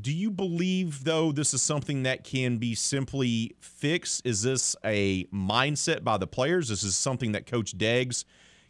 do 0.00 0.12
you 0.12 0.30
believe, 0.30 1.04
though, 1.04 1.30
this 1.30 1.54
is 1.54 1.62
something 1.62 2.02
that 2.02 2.24
can 2.24 2.58
be 2.58 2.74
simply 2.74 3.54
fixed? 3.60 4.26
Is 4.26 4.42
this 4.42 4.74
a 4.84 5.24
mindset 5.26 6.02
by 6.02 6.16
the 6.16 6.26
players? 6.26 6.70
Is 6.70 6.82
This 6.82 6.90
is 6.90 6.96
something 6.96 7.32
that 7.32 7.46
Coach 7.46 7.78
Deggs 7.78 8.24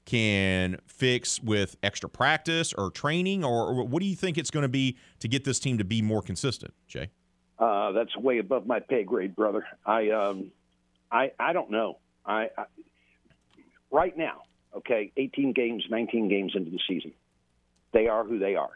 can 0.05 0.77
fix 0.87 1.43
with 1.43 1.77
extra 1.83 2.11
practice 2.11 2.75
or 2.75 2.91
training, 2.91 3.43
or, 3.43 3.69
or 3.69 3.85
what 3.85 4.03
do 4.03 4.07
you 4.07 4.15
think 4.15 4.37
it's 4.37 4.51
going 4.51 4.63
to 4.63 4.69
be 4.69 4.99
to 5.21 5.29
get 5.29 5.45
this 5.45 5.59
team 5.59 5.79
to 5.79 5.85
be 5.85 6.03
more 6.03 6.21
consistent, 6.21 6.75
Jay? 6.87 7.09
Uh, 7.59 7.93
that's 7.93 8.15
way 8.17 8.39
above 8.39 8.67
my 8.67 8.81
pay 8.81 9.05
grade, 9.05 9.35
brother. 9.35 9.65
I 9.87 10.11
um, 10.11 10.51
I 11.11 11.33
I 11.39 11.53
don't 11.53 11.71
know. 11.71 11.99
I, 12.27 12.51
I 12.59 12.65
right 13.95 14.17
now, 14.19 14.43
okay, 14.77 15.13
18 15.17 15.53
games, 15.53 15.85
19 15.89 16.29
games 16.29 16.53
into 16.57 16.71
the 16.71 16.81
season, 16.89 17.13
they 17.93 18.09
are 18.09 18.25
who 18.25 18.41
they 18.41 18.57
are, 18.57 18.73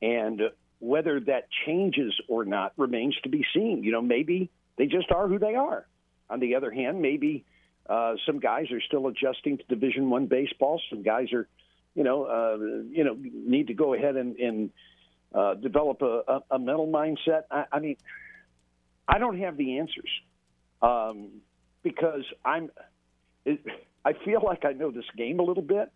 and 0.00 0.40
whether 0.78 1.18
that 1.20 1.48
changes 1.66 2.14
or 2.28 2.44
not 2.44 2.72
remains 2.76 3.16
to 3.24 3.28
be 3.28 3.44
seen. 3.52 3.82
You 3.82 3.90
know, 3.90 4.00
maybe 4.00 4.50
they 4.78 4.86
just 4.86 5.10
are 5.10 5.26
who 5.26 5.38
they 5.38 5.56
are. 5.56 5.84
On 6.30 6.38
the 6.38 6.54
other 6.54 6.70
hand, 6.70 7.02
maybe 7.02 7.44
uh, 7.88 8.14
some 8.24 8.38
guys 8.38 8.70
are 8.70 8.80
still 8.80 9.08
adjusting 9.08 9.58
to 9.58 9.64
Division 9.68 10.08
One 10.08 10.26
baseball. 10.26 10.80
Some 10.88 11.02
guys 11.02 11.32
are, 11.32 11.48
you 11.96 12.04
know, 12.04 12.24
uh, 12.24 12.56
you 12.88 13.02
know, 13.02 13.16
need 13.20 13.66
to 13.66 13.74
go 13.74 13.94
ahead 13.94 14.14
and, 14.14 14.36
and 14.36 14.70
uh, 15.34 15.54
develop 15.54 16.02
a, 16.02 16.40
a, 16.52 16.58
mental 16.58 16.86
mindset. 16.86 17.42
I, 17.50 17.64
I 17.72 17.80
mean, 17.80 17.96
I 19.08 19.18
don't 19.18 19.40
have 19.40 19.56
the 19.56 19.78
answers 19.78 20.10
um, 20.80 21.42
because 21.82 22.22
I'm. 22.44 22.70
It, 23.44 23.60
I 24.04 24.12
feel 24.12 24.40
like 24.44 24.64
I 24.64 24.72
know 24.72 24.90
this 24.90 25.04
game 25.16 25.40
a 25.40 25.42
little 25.42 25.62
bit, 25.62 25.90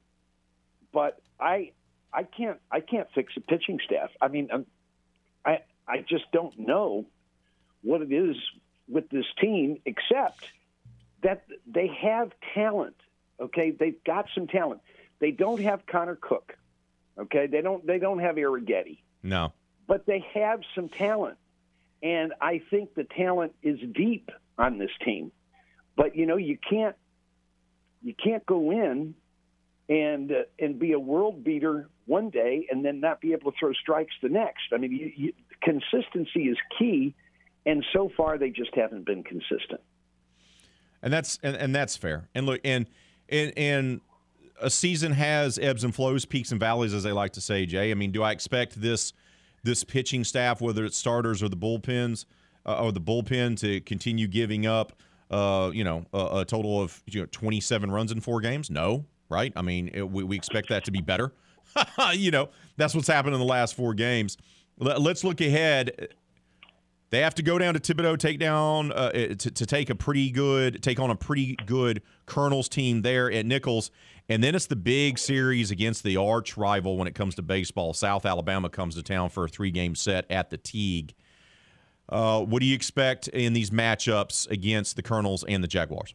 but 0.93 1.21
I 1.41 1.73
I 2.13 2.23
can't 2.23 2.59
I 2.71 2.81
can't 2.81 3.09
fix 3.15 3.33
a 3.37 3.41
pitching 3.41 3.81
staff. 3.85 4.11
I 4.21 4.29
mean, 4.29 4.49
I'm, 4.53 4.67
I 5.45 5.61
I 5.87 5.99
just 6.09 6.31
don't 6.33 6.59
know 6.59 7.07
what 7.83 8.01
it 8.01 8.13
is 8.13 8.37
with 8.89 9.09
this 9.11 9.27
team 9.41 9.79
except 9.85 10.45
that 11.23 11.45
they 11.67 11.89
have 12.03 12.33
talent. 12.55 12.97
Okay, 13.41 13.73
they've 13.73 14.03
got 14.05 14.27
some 14.35 14.47
talent. 14.47 14.81
They 15.19 15.33
don't 15.33 15.61
have 15.61 15.87
Connor 15.87 16.17
Cook. 16.17 16.57
Okay, 17.19 17.47
they 17.47 17.61
don't 17.61 17.87
they 17.87 17.99
don't 17.99 18.21
have 18.21 18.37
Arrighetti. 18.37 18.99
No, 19.23 19.53
but 19.87 20.07
they 20.07 20.25
have 20.35 20.61
some 20.75 20.89
talent, 20.89 21.39
and 22.03 22.33
I 22.41 22.63
think 22.71 22.95
the 22.95 23.05
talent 23.05 23.55
is 23.63 23.79
deep 23.93 24.31
on 24.59 24.79
this 24.79 24.91
team. 25.05 25.33
But 25.97 26.17
you 26.17 26.27
know, 26.27 26.37
you 26.37 26.59
can't 26.59 26.97
you 28.05 28.15
can't 28.15 28.47
go 28.47 28.71
in 28.71 29.15
and 29.89 30.31
uh, 30.31 30.43
and 30.59 30.79
be 30.79 30.93
a 30.93 31.01
world 31.01 31.43
beater 31.43 31.89
one 32.07 32.31
day 32.31 32.67
and 32.71 32.85
then 32.85 33.01
not 33.01 33.21
be 33.21 33.33
able 33.33 33.51
to 33.51 33.59
throw 33.59 33.73
strikes 33.73 34.15
the 34.23 34.29
next. 34.29 34.73
I 34.73 34.77
mean, 34.77 34.93
you, 34.93 35.13
you, 35.17 35.33
consistency 35.63 36.49
is 36.49 36.59
key, 36.79 37.15
and 37.67 37.85
so 37.93 38.11
far 38.17 38.39
they 38.39 38.51
just 38.51 38.75
haven't 38.75 39.07
been 39.07 39.23
consistent 39.23 39.81
and 41.05 41.13
that's 41.13 41.39
and, 41.43 41.55
and 41.55 41.73
that's 41.73 41.97
fair. 41.97 42.29
And 42.35 42.47
look, 42.47 42.61
and 42.65 42.87
and 43.29 43.53
and 43.57 44.01
a 44.61 44.71
season 44.71 45.13
has 45.13 45.59
ebbs 45.59 45.85
and 45.85 45.95
flows, 45.95 46.25
peaks 46.25 46.51
and 46.51 46.59
valleys, 46.59 46.95
as 46.95 47.05
they 47.05 47.13
like 47.13 47.35
to 47.35 47.41
say. 47.41 47.67
Jay, 47.67 47.91
I 47.91 47.95
mean, 47.95 48.11
do 48.11 48.23
I 48.23 48.33
expect 48.33 48.81
this 48.81 49.13
this 49.63 49.85
pitching 49.85 50.25
staff, 50.25 50.61
whether 50.61 50.85
it's 50.85 50.97
starters 50.97 51.43
or 51.43 51.51
the 51.51 51.57
bullpens 51.57 52.25
uh, 52.67 52.83
or 52.83 52.91
the 52.91 53.03
bullpen, 53.03 53.61
to 53.61 53.81
continue 53.83 54.27
giving 54.27 54.67
up? 54.67 54.95
Uh, 55.31 55.71
you 55.73 55.85
know, 55.85 56.05
a, 56.13 56.41
a, 56.41 56.45
total 56.45 56.83
of 56.83 57.03
you 57.07 57.21
know 57.21 57.27
27 57.27 57.91
runs 57.91 58.13
in 58.13 58.21
four 58.21 58.41
games? 58.41 58.71
No, 58.71 59.07
right? 59.29 59.53
I 59.57 59.63
mean, 59.63 59.91
it, 59.93 60.09
we, 60.09 60.23
we 60.23 60.37
expect 60.37 60.69
that 60.69 60.85
to 60.85 60.91
be 60.91 61.01
better. 61.01 61.33
you 62.13 62.31
know, 62.31 62.51
that's 62.77 62.95
what's 62.95 63.09
happened 63.09 63.35
in 63.35 63.41
the 63.41 63.47
last 63.47 63.75
four 63.75 63.95
games. 63.95 64.37
Let's 64.79 65.25
look 65.25 65.41
ahead 65.41 66.09
they 67.15 67.21
have 67.21 67.37
to 67.37 67.45
go 67.45 67.59
down 67.59 67.75
to 67.75 67.81
Thibodaux, 67.81 68.19
take 68.19 68.41
down 68.41 68.91
uh, 68.91 69.13
to, 69.13 69.37
to 69.37 69.67
take 69.67 69.89
a 69.89 69.95
pretty 69.95 70.33
good, 70.33 70.83
take 70.83 70.99
on 70.99 71.11
a 71.11 71.15
pretty 71.15 71.55
good 71.65 72.03
Colonels 72.27 72.69
team 72.69 73.03
there 73.03 73.31
at 73.31 73.47
Nicholls, 73.47 73.93
and 74.29 74.43
then 74.43 74.57
it's 74.57 74.67
the 74.67 74.75
big 74.75 75.21
series 75.21 75.71
against 75.71 76.03
the 76.03 76.17
arch 76.17 76.57
rival 76.57 76.97
when 76.97 77.07
it 77.07 77.15
comes 77.15 77.37
to 77.37 77.43
baseball. 77.43 77.95
South 77.95 78.27
Alabama 78.27 78.69
comes 78.69 78.97
to 78.97 79.03
town 79.05 79.29
for 79.29 79.45
a 79.45 79.49
three-game 79.49 79.95
set 79.95 80.29
at 80.29 80.51
the 80.51 80.59
Tigue. 80.59 81.15
Uh, 82.09 82.43
what 82.43 82.61
do 82.61 82.67
you 82.67 82.75
expect 82.75 83.29
in 83.29 83.53
these 83.53 83.71
matchups 83.71 84.49
against 84.51 84.97
the 84.97 85.03
Colonels 85.03 85.45
and 85.49 85.63
the 85.63 85.69
Jaguars? 85.69 86.15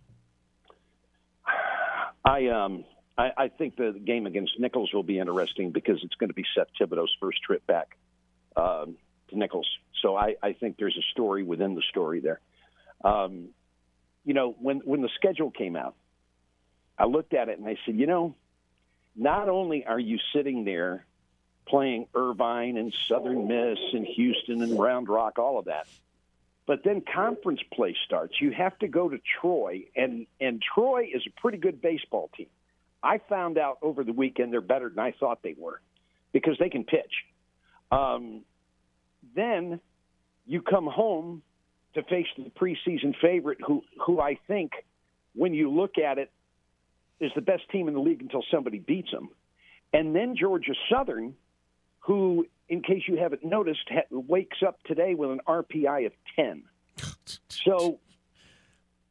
I 2.25 2.47
um 2.47 2.85
I, 3.17 3.31
I 3.37 3.47
think 3.47 3.75
the 3.75 3.99
game 4.05 4.25
against 4.25 4.59
Nicholls 4.59 4.91
will 4.93 5.03
be 5.03 5.19
interesting 5.19 5.71
because 5.71 5.99
it's 6.03 6.15
going 6.15 6.29
to 6.29 6.33
be 6.33 6.45
Seth 6.55 6.67
Thibodaux's 6.79 7.15
first 7.19 7.41
trip 7.43 7.65
back. 7.67 7.97
Um, 8.55 8.97
to 9.29 9.37
Nicholls. 9.37 9.67
So 10.01 10.15
I, 10.15 10.35
I 10.41 10.53
think 10.53 10.77
there's 10.77 10.97
a 10.97 11.05
story 11.11 11.43
within 11.43 11.75
the 11.75 11.83
story 11.89 12.19
there. 12.19 12.39
Um, 13.03 13.49
you 14.25 14.33
know, 14.33 14.55
when 14.59 14.79
when 14.79 15.01
the 15.01 15.09
schedule 15.15 15.51
came 15.51 15.75
out, 15.75 15.95
I 16.97 17.05
looked 17.05 17.33
at 17.33 17.49
it 17.49 17.57
and 17.59 17.67
I 17.67 17.77
said, 17.85 17.95
you 17.95 18.07
know, 18.07 18.35
not 19.15 19.49
only 19.49 19.85
are 19.85 19.99
you 19.99 20.17
sitting 20.35 20.65
there 20.65 21.05
playing 21.69 22.07
Irvine 22.15 22.77
and 22.77 22.93
Southern 23.07 23.47
Miss 23.47 23.79
and 23.93 24.05
Houston 24.05 24.61
and 24.61 24.79
Round 24.79 25.07
Rock, 25.07 25.39
all 25.39 25.59
of 25.59 25.65
that, 25.65 25.87
but 26.65 26.83
then 26.83 27.01
conference 27.01 27.61
play 27.73 27.95
starts. 28.05 28.39
You 28.39 28.51
have 28.51 28.77
to 28.79 28.87
go 28.87 29.09
to 29.09 29.19
Troy, 29.41 29.85
and 29.95 30.27
and 30.39 30.61
Troy 30.61 31.09
is 31.13 31.23
a 31.27 31.41
pretty 31.41 31.57
good 31.57 31.81
baseball 31.81 32.29
team. 32.35 32.47
I 33.01 33.19
found 33.29 33.57
out 33.57 33.77
over 33.81 34.03
the 34.03 34.13
weekend 34.13 34.51
they're 34.51 34.61
better 34.61 34.89
than 34.89 34.99
I 34.99 35.13
thought 35.19 35.41
they 35.41 35.55
were 35.57 35.81
because 36.31 36.57
they 36.59 36.69
can 36.69 36.83
pitch. 36.83 37.13
Um, 37.91 38.41
then 39.35 39.79
you 40.45 40.61
come 40.61 40.87
home 40.87 41.41
to 41.95 42.03
face 42.03 42.27
the 42.37 42.51
preseason 42.51 43.15
favorite, 43.21 43.59
who 43.65 43.83
who 44.05 44.19
I 44.19 44.37
think, 44.47 44.71
when 45.33 45.53
you 45.53 45.71
look 45.71 45.97
at 45.97 46.17
it, 46.17 46.31
is 47.19 47.31
the 47.35 47.41
best 47.41 47.63
team 47.71 47.87
in 47.87 47.93
the 47.93 47.99
league 47.99 48.21
until 48.21 48.43
somebody 48.51 48.79
beats 48.79 49.11
them, 49.11 49.29
and 49.91 50.15
then 50.15 50.35
Georgia 50.35 50.73
Southern, 50.91 51.33
who, 51.99 52.45
in 52.67 52.81
case 52.81 53.03
you 53.07 53.17
haven't 53.17 53.43
noticed, 53.43 53.87
ha- 53.89 54.07
wakes 54.11 54.57
up 54.65 54.81
today 54.83 55.15
with 55.15 55.31
an 55.31 55.41
RPI 55.47 56.05
of 56.05 56.13
ten. 56.35 56.63
So, 57.49 57.99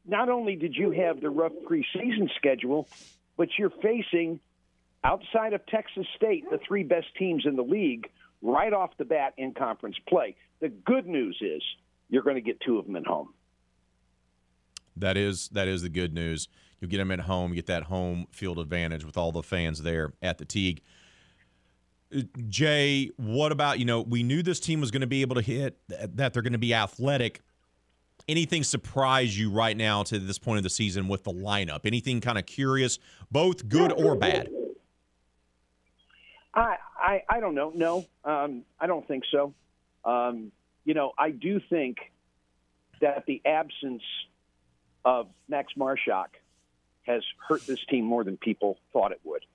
not 0.05 0.27
only 0.27 0.55
did 0.55 0.75
you 0.75 0.91
have 0.91 1.21
the 1.21 1.29
rough 1.29 1.53
preseason 1.69 2.29
schedule, 2.35 2.87
but 3.37 3.49
you're 3.57 3.69
facing 3.69 4.39
outside 5.03 5.53
of 5.53 5.65
Texas 5.67 6.05
State 6.15 6.49
the 6.49 6.59
three 6.67 6.83
best 6.83 7.07
teams 7.17 7.45
in 7.45 7.55
the 7.55 7.63
league 7.63 8.09
right 8.41 8.73
off 8.73 8.91
the 8.97 9.05
bat 9.05 9.33
in 9.37 9.53
conference 9.53 9.97
play. 10.07 10.35
The 10.59 10.69
good 10.69 11.07
news 11.07 11.37
is 11.41 11.61
you're 12.09 12.23
going 12.23 12.35
to 12.35 12.41
get 12.41 12.59
two 12.61 12.77
of 12.77 12.85
them 12.85 12.95
at 12.95 13.05
home. 13.05 13.33
That 14.97 15.15
is 15.15 15.47
that 15.49 15.67
is 15.67 15.81
the 15.81 15.89
good 15.89 16.13
news. 16.13 16.49
You 16.81 16.87
get 16.87 16.97
them 16.97 17.11
at 17.11 17.21
home, 17.21 17.53
get 17.53 17.67
that 17.67 17.83
home 17.83 18.27
field 18.31 18.59
advantage 18.59 19.05
with 19.05 19.17
all 19.17 19.31
the 19.31 19.43
fans 19.43 19.81
there 19.81 20.13
at 20.21 20.37
the 20.37 20.45
Tigue. 20.45 20.81
Jay, 22.47 23.11
what 23.17 23.51
about 23.51 23.79
you 23.79 23.85
know 23.85 24.01
we 24.01 24.23
knew 24.23 24.41
this 24.41 24.59
team 24.59 24.81
was 24.81 24.91
going 24.91 25.01
to 25.01 25.07
be 25.07 25.21
able 25.21 25.35
to 25.35 25.41
hit 25.41 25.77
that 25.87 26.33
they're 26.33 26.41
going 26.41 26.53
to 26.53 26.59
be 26.59 26.73
athletic. 26.73 27.41
Anything 28.27 28.63
surprise 28.63 29.37
you 29.39 29.49
right 29.49 29.75
now 29.75 30.03
to 30.03 30.19
this 30.19 30.37
point 30.37 30.57
of 30.57 30.63
the 30.63 30.69
season 30.69 31.07
with 31.07 31.23
the 31.23 31.31
lineup? 31.31 31.81
Anything 31.85 32.21
kind 32.21 32.37
of 32.37 32.45
curious, 32.45 32.99
both 33.31 33.67
good 33.67 33.91
or 33.91 34.15
bad? 34.15 34.49
I, 36.53 36.77
I, 36.95 37.23
I 37.29 37.39
don't 37.39 37.55
know. 37.55 37.71
No, 37.73 38.05
um, 38.23 38.63
I 38.79 38.87
don't 38.87 39.07
think 39.07 39.23
so. 39.31 39.53
Um, 40.05 40.51
you 40.85 40.93
know, 40.93 41.11
I 41.17 41.31
do 41.31 41.59
think 41.69 41.97
that 43.01 43.25
the 43.25 43.41
absence 43.45 44.03
of 45.05 45.27
Max 45.47 45.73
Marshak 45.77 46.27
has 47.03 47.23
hurt 47.47 47.65
this 47.65 47.79
team 47.89 48.05
more 48.05 48.23
than 48.23 48.37
people 48.37 48.77
thought 48.93 49.11
it 49.11 49.21
would. 49.23 49.45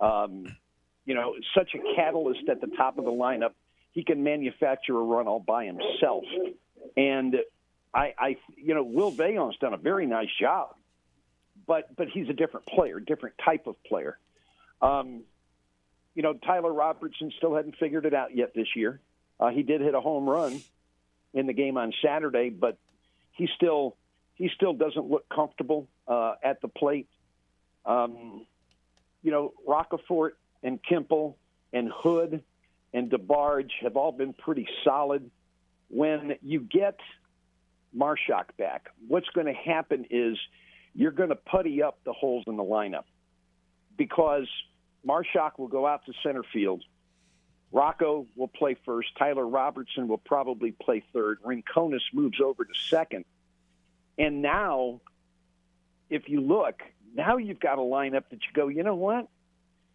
Um, 0.00 0.56
you 1.04 1.14
know, 1.14 1.34
such 1.56 1.74
a 1.74 1.96
catalyst 1.96 2.48
at 2.48 2.60
the 2.60 2.68
top 2.68 2.98
of 2.98 3.04
the 3.04 3.10
lineup. 3.10 3.52
He 3.92 4.02
can 4.02 4.24
manufacture 4.24 4.96
a 4.96 5.02
run 5.02 5.28
all 5.28 5.40
by 5.40 5.66
himself. 5.66 6.24
And 6.96 7.36
I, 7.92 8.14
I 8.18 8.36
you 8.56 8.74
know, 8.74 8.82
Will 8.82 9.12
Veillon's 9.12 9.56
done 9.58 9.74
a 9.74 9.78
very 9.78 10.06
nice 10.06 10.30
job, 10.40 10.74
but 11.66 11.94
but 11.94 12.08
he's 12.08 12.28
a 12.28 12.32
different 12.32 12.66
player, 12.66 12.98
different 13.00 13.36
type 13.44 13.66
of 13.66 13.82
player. 13.84 14.18
Um, 14.82 15.22
you 16.14 16.22
know, 16.22 16.34
Tyler 16.34 16.72
Robertson 16.72 17.32
still 17.36 17.54
hadn't 17.54 17.76
figured 17.76 18.06
it 18.06 18.14
out 18.14 18.34
yet 18.36 18.54
this 18.54 18.68
year. 18.76 19.00
Uh, 19.38 19.48
he 19.48 19.62
did 19.62 19.80
hit 19.80 19.94
a 19.94 20.00
home 20.00 20.28
run 20.28 20.60
in 21.32 21.46
the 21.46 21.52
game 21.52 21.76
on 21.76 21.92
Saturday, 22.02 22.50
but 22.50 22.78
he 23.32 23.48
still 23.56 23.96
he 24.34 24.50
still 24.54 24.72
doesn't 24.72 25.08
look 25.08 25.28
comfortable 25.28 25.88
uh, 26.08 26.34
at 26.42 26.60
the 26.60 26.68
plate. 26.68 27.08
Um, 27.86 28.46
you 29.22 29.30
know, 29.30 29.52
Roccaforte 29.66 30.32
and 30.64 30.80
Kimple 30.82 31.34
and 31.72 31.92
Hood 31.94 32.42
and 32.92 33.10
DeBarge 33.10 33.70
have 33.82 33.96
all 33.96 34.10
been 34.10 34.32
pretty 34.32 34.66
solid. 34.82 35.30
When 35.88 36.36
you 36.42 36.60
get 36.60 36.98
Marshak 37.96 38.56
back, 38.58 38.88
what's 39.06 39.28
going 39.28 39.46
to 39.46 39.52
happen 39.52 40.06
is 40.10 40.38
you're 40.94 41.12
going 41.12 41.28
to 41.28 41.36
putty 41.36 41.82
up 41.82 41.98
the 42.04 42.12
holes 42.12 42.44
in 42.48 42.56
the 42.56 42.64
lineup 42.64 43.04
because 43.96 44.48
Marshak 45.06 45.58
will 45.58 45.68
go 45.68 45.86
out 45.86 46.06
to 46.06 46.12
center 46.24 46.42
field. 46.52 46.82
Rocco 47.70 48.26
will 48.36 48.48
play 48.48 48.76
first. 48.86 49.08
Tyler 49.18 49.46
Robertson 49.46 50.08
will 50.08 50.18
probably 50.18 50.70
play 50.72 51.02
third. 51.12 51.42
Rinconis 51.42 52.02
moves 52.12 52.40
over 52.40 52.64
to 52.64 52.72
second. 52.88 53.24
And 54.16 54.42
now, 54.42 55.00
if 56.08 56.28
you 56.28 56.40
look, 56.40 56.82
now 57.14 57.36
you've 57.36 57.60
got 57.60 57.78
a 57.78 57.82
lineup 57.82 58.24
that 58.30 58.40
you 58.42 58.52
go, 58.54 58.68
you 58.68 58.84
know 58.84 58.94
what? 58.94 59.28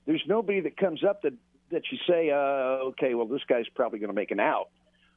There's 0.06 0.24
nobody 0.28 0.62
that 0.62 0.78
comes 0.78 1.04
up 1.04 1.22
that, 1.24 1.34
that 1.72 1.84
you 1.92 1.98
say, 2.08 2.30
uh, 2.32 2.90
okay, 2.90 3.14
well, 3.14 3.28
this 3.28 3.42
guy's 3.48 3.68
probably 3.76 4.00
going 4.00 4.10
to 4.10 4.16
make 4.16 4.32
an 4.32 4.40
out. 4.40 4.70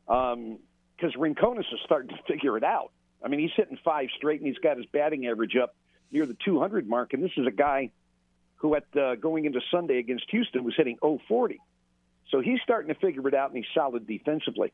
Because 0.07 0.35
um, 0.35 1.21
Rinconis 1.21 1.61
is 1.61 1.81
starting 1.85 2.17
to 2.17 2.23
figure 2.29 2.57
it 2.57 2.65
out. 2.65 2.93
I 3.25 3.29
mean, 3.29 3.41
he's 3.41 3.53
hitting 3.57 3.79
five 3.85 4.09
straight, 4.17 4.41
and 4.41 4.49
he's 4.49 4.59
got 4.59 4.77
his 4.77 4.87
batting 4.87 5.27
average 5.27 5.57
up 5.57 5.75
near 6.11 6.27
the 6.27 6.37
200 6.45 6.89
mark. 6.89 7.13
And 7.13 7.23
this 7.23 7.31
is 7.37 7.47
a 7.47 7.53
guy 7.53 7.91
who, 8.57 8.75
at 8.75 8.91
going 9.21 9.45
into 9.45 9.61
Sunday 9.71 9.99
against 9.99 10.25
Houston, 10.31 10.65
was 10.65 10.75
hitting 10.77 10.99
040. 11.01 11.59
So 12.31 12.41
he's 12.41 12.59
starting 12.63 12.93
to 12.93 13.01
figure 13.01 13.27
it 13.29 13.35
out, 13.35 13.51
and 13.51 13.57
he's 13.57 13.73
solid 13.75 14.07
defensively. 14.07 14.73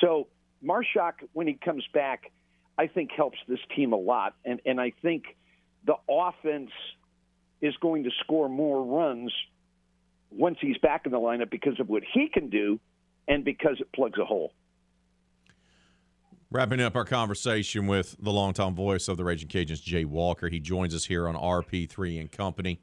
So 0.00 0.28
Marshak, 0.64 1.14
when 1.32 1.46
he 1.46 1.54
comes 1.54 1.84
back, 1.92 2.32
I 2.78 2.86
think 2.86 3.10
helps 3.12 3.38
this 3.46 3.60
team 3.74 3.92
a 3.92 3.96
lot, 3.96 4.34
and 4.44 4.60
and 4.64 4.80
I 4.80 4.92
think 5.02 5.24
the 5.84 5.96
offense 6.08 6.70
is 7.60 7.74
going 7.80 8.04
to 8.04 8.10
score 8.20 8.48
more 8.48 8.84
runs 8.84 9.32
once 10.30 10.58
he's 10.60 10.78
back 10.78 11.06
in 11.06 11.12
the 11.12 11.18
lineup 11.18 11.50
because 11.50 11.78
of 11.80 11.88
what 11.88 12.02
he 12.14 12.28
can 12.28 12.48
do, 12.48 12.78
and 13.28 13.44
because 13.44 13.76
it 13.80 13.88
plugs 13.92 14.18
a 14.18 14.24
hole. 14.24 14.52
Wrapping 16.52 16.80
up 16.80 16.96
our 16.96 17.04
conversation 17.04 17.86
with 17.86 18.16
the 18.20 18.32
longtime 18.32 18.74
voice 18.74 19.06
of 19.06 19.16
the 19.16 19.24
Raging 19.24 19.48
Cajuns, 19.48 19.82
Jay 19.82 20.04
Walker. 20.04 20.48
He 20.48 20.58
joins 20.58 20.94
us 20.94 21.04
here 21.04 21.28
on 21.28 21.36
RP3 21.36 22.20
and 22.20 22.30
Company. 22.30 22.80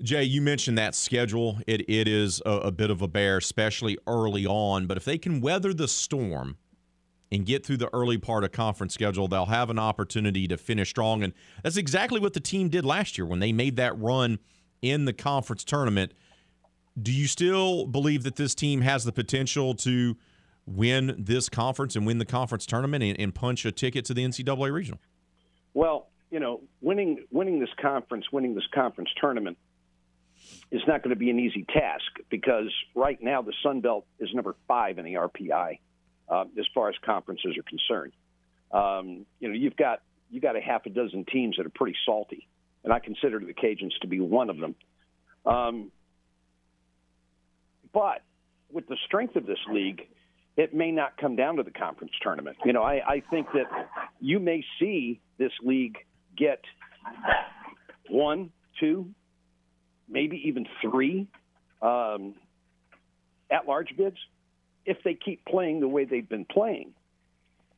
Jay, 0.00 0.22
you 0.24 0.40
mentioned 0.40 0.78
that 0.78 0.94
schedule. 0.94 1.58
It 1.66 1.82
it 1.88 2.08
is 2.08 2.40
a, 2.46 2.50
a, 2.50 2.70
bit 2.70 2.90
of 2.90 3.02
a 3.02 3.08
bear, 3.08 3.36
especially 3.36 3.98
early 4.06 4.46
on. 4.46 4.86
But 4.86 4.96
if 4.96 5.04
they 5.04 5.18
can 5.18 5.40
weather 5.40 5.74
the 5.74 5.88
storm 5.88 6.56
and 7.32 7.46
get 7.46 7.64
through 7.64 7.76
the 7.76 7.92
early 7.92 8.18
part 8.18 8.44
of 8.44 8.52
conference 8.52 8.94
schedule, 8.94 9.28
they'll 9.28 9.46
have 9.46 9.70
an 9.70 9.78
opportunity 9.78 10.48
to 10.48 10.56
finish 10.56 10.90
strong. 10.90 11.22
And 11.22 11.32
that's 11.62 11.76
exactly 11.76 12.18
what 12.20 12.32
the 12.32 12.40
team 12.40 12.68
did 12.68 12.84
last 12.84 13.16
year 13.16 13.26
when 13.26 13.38
they 13.38 13.52
made 13.52 13.76
that 13.76 13.98
run 13.98 14.38
in 14.82 15.04
the 15.04 15.12
conference 15.12 15.62
tournament. 15.64 16.12
Do 17.00 17.12
you 17.12 17.26
still 17.26 17.86
believe 17.86 18.24
that 18.24 18.36
this 18.36 18.54
team 18.54 18.80
has 18.80 19.04
the 19.04 19.12
potential 19.12 19.74
to 19.74 20.16
win 20.66 21.14
this 21.18 21.48
conference 21.48 21.96
and 21.96 22.06
win 22.06 22.18
the 22.18 22.24
conference 22.24 22.66
tournament 22.66 23.02
and, 23.04 23.18
and 23.18 23.34
punch 23.34 23.64
a 23.64 23.72
ticket 23.72 24.04
to 24.06 24.14
the 24.14 24.24
NCAA 24.24 24.72
regional? 24.72 25.00
Well, 25.72 26.08
you 26.30 26.40
know, 26.40 26.60
winning 26.80 27.24
winning 27.30 27.60
this 27.60 27.70
conference, 27.80 28.26
winning 28.32 28.54
this 28.54 28.66
conference 28.74 29.10
tournament 29.20 29.56
is 30.70 30.82
not 30.86 31.02
going 31.02 31.10
to 31.10 31.18
be 31.18 31.30
an 31.30 31.38
easy 31.38 31.64
task 31.64 32.04
because 32.28 32.72
right 32.94 33.20
now 33.20 33.42
the 33.42 33.52
Sun 33.62 33.80
Belt 33.80 34.06
is 34.18 34.28
number 34.34 34.54
five 34.68 34.98
in 34.98 35.04
the 35.04 35.14
RPI 35.14 35.78
uh, 36.30 36.44
as 36.58 36.66
far 36.74 36.88
as 36.88 36.94
conferences 37.04 37.56
are 37.58 37.62
concerned. 37.62 38.12
Um, 38.72 39.26
you 39.40 39.48
know, 39.48 39.54
you've 39.54 39.76
got 39.76 40.02
you 40.30 40.40
got 40.40 40.56
a 40.56 40.60
half 40.60 40.86
a 40.86 40.90
dozen 40.90 41.24
teams 41.24 41.56
that 41.56 41.66
are 41.66 41.70
pretty 41.74 41.96
salty, 42.06 42.46
and 42.84 42.92
I 42.92 43.00
consider 43.00 43.40
the 43.40 43.52
Cajuns 43.52 43.98
to 44.02 44.06
be 44.06 44.20
one 44.20 44.48
of 44.48 44.58
them. 44.58 44.74
Um, 45.44 45.90
but 47.92 48.22
with 48.70 48.86
the 48.86 48.96
strength 49.06 49.34
of 49.34 49.44
this 49.44 49.58
league, 49.72 50.06
it 50.56 50.72
may 50.72 50.92
not 50.92 51.16
come 51.16 51.34
down 51.34 51.56
to 51.56 51.64
the 51.64 51.72
conference 51.72 52.12
tournament. 52.22 52.58
You 52.64 52.72
know, 52.72 52.82
I, 52.82 53.00
I 53.04 53.22
think 53.28 53.48
that 53.54 53.66
you 54.20 54.38
may 54.38 54.64
see 54.78 55.20
this 55.38 55.52
league 55.62 55.96
get 56.36 56.60
one, 58.08 58.50
two, 58.78 59.10
maybe 60.08 60.42
even 60.46 60.66
three 60.82 61.26
um, 61.82 62.34
at 63.50 63.66
large 63.66 63.96
bids 63.96 64.18
if 64.84 64.98
they 65.04 65.14
keep 65.14 65.44
playing 65.44 65.80
the 65.80 65.88
way 65.88 66.04
they've 66.04 66.28
been 66.28 66.44
playing. 66.44 66.92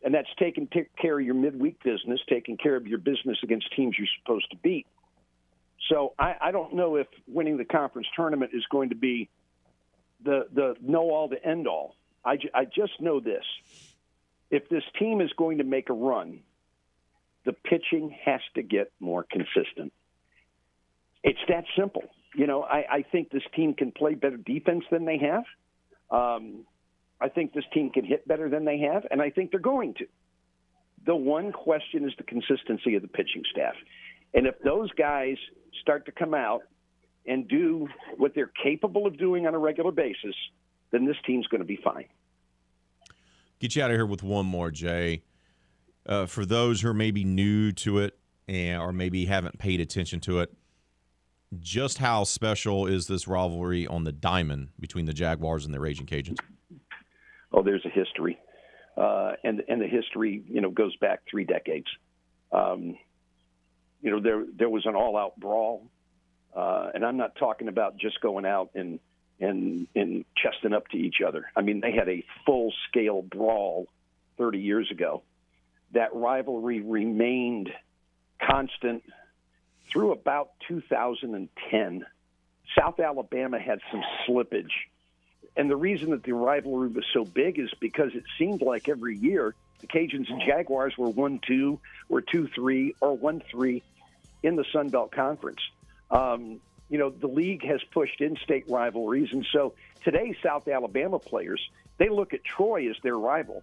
And 0.05 0.15
that's 0.15 0.29
taking 0.39 0.69
care 1.01 1.19
of 1.19 1.25
your 1.25 1.35
midweek 1.35 1.83
business, 1.83 2.21
taking 2.29 2.57
care 2.57 2.75
of 2.75 2.87
your 2.87 2.99
business 2.99 3.39
against 3.43 3.73
teams 3.77 3.95
you're 3.97 4.09
supposed 4.21 4.51
to 4.51 4.57
beat. 4.57 4.87
So 5.89 6.15
I, 6.19 6.35
I 6.41 6.51
don't 6.51 6.75
know 6.75 6.97
if 6.97 7.07
winning 7.29 7.57
the 7.57 7.65
conference 7.65 8.09
tournament 8.17 8.53
is 8.55 8.65
going 8.71 8.89
to 8.89 8.95
be 8.95 9.29
the 10.25 10.47
the 10.53 10.75
know 10.81 11.11
all 11.11 11.29
to 11.29 11.45
end 11.45 11.67
all. 11.67 11.97
I, 12.25 12.37
ju- 12.37 12.51
I 12.55 12.65
just 12.65 13.01
know 13.01 13.21
this: 13.21 13.45
if 14.51 14.69
this 14.69 14.85
team 14.99 15.21
is 15.21 15.31
going 15.37 15.59
to 15.59 15.65
make 15.65 15.89
a 15.89 15.93
run, 15.93 16.41
the 17.45 17.53
pitching 17.53 18.17
has 18.25 18.41
to 18.55 18.63
get 18.63 18.93
more 19.01 19.25
consistent. 19.29 19.93
It's 21.25 21.41
that 21.49 21.65
simple 21.77 22.05
you 22.35 22.47
know, 22.47 22.63
I, 22.63 22.85
I 22.91 23.03
think 23.03 23.31
this 23.31 23.43
team 23.55 23.75
can 23.75 23.93
play 23.93 24.15
better 24.15 24.37
defense 24.37 24.85
than 24.91 25.05
they 25.05 25.19
have. 25.19 25.45
Um, 26.11 26.65
I 27.23 27.29
think 27.29 27.53
this 27.53 27.65
team 27.73 27.91
can 27.91 28.05
hit 28.05 28.27
better 28.27 28.49
than 28.49 28.65
they 28.65 28.79
have, 28.79 29.07
and 29.11 29.23
I 29.23 29.31
think 29.31 29.51
they're 29.51 29.61
going 29.61 29.95
to. 29.95 30.07
The 31.07 31.15
one 31.15 31.53
question 31.53 32.05
is 32.05 32.13
the 32.19 32.25
consistency 32.25 32.97
of 32.97 33.03
the 33.03 33.09
pitching 33.09 33.43
staff. 33.51 33.75
And 34.35 34.47
if 34.47 34.55
those 34.65 34.91
guys 34.93 35.37
start 35.81 36.05
to 36.07 36.13
come 36.13 36.35
out 36.35 36.63
and 37.27 37.47
do 37.49 37.89
what 38.17 38.35
they're 38.35 38.51
capable 38.63 39.07
of 39.07 39.17
doing 39.19 39.47
on 39.47 39.55
a 39.55 39.59
regular 39.59 39.93
basis, 39.93 40.35
then 40.91 41.07
this 41.07 41.17
team's 41.27 41.47
going 41.47 41.61
to 41.61 41.67
be 41.67 41.79
fine. 41.83 42.07
Get 43.61 43.77
you 43.77 43.83
out 43.83 43.91
of 43.91 43.97
here 43.97 44.07
with 44.07 44.23
one 44.23 44.47
more, 44.47 44.71
Jay. 44.71 45.23
Uh, 46.05 46.27
for 46.27 46.45
those 46.45 46.81
who 46.81 46.89
are 46.89 46.95
maybe 46.95 47.23
new 47.23 47.71
to 47.73 47.99
it, 47.99 48.19
and 48.49 48.83
or 48.83 48.93
maybe 48.93 49.27
haven't 49.27 49.59
paid 49.59 49.81
attention 49.81 50.19
to 50.21 50.41
it, 50.41 50.53
just 51.61 51.99
how 51.99 52.25
special 52.25 52.87
is 52.87 53.07
this 53.07 53.29
rivalry 53.29 53.87
on 53.87 54.03
the 54.03 54.13
diamond 54.13 54.71
between 54.81 55.05
the 55.07 55.15
Jaguars 55.15 55.65
and 55.65 55.73
the 55.73 55.79
Raging 55.79 56.07
Cajuns? 56.07 56.39
Oh, 57.53 57.63
there's 57.63 57.85
a 57.85 57.91
history, 57.91 58.39
uh, 58.97 59.33
and 59.45 59.63
and 59.69 59.81
the 59.81 59.87
history, 59.87 60.43
you 60.49 60.61
know, 60.61 60.71
goes 60.71 60.97
back 60.97 61.21
three 61.31 61.45
decades. 61.45 61.87
Um, 62.51 62.97
you 64.01 64.11
know, 64.11 64.21
there 64.21 64.45
there 64.57 64.69
was 64.69 64.87
an 64.87 64.95
all-out 64.95 65.39
brawl, 65.39 65.87
uh, 66.55 66.91
and 66.95 67.05
I'm 67.05 67.17
not 67.17 67.37
talking 67.37 67.69
about 67.69 67.97
just 67.99 68.21
going 68.21 68.47
out 68.47 68.71
and 68.75 68.99
and 69.41 69.87
and 69.95 70.25
chesting 70.37 70.73
up 70.73 70.89
to 70.89 70.97
each 70.97 71.17
other. 71.27 71.47
I 71.57 71.63
mean, 71.63 71.81
they 71.81 71.93
had 71.93 72.09
a 72.09 72.25
full-scale 72.47 73.23
brawl 73.23 73.87
30 74.39 74.59
years 74.59 74.91
ago. 74.91 75.23
That 75.93 76.15
rivalry 76.15 76.81
remained 76.81 77.71
constant 78.41 79.03
through 79.91 80.13
about 80.13 80.51
2010. 80.69 82.07
South 82.79 83.01
Alabama 83.01 83.59
had 83.59 83.81
some 83.91 84.03
slippage. 84.27 84.73
And 85.57 85.71
the 85.71 85.77
reason 85.77 86.11
that 86.11 86.23
the 86.23 86.33
rivalry 86.33 86.89
was 86.89 87.05
so 87.13 87.25
big 87.25 87.59
is 87.59 87.71
because 87.81 88.15
it 88.15 88.25
seemed 88.39 88.63
like 88.63 88.89
every 88.89 89.17
year 89.17 89.55
the 89.81 89.87
Cajuns 89.87 90.31
and 90.31 90.41
Jaguars 90.47 90.97
were 90.97 91.09
1 91.09 91.41
2, 91.47 91.79
or 92.09 92.21
2 92.21 92.49
3, 92.55 92.95
or 93.01 93.17
1 93.17 93.43
3 93.51 93.83
in 94.43 94.57
the 94.57 94.65
Sun 94.73 94.89
Belt 94.89 95.13
Conference. 95.13 95.61
Um, 96.11 96.61
you 96.89 96.99
know, 96.99 97.11
the 97.11 97.27
league 97.27 97.65
has 97.67 97.83
pushed 97.91 98.21
in 98.21 98.37
state 98.37 98.65
rivalries. 98.69 99.33
And 99.33 99.47
so 99.53 99.75
today, 100.05 100.37
South 100.43 100.69
Alabama 100.69 101.19
players, 101.19 101.61
they 101.99 102.09
look 102.09 102.35
at 102.35 102.45
Troy 102.45 102.89
as 102.91 102.97
their 103.03 103.19
rival. 103.19 103.63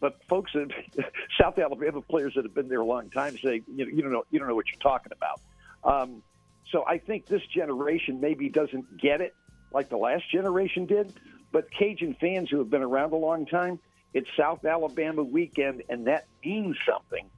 But 0.00 0.22
folks, 0.28 0.52
that, 0.54 0.70
South 1.40 1.58
Alabama 1.58 2.00
players 2.00 2.34
that 2.34 2.44
have 2.44 2.54
been 2.54 2.68
there 2.68 2.80
a 2.80 2.84
long 2.84 3.10
time 3.10 3.36
say, 3.38 3.62
you, 3.66 3.84
know, 3.84 3.92
you 3.92 4.02
don't 4.02 4.12
know, 4.12 4.24
you 4.30 4.38
don't 4.38 4.48
know 4.48 4.54
what 4.54 4.66
you're 4.70 4.80
talking 4.80 5.12
about. 5.12 5.40
Um, 5.84 6.22
so 6.70 6.84
I 6.86 6.98
think 6.98 7.26
this 7.26 7.42
generation 7.46 8.20
maybe 8.20 8.48
doesn't 8.48 8.98
get 8.98 9.20
it 9.20 9.34
like 9.72 9.88
the 9.88 9.96
last 9.96 10.30
generation 10.30 10.86
did. 10.86 11.12
But 11.52 11.70
Cajun 11.70 12.16
fans 12.20 12.48
who 12.50 12.58
have 12.58 12.70
been 12.70 12.82
around 12.82 13.12
a 13.12 13.16
long 13.16 13.46
time, 13.46 13.78
it's 14.14 14.28
South 14.36 14.64
Alabama 14.64 15.22
weekend, 15.22 15.82
and 15.88 16.06
that 16.06 16.26
means 16.44 16.76
something. 16.88 17.28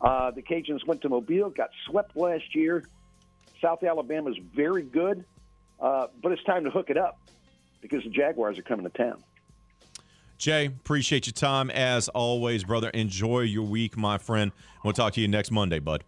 Uh, 0.00 0.30
the 0.30 0.42
Cajuns 0.42 0.84
went 0.86 1.00
to 1.02 1.08
Mobile, 1.08 1.50
got 1.50 1.70
swept 1.86 2.16
last 2.16 2.54
year. 2.54 2.84
South 3.60 3.84
Alabama 3.84 4.30
is 4.30 4.36
very 4.54 4.82
good, 4.82 5.24
uh, 5.80 6.08
but 6.22 6.32
it's 6.32 6.42
time 6.44 6.64
to 6.64 6.70
hook 6.70 6.90
it 6.90 6.96
up 6.96 7.20
because 7.80 8.02
the 8.02 8.10
Jaguars 8.10 8.58
are 8.58 8.62
coming 8.62 8.84
to 8.84 8.90
town. 8.90 9.22
Jay, 10.38 10.66
appreciate 10.66 11.26
your 11.26 11.34
time 11.34 11.70
as 11.70 12.08
always, 12.08 12.64
brother. 12.64 12.88
Enjoy 12.90 13.40
your 13.40 13.62
week, 13.62 13.96
my 13.96 14.18
friend. 14.18 14.50
We'll 14.82 14.92
talk 14.92 15.12
to 15.12 15.20
you 15.20 15.28
next 15.28 15.52
Monday, 15.52 15.78
bud. 15.78 16.02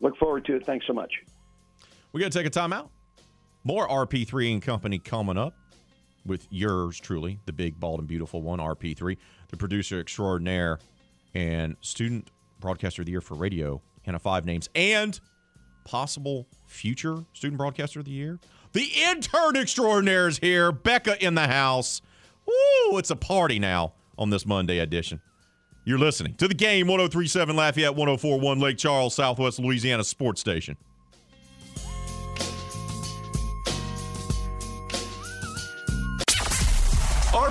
Look 0.00 0.16
forward 0.16 0.46
to 0.46 0.56
it. 0.56 0.64
Thanks 0.64 0.86
so 0.86 0.94
much. 0.94 1.12
We 2.12 2.22
got 2.22 2.32
to 2.32 2.38
take 2.38 2.46
a 2.46 2.50
timeout. 2.50 2.88
More 3.64 3.86
RP3 3.86 4.54
and 4.54 4.62
Company 4.62 4.98
coming 4.98 5.36
up 5.36 5.54
with 6.24 6.46
yours 6.50 6.98
truly, 6.98 7.40
the 7.46 7.52
big, 7.52 7.80
bald, 7.80 8.00
and 8.00 8.08
beautiful 8.08 8.42
one, 8.42 8.58
RP3, 8.58 9.16
the 9.48 9.56
producer 9.56 10.00
extraordinaire 10.00 10.78
and 11.34 11.76
student 11.80 12.30
broadcaster 12.60 13.02
of 13.02 13.06
the 13.06 13.12
year 13.12 13.20
for 13.20 13.34
radio, 13.34 13.80
Hannah 14.02 14.18
Five 14.18 14.44
Names, 14.44 14.68
and 14.74 15.18
possible 15.84 16.46
future 16.66 17.24
student 17.32 17.58
broadcaster 17.58 18.00
of 18.00 18.04
the 18.04 18.10
year. 18.10 18.38
The 18.72 18.88
intern 19.08 19.56
extraordinaire 19.56 20.28
is 20.28 20.38
here. 20.38 20.70
Becca 20.70 21.24
in 21.24 21.34
the 21.34 21.48
house. 21.48 22.02
Woo, 22.46 22.98
it's 22.98 23.10
a 23.10 23.16
party 23.16 23.58
now 23.58 23.94
on 24.18 24.30
this 24.30 24.46
Monday 24.46 24.78
edition. 24.78 25.20
You're 25.84 25.98
listening 25.98 26.34
to 26.34 26.46
the 26.46 26.54
game 26.54 26.86
1037 26.86 27.56
Lafayette 27.56 27.96
1041 27.96 28.60
Lake 28.60 28.76
Charles, 28.76 29.14
Southwest 29.14 29.58
Louisiana 29.58 30.04
Sports 30.04 30.40
Station. 30.40 30.76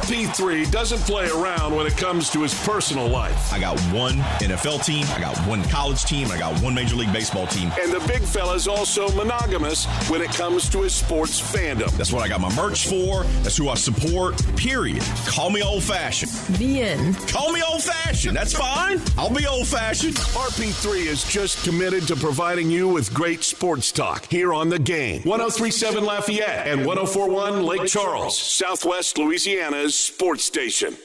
RP3 0.09 0.71
doesn't 0.71 0.97
play 1.01 1.29
around 1.29 1.75
when 1.75 1.85
it 1.85 1.95
comes 1.95 2.31
to 2.31 2.41
his 2.41 2.51
personal 2.65 3.07
life. 3.07 3.53
I 3.53 3.59
got 3.59 3.79
one 3.93 4.15
NFL 4.41 4.83
team, 4.83 5.05
I 5.09 5.19
got 5.19 5.37
one 5.47 5.63
college 5.65 6.03
team, 6.03 6.31
I 6.31 6.39
got 6.39 6.59
one 6.63 6.73
Major 6.73 6.95
League 6.95 7.13
Baseball 7.13 7.45
team. 7.45 7.71
And 7.79 7.91
the 7.91 7.99
big 8.07 8.23
fella's 8.23 8.67
also 8.67 9.07
monogamous 9.09 9.85
when 10.09 10.23
it 10.23 10.31
comes 10.31 10.67
to 10.69 10.81
his 10.81 10.95
sports 10.95 11.39
fandom. 11.39 11.91
That's 11.91 12.11
what 12.11 12.23
I 12.23 12.27
got 12.27 12.41
my 12.41 12.51
merch 12.55 12.87
for. 12.87 13.23
That's 13.43 13.55
who 13.55 13.69
I 13.69 13.75
support, 13.75 14.43
period. 14.55 15.03
Call 15.27 15.51
me 15.51 15.61
old 15.61 15.83
fashioned. 15.83 16.31
The 16.57 16.81
end. 16.81 17.15
Call 17.27 17.51
me 17.51 17.61
old 17.61 17.83
fashioned. 17.83 18.35
That's 18.35 18.53
fine. 18.53 18.99
I'll 19.15 19.33
be 19.33 19.45
old 19.45 19.67
fashioned. 19.67 20.15
RP3 20.15 21.05
is 21.05 21.23
just 21.23 21.63
committed 21.63 22.07
to 22.07 22.15
providing 22.15 22.71
you 22.71 22.87
with 22.87 23.13
great 23.13 23.43
sports 23.43 23.91
talk 23.91 24.25
here 24.31 24.55
on 24.55 24.69
the 24.69 24.79
game. 24.79 25.21
1037 25.21 26.03
Lafayette 26.03 26.65
and 26.65 26.83
1041 26.83 27.61
Lake 27.61 27.85
Charles, 27.85 28.35
Southwest 28.35 29.19
Louisiana's 29.19 29.98
sports 29.99 30.43
station. 30.43 30.95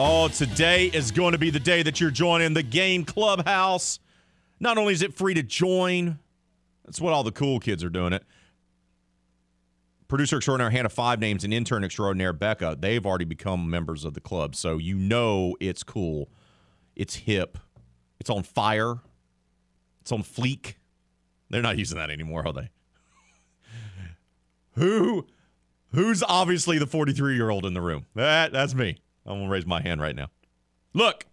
Oh, 0.00 0.28
today 0.28 0.86
is 0.86 1.10
going 1.10 1.32
to 1.32 1.38
be 1.38 1.50
the 1.50 1.58
day 1.58 1.82
that 1.82 2.00
you're 2.00 2.12
joining 2.12 2.54
the 2.54 2.62
game 2.62 3.04
clubhouse. 3.04 3.98
Not 4.60 4.78
only 4.78 4.92
is 4.92 5.02
it 5.02 5.14
free 5.14 5.34
to 5.34 5.42
join, 5.42 6.20
that's 6.88 7.02
what 7.02 7.12
all 7.12 7.22
the 7.22 7.30
cool 7.30 7.60
kids 7.60 7.84
are 7.84 7.90
doing 7.90 8.14
it. 8.14 8.24
Producer 10.08 10.36
extraordinaire 10.36 10.70
Hannah 10.70 10.88
Five 10.88 11.20
Names 11.20 11.44
and 11.44 11.52
intern 11.52 11.84
extraordinaire 11.84 12.32
Becca, 12.32 12.78
they've 12.80 13.04
already 13.04 13.26
become 13.26 13.68
members 13.68 14.06
of 14.06 14.14
the 14.14 14.22
club. 14.22 14.56
So 14.56 14.78
you 14.78 14.96
know 14.96 15.54
it's 15.60 15.82
cool. 15.82 16.30
It's 16.96 17.14
hip. 17.14 17.58
It's 18.18 18.30
on 18.30 18.42
fire. 18.42 19.00
It's 20.00 20.10
on 20.10 20.22
fleek. 20.22 20.76
They're 21.50 21.60
not 21.60 21.76
using 21.76 21.98
that 21.98 22.08
anymore, 22.08 22.46
are 22.46 22.54
they? 22.54 22.70
Who 24.76 25.26
who's 25.92 26.22
obviously 26.22 26.78
the 26.78 26.86
43 26.86 27.34
year 27.34 27.50
old 27.50 27.66
in 27.66 27.74
the 27.74 27.82
room? 27.82 28.06
That 28.14 28.50
that's 28.50 28.74
me. 28.74 28.96
I'm 29.26 29.40
gonna 29.40 29.50
raise 29.50 29.66
my 29.66 29.82
hand 29.82 30.00
right 30.00 30.16
now. 30.16 30.28
Look, 30.94 31.26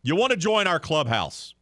you 0.00 0.14
want 0.14 0.30
to 0.30 0.36
join 0.36 0.68
our 0.68 0.78
clubhouse. 0.78 1.56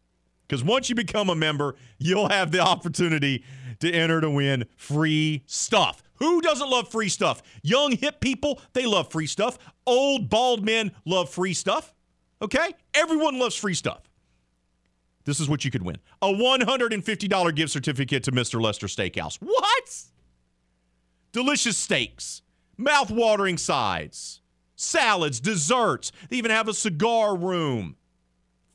Because 0.50 0.64
once 0.64 0.88
you 0.88 0.96
become 0.96 1.30
a 1.30 1.36
member, 1.36 1.76
you'll 1.98 2.28
have 2.28 2.50
the 2.50 2.58
opportunity 2.58 3.44
to 3.78 3.88
enter 3.88 4.20
to 4.20 4.28
win 4.28 4.64
free 4.76 5.44
stuff. 5.46 6.02
Who 6.14 6.40
doesn't 6.40 6.68
love 6.68 6.90
free 6.90 7.08
stuff? 7.08 7.40
Young, 7.62 7.92
hip 7.92 8.20
people, 8.20 8.60
they 8.72 8.84
love 8.84 9.12
free 9.12 9.28
stuff. 9.28 9.58
Old, 9.86 10.28
bald 10.28 10.64
men 10.64 10.90
love 11.04 11.30
free 11.30 11.54
stuff. 11.54 11.94
Okay? 12.42 12.74
Everyone 12.94 13.38
loves 13.38 13.54
free 13.54 13.74
stuff. 13.74 14.10
This 15.24 15.38
is 15.38 15.48
what 15.48 15.64
you 15.64 15.70
could 15.70 15.84
win 15.84 15.98
a 16.20 16.26
$150 16.26 17.54
gift 17.54 17.70
certificate 17.70 18.24
to 18.24 18.32
Mr. 18.32 18.60
Lester 18.60 18.88
Steakhouse. 18.88 19.38
What? 19.40 20.02
Delicious 21.30 21.76
steaks, 21.76 22.42
mouth-watering 22.76 23.56
sides, 23.56 24.40
salads, 24.74 25.38
desserts. 25.38 26.10
They 26.28 26.38
even 26.38 26.50
have 26.50 26.66
a 26.66 26.74
cigar 26.74 27.36
room 27.36 27.94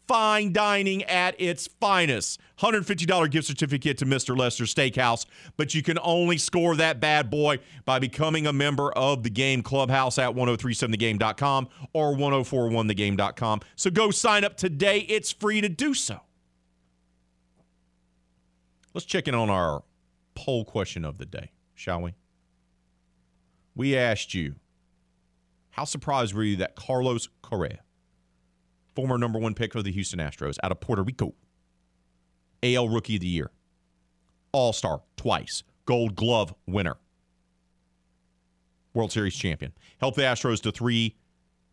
fine 0.07 0.53
dining 0.53 1.03
at 1.03 1.39
its 1.39 1.67
finest. 1.67 2.39
$150 2.59 3.29
gift 3.31 3.47
certificate 3.47 3.97
to 3.97 4.05
Mr. 4.05 4.37
Lester 4.37 4.63
Steakhouse, 4.63 5.25
but 5.57 5.73
you 5.75 5.83
can 5.83 5.99
only 6.01 6.37
score 6.37 6.75
that 6.75 6.99
bad 6.99 7.29
boy 7.29 7.59
by 7.83 7.99
becoming 7.99 8.47
a 8.47 8.53
member 8.53 8.91
of 8.93 9.23
the 9.23 9.29
Game 9.29 9.61
Clubhouse 9.61 10.17
at 10.17 10.33
1037thegame.com 10.33 11.67
or 11.93 12.15
1041thegame.com. 12.15 13.61
So 13.75 13.89
go 13.89 14.11
sign 14.11 14.43
up 14.43 14.55
today. 14.55 14.99
It's 14.99 15.31
free 15.31 15.61
to 15.61 15.69
do 15.69 15.93
so. 15.93 16.21
Let's 18.93 19.05
check 19.05 19.27
in 19.27 19.35
on 19.35 19.49
our 19.49 19.83
poll 20.35 20.63
question 20.63 21.03
of 21.03 21.17
the 21.17 21.25
day, 21.25 21.51
shall 21.73 22.01
we? 22.01 22.13
We 23.75 23.97
asked 23.97 24.33
you, 24.33 24.55
how 25.71 25.83
surprised 25.83 26.33
were 26.33 26.43
you 26.43 26.55
that 26.57 26.75
Carlos 26.75 27.27
Correa 27.41 27.79
former 28.95 29.17
number 29.17 29.37
one 29.39 29.53
pick 29.53 29.73
for 29.73 29.83
the 29.83 29.91
Houston 29.91 30.19
Astros 30.19 30.57
out 30.63 30.71
of 30.71 30.79
Puerto 30.79 31.03
Rico. 31.03 31.33
AL 32.63 32.89
Rookie 32.89 33.15
of 33.15 33.21
the 33.21 33.27
Year, 33.27 33.51
All 34.51 34.73
Star 34.73 35.01
twice, 35.17 35.63
Gold 35.85 36.15
Glove 36.15 36.55
winner, 36.65 36.95
World 38.93 39.11
Series 39.11 39.35
champion. 39.35 39.73
Helped 39.99 40.17
the 40.17 40.23
Astros 40.23 40.61
to 40.61 40.71
three 40.71 41.15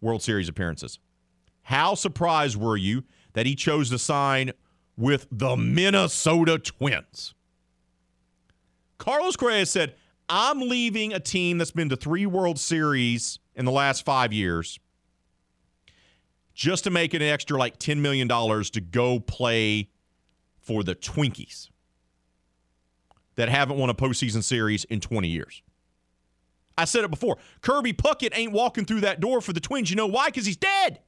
World 0.01 0.23
Series 0.23 0.49
appearances. 0.49 0.99
How 1.63 1.95
surprised 1.95 2.57
were 2.57 2.77
you 2.77 3.05
that 3.33 3.47
he 3.47 3.55
chose 3.55 3.89
to 3.91 3.99
sign 3.99 4.53
with 4.97 5.29
the 5.31 5.57
Minnesota 5.57 6.59
Twins? 6.59 7.35
Carlos 8.99 9.37
Correa 9.37 9.65
said, 9.65 9.95
I'm 10.29 10.61
leaving 10.61 11.13
a 11.13 11.21
team 11.21 11.59
that's 11.59 11.71
been 11.71 11.89
to 11.89 11.97
three 11.97 12.27
World 12.27 12.59
Series 12.59 13.39
in 13.55 13.65
the 13.65 13.73
last 13.73 14.05
five 14.05 14.33
years 14.33 14.79
just 16.55 16.85
to 16.85 16.91
make 16.91 17.15
an 17.15 17.23
extra 17.23 17.59
like 17.59 17.79
$10 17.79 17.99
million 17.99 18.29
to 18.29 18.81
go 18.81 19.19
play 19.21 19.89
for 20.61 20.83
the 20.83 20.95
Twinkies 20.95 21.71
that 23.37 23.49
haven't 23.49 23.79
won 23.79 23.91
a 23.91 23.95
postseason 23.95 24.43
series 24.43 24.85
in 24.85 25.01
20 25.01 25.29
years. 25.29 25.63
I 26.77 26.85
said 26.85 27.05
it 27.05 27.11
before. 27.11 27.39
Kirby 27.61 27.93
Puckett 27.93 28.31
ain't 28.35 28.53
walking 28.53 28.85
through 28.85 29.01
that 29.01 29.21
door 29.21 29.41
for 29.41 29.53
the 29.53 29.61
Twins. 29.61 29.91
You 29.91 29.97
know 29.97 30.07
why? 30.07 30.29
Because 30.29 30.47
he's 30.47 30.57
dead. 30.57 31.01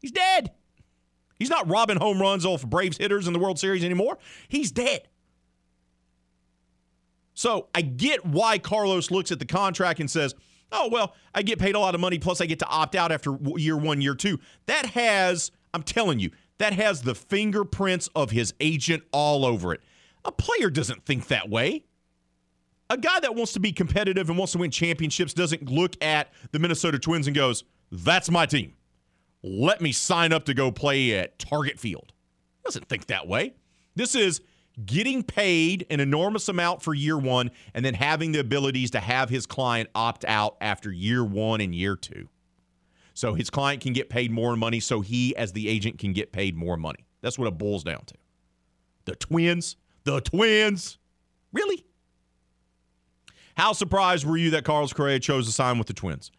He's 0.00 0.12
dead. 0.12 0.52
He's 1.38 1.50
not 1.50 1.68
robbing 1.68 1.98
home 1.98 2.20
runs 2.20 2.46
off 2.46 2.66
Braves 2.66 2.96
hitters 2.96 3.26
in 3.26 3.32
the 3.32 3.38
World 3.38 3.58
Series 3.58 3.84
anymore. 3.84 4.18
He's 4.48 4.70
dead. 4.70 5.08
So 7.34 7.68
I 7.74 7.82
get 7.82 8.24
why 8.24 8.58
Carlos 8.58 9.10
looks 9.10 9.30
at 9.30 9.38
the 9.38 9.44
contract 9.44 10.00
and 10.00 10.10
says, 10.10 10.34
oh, 10.72 10.88
well, 10.90 11.14
I 11.34 11.42
get 11.42 11.58
paid 11.58 11.74
a 11.74 11.78
lot 11.78 11.94
of 11.94 12.00
money, 12.00 12.18
plus 12.18 12.40
I 12.40 12.46
get 12.46 12.58
to 12.60 12.66
opt 12.66 12.94
out 12.94 13.12
after 13.12 13.36
year 13.56 13.76
one, 13.76 14.00
year 14.00 14.14
two. 14.14 14.38
That 14.66 14.86
has, 14.86 15.50
I'm 15.74 15.82
telling 15.82 16.18
you, 16.18 16.30
that 16.58 16.72
has 16.72 17.02
the 17.02 17.14
fingerprints 17.14 18.08
of 18.14 18.30
his 18.30 18.54
agent 18.60 19.02
all 19.12 19.44
over 19.44 19.72
it. 19.72 19.80
A 20.24 20.32
player 20.32 20.70
doesn't 20.70 21.04
think 21.04 21.28
that 21.28 21.48
way. 21.48 21.84
A 22.88 22.96
guy 22.96 23.20
that 23.20 23.34
wants 23.34 23.52
to 23.54 23.60
be 23.60 23.72
competitive 23.72 24.28
and 24.28 24.38
wants 24.38 24.52
to 24.52 24.58
win 24.58 24.70
championships 24.70 25.34
doesn't 25.34 25.70
look 25.70 26.02
at 26.02 26.32
the 26.52 26.58
Minnesota 26.58 26.98
Twins 26.98 27.26
and 27.26 27.34
goes, 27.34 27.64
that's 27.90 28.30
my 28.30 28.46
team. 28.46 28.74
Let 29.42 29.80
me 29.80 29.92
sign 29.92 30.32
up 30.32 30.44
to 30.46 30.54
go 30.54 30.70
play 30.70 31.12
at 31.18 31.38
Target 31.38 31.78
Field. 31.78 32.12
Doesn't 32.64 32.88
think 32.88 33.06
that 33.06 33.28
way. 33.28 33.54
This 33.94 34.14
is 34.14 34.40
getting 34.84 35.22
paid 35.22 35.86
an 35.88 36.00
enormous 36.00 36.48
amount 36.48 36.82
for 36.82 36.92
year 36.92 37.16
one 37.16 37.50
and 37.72 37.84
then 37.84 37.94
having 37.94 38.32
the 38.32 38.40
abilities 38.40 38.90
to 38.90 39.00
have 39.00 39.30
his 39.30 39.46
client 39.46 39.88
opt 39.94 40.24
out 40.26 40.56
after 40.60 40.92
year 40.92 41.24
one 41.24 41.60
and 41.60 41.74
year 41.74 41.96
two. 41.96 42.28
So 43.14 43.32
his 43.32 43.48
client 43.48 43.80
can 43.80 43.94
get 43.94 44.10
paid 44.10 44.30
more 44.30 44.54
money, 44.56 44.78
so 44.78 45.00
he, 45.00 45.34
as 45.36 45.52
the 45.52 45.68
agent, 45.68 45.98
can 45.98 46.12
get 46.12 46.32
paid 46.32 46.54
more 46.54 46.76
money. 46.76 47.06
That's 47.22 47.38
what 47.38 47.48
it 47.48 47.56
boils 47.56 47.82
down 47.82 48.04
to. 48.06 48.14
The 49.06 49.16
twins, 49.16 49.76
the 50.04 50.20
twins. 50.20 50.98
Really? 51.52 51.86
How 53.56 53.72
surprised 53.72 54.26
were 54.26 54.36
you 54.36 54.50
that 54.50 54.64
Carlos 54.64 54.92
Correa 54.92 55.18
chose 55.18 55.46
to 55.46 55.52
sign 55.52 55.78
with 55.78 55.86
the 55.86 55.94
Twins? 55.94 56.30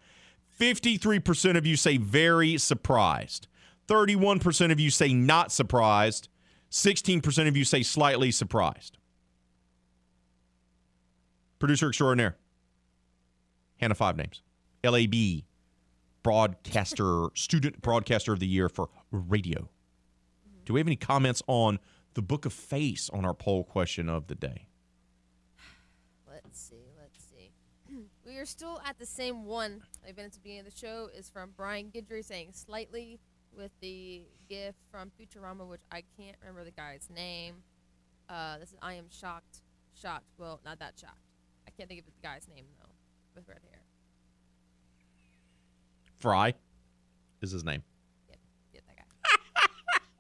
53% 0.60 1.58
of 1.58 1.66
you 1.66 1.76
say 1.76 1.98
very 1.98 2.58
surprised. 2.58 3.48
31% 3.88 4.72
of 4.72 4.80
you 4.80 4.92
say 4.92 5.14
not 5.14 5.52
surprised. 5.52 6.30
16% 6.72 7.48
of 7.48 7.56
you 7.56 7.64
say 7.64 7.84
slightly 7.84 8.32
surprised. 8.32 8.98
Producer 11.60 11.88
extraordinaire. 11.88 12.38
Hannah 13.78 13.96
Five 13.96 14.18
Names. 14.18 14.42
LAB 14.84 15.44
broadcaster, 16.24 17.30
student 17.36 17.82
broadcaster 17.82 18.34
of 18.34 18.40
the 18.40 18.48
year 18.48 18.68
for 18.70 18.90
radio. 19.12 19.70
Do 20.66 20.74
we 20.74 20.80
have 20.82 20.88
any 20.88 20.98
comments 20.98 21.42
on 21.48 21.80
the 22.16 22.22
Book 22.22 22.46
of 22.46 22.52
Face 22.52 23.10
on 23.12 23.24
our 23.24 23.34
poll 23.34 23.64
question 23.64 24.10
of 24.10 24.28
the 24.28 24.36
day? 24.36 24.68
Let's 26.30 26.60
see. 26.60 26.92
Let's 27.00 27.24
see. 27.24 27.54
we 28.26 28.38
are 28.38 28.46
still 28.46 28.82
at 28.86 29.00
the 29.00 29.06
same 29.06 29.46
one. 29.46 29.82
I've 30.06 30.16
been 30.16 30.26
at 30.26 30.34
the 30.34 30.40
beginning 30.40 30.66
of 30.68 30.74
the 30.74 30.78
show. 30.78 31.10
Is 31.16 31.30
from 31.30 31.52
Brian 31.56 31.92
Gidry 31.96 32.26
saying 32.26 32.50
slightly 32.52 33.20
with 33.58 33.72
the 33.82 34.22
gift 34.50 34.78
from 34.92 35.12
Futurama, 35.20 35.68
which 35.68 35.82
I 35.92 36.04
can't 36.18 36.38
remember 36.42 36.64
the 36.64 36.72
guy's 36.72 37.10
name. 37.14 37.56
Uh, 38.30 38.58
this 38.60 38.70
is 38.70 38.76
I 38.82 38.94
am 38.94 39.06
shocked. 39.10 39.62
Shocked. 40.00 40.26
Well, 40.38 40.60
not 40.64 40.80
that 40.80 40.94
shocked. 41.00 41.18
I 41.68 41.72
can't 41.72 41.90
think 41.90 42.02
of 42.02 42.06
the 42.06 42.12
guy's 42.22 42.48
name 42.48 42.66
though, 42.80 42.94
with 43.36 43.48
red 43.48 43.60
hair. 43.70 43.82
Fry 46.18 46.54
is 47.42 47.52
his 47.52 47.64
name. 47.64 47.84
Yep, 48.30 48.38
yep, 48.74 48.84
that 48.88 48.98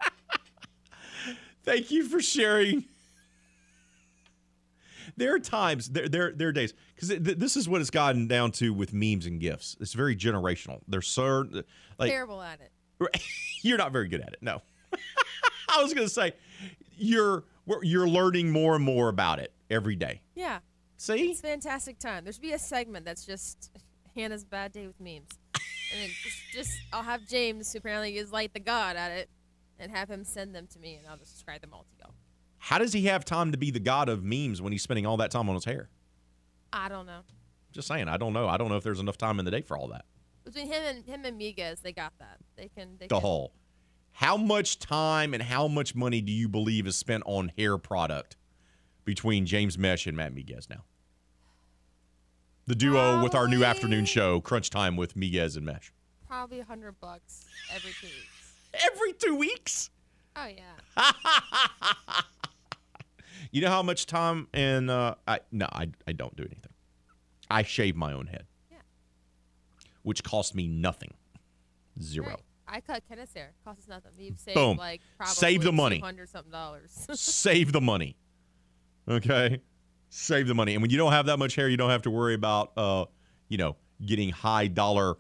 guy. 0.03 1.33
Thank 1.63 1.91
you 1.91 2.03
for 2.03 2.21
sharing. 2.21 2.85
There 5.15 5.33
are 5.33 5.39
times, 5.39 5.89
there, 5.89 6.07
there, 6.07 6.31
there 6.31 6.49
are 6.49 6.51
days, 6.51 6.75
because 6.93 7.09
th- 7.09 7.39
this 7.39 7.57
is 7.57 7.67
what 7.67 7.81
it's 7.81 7.89
gotten 7.89 8.27
down 8.27 8.51
to 8.51 8.71
with 8.71 8.93
memes 8.93 9.25
and 9.25 9.39
gifs. 9.39 9.75
It's 9.79 9.93
very 9.93 10.15
generational. 10.15 10.81
They're 10.87 11.01
so 11.01 11.47
like 11.97 12.11
Terrible 12.11 12.39
at 12.39 12.59
it. 12.61 12.71
you're 13.61 13.77
not 13.77 13.91
very 13.91 14.07
good 14.07 14.21
at 14.21 14.29
it. 14.33 14.39
No, 14.41 14.61
I 15.69 15.81
was 15.81 15.93
gonna 15.93 16.09
say 16.09 16.33
you're 16.97 17.43
you're 17.83 18.07
learning 18.07 18.51
more 18.51 18.75
and 18.75 18.83
more 18.83 19.09
about 19.09 19.39
it 19.39 19.51
every 19.69 19.95
day. 19.95 20.21
Yeah. 20.35 20.59
See, 20.97 21.29
It's 21.29 21.41
fantastic 21.41 21.99
time. 21.99 22.23
There 22.23 22.33
should 22.33 22.41
be 22.41 22.53
a 22.53 22.59
segment 22.59 23.05
that's 23.05 23.25
just 23.25 23.69
Hannah's 24.15 24.43
bad 24.43 24.71
day 24.71 24.87
with 24.87 24.99
memes. 24.99 25.27
and 25.53 26.01
then 26.01 26.09
just, 26.23 26.37
just 26.51 26.71
I'll 26.91 27.03
have 27.03 27.27
James, 27.27 27.71
who 27.71 27.77
apparently 27.79 28.17
is 28.17 28.31
like 28.31 28.53
the 28.53 28.59
god 28.59 28.95
at 28.95 29.11
it, 29.11 29.29
and 29.77 29.91
have 29.91 30.09
him 30.09 30.23
send 30.23 30.55
them 30.55 30.65
to 30.73 30.79
me, 30.79 30.95
and 30.95 31.07
I'll 31.07 31.17
just 31.17 31.33
describe 31.33 31.61
them 31.61 31.71
all 31.73 31.83
to 31.83 31.89
y'all. 31.99 32.13
how 32.57 32.79
does 32.79 32.93
he 32.93 33.03
have 33.05 33.23
time 33.25 33.51
to 33.51 33.57
be 33.59 33.69
the 33.69 33.79
god 33.79 34.09
of 34.09 34.23
memes 34.23 34.59
when 34.61 34.71
he's 34.71 34.81
spending 34.81 35.05
all 35.05 35.17
that 35.17 35.29
time 35.29 35.47
on 35.49 35.55
his 35.55 35.65
hair? 35.65 35.89
I 36.73 36.89
don't 36.89 37.05
know. 37.05 37.19
Just 37.71 37.87
saying, 37.87 38.07
I 38.07 38.17
don't 38.17 38.33
know. 38.33 38.47
I 38.47 38.57
don't 38.57 38.69
know 38.69 38.77
if 38.77 38.83
there's 38.83 38.99
enough 38.99 39.17
time 39.17 39.37
in 39.39 39.45
the 39.45 39.51
day 39.51 39.61
for 39.61 39.77
all 39.77 39.89
that. 39.89 40.05
Between 40.47 40.67
him 40.67 40.83
and 40.83 41.05
him 41.05 41.25
and 41.25 41.39
Miguez, 41.39 41.81
they 41.81 41.91
got 41.91 42.13
that. 42.19 42.37
They 42.55 42.69
can. 42.69 42.95
They 42.99 43.07
The 43.07 43.15
can, 43.15 43.21
whole. 43.21 43.51
How 44.13 44.37
much 44.37 44.79
time 44.79 45.33
and 45.33 45.43
how 45.43 45.67
much 45.67 45.93
money 45.93 46.21
do 46.21 46.31
you 46.31 46.47
believe 46.47 46.87
is 46.87 46.95
spent 46.95 47.23
on 47.25 47.51
hair 47.57 47.77
product 47.77 48.37
between 49.05 49.45
James 49.45 49.77
Mesh 49.77 50.07
and 50.07 50.15
Matt 50.15 50.33
Miguez 50.33 50.69
now? 50.69 50.85
The 52.65 52.75
duo 52.75 53.21
with 53.23 53.35
our 53.35 53.47
new 53.47 53.63
afternoon 53.63 54.05
show, 54.05 54.39
Crunch 54.41 54.69
Time 54.69 54.95
with 54.95 55.15
Miguez 55.15 55.55
and 55.57 55.65
Mesh. 55.65 55.91
Probably 56.27 56.59
a 56.61 56.65
hundred 56.65 56.99
bucks 56.99 57.45
every 57.73 57.91
two 58.01 58.07
weeks. 58.07 58.53
Every 58.91 59.13
two 59.13 59.35
weeks? 59.35 59.89
Oh 60.35 60.47
yeah. 60.47 61.11
You 63.51 63.61
know 63.61 63.69
how 63.69 63.81
much 63.81 64.05
time 64.07 64.47
and 64.53 64.89
uh, 64.89 65.15
I 65.27 65.39
no, 65.51 65.67
I 65.71 65.87
I 66.05 66.11
don't 66.11 66.35
do 66.35 66.43
anything. 66.43 66.73
I 67.49 67.63
shave 67.63 67.95
my 67.95 68.11
own 68.11 68.27
head. 68.27 68.45
Which 70.07 70.23
cost 70.23 70.55
me 70.55 70.69
nothing. 70.69 71.13
Zero. 72.01 72.27
Right. 72.27 72.39
I 72.65 72.79
cut 72.79 73.03
Kenneth's 73.11 73.33
hair. 73.33 73.51
Costs 73.65 73.83
us 73.83 73.89
nothing. 73.89 74.11
You've 74.17 74.39
saved 74.39 74.55
Boom. 74.55 74.77
like 74.77 75.01
probably 75.17 75.33
Save 75.35 75.63
the 75.63 75.73
money. 75.73 75.99
Hundred 75.99 76.29
something 76.29 76.49
dollars. 76.49 77.05
Save 77.13 77.73
the 77.73 77.81
money. 77.81 78.15
Okay? 79.09 79.59
Save 80.09 80.47
the 80.47 80.55
money. 80.55 80.75
And 80.75 80.81
when 80.81 80.91
you 80.91 80.97
don't 80.97 81.11
have 81.11 81.25
that 81.25 81.35
much 81.35 81.55
hair, 81.55 81.67
you 81.67 81.75
don't 81.75 81.89
have 81.89 82.03
to 82.03 82.09
worry 82.09 82.35
about 82.35 82.71
uh, 82.77 83.03
you 83.49 83.57
know, 83.57 83.75
getting 84.05 84.29
high 84.29 84.67
dollar 84.67 85.17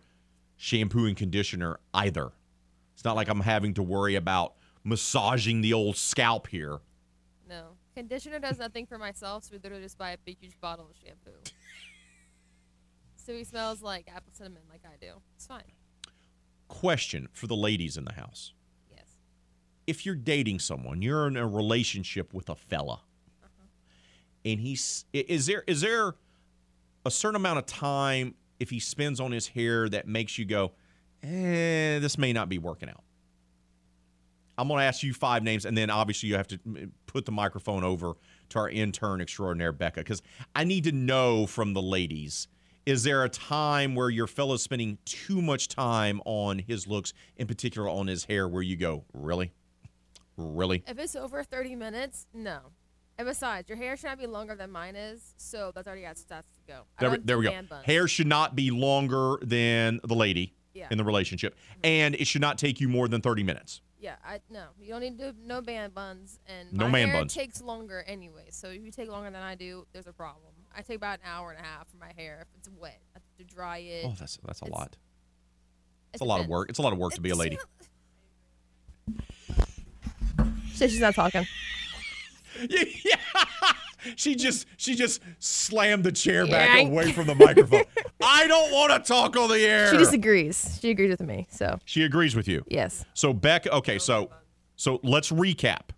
shampoo 0.55 1.05
and 1.05 1.17
conditioner 1.17 1.81
either. 1.93 2.31
It's 2.93 3.03
not 3.03 3.17
like 3.17 3.27
I'm 3.27 3.41
having 3.41 3.73
to 3.73 3.83
worry 3.83 4.15
about 4.15 4.53
massaging 4.85 5.59
the 5.59 5.73
old 5.73 5.97
scalp 5.97 6.47
here. 6.47 6.79
no. 7.49 7.71
Conditioner 7.93 8.37
does 8.37 8.59
nothing 8.59 8.85
for 8.85 8.99
myself, 8.99 9.43
so 9.43 9.49
we 9.53 9.57
literally 9.57 9.83
just 9.83 9.97
buy 9.97 10.11
a 10.11 10.17
big 10.19 10.37
huge 10.39 10.57
bottle 10.61 10.87
of 10.87 10.95
shampoo. 11.03 11.31
So 13.27 13.33
he 13.33 13.43
smells 13.43 13.81
like 13.83 14.07
apple 14.13 14.31
cinnamon 14.33 14.63
like 14.69 14.81
I 14.85 14.95
do. 14.99 15.11
It's 15.35 15.45
fine. 15.45 15.61
Question 16.69 17.27
for 17.33 17.45
the 17.47 17.55
ladies 17.55 17.97
in 17.97 18.05
the 18.05 18.13
house. 18.13 18.53
Yes. 18.89 19.17
If 19.85 20.05
you're 20.05 20.15
dating 20.15 20.59
someone, 20.59 21.01
you're 21.01 21.27
in 21.27 21.35
a 21.35 21.45
relationship 21.45 22.33
with 22.33 22.49
a 22.49 22.55
fella, 22.55 23.01
Uh-huh. 23.43 23.63
and 24.45 24.59
he's 24.61 25.03
is 25.11 25.45
there 25.45 25.63
is 25.67 25.81
there 25.81 26.15
a 27.05 27.11
certain 27.11 27.35
amount 27.35 27.59
of 27.59 27.65
time 27.65 28.33
if 28.59 28.69
he 28.69 28.79
spends 28.79 29.19
on 29.19 29.31
his 29.33 29.47
hair 29.47 29.87
that 29.89 30.07
makes 30.07 30.37
you 30.37 30.45
go, 30.45 30.71
eh, 31.21 31.99
this 31.99 32.17
may 32.17 32.31
not 32.33 32.47
be 32.49 32.57
working 32.57 32.89
out. 32.89 33.03
I'm 34.57 34.67
going 34.67 34.79
to 34.79 34.85
ask 34.85 35.03
you 35.03 35.13
five 35.13 35.43
names, 35.43 35.65
and 35.65 35.77
then 35.77 35.89
obviously 35.91 36.29
you 36.29 36.35
have 36.35 36.47
to 36.47 36.59
put 37.05 37.25
the 37.25 37.31
microphone 37.31 37.83
over 37.83 38.13
to 38.49 38.59
our 38.59 38.69
intern 38.69 39.21
extraordinaire 39.21 39.71
Becca, 39.71 39.99
because 39.99 40.23
I 40.55 40.63
need 40.63 40.85
to 40.85 40.91
know 40.91 41.45
from 41.45 41.73
the 41.73 41.81
ladies. 41.81 42.47
Is 42.87 43.03
there 43.03 43.25
a 43.25 43.29
time 43.29 43.95
where 43.95 44.09
your 44.09 44.27
fellow's 44.27 44.63
spending 44.63 44.97
too 45.03 45.41
much 45.41 45.67
time 45.67 46.21
on 46.23 46.57
his 46.59 46.87
looks, 46.87 47.11
in 47.35 47.45
particular 47.45 47.89
on 47.89 48.07
his 48.07 48.23
hair, 48.23 48.47
where 48.47 48.61
you 48.63 48.77
go, 48.77 49.03
really? 49.13 49.51
Really? 50.37 50.85
If 50.87 50.97
it's 50.97 51.13
over 51.13 51.43
30 51.43 51.75
minutes, 51.75 52.27
no. 52.33 52.59
And 53.17 53.27
besides, 53.27 53.67
your 53.67 53.77
hair 53.77 53.97
should 53.97 54.05
not 54.07 54.19
be 54.19 54.25
longer 54.25 54.55
than 54.55 54.71
mine 54.71 54.95
is, 54.95 55.33
so 55.35 55.73
that's 55.75 55.85
already 55.85 56.03
got 56.03 56.15
stats 56.15 56.43
to 56.55 56.61
go. 56.65 56.83
There, 56.97 57.11
we- 57.11 57.17
there 57.17 57.37
we 57.37 57.43
go. 57.49 57.61
buns. 57.63 57.85
Hair 57.85 58.07
should 58.07 58.27
not 58.27 58.55
be 58.55 58.71
longer 58.71 59.37
than 59.41 59.99
the 60.05 60.15
lady 60.15 60.53
Yeah. 60.73 60.87
in 60.89 60.97
the 60.97 61.03
relationship, 61.03 61.57
and 61.83 62.15
it 62.15 62.25
should 62.25 62.39
not 62.39 62.57
take 62.57 62.79
you 62.79 62.87
more 62.87 63.09
than 63.09 63.19
30 63.19 63.43
minutes. 63.43 63.81
Yeah, 63.99 64.15
I 64.23 64.39
no. 64.49 64.67
You 64.79 64.89
don't 64.93 65.01
need 65.01 65.17
to 65.17 65.33
do 65.33 65.37
no 65.43 65.59
man 65.59 65.89
buns, 65.89 66.39
and 66.47 66.71
No 66.71 66.87
man 66.87 67.09
hair 67.09 67.17
buns. 67.19 67.33
takes 67.33 67.61
longer 67.61 68.03
anyway. 68.07 68.45
So 68.51 68.69
if 68.69 68.81
you 68.81 68.91
take 68.91 69.09
longer 69.09 69.29
than 69.29 69.41
I 69.41 69.55
do, 69.55 69.87
there's 69.91 70.07
a 70.07 70.13
problem. 70.13 70.53
I 70.75 70.81
take 70.81 70.97
about 70.97 71.19
an 71.19 71.25
hour 71.25 71.51
and 71.51 71.59
a 71.59 71.63
half 71.63 71.87
for 71.89 71.97
my 71.97 72.11
hair 72.15 72.39
if 72.41 72.47
it's 72.57 72.69
wet. 72.79 72.99
I 73.15 73.19
have 73.19 73.47
to 73.47 73.55
dry 73.55 73.79
it. 73.79 74.05
Oh, 74.05 74.13
that's 74.19 74.37
that's 74.45 74.61
a 74.61 74.65
It's- 74.65 74.79
lot. 74.79 74.95
It's 76.13 76.21
it 76.21 76.25
a 76.25 76.27
lot 76.27 76.39
of 76.41 76.47
work. 76.47 76.69
It's 76.69 76.79
a 76.79 76.81
lot 76.81 76.93
of 76.93 76.99
work 76.99 77.13
to 77.15 77.21
be 77.21 77.31
a 77.31 77.35
lady. 77.35 77.57
So 80.73 80.87
she's 80.87 80.99
not 80.99 81.15
talking. 81.15 81.45
yeah. 82.69 83.15
She 84.15 84.35
just 84.35 84.67
she 84.77 84.95
just 84.95 85.21
slammed 85.39 86.03
the 86.03 86.11
chair 86.11 86.45
back 86.47 86.77
Yank. 86.77 86.91
away 86.91 87.11
from 87.13 87.27
the 87.27 87.35
microphone. 87.35 87.83
I 88.21 88.47
don't 88.47 88.71
want 88.71 88.91
to 88.93 88.99
talk 89.07 89.35
on 89.35 89.49
the 89.49 89.59
air. 89.59 89.89
She 89.91 89.97
disagrees. 89.97 90.77
She 90.81 90.91
agrees 90.91 91.09
with 91.09 91.21
me. 91.21 91.47
So 91.49 91.79
She 91.85 92.03
agrees 92.03 92.35
with 92.35 92.47
you. 92.47 92.63
yes. 92.67 93.03
So 93.13 93.33
Beck, 93.33 93.67
okay, 93.67 93.97
so 93.99 94.29
so 94.75 94.99
let's 95.03 95.31
recap. 95.31 95.89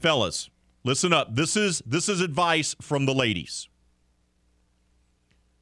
Fellas, 0.00 0.48
listen 0.88 1.12
up. 1.12 1.34
This 1.34 1.54
is 1.54 1.82
this 1.84 2.08
is 2.08 2.22
advice 2.22 2.74
from 2.80 3.04
the 3.04 3.12
ladies. 3.12 3.68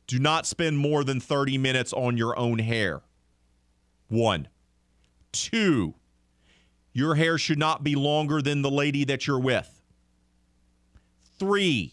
Do 0.06 0.20
not 0.20 0.46
spend 0.46 0.78
more 0.78 1.02
than 1.02 1.18
30 1.18 1.58
minutes 1.58 1.92
on 1.92 2.16
your 2.16 2.38
own 2.38 2.60
hair. 2.60 3.02
1. 4.06 4.46
2. 5.32 5.94
Your 6.92 7.16
hair 7.16 7.38
should 7.38 7.58
not 7.58 7.82
be 7.82 7.96
longer 7.96 8.40
than 8.40 8.62
the 8.62 8.70
lady 8.70 9.04
that 9.04 9.26
you're 9.26 9.40
with. 9.40 9.82
3. 11.40 11.92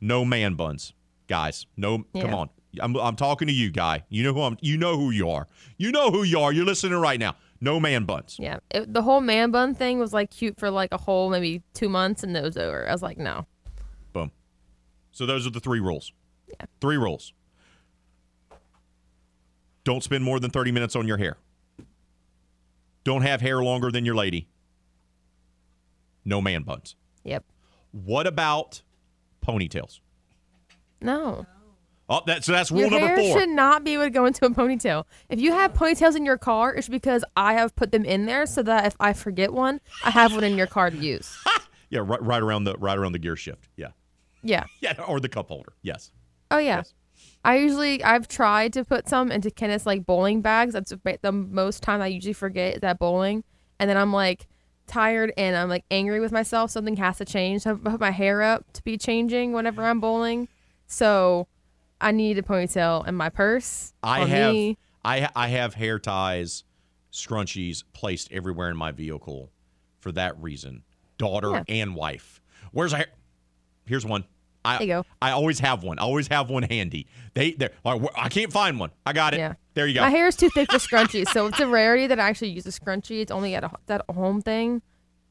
No 0.00 0.24
man 0.24 0.54
buns. 0.54 0.92
Guys, 1.26 1.66
no 1.76 2.04
come 2.14 2.34
on. 2.34 2.50
I'm, 2.80 2.96
I'm 2.96 3.16
talking 3.16 3.48
to 3.48 3.54
you, 3.54 3.70
guy. 3.72 4.04
You 4.08 4.22
know 4.22 4.32
who 4.32 4.42
I'm. 4.42 4.56
You 4.60 4.78
know 4.78 4.96
who 4.96 5.10
you 5.10 5.28
are. 5.28 5.48
You 5.76 5.90
know 5.90 6.10
who 6.10 6.22
you 6.22 6.38
are. 6.38 6.52
You're 6.52 6.64
listening 6.64 6.98
right 6.98 7.18
now. 7.18 7.34
No 7.62 7.78
man 7.78 8.04
buns. 8.06 8.38
Yeah. 8.40 8.58
It, 8.72 8.92
the 8.92 9.02
whole 9.02 9.20
man 9.20 9.52
bun 9.52 9.76
thing 9.76 10.00
was 10.00 10.12
like 10.12 10.30
cute 10.30 10.58
for 10.58 10.68
like 10.68 10.90
a 10.90 10.96
whole 10.96 11.30
maybe 11.30 11.62
two 11.74 11.88
months 11.88 12.24
and 12.24 12.36
it 12.36 12.42
was 12.42 12.56
over. 12.56 12.88
I 12.88 12.90
was 12.90 13.04
like, 13.04 13.18
no. 13.18 13.46
Boom. 14.12 14.32
So 15.12 15.26
those 15.26 15.46
are 15.46 15.50
the 15.50 15.60
three 15.60 15.78
rules. 15.78 16.12
Yeah. 16.48 16.66
Three 16.80 16.96
rules. 16.96 17.32
Don't 19.84 20.02
spend 20.02 20.24
more 20.24 20.40
than 20.40 20.50
30 20.50 20.72
minutes 20.72 20.96
on 20.96 21.06
your 21.06 21.18
hair. 21.18 21.36
Don't 23.04 23.22
have 23.22 23.40
hair 23.40 23.62
longer 23.62 23.92
than 23.92 24.04
your 24.04 24.16
lady. 24.16 24.48
No 26.24 26.40
man 26.40 26.64
buns. 26.64 26.96
Yep. 27.22 27.44
What 27.92 28.26
about 28.26 28.82
ponytails? 29.40 30.00
No. 31.00 31.46
Oh, 32.12 32.20
that, 32.26 32.44
so 32.44 32.52
that's 32.52 32.70
rule 32.70 32.82
your 32.82 32.90
number 32.90 33.06
hair 33.06 33.16
four. 33.16 33.40
should 33.40 33.48
not 33.48 33.84
be 33.84 33.94
able 33.94 34.04
to 34.04 34.10
go 34.10 34.26
into 34.26 34.44
a 34.44 34.50
ponytail. 34.50 35.04
If 35.30 35.40
you 35.40 35.52
have 35.52 35.72
ponytails 35.72 36.14
in 36.14 36.26
your 36.26 36.36
car, 36.36 36.74
it's 36.74 36.88
because 36.88 37.24
I 37.36 37.54
have 37.54 37.74
put 37.74 37.90
them 37.90 38.04
in 38.04 38.26
there 38.26 38.44
so 38.44 38.62
that 38.64 38.84
if 38.84 38.94
I 39.00 39.14
forget 39.14 39.52
one, 39.52 39.80
I 40.04 40.10
have 40.10 40.34
one 40.34 40.44
in 40.44 40.58
your 40.58 40.66
car 40.66 40.90
to 40.90 40.96
use. 40.96 41.36
Yeah, 41.88 42.00
right, 42.02 42.22
right 42.22 42.42
around 42.42 42.64
the 42.64 42.74
right 42.78 42.96
around 42.96 43.12
the 43.12 43.18
gear 43.18 43.36
shift. 43.36 43.68
Yeah, 43.76 43.88
Yeah. 44.42 44.64
yeah, 44.80 44.98
or 45.06 45.20
the 45.20 45.28
cup 45.28 45.48
holder. 45.48 45.74
Yes. 45.82 46.10
Oh 46.50 46.56
yeah. 46.56 46.84
I 47.44 47.56
usually 47.56 48.02
I've 48.02 48.28
tried 48.28 48.72
to 48.72 48.84
put 48.84 49.10
some 49.10 49.30
into 49.30 49.50
Kenneth's 49.50 49.84
like 49.84 50.06
bowling 50.06 50.40
bags. 50.40 50.72
That's 50.72 50.94
the 51.20 51.32
most 51.32 51.82
time 51.82 52.00
I 52.00 52.06
usually 52.06 52.32
forget 52.32 52.80
that 52.80 52.98
bowling, 52.98 53.44
and 53.78 53.90
then 53.90 53.98
I'm 53.98 54.10
like 54.10 54.48
tired 54.86 55.34
and 55.36 55.54
I'm 55.54 55.68
like 55.68 55.84
angry 55.90 56.18
with 56.18 56.32
myself. 56.32 56.70
Something 56.70 56.96
has 56.96 57.18
to 57.18 57.26
change. 57.26 57.62
So 57.62 57.72
I 57.84 57.90
put 57.90 58.00
my 58.00 58.10
hair 58.10 58.40
up 58.40 58.72
to 58.72 58.82
be 58.82 58.96
changing 58.96 59.52
whenever 59.52 59.84
I'm 59.84 60.00
bowling. 60.00 60.48
So 60.86 61.46
I 62.02 62.10
need 62.10 62.36
a 62.38 62.42
ponytail 62.42 63.06
in 63.06 63.14
my 63.14 63.28
purse. 63.30 63.94
I 64.02 64.26
have 64.26 64.52
me. 64.52 64.76
I 65.04 65.28
I 65.34 65.48
have 65.48 65.74
hair 65.74 65.98
ties, 65.98 66.64
scrunchies 67.12 67.84
placed 67.92 68.30
everywhere 68.32 68.68
in 68.70 68.76
my 68.76 68.92
vehicle 68.92 69.50
for 70.00 70.12
that 70.12 70.40
reason. 70.42 70.82
Daughter 71.18 71.50
Yeah. 71.52 71.62
and 71.68 71.94
wife. 71.94 72.42
Where's 72.72 72.92
I? 72.92 73.06
Here's 73.86 74.04
one. 74.04 74.24
I 74.64 74.78
There 74.78 74.86
you 74.86 74.92
go. 74.94 75.06
I 75.20 75.30
always 75.32 75.58
have 75.60 75.82
one. 75.82 75.98
I 75.98 76.02
always 76.02 76.28
have 76.28 76.48
one 76.50 76.62
handy. 76.62 77.06
They 77.34 77.52
they 77.52 77.68
I 77.84 78.28
can't 78.28 78.52
find 78.52 78.78
one. 78.78 78.90
I 79.06 79.12
got 79.12 79.34
it. 79.34 79.38
Yeah. 79.38 79.54
There 79.74 79.86
you 79.86 79.94
go. 79.94 80.02
My 80.02 80.10
hair 80.10 80.26
is 80.26 80.36
too 80.36 80.50
thick 80.50 80.70
for 80.70 80.78
scrunchies, 80.78 81.28
so 81.28 81.46
it's 81.46 81.58
a 81.60 81.66
rarity 81.66 82.06
that 82.06 82.20
I 82.20 82.28
actually 82.28 82.50
use 82.50 82.66
a 82.66 82.70
scrunchie. 82.70 83.20
It's 83.22 83.32
only 83.32 83.54
at 83.54 83.64
a, 83.64 83.70
that 83.86 84.04
home 84.10 84.40
thing. 84.42 84.82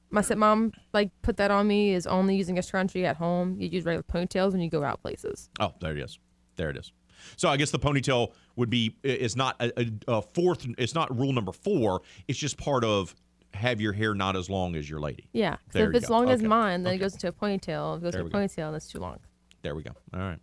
My 0.10 0.22
stepmom 0.22 0.74
like 0.94 1.12
put 1.22 1.38
that 1.38 1.52
on 1.52 1.68
me 1.68 1.94
is 1.94 2.06
only 2.06 2.36
using 2.36 2.58
a 2.58 2.62
scrunchie 2.62 3.06
at 3.06 3.16
home. 3.16 3.56
You 3.60 3.70
use 3.70 3.86
regular 3.86 4.04
ponytails 4.04 4.52
when 4.52 4.62
you 4.62 4.70
go 4.70 4.84
out 4.84 5.02
places. 5.02 5.50
Oh, 5.60 5.74
there 5.80 5.96
it 5.96 6.00
is. 6.00 6.20
There 6.62 6.70
it 6.70 6.78
is. 6.78 6.92
So 7.38 7.50
I 7.50 7.58
guess 7.58 7.72
the 7.72 7.80
ponytail 7.80 8.34
would 8.56 8.70
be 8.70 8.96
is 9.04 9.36
not 9.36 9.56
a, 9.60 9.82
a, 9.82 9.92
a 10.18 10.22
fourth. 10.22 10.68
It's 10.78 10.94
not 10.94 11.18
rule 11.18 11.34
number 11.34 11.52
four. 11.52 12.04
It's 12.28 12.38
just 12.38 12.56
part 12.56 12.84
of 12.84 13.16
have 13.56 13.82
your 13.82 13.94
hair 13.94 14.14
not 14.14 14.36
as 14.36 14.48
long 14.48 14.76
as 14.76 14.88
your 14.88 15.00
lady. 15.00 15.28
Yeah, 15.34 15.56
There 15.72 15.90
if 15.90 15.96
it's 15.96 16.08
go. 16.08 16.14
long 16.14 16.30
as 16.30 16.44
mine, 16.44 16.84
then 16.84 16.94
it 16.94 16.98
goes 17.00 17.14
into 17.14 17.28
a 17.30 17.32
ponytail. 17.32 17.98
If 17.98 18.02
it 18.02 18.04
goes 18.04 18.12
There 18.14 18.22
to 18.22 18.28
a 18.28 18.30
go. 18.30 18.38
ponytail, 18.38 18.68
and 18.68 18.76
it's 18.76 18.88
too 18.88 19.00
long. 19.00 19.18
There 19.64 19.74
we 19.74 19.82
go. 19.82 19.92
All 20.14 20.20
right. 20.20 20.40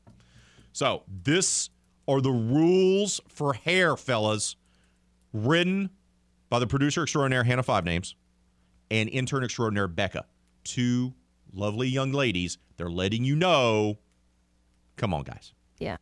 So 0.73 1.05
this 1.09 1.71
are 2.09 2.21
the 2.21 2.31
rules 2.33 3.21
for 3.29 3.53
hair, 3.55 3.97
fellas, 3.97 4.57
written 5.33 5.91
by 6.51 6.59
the 6.59 6.67
producer 6.67 7.03
extraordinaire 7.05 7.45
Hannah 7.45 7.63
Five 7.63 7.85
Names 7.85 8.17
and 8.91 9.09
intern 9.09 9.45
extraordinaire 9.45 9.87
Becca. 9.89 10.25
Two 10.65 11.15
lovely 11.53 11.87
young 11.89 12.11
ladies. 12.13 12.59
They're 12.77 12.91
letting 12.91 13.23
you 13.25 13.37
know. 13.37 13.99
Come 14.97 15.15
on, 15.15 15.23
guys. 15.23 15.53
Yeah. 15.79 15.97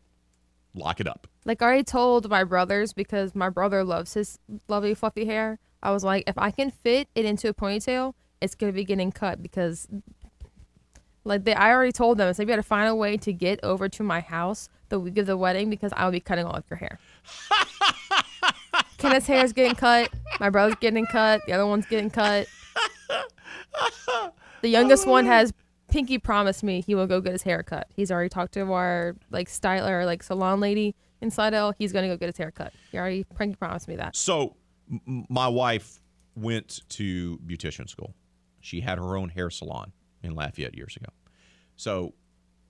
Lock 0.77 1.01
it 1.01 1.09
up. 1.09 1.27
Like 1.44 1.62
I 1.62 1.66
already 1.66 1.85
told 1.85 2.28
my 2.28 2.44
brothers 2.44 2.93
because 2.93 3.35
my 3.35 3.48
brother 3.48 3.82
loves 3.82 4.15
his 4.15 4.39
lovely 4.69 4.94
fluffy 4.94 5.24
hair. 5.24 5.59
I 5.82 5.90
was 5.90 6.05
like, 6.05 6.24
if 6.27 6.36
I 6.39 6.51
can 6.51 6.70
fit 6.70 7.09
it 7.15 7.24
into 7.24 7.48
a 7.48 7.55
ponytail, 7.55 8.15
it's 8.40 8.55
gonna 8.55 8.73
be 8.73 8.85
getting 8.85 9.11
cut 9.12 9.43
because, 9.43 9.89
like, 11.24 11.44
they, 11.44 11.55
I 11.55 11.70
already 11.73 11.93
told 11.93 12.19
them. 12.19 12.28
I 12.28 12.32
said, 12.32 12.43
you 12.43 12.48
got 12.48 12.57
to 12.57 12.62
find 12.62 12.89
a 12.89 12.94
way 12.94 13.16
to 13.16 13.32
get 13.32 13.61
over 13.62 13.89
to 13.89 14.03
my 14.03 14.20
house 14.20 14.69
the 14.89 15.01
week 15.01 15.19
of 15.19 15.27
the 15.27 15.36
wedding 15.36 15.70
because 15.70 15.93
I 15.97 16.05
will 16.05 16.12
be 16.12 16.20
cutting 16.20 16.44
all 16.44 16.55
of 16.55 16.65
your 16.70 16.77
hair. 16.77 16.98
Kenneth's 18.98 19.27
hair 19.27 19.44
is 19.44 19.53
getting 19.53 19.74
cut. 19.74 20.11
My 20.40 20.51
brother's 20.51 20.77
getting 20.77 21.07
cut. 21.07 21.40
The 21.47 21.53
other 21.53 21.66
one's 21.66 21.86
getting 21.86 22.11
cut. 22.11 22.47
The 24.62 24.69
youngest 24.69 25.07
one 25.07 25.27
has 25.27 25.53
Pinky 25.88 26.18
promised 26.18 26.62
me 26.62 26.80
he 26.80 26.94
will 26.94 27.06
go 27.06 27.20
get 27.20 27.32
his 27.32 27.42
hair 27.42 27.62
cut. 27.62 27.88
He's 27.94 28.10
already 28.10 28.28
talked 28.28 28.54
to 28.54 28.72
our 28.72 29.16
like 29.30 29.48
styler, 29.48 30.04
like 30.04 30.22
salon 30.22 30.60
lady 30.60 30.94
in 31.20 31.30
Slidell. 31.30 31.72
He's 31.78 31.92
gonna 31.92 32.08
go 32.08 32.16
get 32.16 32.26
his 32.26 32.36
hair 32.36 32.50
cut. 32.50 32.72
He 32.90 32.98
already 32.98 33.24
Pinky 33.24 33.56
promised 33.56 33.88
me 33.88 33.96
that. 33.96 34.16
So, 34.16 34.56
m- 34.90 35.26
my 35.28 35.48
wife 35.48 36.00
went 36.34 36.80
to 36.90 37.38
beautician 37.46 37.88
school. 37.88 38.14
She 38.60 38.80
had 38.80 38.98
her 38.98 39.16
own 39.16 39.28
hair 39.28 39.48
salon 39.50 39.92
in 40.22 40.34
Lafayette 40.34 40.76
years 40.76 40.96
ago. 40.96 41.08
So, 41.76 42.14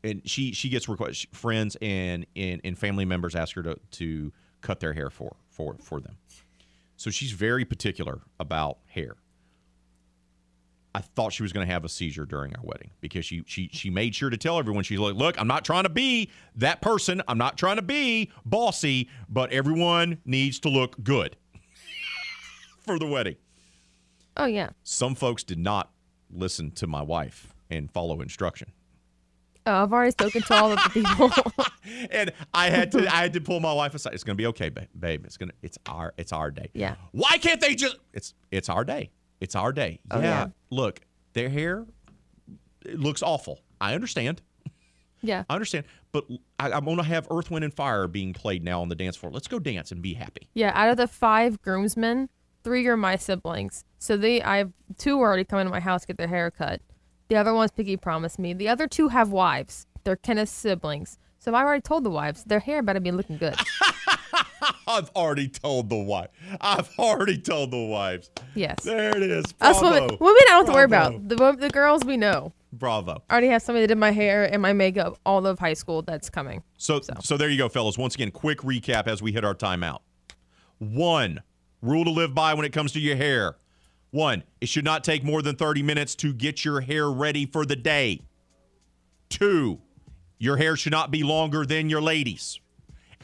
and 0.04 0.22
she 0.28 0.52
she 0.52 0.68
gets 0.68 0.88
requests. 0.88 1.26
Friends 1.32 1.76
and, 1.80 2.26
and 2.36 2.60
and 2.64 2.78
family 2.78 3.04
members 3.04 3.34
ask 3.34 3.54
her 3.56 3.62
to 3.62 3.76
to 3.92 4.32
cut 4.60 4.80
their 4.80 4.92
hair 4.92 5.10
for 5.10 5.36
for 5.48 5.76
for 5.80 6.00
them. 6.00 6.18
So 6.96 7.10
she's 7.10 7.32
very 7.32 7.64
particular 7.64 8.20
about 8.40 8.78
hair. 8.86 9.16
I 10.96 11.00
thought 11.00 11.34
she 11.34 11.42
was 11.42 11.52
going 11.52 11.66
to 11.66 11.70
have 11.70 11.84
a 11.84 11.90
seizure 11.90 12.24
during 12.24 12.56
our 12.56 12.62
wedding 12.64 12.88
because 13.02 13.26
she 13.26 13.42
she 13.46 13.68
she 13.70 13.90
made 13.90 14.14
sure 14.14 14.30
to 14.30 14.38
tell 14.38 14.58
everyone 14.58 14.82
she's 14.82 14.98
like, 14.98 15.14
"Look, 15.14 15.38
I'm 15.38 15.46
not 15.46 15.62
trying 15.62 15.82
to 15.82 15.90
be 15.90 16.30
that 16.54 16.80
person. 16.80 17.20
I'm 17.28 17.36
not 17.36 17.58
trying 17.58 17.76
to 17.76 17.82
be 17.82 18.32
bossy, 18.46 19.10
but 19.28 19.52
everyone 19.52 20.22
needs 20.24 20.58
to 20.60 20.70
look 20.70 20.96
good 21.04 21.36
for 22.80 22.98
the 22.98 23.04
wedding." 23.04 23.36
Oh 24.38 24.46
yeah. 24.46 24.70
Some 24.84 25.14
folks 25.14 25.44
did 25.44 25.58
not 25.58 25.90
listen 26.30 26.70
to 26.70 26.86
my 26.86 27.02
wife 27.02 27.52
and 27.68 27.92
follow 27.92 28.22
instruction. 28.22 28.72
Oh, 29.66 29.82
I've 29.82 29.92
already 29.92 30.12
spoken 30.12 30.40
to 30.40 30.54
all 30.54 30.72
of 30.72 30.78
the 30.82 30.88
people. 30.88 31.30
and 32.10 32.32
I 32.54 32.70
had 32.70 32.90
to 32.92 33.06
I 33.06 33.20
had 33.20 33.34
to 33.34 33.42
pull 33.42 33.60
my 33.60 33.72
wife 33.74 33.94
aside. 33.94 34.14
It's 34.14 34.24
gonna 34.24 34.36
be 34.36 34.46
okay, 34.46 34.70
babe. 34.70 34.88
babe. 34.98 35.26
It's 35.26 35.36
gonna 35.36 35.52
it's 35.60 35.76
our 35.84 36.14
it's 36.16 36.32
our 36.32 36.50
day. 36.50 36.70
Yeah. 36.72 36.94
Why 37.12 37.36
can't 37.36 37.60
they 37.60 37.74
just 37.74 37.98
it's 38.14 38.32
it's 38.50 38.70
our 38.70 38.82
day. 38.82 39.10
It's 39.40 39.54
our 39.54 39.72
day. 39.72 40.00
Oh, 40.10 40.20
yeah. 40.20 40.48
Look, 40.70 41.00
their 41.34 41.48
hair 41.48 41.86
it 42.86 43.00
looks 43.00 43.22
awful. 43.22 43.60
I 43.80 43.94
understand. 43.94 44.42
yeah. 45.22 45.44
I 45.50 45.54
understand. 45.54 45.86
But 46.12 46.24
I, 46.58 46.72
I'm 46.72 46.84
gonna 46.84 47.02
have 47.02 47.26
Earth, 47.30 47.50
Wind, 47.50 47.64
and 47.64 47.74
Fire 47.74 48.06
being 48.08 48.32
played 48.32 48.64
now 48.64 48.80
on 48.80 48.88
the 48.88 48.94
dance 48.94 49.16
floor. 49.16 49.32
Let's 49.32 49.48
go 49.48 49.58
dance 49.58 49.92
and 49.92 50.00
be 50.00 50.14
happy. 50.14 50.48
Yeah, 50.54 50.72
out 50.74 50.88
of 50.88 50.96
the 50.96 51.08
five 51.08 51.60
groomsmen, 51.60 52.28
three 52.64 52.86
are 52.86 52.96
my 52.96 53.16
siblings. 53.16 53.84
So 53.98 54.16
they, 54.16 54.42
I 54.42 54.58
have 54.58 54.72
two 54.96 55.18
already 55.18 55.44
coming 55.44 55.66
to 55.66 55.70
my 55.70 55.80
house 55.80 56.06
get 56.06 56.16
their 56.16 56.28
hair 56.28 56.50
cut. 56.50 56.80
The 57.28 57.36
other 57.36 57.52
one's 57.52 57.72
Piggy 57.72 57.96
promised 57.96 58.38
me. 58.38 58.54
The 58.54 58.68
other 58.68 58.86
two 58.86 59.08
have 59.08 59.30
wives. 59.30 59.86
They're 60.04 60.16
Kenneth's 60.16 60.52
siblings. 60.52 61.18
So 61.38 61.52
I 61.54 61.62
already 61.62 61.82
told 61.82 62.04
the 62.04 62.10
wives 62.10 62.44
their 62.44 62.60
hair 62.60 62.82
better 62.82 63.00
be 63.00 63.10
looking 63.10 63.36
good. 63.36 63.56
I've 64.86 65.10
already 65.10 65.48
told 65.48 65.90
the 65.90 65.96
wife. 65.96 66.28
I've 66.60 66.90
already 66.98 67.38
told 67.38 67.70
the 67.70 67.84
wives. 67.84 68.30
Yes. 68.54 68.82
There 68.82 69.16
it 69.16 69.22
is. 69.22 69.44
Us 69.60 69.80
women, 69.80 70.02
women, 70.02 70.20
I 70.20 70.44
don't 70.48 70.56
have 70.58 70.66
to 70.66 70.72
worry 70.72 70.84
about. 70.84 71.28
The 71.28 71.56
the 71.58 71.70
girls 71.70 72.04
we 72.04 72.16
know. 72.16 72.52
Bravo. 72.72 73.22
I 73.28 73.32
already 73.32 73.48
have 73.48 73.62
somebody 73.62 73.84
that 73.84 73.88
did 73.88 73.98
my 73.98 74.10
hair 74.10 74.44
and 74.44 74.60
my 74.60 74.72
makeup 74.72 75.18
all 75.24 75.46
of 75.46 75.58
high 75.58 75.74
school. 75.74 76.02
That's 76.02 76.28
coming. 76.28 76.62
So, 76.76 77.00
so 77.20 77.36
there 77.36 77.48
you 77.48 77.58
go, 77.58 77.68
fellas. 77.68 77.96
Once 77.96 78.14
again, 78.14 78.30
quick 78.30 78.58
recap 78.58 79.06
as 79.06 79.22
we 79.22 79.32
hit 79.32 79.44
our 79.44 79.54
timeout. 79.54 80.00
One 80.78 81.42
rule 81.80 82.04
to 82.04 82.10
live 82.10 82.34
by 82.34 82.54
when 82.54 82.66
it 82.66 82.72
comes 82.72 82.92
to 82.92 83.00
your 83.00 83.16
hair. 83.16 83.56
One, 84.10 84.44
it 84.60 84.68
should 84.68 84.84
not 84.84 85.04
take 85.04 85.24
more 85.24 85.42
than 85.42 85.56
30 85.56 85.82
minutes 85.82 86.14
to 86.16 86.32
get 86.32 86.64
your 86.64 86.80
hair 86.80 87.10
ready 87.10 87.46
for 87.46 87.64
the 87.64 87.76
day. 87.76 88.22
Two, 89.28 89.80
your 90.38 90.56
hair 90.56 90.76
should 90.76 90.92
not 90.92 91.10
be 91.10 91.22
longer 91.22 91.64
than 91.64 91.88
your 91.88 92.00
ladies. 92.00 92.60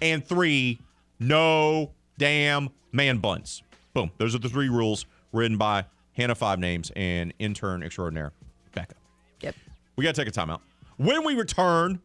And 0.01 0.27
three, 0.27 0.81
no 1.23 1.93
damn 2.19 2.71
man 2.93 3.19
buns. 3.19 3.63
Boom. 3.95 4.11
Those 4.19 4.35
are 4.35 4.39
the 4.39 4.49
three 4.49 4.69
rules 4.69 5.07
written 5.33 5.57
by 5.57 5.87
Hannah 6.13 6.35
Five 6.35 6.59
Names 6.59 6.91
and 6.97 7.33
intern 7.39 7.83
extraordinaire 7.83 8.33
Becca. 8.75 8.95
Yep. 9.41 9.55
We 9.97 10.05
got 10.05 10.15
to 10.15 10.25
take 10.25 10.35
a 10.35 10.39
timeout. 10.39 10.61
When 10.97 11.25
we 11.25 11.35
return, 11.35 12.01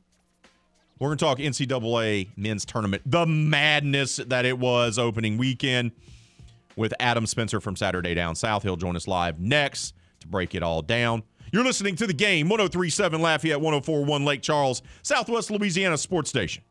we're 1.00 1.10
going 1.10 1.18
to 1.18 1.26
talk 1.26 1.38
NCAA 1.38 2.30
men's 2.36 2.66
tournament, 2.66 3.04
the 3.06 3.26
madness 3.26 4.18
that 4.18 4.46
it 4.46 4.58
was 4.58 4.98
opening 4.98 5.38
weekend 5.38 5.92
with 6.76 6.94
Adam 7.00 7.26
Spencer 7.26 7.60
from 7.60 7.76
Saturday 7.76 8.14
Down 8.14 8.36
South. 8.36 8.64
He'll 8.64 8.78
join 8.78 8.96
us 8.96 9.08
live 9.08 9.40
next 9.40 9.94
to 10.22 10.28
break 10.28 10.56
it 10.56 10.64
all 10.64 10.82
down. 10.82 11.24
You're 11.52 11.64
listening 11.64 11.96
to 11.98 12.08
the 12.08 12.14
game 12.14 12.50
1037 12.50 13.22
Lafayette 13.22 13.62
1041 13.62 14.26
Lake 14.26 14.42
Charles, 14.42 14.82
Southwest 15.02 15.50
Louisiana 15.50 15.98
Sports 15.98 16.30
Station. 16.30 16.64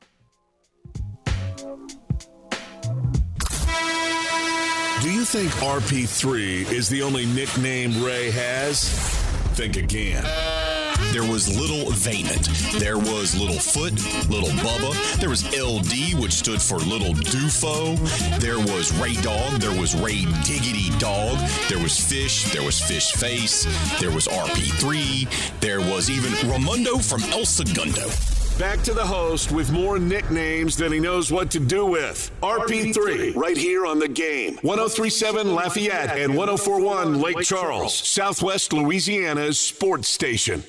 Do 5.06 5.12
you 5.12 5.24
think 5.24 5.52
RP3 5.62 6.72
is 6.72 6.88
the 6.88 7.00
only 7.00 7.26
nickname 7.26 8.02
Ray 8.02 8.28
has? 8.32 8.88
Think 9.54 9.76
again. 9.76 10.24
There 11.12 11.22
was 11.22 11.48
Little 11.48 11.92
Vaynant. 11.92 12.80
There 12.80 12.98
was 12.98 13.38
Little 13.38 13.60
Foot, 13.60 13.92
Little 14.28 14.50
Bubba. 14.58 15.20
There 15.20 15.28
was 15.28 15.44
LD, 15.56 16.20
which 16.20 16.32
stood 16.32 16.60
for 16.60 16.78
Little 16.78 17.14
Dufo. 17.14 17.96
There 18.40 18.58
was 18.58 18.92
Ray 18.98 19.14
Dog. 19.22 19.60
There 19.60 19.80
was 19.80 19.94
Ray 19.94 20.24
Diggity 20.42 20.90
Dog. 20.98 21.38
There 21.68 21.80
was 21.80 21.96
Fish. 21.96 22.50
There 22.50 22.64
was 22.64 22.80
Fish 22.80 23.12
Face. 23.12 23.64
There 24.00 24.10
was 24.10 24.26
RP3. 24.26 25.60
There 25.60 25.78
was 25.78 26.10
even 26.10 26.32
Ramundo 26.50 27.00
from 27.00 27.22
El 27.32 27.44
Segundo. 27.44 28.10
Back 28.58 28.80
to 28.84 28.94
the 28.94 29.04
host 29.04 29.52
with 29.52 29.70
more 29.70 29.98
nicknames 29.98 30.78
than 30.78 30.90
he 30.90 30.98
knows 30.98 31.30
what 31.30 31.50
to 31.50 31.60
do 31.60 31.84
with. 31.84 32.30
RP3, 32.40 33.36
right 33.36 33.56
here 33.56 33.84
on 33.84 33.98
the 33.98 34.08
game. 34.08 34.56
1037 34.62 35.54
Lafayette 35.54 36.18
and 36.18 36.34
1041 36.34 37.20
Lake 37.20 37.42
Charles, 37.42 37.94
Southwest 37.94 38.72
Louisiana's 38.72 39.58
sports 39.58 40.08
station. 40.08 40.64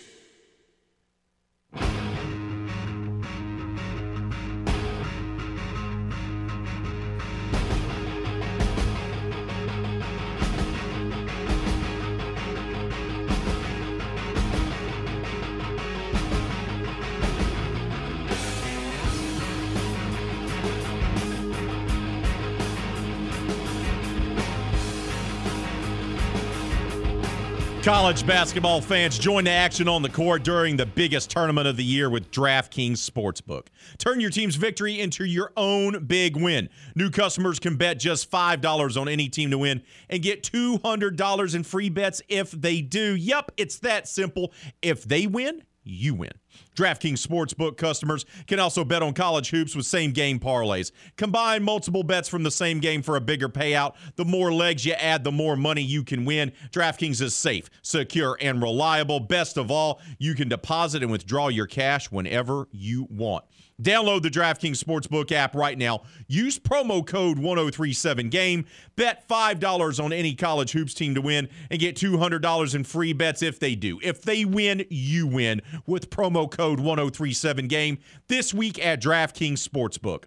College 27.88 28.28
basketball 28.28 28.82
fans 28.82 29.18
join 29.18 29.46
the 29.46 29.50
action 29.50 29.88
on 29.88 30.02
the 30.02 30.10
court 30.10 30.44
during 30.44 30.76
the 30.76 30.86
biggest 30.86 31.30
tournament 31.30 31.66
of 31.70 31.78
the 31.78 31.86
year 31.86 32.10
with 32.10 32.30
DraftKings 32.32 32.98
Sportsbook. 32.98 33.68
Turn 33.98 34.20
your 34.20 34.30
team's 34.30 34.58
victory 34.58 35.00
into 35.00 35.24
your 35.24 35.54
own 35.56 36.04
big 36.04 36.36
win. 36.36 36.68
New 36.96 37.10
customers 37.10 37.60
can 37.60 37.78
bet 37.78 37.98
just 37.98 38.30
$5 38.30 39.02
on 39.02 39.08
any 39.08 39.30
team 39.30 39.52
to 39.52 39.58
win 39.58 39.84
and 40.10 40.22
get 40.22 40.44
$200 40.44 41.56
in 41.56 41.64
free 41.64 41.88
bets 41.88 42.22
if 42.28 42.52
they 42.52 42.82
do. 42.82 43.16
Yep, 43.16 43.54
it's 43.56 43.80
that 43.80 44.10
simple. 44.10 44.52
If 44.82 45.06
they 45.06 45.26
win, 45.26 45.64
you 45.90 46.14
win. 46.14 46.32
DraftKings 46.76 47.26
Sportsbook 47.26 47.78
customers 47.78 48.26
can 48.48 48.60
also 48.60 48.84
bet 48.84 49.04
on 49.04 49.14
college 49.14 49.50
hoops 49.50 49.76
with 49.76 49.86
same 49.86 50.12
game 50.12 50.40
parlays. 50.40 50.92
Combine 51.16 51.64
multiple 51.64 52.04
bets 52.04 52.30
from 52.30 52.44
the 52.44 52.52
same 52.52 52.80
game 52.80 53.02
for 53.02 53.16
a 53.16 53.22
bigger 53.22 53.50
payout. 53.50 53.96
The 54.16 54.26
more 54.26 54.54
legs 54.54 54.86
you 54.86 54.94
add, 54.94 55.24
the 55.24 55.32
more 55.32 55.56
money 55.56 55.82
you 55.82 56.04
can 56.04 56.26
win. 56.26 56.52
DraftKings 56.72 57.22
is 57.22 57.36
safe, 57.36 57.70
secure, 57.82 58.38
and 58.40 58.62
reliable. 58.62 59.20
Best 59.20 59.58
of 59.58 59.72
all, 59.72 60.02
you 60.20 60.36
can 60.36 60.50
deposit 60.50 61.04
and 61.04 61.12
withdraw 61.12 61.48
your 61.48 61.68
cash 61.68 62.12
whenever 62.12 62.68
you 62.72 63.08
want. 63.10 63.46
Download 63.82 64.24
the 64.24 64.30
DraftKings 64.30 64.84
Sportsbook 64.84 65.32
app 65.32 65.54
right 65.54 65.78
now. 65.78 66.02
Use 66.28 66.58
promo 66.58 67.06
code 67.06 67.38
1037GAME. 67.38 68.66
Bet 68.96 69.28
$5 69.30 70.04
on 70.04 70.12
any 70.12 70.34
college 70.34 70.72
hoops 70.72 70.96
team 70.96 71.14
to 71.14 71.22
win 71.22 71.48
and 71.70 71.80
get 71.80 71.96
$200 71.96 72.76
in 72.76 72.84
free 72.84 73.14
bets 73.14 73.44
if 73.44 73.60
they 73.60 73.76
do. 73.76 74.00
If 74.02 74.24
they 74.24 74.46
win, 74.46 74.84
you 74.90 75.28
win 75.28 75.62
with 75.86 76.10
promo 76.10 76.50
code 76.50 76.80
1037GAME 76.80 78.00
this 78.28 78.52
week 78.52 78.84
at 78.84 79.00
DraftKings 79.00 79.68
Sportsbook. 79.68 80.24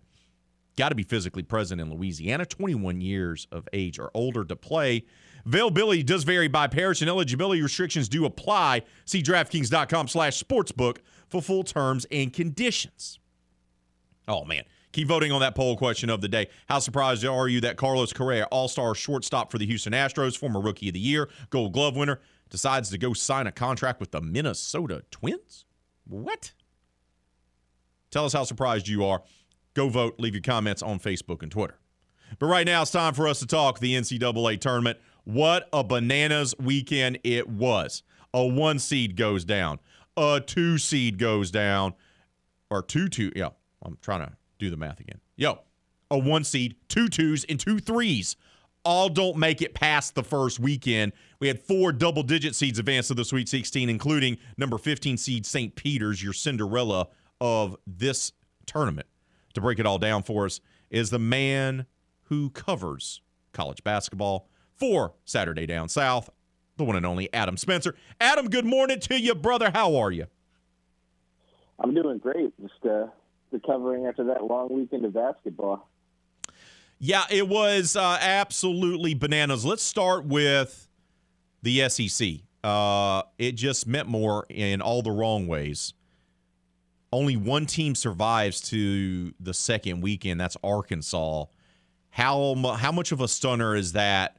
Got 0.77 0.91
to 0.91 0.95
be 0.95 1.03
physically 1.03 1.43
present 1.43 1.81
in 1.81 1.91
Louisiana, 1.93 2.47
21 2.47 3.01
years 3.01 3.49
of 3.51 3.69
age 3.73 3.99
or 3.99 4.11
older 4.15 4.45
to 4.45 4.55
play. 4.55 5.05
Availability 5.45 6.03
does 6.03 6.23
vary 6.23 6.49
by 6.49 6.69
parish 6.69 7.01
and 7.01 7.11
eligibility 7.11 7.63
restrictions 7.63 8.09
do 8.09 8.25
apply. 8.25 8.83
See 9.05 9.23
DraftKings.com 9.23 10.07
slash 10.09 10.41
sportsbook 10.41 10.99
for 11.29 11.43
full 11.43 11.65
terms 11.65 12.07
and 12.11 12.33
conditions. 12.33 13.20
Oh, 14.31 14.45
man. 14.45 14.63
Keep 14.93 15.09
voting 15.09 15.33
on 15.33 15.41
that 15.41 15.57
poll 15.57 15.77
question 15.77 16.09
of 16.09 16.21
the 16.21 16.29
day. 16.29 16.49
How 16.69 16.79
surprised 16.79 17.25
are 17.25 17.49
you 17.49 17.61
that 17.63 17.77
Carlos 17.77 18.13
Correa, 18.13 18.45
all 18.47 18.69
star 18.69 18.95
shortstop 18.95 19.51
for 19.51 19.59
the 19.59 19.67
Houston 19.67 19.93
Astros, 19.93 20.37
former 20.37 20.61
rookie 20.61 20.89
of 20.89 20.95
the 20.95 21.01
year, 21.01 21.29
gold 21.51 21.73
glove 21.73 21.97
winner, 21.97 22.21
decides 22.49 22.91
to 22.91 22.99
go 22.99 23.13
sign 23.13 23.47
a 23.47 23.53
contract 23.53 23.99
with 23.99 24.13
the 24.13 24.21
Minnesota 24.21 25.03
Twins? 25.11 25.65
What? 26.07 26.53
Tell 28.11 28.25
us 28.25 28.33
how 28.33 28.45
surprised 28.45 28.87
you 28.89 29.05
are. 29.05 29.23
Go 29.75 29.89
vote. 29.89 30.15
Leave 30.19 30.35
your 30.35 30.43
comments 30.43 30.83
on 30.83 31.01
Facebook 31.01 31.43
and 31.43 31.51
Twitter. 31.51 31.79
But 32.39 32.47
right 32.47 32.67
now, 32.67 32.83
it's 32.83 32.93
time 32.93 33.15
for 33.15 33.27
us 33.27 33.41
to 33.41 33.47
talk 33.47 33.81
the 33.81 33.95
NCAA 33.95 34.61
tournament. 34.61 34.99
What 35.25 35.69
a 35.73 35.83
bananas 35.83 36.55
weekend 36.59 37.19
it 37.25 37.49
was. 37.49 38.05
A 38.33 38.47
one 38.47 38.79
seed 38.79 39.17
goes 39.17 39.45
down, 39.45 39.81
a 40.17 40.41
two 40.45 40.79
seed 40.79 41.19
goes 41.19 41.51
down, 41.51 41.95
or 42.71 42.83
two, 42.83 43.09
two, 43.09 43.33
yeah, 43.35 43.51
I'm 43.83 43.99
trying 44.03 44.27
to 44.27 44.33
do 44.59 44.71
the 44.71 44.77
math 44.77 45.01
again. 45.01 45.21
Yo, 45.37 45.61
a 46.11 46.19
one 46.19 46.45
seed, 46.45 46.77
two 46.89 47.09
twos, 47.09 47.45
and 47.45 47.59
two 47.59 47.79
threes. 47.79 48.37
All 48.85 49.09
don't 49.11 49.37
make 49.37 49.61
it 49.61 49.75
past 49.75 50.15
the 50.15 50.23
first 50.23 50.59
weekend. 50.59 51.13
We 51.39 51.49
had 51.49 51.61
four 51.61 51.93
double 51.93 52.23
digit 52.23 52.55
seeds 52.55 52.79
advance 52.79 53.09
to 53.09 53.15
the 53.15 53.25
Sweet 53.25 53.49
16, 53.49 53.91
including 53.91 54.39
number 54.57 54.79
15 54.79 55.19
seed 55.19 55.45
St. 55.45 55.75
Peter's, 55.77 56.23
your 56.23 56.33
Cinderella 56.33 57.09
of 57.41 57.77
this 57.87 58.33
tournament. 58.67 59.07
To 59.55 59.61
break 59.61 59.79
it 59.79 59.87
all 59.87 59.99
down 59.99 60.23
for 60.23 60.47
us 60.47 60.61
is 60.91 61.11
the 61.11 61.19
man 61.19 61.87
who 62.25 62.51
covers 62.51 63.21
college 63.53 63.83
basketball 63.85 64.49
for 64.77 65.15
Saturday 65.25 65.67
Down 65.67 65.89
South, 65.89 66.31
the 66.77 66.85
one 66.85 66.97
and 66.97 67.05
only 67.05 67.33
Adam 67.35 67.57
Spencer. 67.57 67.95
Adam, 68.21 68.49
good 68.49 68.65
morning 68.65 69.01
to 69.01 69.21
you, 69.21 69.35
brother. 69.35 69.71
How 69.75 69.97
are 69.97 70.11
you? 70.11 70.27
I'm 71.79 71.95
doing 71.95 72.19
great. 72.19 72.53
Just 72.61 72.87
uh, 72.87 73.07
recovering 73.53 74.07
after 74.07 74.25
that 74.25 74.45
long 74.45 74.69
weekend 74.71 75.05
of 75.05 75.15
basketball. 75.15 75.89
Yeah, 76.99 77.25
it 77.31 77.49
was 77.49 77.97
uh, 77.97 78.19
absolutely 78.21 79.15
bananas. 79.15 79.65
Let's 79.65 79.83
start 79.83 80.27
with 80.27 80.87
the 81.63 81.89
SEC. 81.89 82.41
Uh, 82.63 83.23
it 83.39 83.53
just 83.53 83.87
meant 83.87 84.07
more 84.07 84.45
in 84.51 84.83
all 84.83 85.01
the 85.01 85.11
wrong 85.11 85.47
ways. 85.47 85.95
Only 87.13 87.37
one 87.37 87.67
team 87.67 87.95
survives 87.95 88.61
to 88.69 89.33
the 89.41 89.55
second 89.55 90.03
weekend. 90.03 90.41
That's 90.41 90.57
Arkansas. 90.63 91.47
How 92.11 92.55
how 92.79 92.93
much 92.93 93.13
of 93.13 93.21
a 93.21 93.29
stunner 93.29 93.75
is 93.75 93.93
that? 93.93 94.37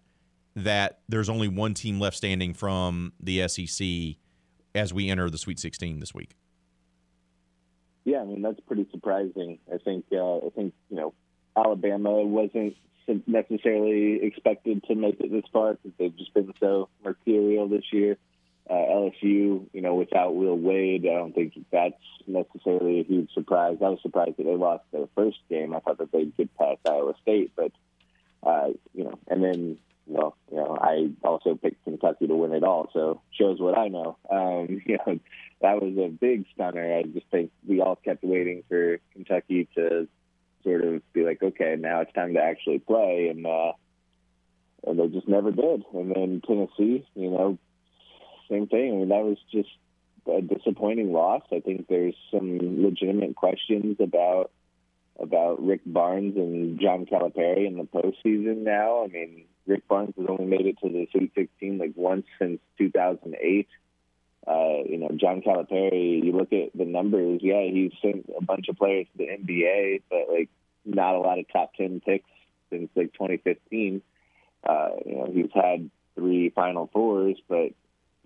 That 0.56 1.00
there's 1.10 1.30
only 1.30 1.48
one 1.48 1.74
team 1.74 2.00
left 2.00 2.18
standing 2.18 2.54
from 2.54 3.14
the 3.20 3.48
SEC 3.48 4.18
as 4.76 4.94
we 4.94 5.10
enter 5.10 5.30
the 5.30 5.38
Sweet 5.38 5.60
16 5.60 6.00
this 6.00 6.14
week. 6.14 6.36
Yeah, 8.04 8.22
I 8.22 8.26
mean 8.26 8.42
that's 8.42 8.60
pretty 8.62 8.88
surprising. 8.92 9.60
I 9.72 9.78
think 9.78 10.06
uh, 10.12 10.38
I 10.38 10.50
think 10.56 10.74
you 10.90 10.98
know 10.98 11.14
Alabama 11.56 12.22
wasn't 12.22 12.76
necessarily 13.28 14.24
expected 14.24 14.84
to 14.86 14.96
make 14.96 15.20
it 15.20 15.32
this 15.32 15.44
far 15.52 15.74
because 15.74 15.92
they've 15.98 16.18
just 16.18 16.34
been 16.34 16.54
so 16.60 16.90
mercurial 17.04 17.68
this 17.68 17.86
year. 17.92 18.18
Uh, 18.70 18.74
LSU, 18.74 19.66
you 19.74 19.82
know, 19.82 19.96
without 19.96 20.36
Will 20.36 20.58
Wade, 20.58 21.06
I 21.06 21.16
don't 21.16 21.34
think 21.34 21.54
that's 21.72 21.96
necessarily 22.28 23.02
a 23.02 23.04
huge 23.04 23.30
surprise. 23.34 23.78
I 23.82 23.90
was 23.90 24.00
surprised 24.02 24.38
that 24.38 24.46
they 24.46 24.56
lost 24.56 24.84
their 24.92 25.08
first 25.16 25.40
game. 25.50 25.76
I 25.76 25.80
thought 25.80 25.98
that 25.98 26.12
they'd 26.12 26.36
get 26.38 26.56
past 26.58 26.80
Iowa 26.88 27.14
State, 27.22 27.52
but 27.56 27.72
uh, 28.44 28.70
you 28.94 29.04
know, 29.04 29.20
and 29.28 29.44
then 29.44 29.78
well, 30.08 30.36
you 30.50 30.58
know, 30.58 30.78
I 30.80 31.10
also 31.24 31.56
picked 31.56 31.84
Kentucky 31.84 32.28
to 32.28 32.36
win 32.36 32.54
it 32.54 32.64
all, 32.64 32.90
so 32.94 33.22
shows 33.32 33.60
what 33.60 33.78
I 33.78 33.88
know. 33.88 34.18
Um, 34.30 34.82
you 34.86 34.98
know, 35.06 35.20
that 35.62 35.82
was 35.82 35.96
a 35.98 36.10
big 36.10 36.46
stunner. 36.54 36.98
I 36.98 37.04
just 37.04 37.28
think 37.32 37.52
we 37.68 37.82
all 37.82 37.96
kept 37.96 38.24
waiting 38.24 38.64
for 38.68 38.98
Kentucky 39.14 39.68
to 39.76 40.08
sort 40.64 40.84
of 40.84 41.14
be 41.14 41.24
like, 41.24 41.42
okay, 41.42 41.76
now 41.80 42.02
it's 42.02 42.14
time 42.14 42.34
to 42.34 42.42
actually 42.42 42.80
play, 42.80 43.30
and 43.30 43.46
uh, 43.46 43.74
and 44.86 45.00
they 45.00 45.08
just 45.08 45.28
never 45.28 45.52
did. 45.52 45.84
And 45.94 46.12
then 46.16 46.42
Tennessee, 46.46 47.06
you 47.16 47.30
know, 47.30 47.58
same 48.50 48.68
thing. 48.68 48.94
I 48.94 48.96
mean, 48.98 49.10
that 49.10 49.24
was 49.24 49.38
just 49.52 49.70
a 50.28 50.42
disappointing 50.42 51.12
loss. 51.14 51.44
I 51.52 51.60
think 51.60 51.88
there's 51.88 52.16
some 52.32 52.84
legitimate 52.84 53.36
questions 53.36 53.98
about 54.00 54.52
about 55.20 55.64
Rick 55.64 55.82
Barnes 55.86 56.36
and 56.36 56.80
John 56.80 57.06
Calipari 57.06 57.68
in 57.68 57.78
the 57.78 57.84
postseason 57.84 58.64
now. 58.64 59.04
I 59.04 59.08
mean, 59.08 59.46
Rick 59.68 59.88
Barnes 59.88 60.14
has 60.18 60.26
only 60.28 60.46
made 60.46 60.66
it 60.66 60.78
to 60.82 60.90
the 60.90 61.08
Sweet 61.12 61.32
16 61.36 61.78
like 61.78 61.94
once 61.96 62.26
since 62.40 62.60
2008. 62.78 63.68
Uh, 64.48 64.84
you 64.90 64.98
know, 64.98 65.10
John 65.16 65.42
Calipari. 65.42 66.24
You 66.24 66.32
look 66.32 66.52
at 66.52 66.76
the 66.76 66.86
numbers. 66.86 67.42
Yeah, 67.44 67.64
he's 67.64 67.92
sent 68.02 68.30
a 68.36 68.44
bunch 68.44 68.70
of 68.70 68.78
players 68.78 69.08
to 69.12 69.18
the 69.18 69.30
NBA, 69.30 70.02
but 70.10 70.28
like 70.32 70.50
not 70.84 71.16
a 71.16 71.20
lot 71.20 71.40
of 71.40 71.46
top 71.52 71.74
ten 71.76 72.02
picks 72.04 72.30
since 72.72 72.90
like 72.96 73.14
2015. 73.14 74.02
Uh, 74.68 74.90
you 75.06 75.16
know, 75.16 75.30
he's 75.32 75.52
had 75.54 75.90
three 76.16 76.50
Final 76.50 76.90
Fours, 76.92 77.38
but 77.48 77.72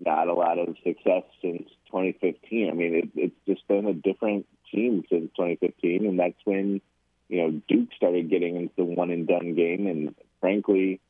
not 0.04 0.28
a 0.28 0.34
lot 0.34 0.58
of 0.58 0.76
success 0.84 1.22
since 1.42 1.68
2015. 1.86 2.70
I 2.70 2.72
mean, 2.72 2.94
it, 2.94 3.08
it's 3.14 3.36
just 3.46 3.66
been 3.68 3.86
a 3.86 3.94
different 3.94 4.46
team 4.72 5.04
since 5.10 5.30
2015, 5.36 6.06
and 6.06 6.18
that's 6.18 6.40
when 6.44 6.80
you 7.28 7.42
know 7.42 7.60
Duke 7.68 7.90
started 7.96 8.30
getting 8.30 8.56
into 8.56 8.72
the 8.76 8.84
one 8.84 9.10
and 9.10 9.26
done 9.26 9.54
game. 9.54 9.86
And 9.86 10.14
frankly, 10.40 11.00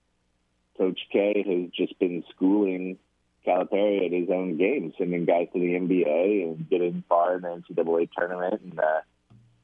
Coach 0.79 1.01
K 1.13 1.45
has 1.47 1.71
just 1.71 1.99
been 1.99 2.25
schooling 2.35 2.99
Calipari 3.47 4.05
at 4.05 4.13
his 4.13 4.29
own 4.31 4.57
game, 4.57 4.93
sending 4.99 5.25
guys 5.25 5.49
to 5.53 5.61
the 5.61 5.67
NBA 5.67 6.43
and 6.43 6.69
getting 6.69 7.05
far 7.09 7.37
in 7.37 7.43
the 7.43 7.49
NCAA 7.49 8.09
tournament. 8.17 8.61
And 8.63 8.81
uh, 8.81 9.01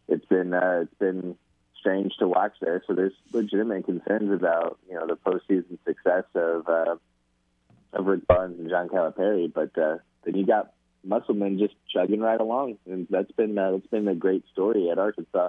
it's 0.09 0.24
been 0.26 0.54
uh, 0.54 0.80
it's 0.82 0.94
been 0.98 1.36
strange 1.78 2.12
to 2.18 2.28
watch 2.28 2.52
there. 2.60 2.82
So 2.86 2.94
there's 2.94 3.12
legitimate 3.32 3.84
concerns 3.84 4.32
about 4.32 4.78
you 4.88 4.94
know 4.94 5.06
the 5.06 5.16
postseason 5.16 5.78
success 5.84 6.24
of 6.34 6.68
uh, 6.68 6.96
of 7.92 8.06
Rick 8.06 8.26
Barnes 8.26 8.59
and 8.59 8.70
John 8.70 8.88
Calipari. 8.88 9.52
But 9.52 9.76
uh, 9.76 9.98
then 10.24 10.36
you 10.36 10.46
got 10.46 10.72
Musselman 11.04 11.59
just 11.59 11.74
chugging 11.92 12.20
right 12.20 12.40
along, 12.40 12.78
and 12.86 13.06
that's 13.10 13.32
been 13.32 13.59
uh, 13.59 13.72
that's 13.72 13.86
been 13.88 14.09
a 14.09 14.14
great 14.14 14.44
story 14.52 14.90
at 14.90 14.98
Arkansas. 14.98 15.48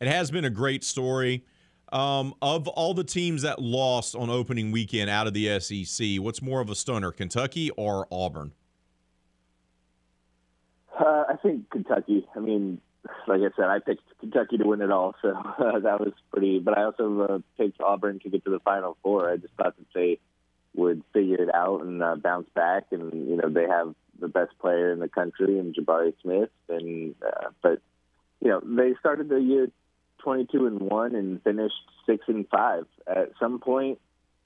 It 0.00 0.08
has 0.08 0.30
been 0.30 0.46
a 0.46 0.50
great 0.50 0.82
story. 0.82 1.44
Um, 1.92 2.34
of 2.40 2.68
all 2.68 2.94
the 2.94 3.04
teams 3.04 3.42
that 3.42 3.60
lost 3.60 4.14
on 4.14 4.30
opening 4.30 4.70
weekend 4.70 5.10
out 5.10 5.26
of 5.26 5.34
the 5.34 5.58
SEC, 5.58 6.18
what's 6.20 6.40
more 6.40 6.60
of 6.60 6.70
a 6.70 6.74
stunner, 6.74 7.10
Kentucky 7.10 7.70
or 7.70 8.06
Auburn? 8.12 8.52
Uh, 10.98 11.24
I 11.28 11.36
think 11.42 11.70
Kentucky. 11.70 12.28
I 12.36 12.38
mean, 12.38 12.80
like 13.26 13.40
I 13.40 13.50
said, 13.56 13.66
I 13.66 13.78
picked 13.78 14.02
Kentucky 14.20 14.58
to 14.58 14.64
win 14.64 14.82
it 14.82 14.90
all, 14.90 15.14
so 15.22 15.30
uh, 15.30 15.78
that 15.80 16.00
was 16.00 16.12
pretty. 16.30 16.58
But 16.58 16.78
I 16.78 16.84
also 16.84 17.20
uh, 17.22 17.38
picked 17.56 17.80
Auburn 17.80 18.20
to 18.20 18.28
get 18.28 18.44
to 18.44 18.50
the 18.50 18.60
Final 18.60 18.96
Four. 19.02 19.30
I 19.30 19.36
just 19.36 19.54
thought 19.54 19.76
that 19.76 19.86
they 19.94 20.18
would 20.74 21.02
figure 21.12 21.42
it 21.42 21.52
out 21.54 21.82
and 21.82 22.02
uh, 22.02 22.16
bounce 22.16 22.48
back, 22.54 22.84
and 22.92 23.28
you 23.28 23.36
know 23.36 23.48
they 23.48 23.66
have 23.66 23.94
the 24.20 24.28
best 24.28 24.56
player 24.60 24.92
in 24.92 25.00
the 25.00 25.08
country 25.08 25.58
in 25.58 25.72
Jabari 25.72 26.12
Smith, 26.22 26.50
and 26.68 27.14
uh, 27.26 27.48
but 27.62 27.80
you 28.40 28.48
know 28.48 28.60
they 28.62 28.94
started 29.00 29.28
the 29.28 29.40
year 29.40 29.68
22 30.22 30.66
and 30.66 30.80
1 30.80 31.14
and 31.14 31.42
finished 31.42 31.74
6 32.06 32.24
and 32.28 32.48
5. 32.48 32.86
At 33.06 33.32
some 33.38 33.58
point 33.58 33.98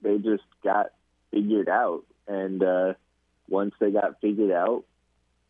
they 0.02 0.18
just 0.18 0.44
got 0.62 0.86
figured 1.30 1.68
out. 1.68 2.04
And 2.26 2.62
uh 2.62 2.94
once 3.48 3.74
they 3.78 3.90
got 3.90 4.20
figured 4.20 4.50
out 4.50 4.84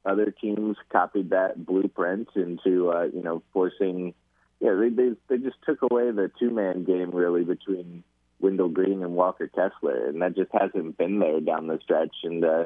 other 0.04 0.30
teams 0.30 0.76
copied 0.90 1.30
that 1.30 1.64
blueprint 1.64 2.28
into 2.34 2.90
uh 2.90 3.04
you 3.04 3.22
know 3.22 3.42
forcing 3.52 4.12
yeah 4.60 4.74
they 4.74 4.88
they, 4.88 5.12
they 5.28 5.38
just 5.38 5.56
took 5.64 5.82
away 5.82 6.10
the 6.10 6.30
two 6.38 6.50
man 6.50 6.84
game 6.84 7.10
really 7.10 7.44
between 7.44 8.02
Wendell 8.40 8.68
Green 8.68 9.02
and 9.02 9.14
Walker 9.14 9.48
Kessler. 9.48 10.08
And 10.08 10.20
that 10.20 10.36
just 10.36 10.50
hasn't 10.52 10.98
been 10.98 11.18
there 11.18 11.40
down 11.40 11.66
the 11.66 11.78
stretch. 11.82 12.14
And 12.24 12.44
uh 12.44 12.64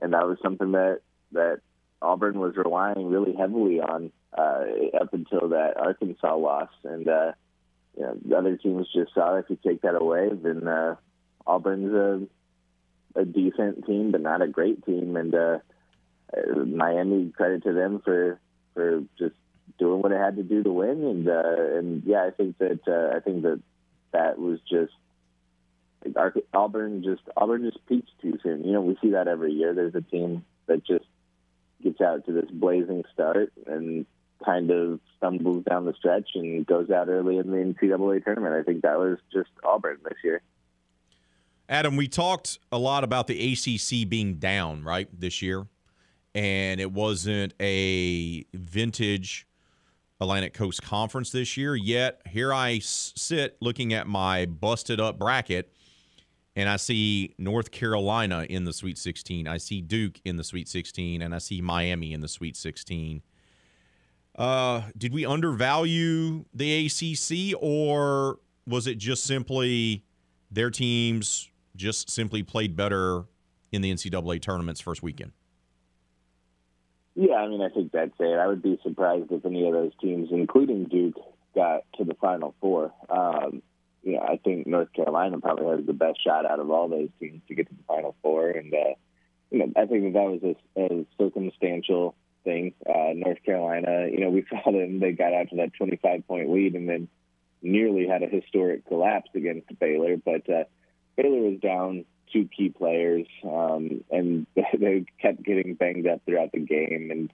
and 0.00 0.12
that 0.12 0.26
was 0.26 0.38
something 0.42 0.72
that 0.72 1.00
that 1.32 1.60
Auburn 2.02 2.38
was 2.38 2.56
relying 2.56 3.08
really 3.08 3.34
heavily 3.34 3.80
on 3.80 4.12
uh, 4.36 4.64
up 5.00 5.12
until 5.12 5.48
that 5.50 5.76
Arkansas 5.76 6.36
loss, 6.36 6.70
and 6.84 7.08
uh, 7.08 7.32
you 7.96 8.02
know 8.02 8.16
the 8.24 8.36
other 8.36 8.56
teams 8.56 8.88
just 8.92 9.14
saw 9.14 9.36
if 9.36 9.46
you 9.48 9.58
take 9.64 9.82
that 9.82 9.94
away, 9.94 10.28
then 10.30 10.66
uh, 10.66 10.96
Auburn's 11.46 11.94
a, 11.94 13.20
a 13.20 13.24
decent 13.24 13.86
team, 13.86 14.10
but 14.10 14.20
not 14.20 14.42
a 14.42 14.48
great 14.48 14.84
team, 14.84 15.16
and 15.16 15.34
uh, 15.34 15.58
Miami 16.66 17.30
credit 17.30 17.62
to 17.64 17.72
them 17.72 18.00
for 18.04 18.40
for 18.74 19.02
just 19.18 19.34
doing 19.78 20.02
what 20.02 20.12
it 20.12 20.18
had 20.18 20.36
to 20.36 20.42
do 20.42 20.62
to 20.62 20.72
win, 20.72 21.04
and 21.04 21.28
uh, 21.28 21.78
and 21.78 22.02
yeah, 22.04 22.24
I 22.24 22.30
think 22.30 22.58
that 22.58 22.80
uh, 22.86 23.16
I 23.16 23.20
think 23.20 23.42
that 23.42 23.60
that 24.12 24.38
was 24.38 24.60
just. 24.68 24.92
Auburn 26.52 27.02
just 27.02 27.22
Auburn 27.34 27.62
just 27.64 27.86
peaked 27.86 28.10
too 28.20 28.38
soon. 28.42 28.62
You 28.62 28.72
know, 28.72 28.82
we 28.82 28.98
see 29.00 29.12
that 29.12 29.26
every 29.26 29.52
year. 29.52 29.72
There's 29.72 29.94
a 29.94 30.02
team 30.02 30.44
that 30.66 30.84
just 30.84 31.06
gets 31.84 32.00
out 32.00 32.24
to 32.26 32.32
this 32.32 32.50
blazing 32.50 33.04
start 33.12 33.52
and 33.66 34.06
kind 34.44 34.70
of 34.70 35.00
stumbles 35.16 35.64
down 35.64 35.84
the 35.84 35.94
stretch 35.94 36.30
and 36.34 36.66
goes 36.66 36.90
out 36.90 37.08
early 37.08 37.38
in 37.38 37.50
the 37.50 37.56
NCAA 37.56 38.24
tournament. 38.24 38.54
I 38.54 38.62
think 38.62 38.82
that 38.82 38.98
was 38.98 39.18
just 39.32 39.50
Auburn 39.62 39.98
this 40.02 40.18
year. 40.24 40.42
Adam, 41.68 41.96
we 41.96 42.08
talked 42.08 42.58
a 42.72 42.78
lot 42.78 43.04
about 43.04 43.26
the 43.26 43.52
ACC 43.52 44.08
being 44.08 44.34
down, 44.34 44.82
right, 44.82 45.08
this 45.18 45.40
year. 45.40 45.66
And 46.34 46.80
it 46.80 46.90
wasn't 46.90 47.54
a 47.60 48.44
vintage 48.52 49.46
Atlantic 50.20 50.52
Coast 50.52 50.82
Conference 50.82 51.30
this 51.30 51.56
year. 51.56 51.76
Yet 51.76 52.20
here 52.28 52.52
I 52.52 52.80
sit 52.80 53.56
looking 53.60 53.92
at 53.94 54.06
my 54.06 54.46
busted 54.46 55.00
up 55.00 55.18
bracket 55.18 55.72
and 56.56 56.68
I 56.68 56.76
see 56.76 57.34
North 57.38 57.70
Carolina 57.70 58.46
in 58.48 58.64
the 58.64 58.72
Sweet 58.72 58.98
16. 58.98 59.48
I 59.48 59.56
see 59.56 59.80
Duke 59.80 60.20
in 60.24 60.36
the 60.36 60.44
Sweet 60.44 60.68
16, 60.68 61.20
and 61.20 61.34
I 61.34 61.38
see 61.38 61.60
Miami 61.60 62.12
in 62.12 62.20
the 62.20 62.28
Sweet 62.28 62.56
16. 62.56 63.22
Uh, 64.36 64.82
did 64.96 65.12
we 65.12 65.26
undervalue 65.26 66.44
the 66.54 66.86
ACC, 66.86 67.56
or 67.60 68.38
was 68.66 68.86
it 68.86 68.98
just 68.98 69.24
simply 69.24 70.04
their 70.50 70.70
teams 70.70 71.48
just 71.76 72.08
simply 72.08 72.42
played 72.42 72.76
better 72.76 73.24
in 73.72 73.82
the 73.82 73.92
NCAA 73.92 74.40
tournament's 74.40 74.80
first 74.80 75.02
weekend? 75.02 75.32
Yeah, 77.16 77.34
I 77.34 77.48
mean, 77.48 77.60
I 77.60 77.68
think 77.68 77.92
that's 77.92 78.12
it. 78.18 78.38
I 78.38 78.46
would 78.46 78.62
be 78.62 78.78
surprised 78.82 79.30
if 79.30 79.44
any 79.44 79.66
of 79.66 79.72
those 79.72 79.92
teams, 80.00 80.28
including 80.32 80.84
Duke, 80.84 81.14
got 81.54 81.82
to 81.96 82.04
the 82.04 82.14
Final 82.14 82.54
Four. 82.60 82.92
Um, 83.08 83.62
you 84.04 84.12
know, 84.12 84.20
I 84.20 84.36
think 84.36 84.66
North 84.66 84.92
Carolina 84.92 85.40
probably 85.40 85.76
has 85.76 85.86
the 85.86 85.92
best 85.92 86.22
shot 86.22 86.44
out 86.44 86.60
of 86.60 86.70
all 86.70 86.88
those 86.88 87.08
teams 87.18 87.40
to 87.48 87.54
get 87.54 87.68
to 87.68 87.74
the 87.74 87.82
Final 87.88 88.14
Four, 88.22 88.50
and 88.50 88.72
uh, 88.72 88.94
you 89.50 89.58
know, 89.58 89.72
I 89.76 89.86
think 89.86 90.04
that 90.04 90.12
that 90.12 90.30
was 90.30 90.56
a, 90.76 90.80
a 90.80 91.06
circumstantial 91.18 92.14
thing. 92.44 92.74
Uh, 92.86 93.12
North 93.14 93.42
Carolina, 93.44 94.08
you 94.10 94.20
know, 94.20 94.30
we 94.30 94.44
saw 94.50 94.70
them; 94.70 95.00
they 95.00 95.12
got 95.12 95.32
out 95.32 95.50
to 95.50 95.56
that 95.56 95.72
25 95.74 96.26
point 96.28 96.50
lead, 96.50 96.74
and 96.74 96.88
then 96.88 97.08
nearly 97.62 98.06
had 98.06 98.22
a 98.22 98.28
historic 98.28 98.86
collapse 98.86 99.30
against 99.34 99.78
Baylor. 99.78 100.16
But 100.18 100.48
uh, 100.50 100.64
Baylor 101.16 101.50
was 101.50 101.60
down 101.60 102.04
two 102.32 102.48
key 102.54 102.68
players, 102.68 103.26
um, 103.42 104.04
and 104.10 104.46
they 104.78 105.06
kept 105.20 105.42
getting 105.42 105.74
banged 105.74 106.06
up 106.06 106.20
throughout 106.26 106.52
the 106.52 106.60
game. 106.60 107.08
And 107.10 107.32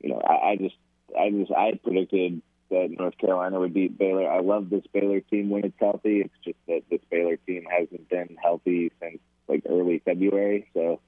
you 0.00 0.10
know, 0.10 0.20
I, 0.20 0.50
I 0.50 0.56
just, 0.56 0.74
I 1.18 1.30
just, 1.30 1.52
I 1.52 1.78
predicted 1.82 2.42
that 2.72 2.88
North 2.98 3.16
Carolina 3.18 3.60
would 3.60 3.74
beat 3.74 3.98
Baylor. 3.98 4.30
I 4.30 4.40
love 4.40 4.70
this 4.70 4.84
Baylor 4.92 5.20
team 5.20 5.50
when 5.50 5.64
it's 5.64 5.78
healthy. 5.78 6.22
It's 6.22 6.34
just 6.42 6.58
that 6.66 6.82
this 6.90 7.00
Baylor 7.10 7.36
team 7.36 7.66
hasn't 7.70 8.08
been 8.08 8.36
healthy 8.42 8.90
since 9.00 9.18
like 9.46 9.64
early 9.68 10.00
February. 10.04 10.68
So, 10.72 11.00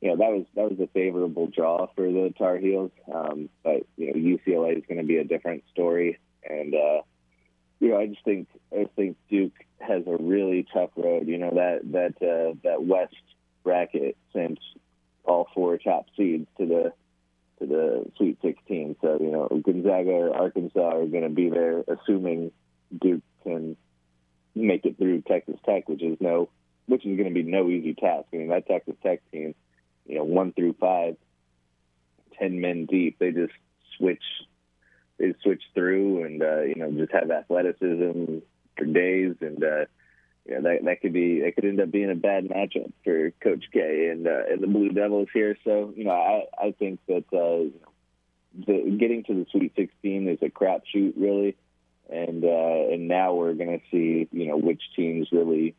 you 0.00 0.08
know, 0.10 0.16
that 0.16 0.32
was 0.32 0.44
that 0.56 0.68
was 0.68 0.80
a 0.80 0.88
favorable 0.88 1.46
draw 1.46 1.86
for 1.94 2.10
the 2.10 2.34
Tar 2.36 2.58
Heels. 2.58 2.90
Um, 3.12 3.48
but 3.62 3.86
you 3.96 4.08
know, 4.08 4.14
UCLA 4.14 4.78
is 4.78 4.84
going 4.88 4.98
to 4.98 5.06
be 5.06 5.18
a 5.18 5.24
different 5.24 5.62
story, 5.70 6.18
and 6.44 6.74
uh, 6.74 7.02
you 7.78 7.90
know, 7.90 7.98
I 7.98 8.08
just 8.08 8.24
think 8.24 8.48
I 8.72 8.82
just 8.82 8.94
think 8.94 9.16
Duke 9.30 9.54
has 9.78 10.02
a 10.08 10.16
really 10.20 10.66
tough 10.74 10.90
road. 10.96 11.28
You 11.28 11.38
know 11.38 11.50
that 11.50 11.80
that 11.92 12.26
uh, 12.26 12.54
that 12.64 12.82
West 12.84 13.14
bracket 13.62 14.16
sent 14.32 14.58
all 15.24 15.46
four 15.54 15.78
top 15.78 16.06
seeds 16.16 16.48
to 16.58 16.66
the 16.66 16.92
to 17.62 17.66
the 17.66 18.10
Sweet 18.16 18.38
16. 18.42 18.96
So, 19.00 19.18
you 19.20 19.30
know, 19.30 19.48
Gonzaga 19.48 20.10
or 20.10 20.36
Arkansas 20.36 20.80
are 20.80 21.06
going 21.06 21.22
to 21.22 21.28
be 21.28 21.48
there, 21.48 21.84
assuming 21.88 22.52
Duke 23.00 23.22
can 23.42 23.76
make 24.54 24.84
it 24.84 24.98
through 24.98 25.22
Texas 25.22 25.56
Tech, 25.64 25.88
which 25.88 26.02
is 26.02 26.18
no, 26.20 26.48
which 26.86 27.06
is 27.06 27.16
going 27.16 27.28
to 27.28 27.34
be 27.34 27.48
no 27.48 27.68
easy 27.68 27.94
task. 27.94 28.26
I 28.32 28.36
mean, 28.36 28.48
that 28.48 28.66
Texas 28.66 28.94
Tech 29.02 29.20
team, 29.30 29.54
you 30.06 30.16
know, 30.16 30.24
one 30.24 30.52
through 30.52 30.74
five, 30.78 31.16
ten 32.38 32.60
men 32.60 32.86
deep, 32.86 33.18
they 33.18 33.30
just 33.30 33.52
switch, 33.96 34.22
they 35.18 35.34
switch 35.42 35.62
through, 35.74 36.24
and 36.24 36.42
uh, 36.42 36.62
you 36.62 36.74
know, 36.76 36.90
just 36.92 37.12
have 37.12 37.30
athleticism 37.30 38.38
for 38.76 38.84
days, 38.84 39.34
and 39.40 39.62
uh, 39.62 39.84
you 40.46 40.54
know, 40.54 40.62
that 40.62 40.84
that 40.84 41.00
could 41.00 41.12
be 41.12 41.40
that 41.40 41.54
could 41.54 41.64
end 41.64 41.80
up 41.80 41.90
being 41.90 42.10
a 42.10 42.16
bad 42.16 42.48
matchup 42.48 42.92
for 43.04 43.30
Coach 43.42 43.64
K 43.72 44.08
and 44.10 44.26
uh, 44.26 44.44
and 44.50 44.62
the 44.62 44.66
Blue 44.66 44.88
Devils 44.88 45.28
here. 45.32 45.56
So 45.64 45.92
you 45.96 46.04
know, 46.04 46.10
I 46.10 46.66
I 46.66 46.74
think 46.78 47.00
that 47.06 47.24
uh, 47.32 47.70
the 48.66 48.96
getting 48.98 49.24
to 49.24 49.34
the 49.34 49.46
Sweet 49.52 49.72
16 49.76 50.28
is 50.28 50.38
a 50.42 50.50
crapshoot 50.50 51.14
really, 51.16 51.56
and 52.10 52.44
uh, 52.44 52.92
and 52.92 53.08
now 53.08 53.34
we're 53.34 53.54
going 53.54 53.78
to 53.78 53.84
see 53.90 54.28
you 54.32 54.48
know 54.48 54.56
which 54.56 54.82
teams 54.96 55.28
really 55.30 55.76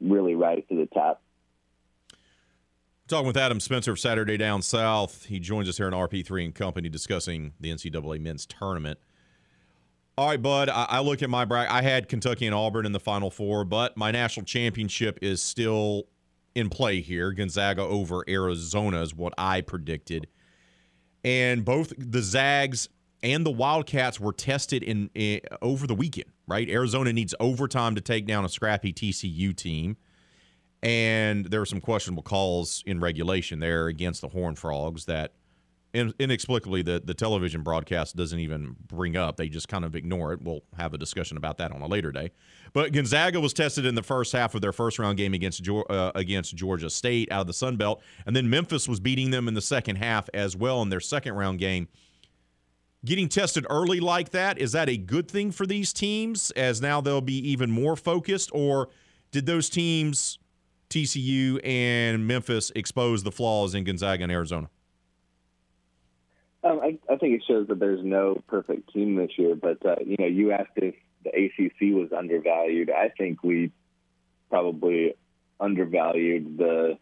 really 0.00 0.34
rise 0.34 0.62
to 0.68 0.76
the 0.76 0.86
top. 0.86 1.22
Talking 3.06 3.26
with 3.26 3.36
Adam 3.36 3.58
Spencer 3.58 3.92
of 3.92 3.98
Saturday 3.98 4.36
Down 4.36 4.62
South. 4.62 5.24
He 5.24 5.40
joins 5.40 5.68
us 5.68 5.78
here 5.78 5.88
in 5.88 5.94
RP3 5.94 6.44
and 6.44 6.54
Company 6.54 6.88
discussing 6.88 7.54
the 7.58 7.72
NCAA 7.72 8.20
men's 8.20 8.46
tournament. 8.46 9.00
All 10.20 10.26
right, 10.26 10.42
bud. 10.42 10.68
I, 10.68 10.84
I 10.90 11.00
look 11.00 11.22
at 11.22 11.30
my 11.30 11.46
bracket. 11.46 11.72
I 11.72 11.80
had 11.80 12.06
Kentucky 12.06 12.44
and 12.44 12.54
Auburn 12.54 12.84
in 12.84 12.92
the 12.92 13.00
Final 13.00 13.30
Four, 13.30 13.64
but 13.64 13.96
my 13.96 14.10
national 14.10 14.44
championship 14.44 15.18
is 15.22 15.42
still 15.42 16.08
in 16.54 16.68
play 16.68 17.00
here. 17.00 17.32
Gonzaga 17.32 17.80
over 17.80 18.22
Arizona 18.28 19.00
is 19.00 19.14
what 19.14 19.32
I 19.38 19.62
predicted. 19.62 20.26
And 21.24 21.64
both 21.64 21.94
the 21.96 22.20
Zags 22.20 22.90
and 23.22 23.46
the 23.46 23.50
Wildcats 23.50 24.20
were 24.20 24.34
tested 24.34 24.82
in, 24.82 25.08
in 25.14 25.40
over 25.62 25.86
the 25.86 25.94
weekend, 25.94 26.28
right? 26.46 26.68
Arizona 26.68 27.14
needs 27.14 27.34
overtime 27.40 27.94
to 27.94 28.02
take 28.02 28.26
down 28.26 28.44
a 28.44 28.50
scrappy 28.50 28.92
TCU 28.92 29.56
team. 29.56 29.96
And 30.82 31.46
there 31.46 31.60
were 31.60 31.66
some 31.66 31.80
questionable 31.80 32.24
calls 32.24 32.82
in 32.84 33.00
regulation 33.00 33.58
there 33.58 33.86
against 33.86 34.20
the 34.20 34.28
Horned 34.28 34.58
Frogs 34.58 35.06
that 35.06 35.32
in, 35.92 36.14
inexplicably 36.18 36.82
the, 36.82 37.02
the 37.04 37.14
television 37.14 37.62
broadcast 37.62 38.16
doesn't 38.16 38.38
even 38.38 38.76
bring 38.86 39.16
up. 39.16 39.36
They 39.36 39.48
just 39.48 39.68
kind 39.68 39.84
of 39.84 39.96
ignore 39.96 40.32
it. 40.32 40.42
We'll 40.42 40.62
have 40.76 40.94
a 40.94 40.98
discussion 40.98 41.36
about 41.36 41.58
that 41.58 41.72
on 41.72 41.82
a 41.82 41.86
later 41.86 42.12
day. 42.12 42.30
But 42.72 42.92
Gonzaga 42.92 43.40
was 43.40 43.52
tested 43.52 43.84
in 43.84 43.94
the 43.94 44.02
first 44.02 44.32
half 44.32 44.54
of 44.54 44.60
their 44.60 44.72
first 44.72 44.98
round 44.98 45.16
game 45.16 45.34
against 45.34 45.68
uh, 45.68 46.12
against 46.14 46.54
Georgia 46.54 46.90
State 46.90 47.30
out 47.32 47.42
of 47.42 47.46
the 47.46 47.52
Sun 47.52 47.76
Belt, 47.76 48.02
and 48.26 48.36
then 48.36 48.48
Memphis 48.48 48.88
was 48.88 49.00
beating 49.00 49.30
them 49.30 49.48
in 49.48 49.54
the 49.54 49.60
second 49.60 49.96
half 49.96 50.28
as 50.32 50.56
well 50.56 50.82
in 50.82 50.88
their 50.88 51.00
second 51.00 51.34
round 51.34 51.58
game. 51.58 51.88
Getting 53.04 53.28
tested 53.28 53.66
early 53.70 53.98
like 53.98 54.30
that 54.30 54.58
is 54.58 54.72
that 54.72 54.88
a 54.88 54.96
good 54.96 55.28
thing 55.28 55.50
for 55.50 55.66
these 55.66 55.92
teams 55.92 56.50
as 56.52 56.82
now 56.82 57.00
they'll 57.00 57.22
be 57.22 57.38
even 57.50 57.70
more 57.70 57.96
focused, 57.96 58.50
or 58.52 58.90
did 59.32 59.46
those 59.46 59.70
teams 59.70 60.38
TCU 60.90 61.60
and 61.64 62.26
Memphis 62.26 62.70
expose 62.76 63.22
the 63.22 63.32
flaws 63.32 63.74
in 63.74 63.84
Gonzaga 63.84 64.22
and 64.24 64.32
Arizona? 64.32 64.68
Um, 66.62 66.80
I, 66.82 66.98
I 67.10 67.16
think 67.16 67.34
it 67.34 67.44
shows 67.46 67.68
that 67.68 67.78
there's 67.78 68.04
no 68.04 68.42
perfect 68.46 68.92
team 68.92 69.16
this 69.16 69.30
year. 69.36 69.54
But 69.54 69.84
uh, 69.84 69.96
you 70.04 70.16
know, 70.18 70.26
you 70.26 70.52
asked 70.52 70.72
if 70.76 70.94
the 71.24 71.30
ACC 71.30 71.94
was 71.94 72.12
undervalued. 72.16 72.90
I 72.90 73.10
think 73.16 73.42
we 73.42 73.72
probably 74.50 75.14
undervalued 75.58 76.58
the 76.58 76.98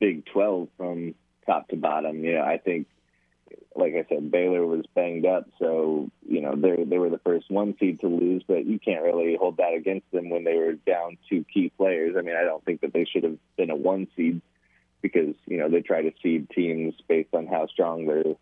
Big 0.00 0.26
12 0.26 0.68
from 0.76 1.14
top 1.46 1.68
to 1.68 1.76
bottom. 1.76 2.24
You 2.24 2.34
know, 2.34 2.42
I 2.42 2.58
think, 2.58 2.88
like 3.74 3.94
I 3.94 4.04
said, 4.08 4.30
Baylor 4.30 4.66
was 4.66 4.84
banged 4.94 5.26
up, 5.26 5.48
so 5.58 6.10
you 6.28 6.40
know 6.40 6.54
they 6.54 6.84
they 6.84 6.98
were 6.98 7.10
the 7.10 7.18
first 7.18 7.50
one 7.50 7.74
seed 7.80 8.00
to 8.00 8.08
lose, 8.08 8.44
but 8.46 8.66
you 8.66 8.78
can't 8.78 9.02
really 9.02 9.36
hold 9.36 9.56
that 9.56 9.74
against 9.74 10.10
them 10.12 10.30
when 10.30 10.44
they 10.44 10.56
were 10.56 10.74
down 10.74 11.18
two 11.28 11.44
key 11.52 11.72
players. 11.76 12.14
I 12.16 12.22
mean, 12.22 12.36
I 12.36 12.44
don't 12.44 12.64
think 12.64 12.80
that 12.82 12.92
they 12.92 13.04
should 13.04 13.24
have 13.24 13.38
been 13.56 13.70
a 13.70 13.76
one 13.76 14.06
seed 14.16 14.40
because 15.02 15.34
you 15.46 15.58
know 15.58 15.68
they 15.68 15.80
try 15.80 16.02
to 16.02 16.12
seed 16.22 16.48
teams 16.50 16.94
based 17.08 17.34
on 17.34 17.46
how 17.46 17.66
strong 17.66 18.06
they're 18.06 18.34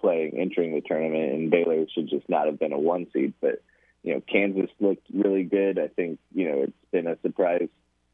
playing 0.00 0.38
entering 0.38 0.74
the 0.74 0.80
tournament, 0.80 1.32
and 1.32 1.50
Baylor 1.50 1.86
should 1.92 2.08
just 2.08 2.28
not 2.28 2.46
have 2.46 2.58
been 2.58 2.72
a 2.72 2.78
one 2.78 3.06
seed. 3.12 3.34
But 3.40 3.62
you 4.02 4.14
know, 4.14 4.20
Kansas 4.20 4.70
looked 4.80 5.06
really 5.12 5.44
good. 5.44 5.78
I 5.78 5.88
think 5.88 6.18
you 6.34 6.48
know 6.48 6.62
it's 6.62 6.90
been 6.90 7.06
a 7.06 7.18
surprise 7.22 7.68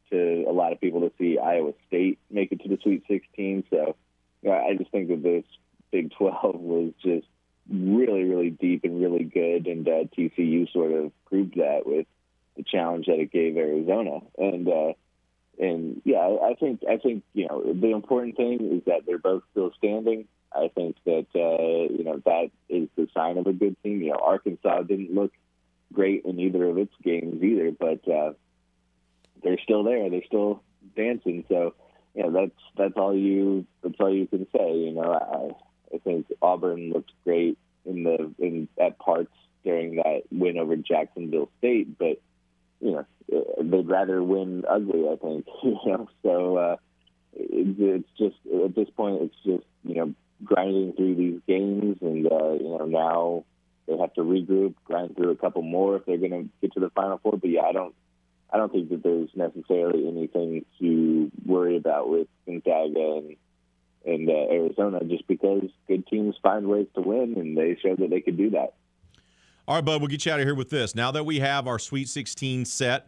to 0.09 0.45
a 0.47 0.51
lot 0.51 0.71
of 0.71 0.81
people 0.81 1.01
to 1.01 1.11
see 1.17 1.37
Iowa 1.37 1.73
State 1.87 2.19
make 2.29 2.51
it 2.51 2.61
to 2.61 2.69
the 2.69 2.77
Sweet 2.81 3.03
16. 3.07 3.65
So 3.69 3.95
you 4.41 4.49
know, 4.49 4.55
I 4.55 4.75
just 4.75 4.91
think 4.91 5.09
that 5.09 5.23
this 5.23 5.43
Big 5.91 6.11
12 6.11 6.55
was 6.59 6.93
just 7.01 7.27
really, 7.69 8.23
really 8.23 8.49
deep 8.49 8.83
and 8.83 9.01
really 9.01 9.23
good, 9.23 9.67
and 9.67 9.87
uh, 9.87 10.03
TCU 10.17 10.71
sort 10.71 10.91
of 10.91 11.11
proved 11.25 11.55
that 11.55 11.85
with 11.85 12.07
the 12.55 12.63
challenge 12.63 13.05
that 13.05 13.19
it 13.19 13.31
gave 13.31 13.57
Arizona. 13.57 14.19
And 14.37 14.67
uh, 14.67 14.93
and 15.59 16.01
yeah, 16.05 16.19
I 16.19 16.55
think 16.59 16.81
I 16.89 16.97
think 16.97 17.23
you 17.33 17.47
know 17.47 17.73
the 17.73 17.91
important 17.91 18.37
thing 18.37 18.77
is 18.77 18.83
that 18.85 19.05
they're 19.05 19.17
both 19.17 19.43
still 19.51 19.71
standing. 19.77 20.27
I 20.53 20.69
think 20.73 20.97
that 21.05 21.27
uh, 21.35 21.93
you 21.93 22.03
know 22.03 22.21
that 22.25 22.51
is 22.69 22.89
the 22.95 23.07
sign 23.13 23.37
of 23.37 23.47
a 23.47 23.53
good 23.53 23.75
team. 23.83 24.01
You 24.01 24.11
know, 24.11 24.19
Arkansas 24.23 24.83
didn't 24.83 25.13
look 25.13 25.31
great 25.93 26.25
in 26.25 26.39
either 26.39 26.65
of 26.65 26.77
its 26.77 26.93
games 27.03 27.43
either, 27.43 27.71
but 27.71 28.07
uh, 28.09 28.33
they're 29.43 29.59
still 29.59 29.83
there. 29.83 30.09
They're 30.09 30.25
still 30.25 30.61
dancing. 30.95 31.45
So, 31.49 31.73
you 32.15 32.23
know, 32.23 32.31
that's 32.31 32.59
that's 32.77 32.97
all 32.97 33.15
you 33.15 33.65
that's 33.83 33.95
all 33.99 34.13
you 34.13 34.27
can 34.27 34.47
say. 34.55 34.77
You 34.77 34.93
know, 34.93 35.13
I 35.13 35.95
I 35.95 35.99
think 35.99 36.27
Auburn 36.41 36.91
looked 36.91 37.11
great 37.23 37.57
in 37.85 38.03
the 38.03 38.31
in 38.39 38.67
at 38.79 38.99
parts 38.99 39.33
during 39.63 39.97
that 39.97 40.23
win 40.31 40.57
over 40.57 40.75
Jacksonville 40.75 41.49
State, 41.59 41.97
but 41.97 42.21
you 42.79 42.91
know, 42.91 43.05
they'd 43.61 43.87
rather 43.87 44.23
win 44.23 44.63
ugly. 44.67 45.07
I 45.09 45.15
think. 45.15 45.45
You 45.63 45.79
know, 45.85 46.09
so 46.23 46.57
uh, 46.57 46.75
it, 47.33 47.75
it's 47.79 48.09
just 48.17 48.35
at 48.63 48.75
this 48.75 48.89
point, 48.95 49.21
it's 49.21 49.35
just 49.45 49.65
you 49.83 49.95
know 49.95 50.13
grinding 50.43 50.93
through 50.93 51.15
these 51.15 51.39
games, 51.47 51.97
and 52.01 52.25
uh, 52.25 52.53
you 52.53 52.77
know 52.77 52.85
now 52.85 53.43
they 53.87 53.97
have 53.97 54.13
to 54.15 54.21
regroup, 54.21 54.75
grind 54.85 55.15
through 55.15 55.31
a 55.31 55.35
couple 55.35 55.61
more 55.61 55.95
if 55.95 56.05
they're 56.05 56.17
going 56.17 56.31
to 56.31 56.49
get 56.61 56.73
to 56.73 56.79
the 56.79 56.89
final 56.89 57.19
four. 57.19 57.37
But 57.37 57.49
yeah, 57.49 57.61
I 57.61 57.71
don't, 57.71 57.95
I 58.51 58.57
don't 58.57 58.71
think 58.71 58.89
that 58.89 59.03
there's 59.03 59.29
necessarily 59.35 60.07
anything 60.07 60.65
to 60.79 61.31
worry 61.45 61.77
about 61.77 62.09
with 62.09 62.27
Gonzaga 62.45 63.17
and 63.17 63.35
and 64.05 64.29
uh, 64.29 64.33
Arizona, 64.33 65.03
just 65.03 65.27
because 65.27 65.63
good 65.87 66.07
teams 66.07 66.35
find 66.41 66.67
ways 66.67 66.87
to 66.95 67.01
win, 67.01 67.35
and 67.37 67.57
they 67.57 67.77
showed 67.81 67.99
that 67.99 68.09
they 68.09 68.21
could 68.21 68.37
do 68.37 68.51
that. 68.51 68.73
All 69.67 69.75
right, 69.75 69.83
bud, 69.83 69.99
we'll 69.99 70.07
get 70.07 70.25
you 70.25 70.31
out 70.31 70.39
of 70.39 70.45
here 70.45 70.55
with 70.55 70.69
this. 70.69 70.95
Now 70.95 71.11
that 71.11 71.25
we 71.25 71.41
have 71.41 71.67
our 71.67 71.77
Sweet 71.77 72.07
16 72.07 72.63
set, 72.63 73.07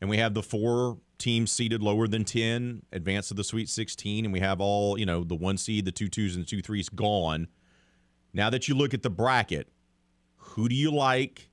and 0.00 0.10
we 0.10 0.16
have 0.16 0.34
the 0.34 0.42
four 0.42 0.98
teams 1.20 1.52
seated 1.52 1.82
lower 1.82 2.08
than 2.08 2.24
10 2.24 2.82
advance 2.92 3.28
to 3.28 3.34
the 3.34 3.44
Sweet 3.44 3.68
16, 3.68 4.24
and 4.24 4.32
we 4.32 4.40
have 4.40 4.60
all, 4.60 4.98
you 4.98 5.06
know, 5.06 5.22
the 5.22 5.36
one 5.36 5.56
seed, 5.56 5.84
the 5.84 5.92
two 5.92 6.08
twos, 6.08 6.34
and 6.34 6.44
the 6.44 6.48
two 6.48 6.62
threes 6.62 6.88
gone. 6.88 7.46
Now 8.32 8.50
that 8.50 8.66
you 8.66 8.74
look 8.74 8.94
at 8.94 9.02
the 9.02 9.10
bracket, 9.10 9.68
who 10.36 10.68
do 10.68 10.74
you 10.74 10.90
like 10.90 11.50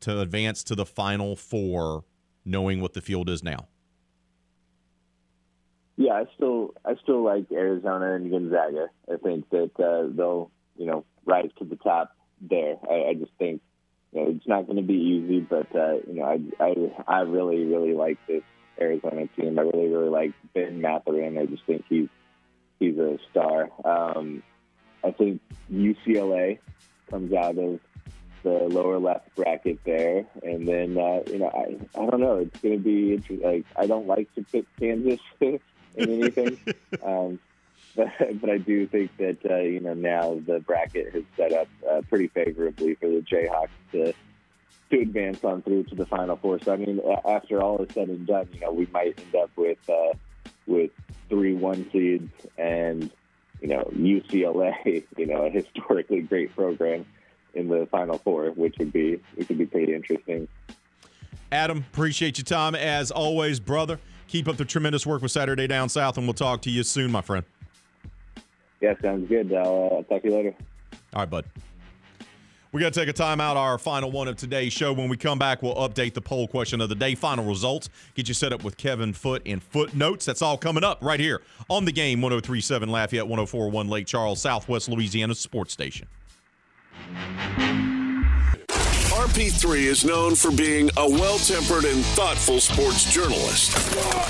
to 0.00 0.20
advance 0.20 0.62
to 0.64 0.74
the 0.74 0.84
final 0.84 1.36
four, 1.36 2.04
knowing 2.44 2.80
what 2.80 2.92
the 2.92 3.00
field 3.00 3.30
is 3.30 3.42
now? 3.42 3.68
Yeah, 5.96 6.14
I 6.14 6.24
still 6.34 6.74
I 6.84 6.96
still 7.02 7.22
like 7.22 7.46
Arizona 7.52 8.14
and 8.14 8.30
Gonzaga. 8.30 8.88
I 9.10 9.16
think 9.16 9.48
that 9.50 9.70
uh, 9.78 10.12
they'll 10.14 10.50
you 10.76 10.86
know 10.86 11.04
rise 11.24 11.50
to 11.58 11.64
the 11.64 11.76
top 11.76 12.16
there. 12.40 12.74
I, 12.90 13.10
I 13.10 13.14
just 13.14 13.30
think 13.38 13.62
you 14.12 14.20
know, 14.20 14.30
it's 14.30 14.46
not 14.46 14.66
going 14.66 14.76
to 14.76 14.82
be 14.82 14.94
easy, 14.94 15.40
but 15.40 15.68
uh, 15.74 15.98
you 16.08 16.14
know 16.14 16.24
I, 16.24 16.40
I 16.60 16.74
I 17.06 17.20
really 17.20 17.64
really 17.64 17.94
like 17.94 18.18
this 18.26 18.42
Arizona 18.80 19.26
team. 19.36 19.58
I 19.58 19.62
really 19.62 19.88
really 19.88 20.08
like 20.08 20.32
Ben 20.54 20.80
Mathurin. 20.80 21.38
I 21.38 21.46
just 21.46 21.64
think 21.64 21.84
he's 21.88 22.08
he's 22.78 22.98
a 22.98 23.18
star. 23.30 23.70
Um, 23.84 24.42
I 25.02 25.10
think 25.10 25.40
UCLA 25.70 26.58
comes 27.10 27.32
out 27.32 27.58
of 27.58 27.80
the 28.42 28.50
lower 28.50 28.98
left 28.98 29.34
bracket 29.34 29.78
there, 29.84 30.24
and 30.42 30.68
then 30.68 30.98
uh, 30.98 31.22
you 31.26 31.38
know 31.38 31.50
I 31.52 32.00
I 32.00 32.06
don't 32.06 32.20
know. 32.20 32.36
It's 32.36 32.60
going 32.60 32.78
to 32.78 32.82
be 32.84 33.14
interesting. 33.14 33.42
Like 33.42 33.64
I 33.76 33.86
don't 33.86 34.06
like 34.06 34.32
to 34.34 34.42
pick 34.42 34.66
Kansas 34.78 35.20
in 35.40 35.60
anything, 35.96 36.58
um, 37.02 37.40
but 37.96 38.08
but 38.40 38.50
I 38.50 38.58
do 38.58 38.86
think 38.86 39.16
that 39.16 39.38
uh, 39.50 39.56
you 39.56 39.80
know 39.80 39.94
now 39.94 40.40
the 40.46 40.60
bracket 40.60 41.14
has 41.14 41.24
set 41.36 41.52
up 41.52 41.68
uh, 41.90 42.02
pretty 42.08 42.28
favorably 42.28 42.94
for 42.94 43.08
the 43.08 43.20
Jayhawks 43.20 43.68
to 43.92 44.12
to 44.90 45.00
advance 45.00 45.42
on 45.44 45.62
through 45.62 45.84
to 45.84 45.94
the 45.94 46.06
Final 46.06 46.36
Four. 46.36 46.60
So 46.60 46.72
I 46.72 46.76
mean, 46.76 47.00
after 47.24 47.62
all 47.62 47.78
is 47.78 47.92
said 47.94 48.08
and 48.08 48.26
done, 48.26 48.48
you 48.52 48.60
know 48.60 48.72
we 48.72 48.86
might 48.86 49.18
end 49.18 49.34
up 49.34 49.50
with 49.56 49.78
uh, 49.88 50.14
with 50.66 50.90
three 51.28 51.54
one 51.54 51.88
seeds 51.90 52.30
and 52.58 53.10
you 53.60 53.68
know 53.68 53.88
UCLA, 53.94 55.04
you 55.16 55.26
know 55.26 55.46
a 55.46 55.50
historically 55.50 56.20
great 56.20 56.54
program 56.54 57.06
in 57.54 57.68
the 57.68 57.86
Final 57.90 58.18
Four, 58.18 58.50
which 58.50 58.76
would 58.78 58.92
be 58.92 59.20
which 59.34 59.48
would 59.48 59.58
be 59.58 59.66
pretty 59.66 59.94
interesting. 59.94 60.48
Adam, 61.52 61.84
appreciate 61.92 62.38
your 62.38 62.44
time 62.44 62.74
as 62.74 63.10
always, 63.10 63.60
brother. 63.60 64.00
Keep 64.26 64.48
up 64.48 64.56
the 64.56 64.64
tremendous 64.64 65.06
work 65.06 65.22
with 65.22 65.30
Saturday 65.30 65.66
Down 65.66 65.88
South, 65.88 66.16
and 66.18 66.26
we'll 66.26 66.34
talk 66.34 66.62
to 66.62 66.70
you 66.70 66.82
soon, 66.82 67.12
my 67.12 67.20
friend. 67.20 67.44
Yeah, 68.80 68.94
sounds 69.00 69.28
good. 69.28 69.52
I'll 69.52 69.98
uh, 70.00 70.12
talk 70.12 70.22
to 70.22 70.28
you 70.28 70.34
later. 70.34 70.54
All 71.12 71.20
right, 71.20 71.30
bud. 71.30 71.44
We 72.74 72.80
got 72.80 72.92
to 72.92 72.98
take 72.98 73.08
a 73.08 73.12
time 73.12 73.40
out, 73.40 73.56
our 73.56 73.78
final 73.78 74.10
one 74.10 74.26
of 74.26 74.34
today's 74.34 74.72
show. 74.72 74.92
When 74.92 75.08
we 75.08 75.16
come 75.16 75.38
back, 75.38 75.62
we'll 75.62 75.76
update 75.76 76.12
the 76.12 76.20
poll 76.20 76.48
question 76.48 76.80
of 76.80 76.88
the 76.88 76.96
day, 76.96 77.14
final 77.14 77.44
results, 77.44 77.88
get 78.16 78.26
you 78.26 78.34
set 78.34 78.52
up 78.52 78.64
with 78.64 78.76
Kevin 78.76 79.12
Foote 79.12 79.42
and 79.46 79.62
footnotes. 79.62 80.24
That's 80.24 80.42
all 80.42 80.58
coming 80.58 80.82
up 80.82 80.98
right 81.00 81.20
here 81.20 81.40
on 81.70 81.84
the 81.84 81.92
game 81.92 82.20
1037 82.20 82.88
Lafayette, 82.88 83.28
1041 83.28 83.88
Lake 83.88 84.08
Charles, 84.08 84.40
Southwest 84.40 84.88
Louisiana 84.88 85.36
Sports 85.36 85.72
Station. 85.72 86.08
RP3 89.24 89.86
is 89.86 90.04
known 90.04 90.34
for 90.34 90.50
being 90.50 90.90
a 90.98 91.08
well 91.08 91.38
tempered 91.38 91.86
and 91.86 92.04
thoughtful 92.12 92.60
sports 92.60 93.10
journalist. 93.10 93.72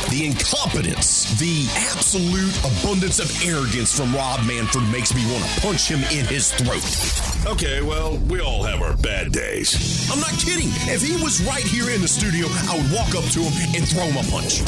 The 0.09 0.27
incompetence, 0.27 1.37
the 1.41 1.67
absolute 1.91 2.57
abundance 2.61 3.19
of 3.19 3.27
arrogance 3.45 3.91
from 3.93 4.15
Rob 4.15 4.47
Manfred 4.47 4.89
makes 4.93 5.13
me 5.13 5.21
want 5.33 5.45
to 5.45 5.61
punch 5.63 5.89
him 5.89 5.99
in 6.17 6.25
his 6.27 6.53
throat. 6.53 6.87
Okay, 7.53 7.83
well, 7.83 8.19
we 8.31 8.41
all 8.41 8.63
have 8.63 8.83
our 8.83 8.97
bad 8.99 9.33
days. 9.33 10.09
I'm 10.13 10.21
not 10.21 10.31
kidding. 10.39 10.69
If 10.87 11.03
he 11.03 11.21
was 11.21 11.43
right 11.43 11.65
here 11.67 11.91
in 11.91 12.01
the 12.01 12.07
studio, 12.07 12.47
I 12.71 12.77
would 12.79 12.93
walk 12.93 13.17
up 13.17 13.29
to 13.33 13.41
him 13.41 13.75
and 13.75 13.89
throw 13.89 14.05
him 14.05 14.25
a 14.25 14.31
punch. 14.31 14.63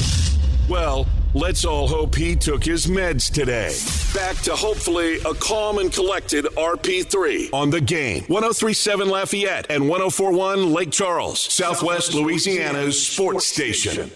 Well, 0.68 1.06
let's 1.36 1.66
all 1.66 1.86
hope 1.86 2.14
he 2.14 2.34
took 2.34 2.64
his 2.64 2.86
meds 2.86 3.30
today. 3.30 3.76
Back 4.14 4.42
to 4.44 4.56
hopefully 4.56 5.18
a 5.20 5.34
calm 5.34 5.78
and 5.78 5.92
collected 5.92 6.46
RP3 6.56 7.50
on 7.52 7.68
the 7.68 7.80
game. 7.80 8.22
1037 8.28 9.08
Lafayette 9.08 9.66
and 9.70 9.88
1041 9.88 10.72
Lake 10.72 10.90
Charles, 10.90 11.38
Southwest 11.38 12.14
Louisiana's 12.14 13.06
sports 13.06 13.44
station. 13.44 14.10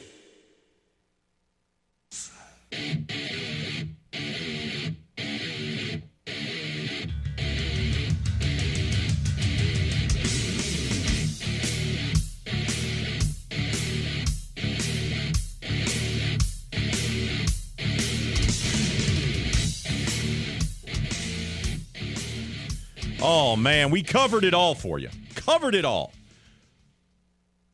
Oh, 23.23 23.55
man, 23.55 23.91
we 23.91 24.03
covered 24.03 24.45
it 24.45 24.55
all 24.55 24.75
for 24.75 24.99
you. 24.99 25.11
Covered 25.35 25.75
it 25.75 25.85
all. 25.85 26.13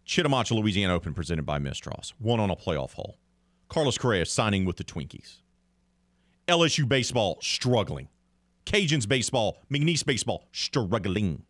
Chitimacha, 0.05 0.53
Louisiana 0.53 0.95
Open 0.95 1.15
presented 1.15 1.47
by 1.47 1.61
Mistras. 1.61 2.13
One 2.19 2.41
on 2.41 2.51
a 2.51 2.57
playoff 2.57 2.95
hole. 2.95 3.17
Carlos 3.69 3.97
Correa 3.97 4.27
signing 4.27 4.65
with 4.65 4.77
the 4.77 4.85
Twinkies. 4.85 5.37
LSU 6.49 6.89
baseball 6.89 7.39
struggling. 7.41 8.09
Cajuns 8.65 9.07
baseball, 9.07 9.59
McNeese 9.71 10.05
baseball 10.05 10.49
struggling. 10.51 11.45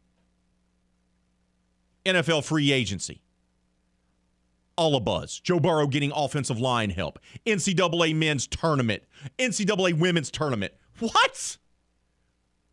NFL 2.04 2.44
free 2.44 2.72
agency. 2.72 3.22
All 4.76 4.94
a 4.94 5.00
buzz. 5.00 5.40
Joe 5.40 5.58
Burrow 5.58 5.86
getting 5.86 6.12
offensive 6.14 6.60
line 6.60 6.90
help. 6.90 7.18
NCAA 7.46 8.14
men's 8.14 8.46
tournament. 8.46 9.02
NCAA 9.38 9.98
women's 9.98 10.30
tournament. 10.30 10.74
What? 10.98 11.56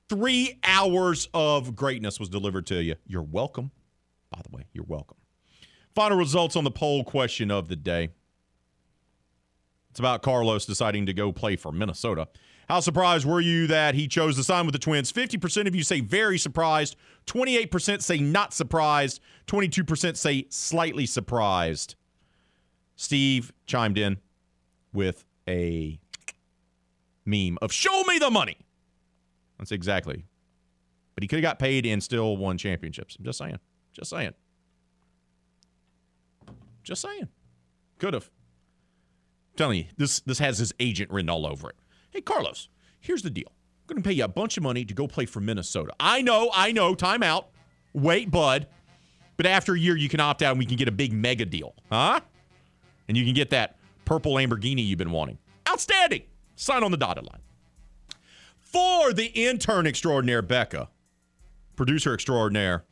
Three 0.10 0.60
hours 0.64 1.30
of 1.34 1.76
greatness 1.76 2.20
was 2.20 2.30
delivered 2.30 2.66
to 2.68 2.82
you. 2.82 2.96
You're 3.08 3.24
welcome. 3.24 3.72
By 4.30 4.42
the 4.44 4.56
way, 4.56 4.66
you're 4.74 4.86
welcome. 4.88 5.18
Final 5.96 6.18
results 6.18 6.56
on 6.56 6.64
the 6.64 6.72
poll 6.72 7.04
question 7.04 7.52
of 7.52 7.68
the 7.68 7.76
day. 7.76 8.10
It's 9.92 10.00
about 10.00 10.24
Carlos 10.24 10.66
deciding 10.66 11.06
to 11.06 11.14
go 11.14 11.32
play 11.32 11.56
for 11.56 11.72
Minnesota. 11.72 12.28
How 12.68 12.80
surprised 12.80 13.26
were 13.26 13.42
you 13.42 13.68
that 13.68 13.94
he 13.94 14.08
chose 14.08 14.36
to 14.38 14.44
sign 14.44 14.66
with 14.66 14.74
the 14.74 14.80
Twins? 14.80 15.12
50% 15.12 15.68
of 15.68 15.76
you 15.76 15.84
say 15.84 16.00
very 16.00 16.40
surprised, 16.40 16.96
28% 17.28 18.02
say 18.02 18.18
not 18.18 18.54
surprised, 18.54 19.20
22% 19.48 20.18
say 20.18 20.48
slightly 20.50 21.06
surprised. 21.06 21.96
Steve 22.96 23.54
chimed 23.68 23.98
in 23.98 24.18
with 24.94 25.26
a 25.48 26.00
meme 27.26 27.58
of 27.62 27.72
show 27.72 28.04
me 28.04 28.18
the 28.18 28.32
money. 28.32 28.58
That's 29.58 29.72
exactly. 29.72 30.26
But 31.16 31.24
he 31.24 31.28
could 31.28 31.38
have 31.38 31.44
got 31.44 31.60
paid 31.60 31.86
and 31.86 32.02
still 32.02 32.38
won 32.38 32.58
championships. 32.58 33.16
I'm 33.18 33.26
just 33.26 33.38
saying. 33.38 33.60
Just 33.94 34.10
saying. 34.10 34.34
Just 36.84 37.02
saying. 37.02 37.30
Could 38.00 38.14
have. 38.14 38.30
telling 39.56 39.80
you, 39.80 39.86
this 39.98 40.20
this 40.22 40.40
has 40.40 40.58
his 40.58 40.74
agent 40.80 41.12
written 41.12 41.30
all 41.30 41.46
over 41.46 41.70
it. 41.70 41.76
Hey, 42.12 42.22
Carlos, 42.22 42.70
here's 43.00 43.22
the 43.22 43.30
deal. 43.30 43.48
I'm 43.50 43.96
going 43.96 44.04
to 44.04 44.08
pay 44.08 44.14
you 44.14 44.24
a 44.24 44.30
bunch 44.30 44.58
of 44.58 44.64
money 44.64 44.86
to 44.86 44.94
go 44.94 45.08
play 45.08 45.26
for 45.26 45.40
Minnesota. 45.40 45.94
I 46.00 46.22
know, 46.22 46.50
I 46.54 46.72
know, 46.72 46.96
timeout. 46.96 47.46
Wait, 47.94 48.32
bud. 48.32 48.68
But 49.36 49.46
after 49.46 49.74
a 49.74 49.80
year, 49.80 49.98
you 49.98 50.10
can 50.10 50.20
opt 50.20 50.42
out 50.42 50.52
and 50.52 50.60
we 50.60 50.66
can 50.66 50.78
get 50.78 50.88
a 50.88 50.92
big 50.92 51.12
mega 51.12 51.46
deal. 51.46 51.76
Huh? 51.92 52.22
And 53.08 53.18
you 53.18 53.26
can 53.26 53.34
get 53.34 53.50
that 53.50 53.78
purple 54.06 54.34
Lamborghini 54.34 54.86
you've 54.86 55.00
been 55.00 55.12
wanting. 55.12 55.38
Outstanding. 55.70 56.24
Sign 56.56 56.84
on 56.84 56.92
the 56.92 56.98
dotted 56.98 57.26
line. 57.26 57.42
For 58.74 59.14
the 59.14 59.28
intern 59.28 59.86
extraordinaire, 59.86 60.42
Becca, 60.42 60.90
producer 61.76 62.12
extraordinaire, 62.16 62.84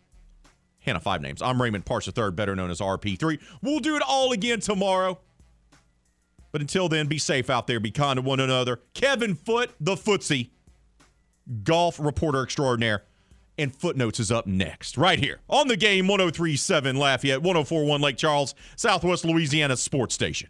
Hannah 0.80 1.00
Five 1.00 1.22
Names. 1.22 1.42
I'm 1.42 1.60
Raymond 1.60 1.86
Parks 1.86 2.08
III, 2.08 2.32
better 2.32 2.56
known 2.56 2.70
as 2.70 2.80
RP3. 2.80 3.40
We'll 3.64 3.80
do 3.80 3.96
it 3.96 4.04
all 4.08 4.32
again 4.32 4.60
tomorrow. 4.60 5.20
But 6.52 6.62
until 6.62 6.88
then, 6.88 7.08
be 7.08 7.18
safe 7.18 7.50
out 7.50 7.66
there. 7.66 7.80
Be 7.80 7.90
kind 7.90 8.18
to 8.18 8.22
one 8.22 8.40
another. 8.40 8.80
Kevin 8.94 9.34
Foote, 9.34 9.72
the 9.80 9.96
footsie, 9.96 10.50
golf 11.64 12.00
reporter 12.00 12.44
extraordinaire, 12.44 13.04
and 13.58 13.76
Footnotes 13.76 14.20
is 14.20 14.32
up 14.32 14.46
next, 14.46 14.98
right 14.98 15.20
here 15.20 15.40
on 15.50 15.68
the 15.68 15.78
game 15.78 16.08
1037 16.08 16.96
Lafayette, 16.96 17.42
1041 17.42 18.02
Lake 18.02 18.18
Charles, 18.18 18.54
Southwest 18.76 19.26
Louisiana 19.26 19.76
Sports 19.78 20.14
Station. 20.14 20.50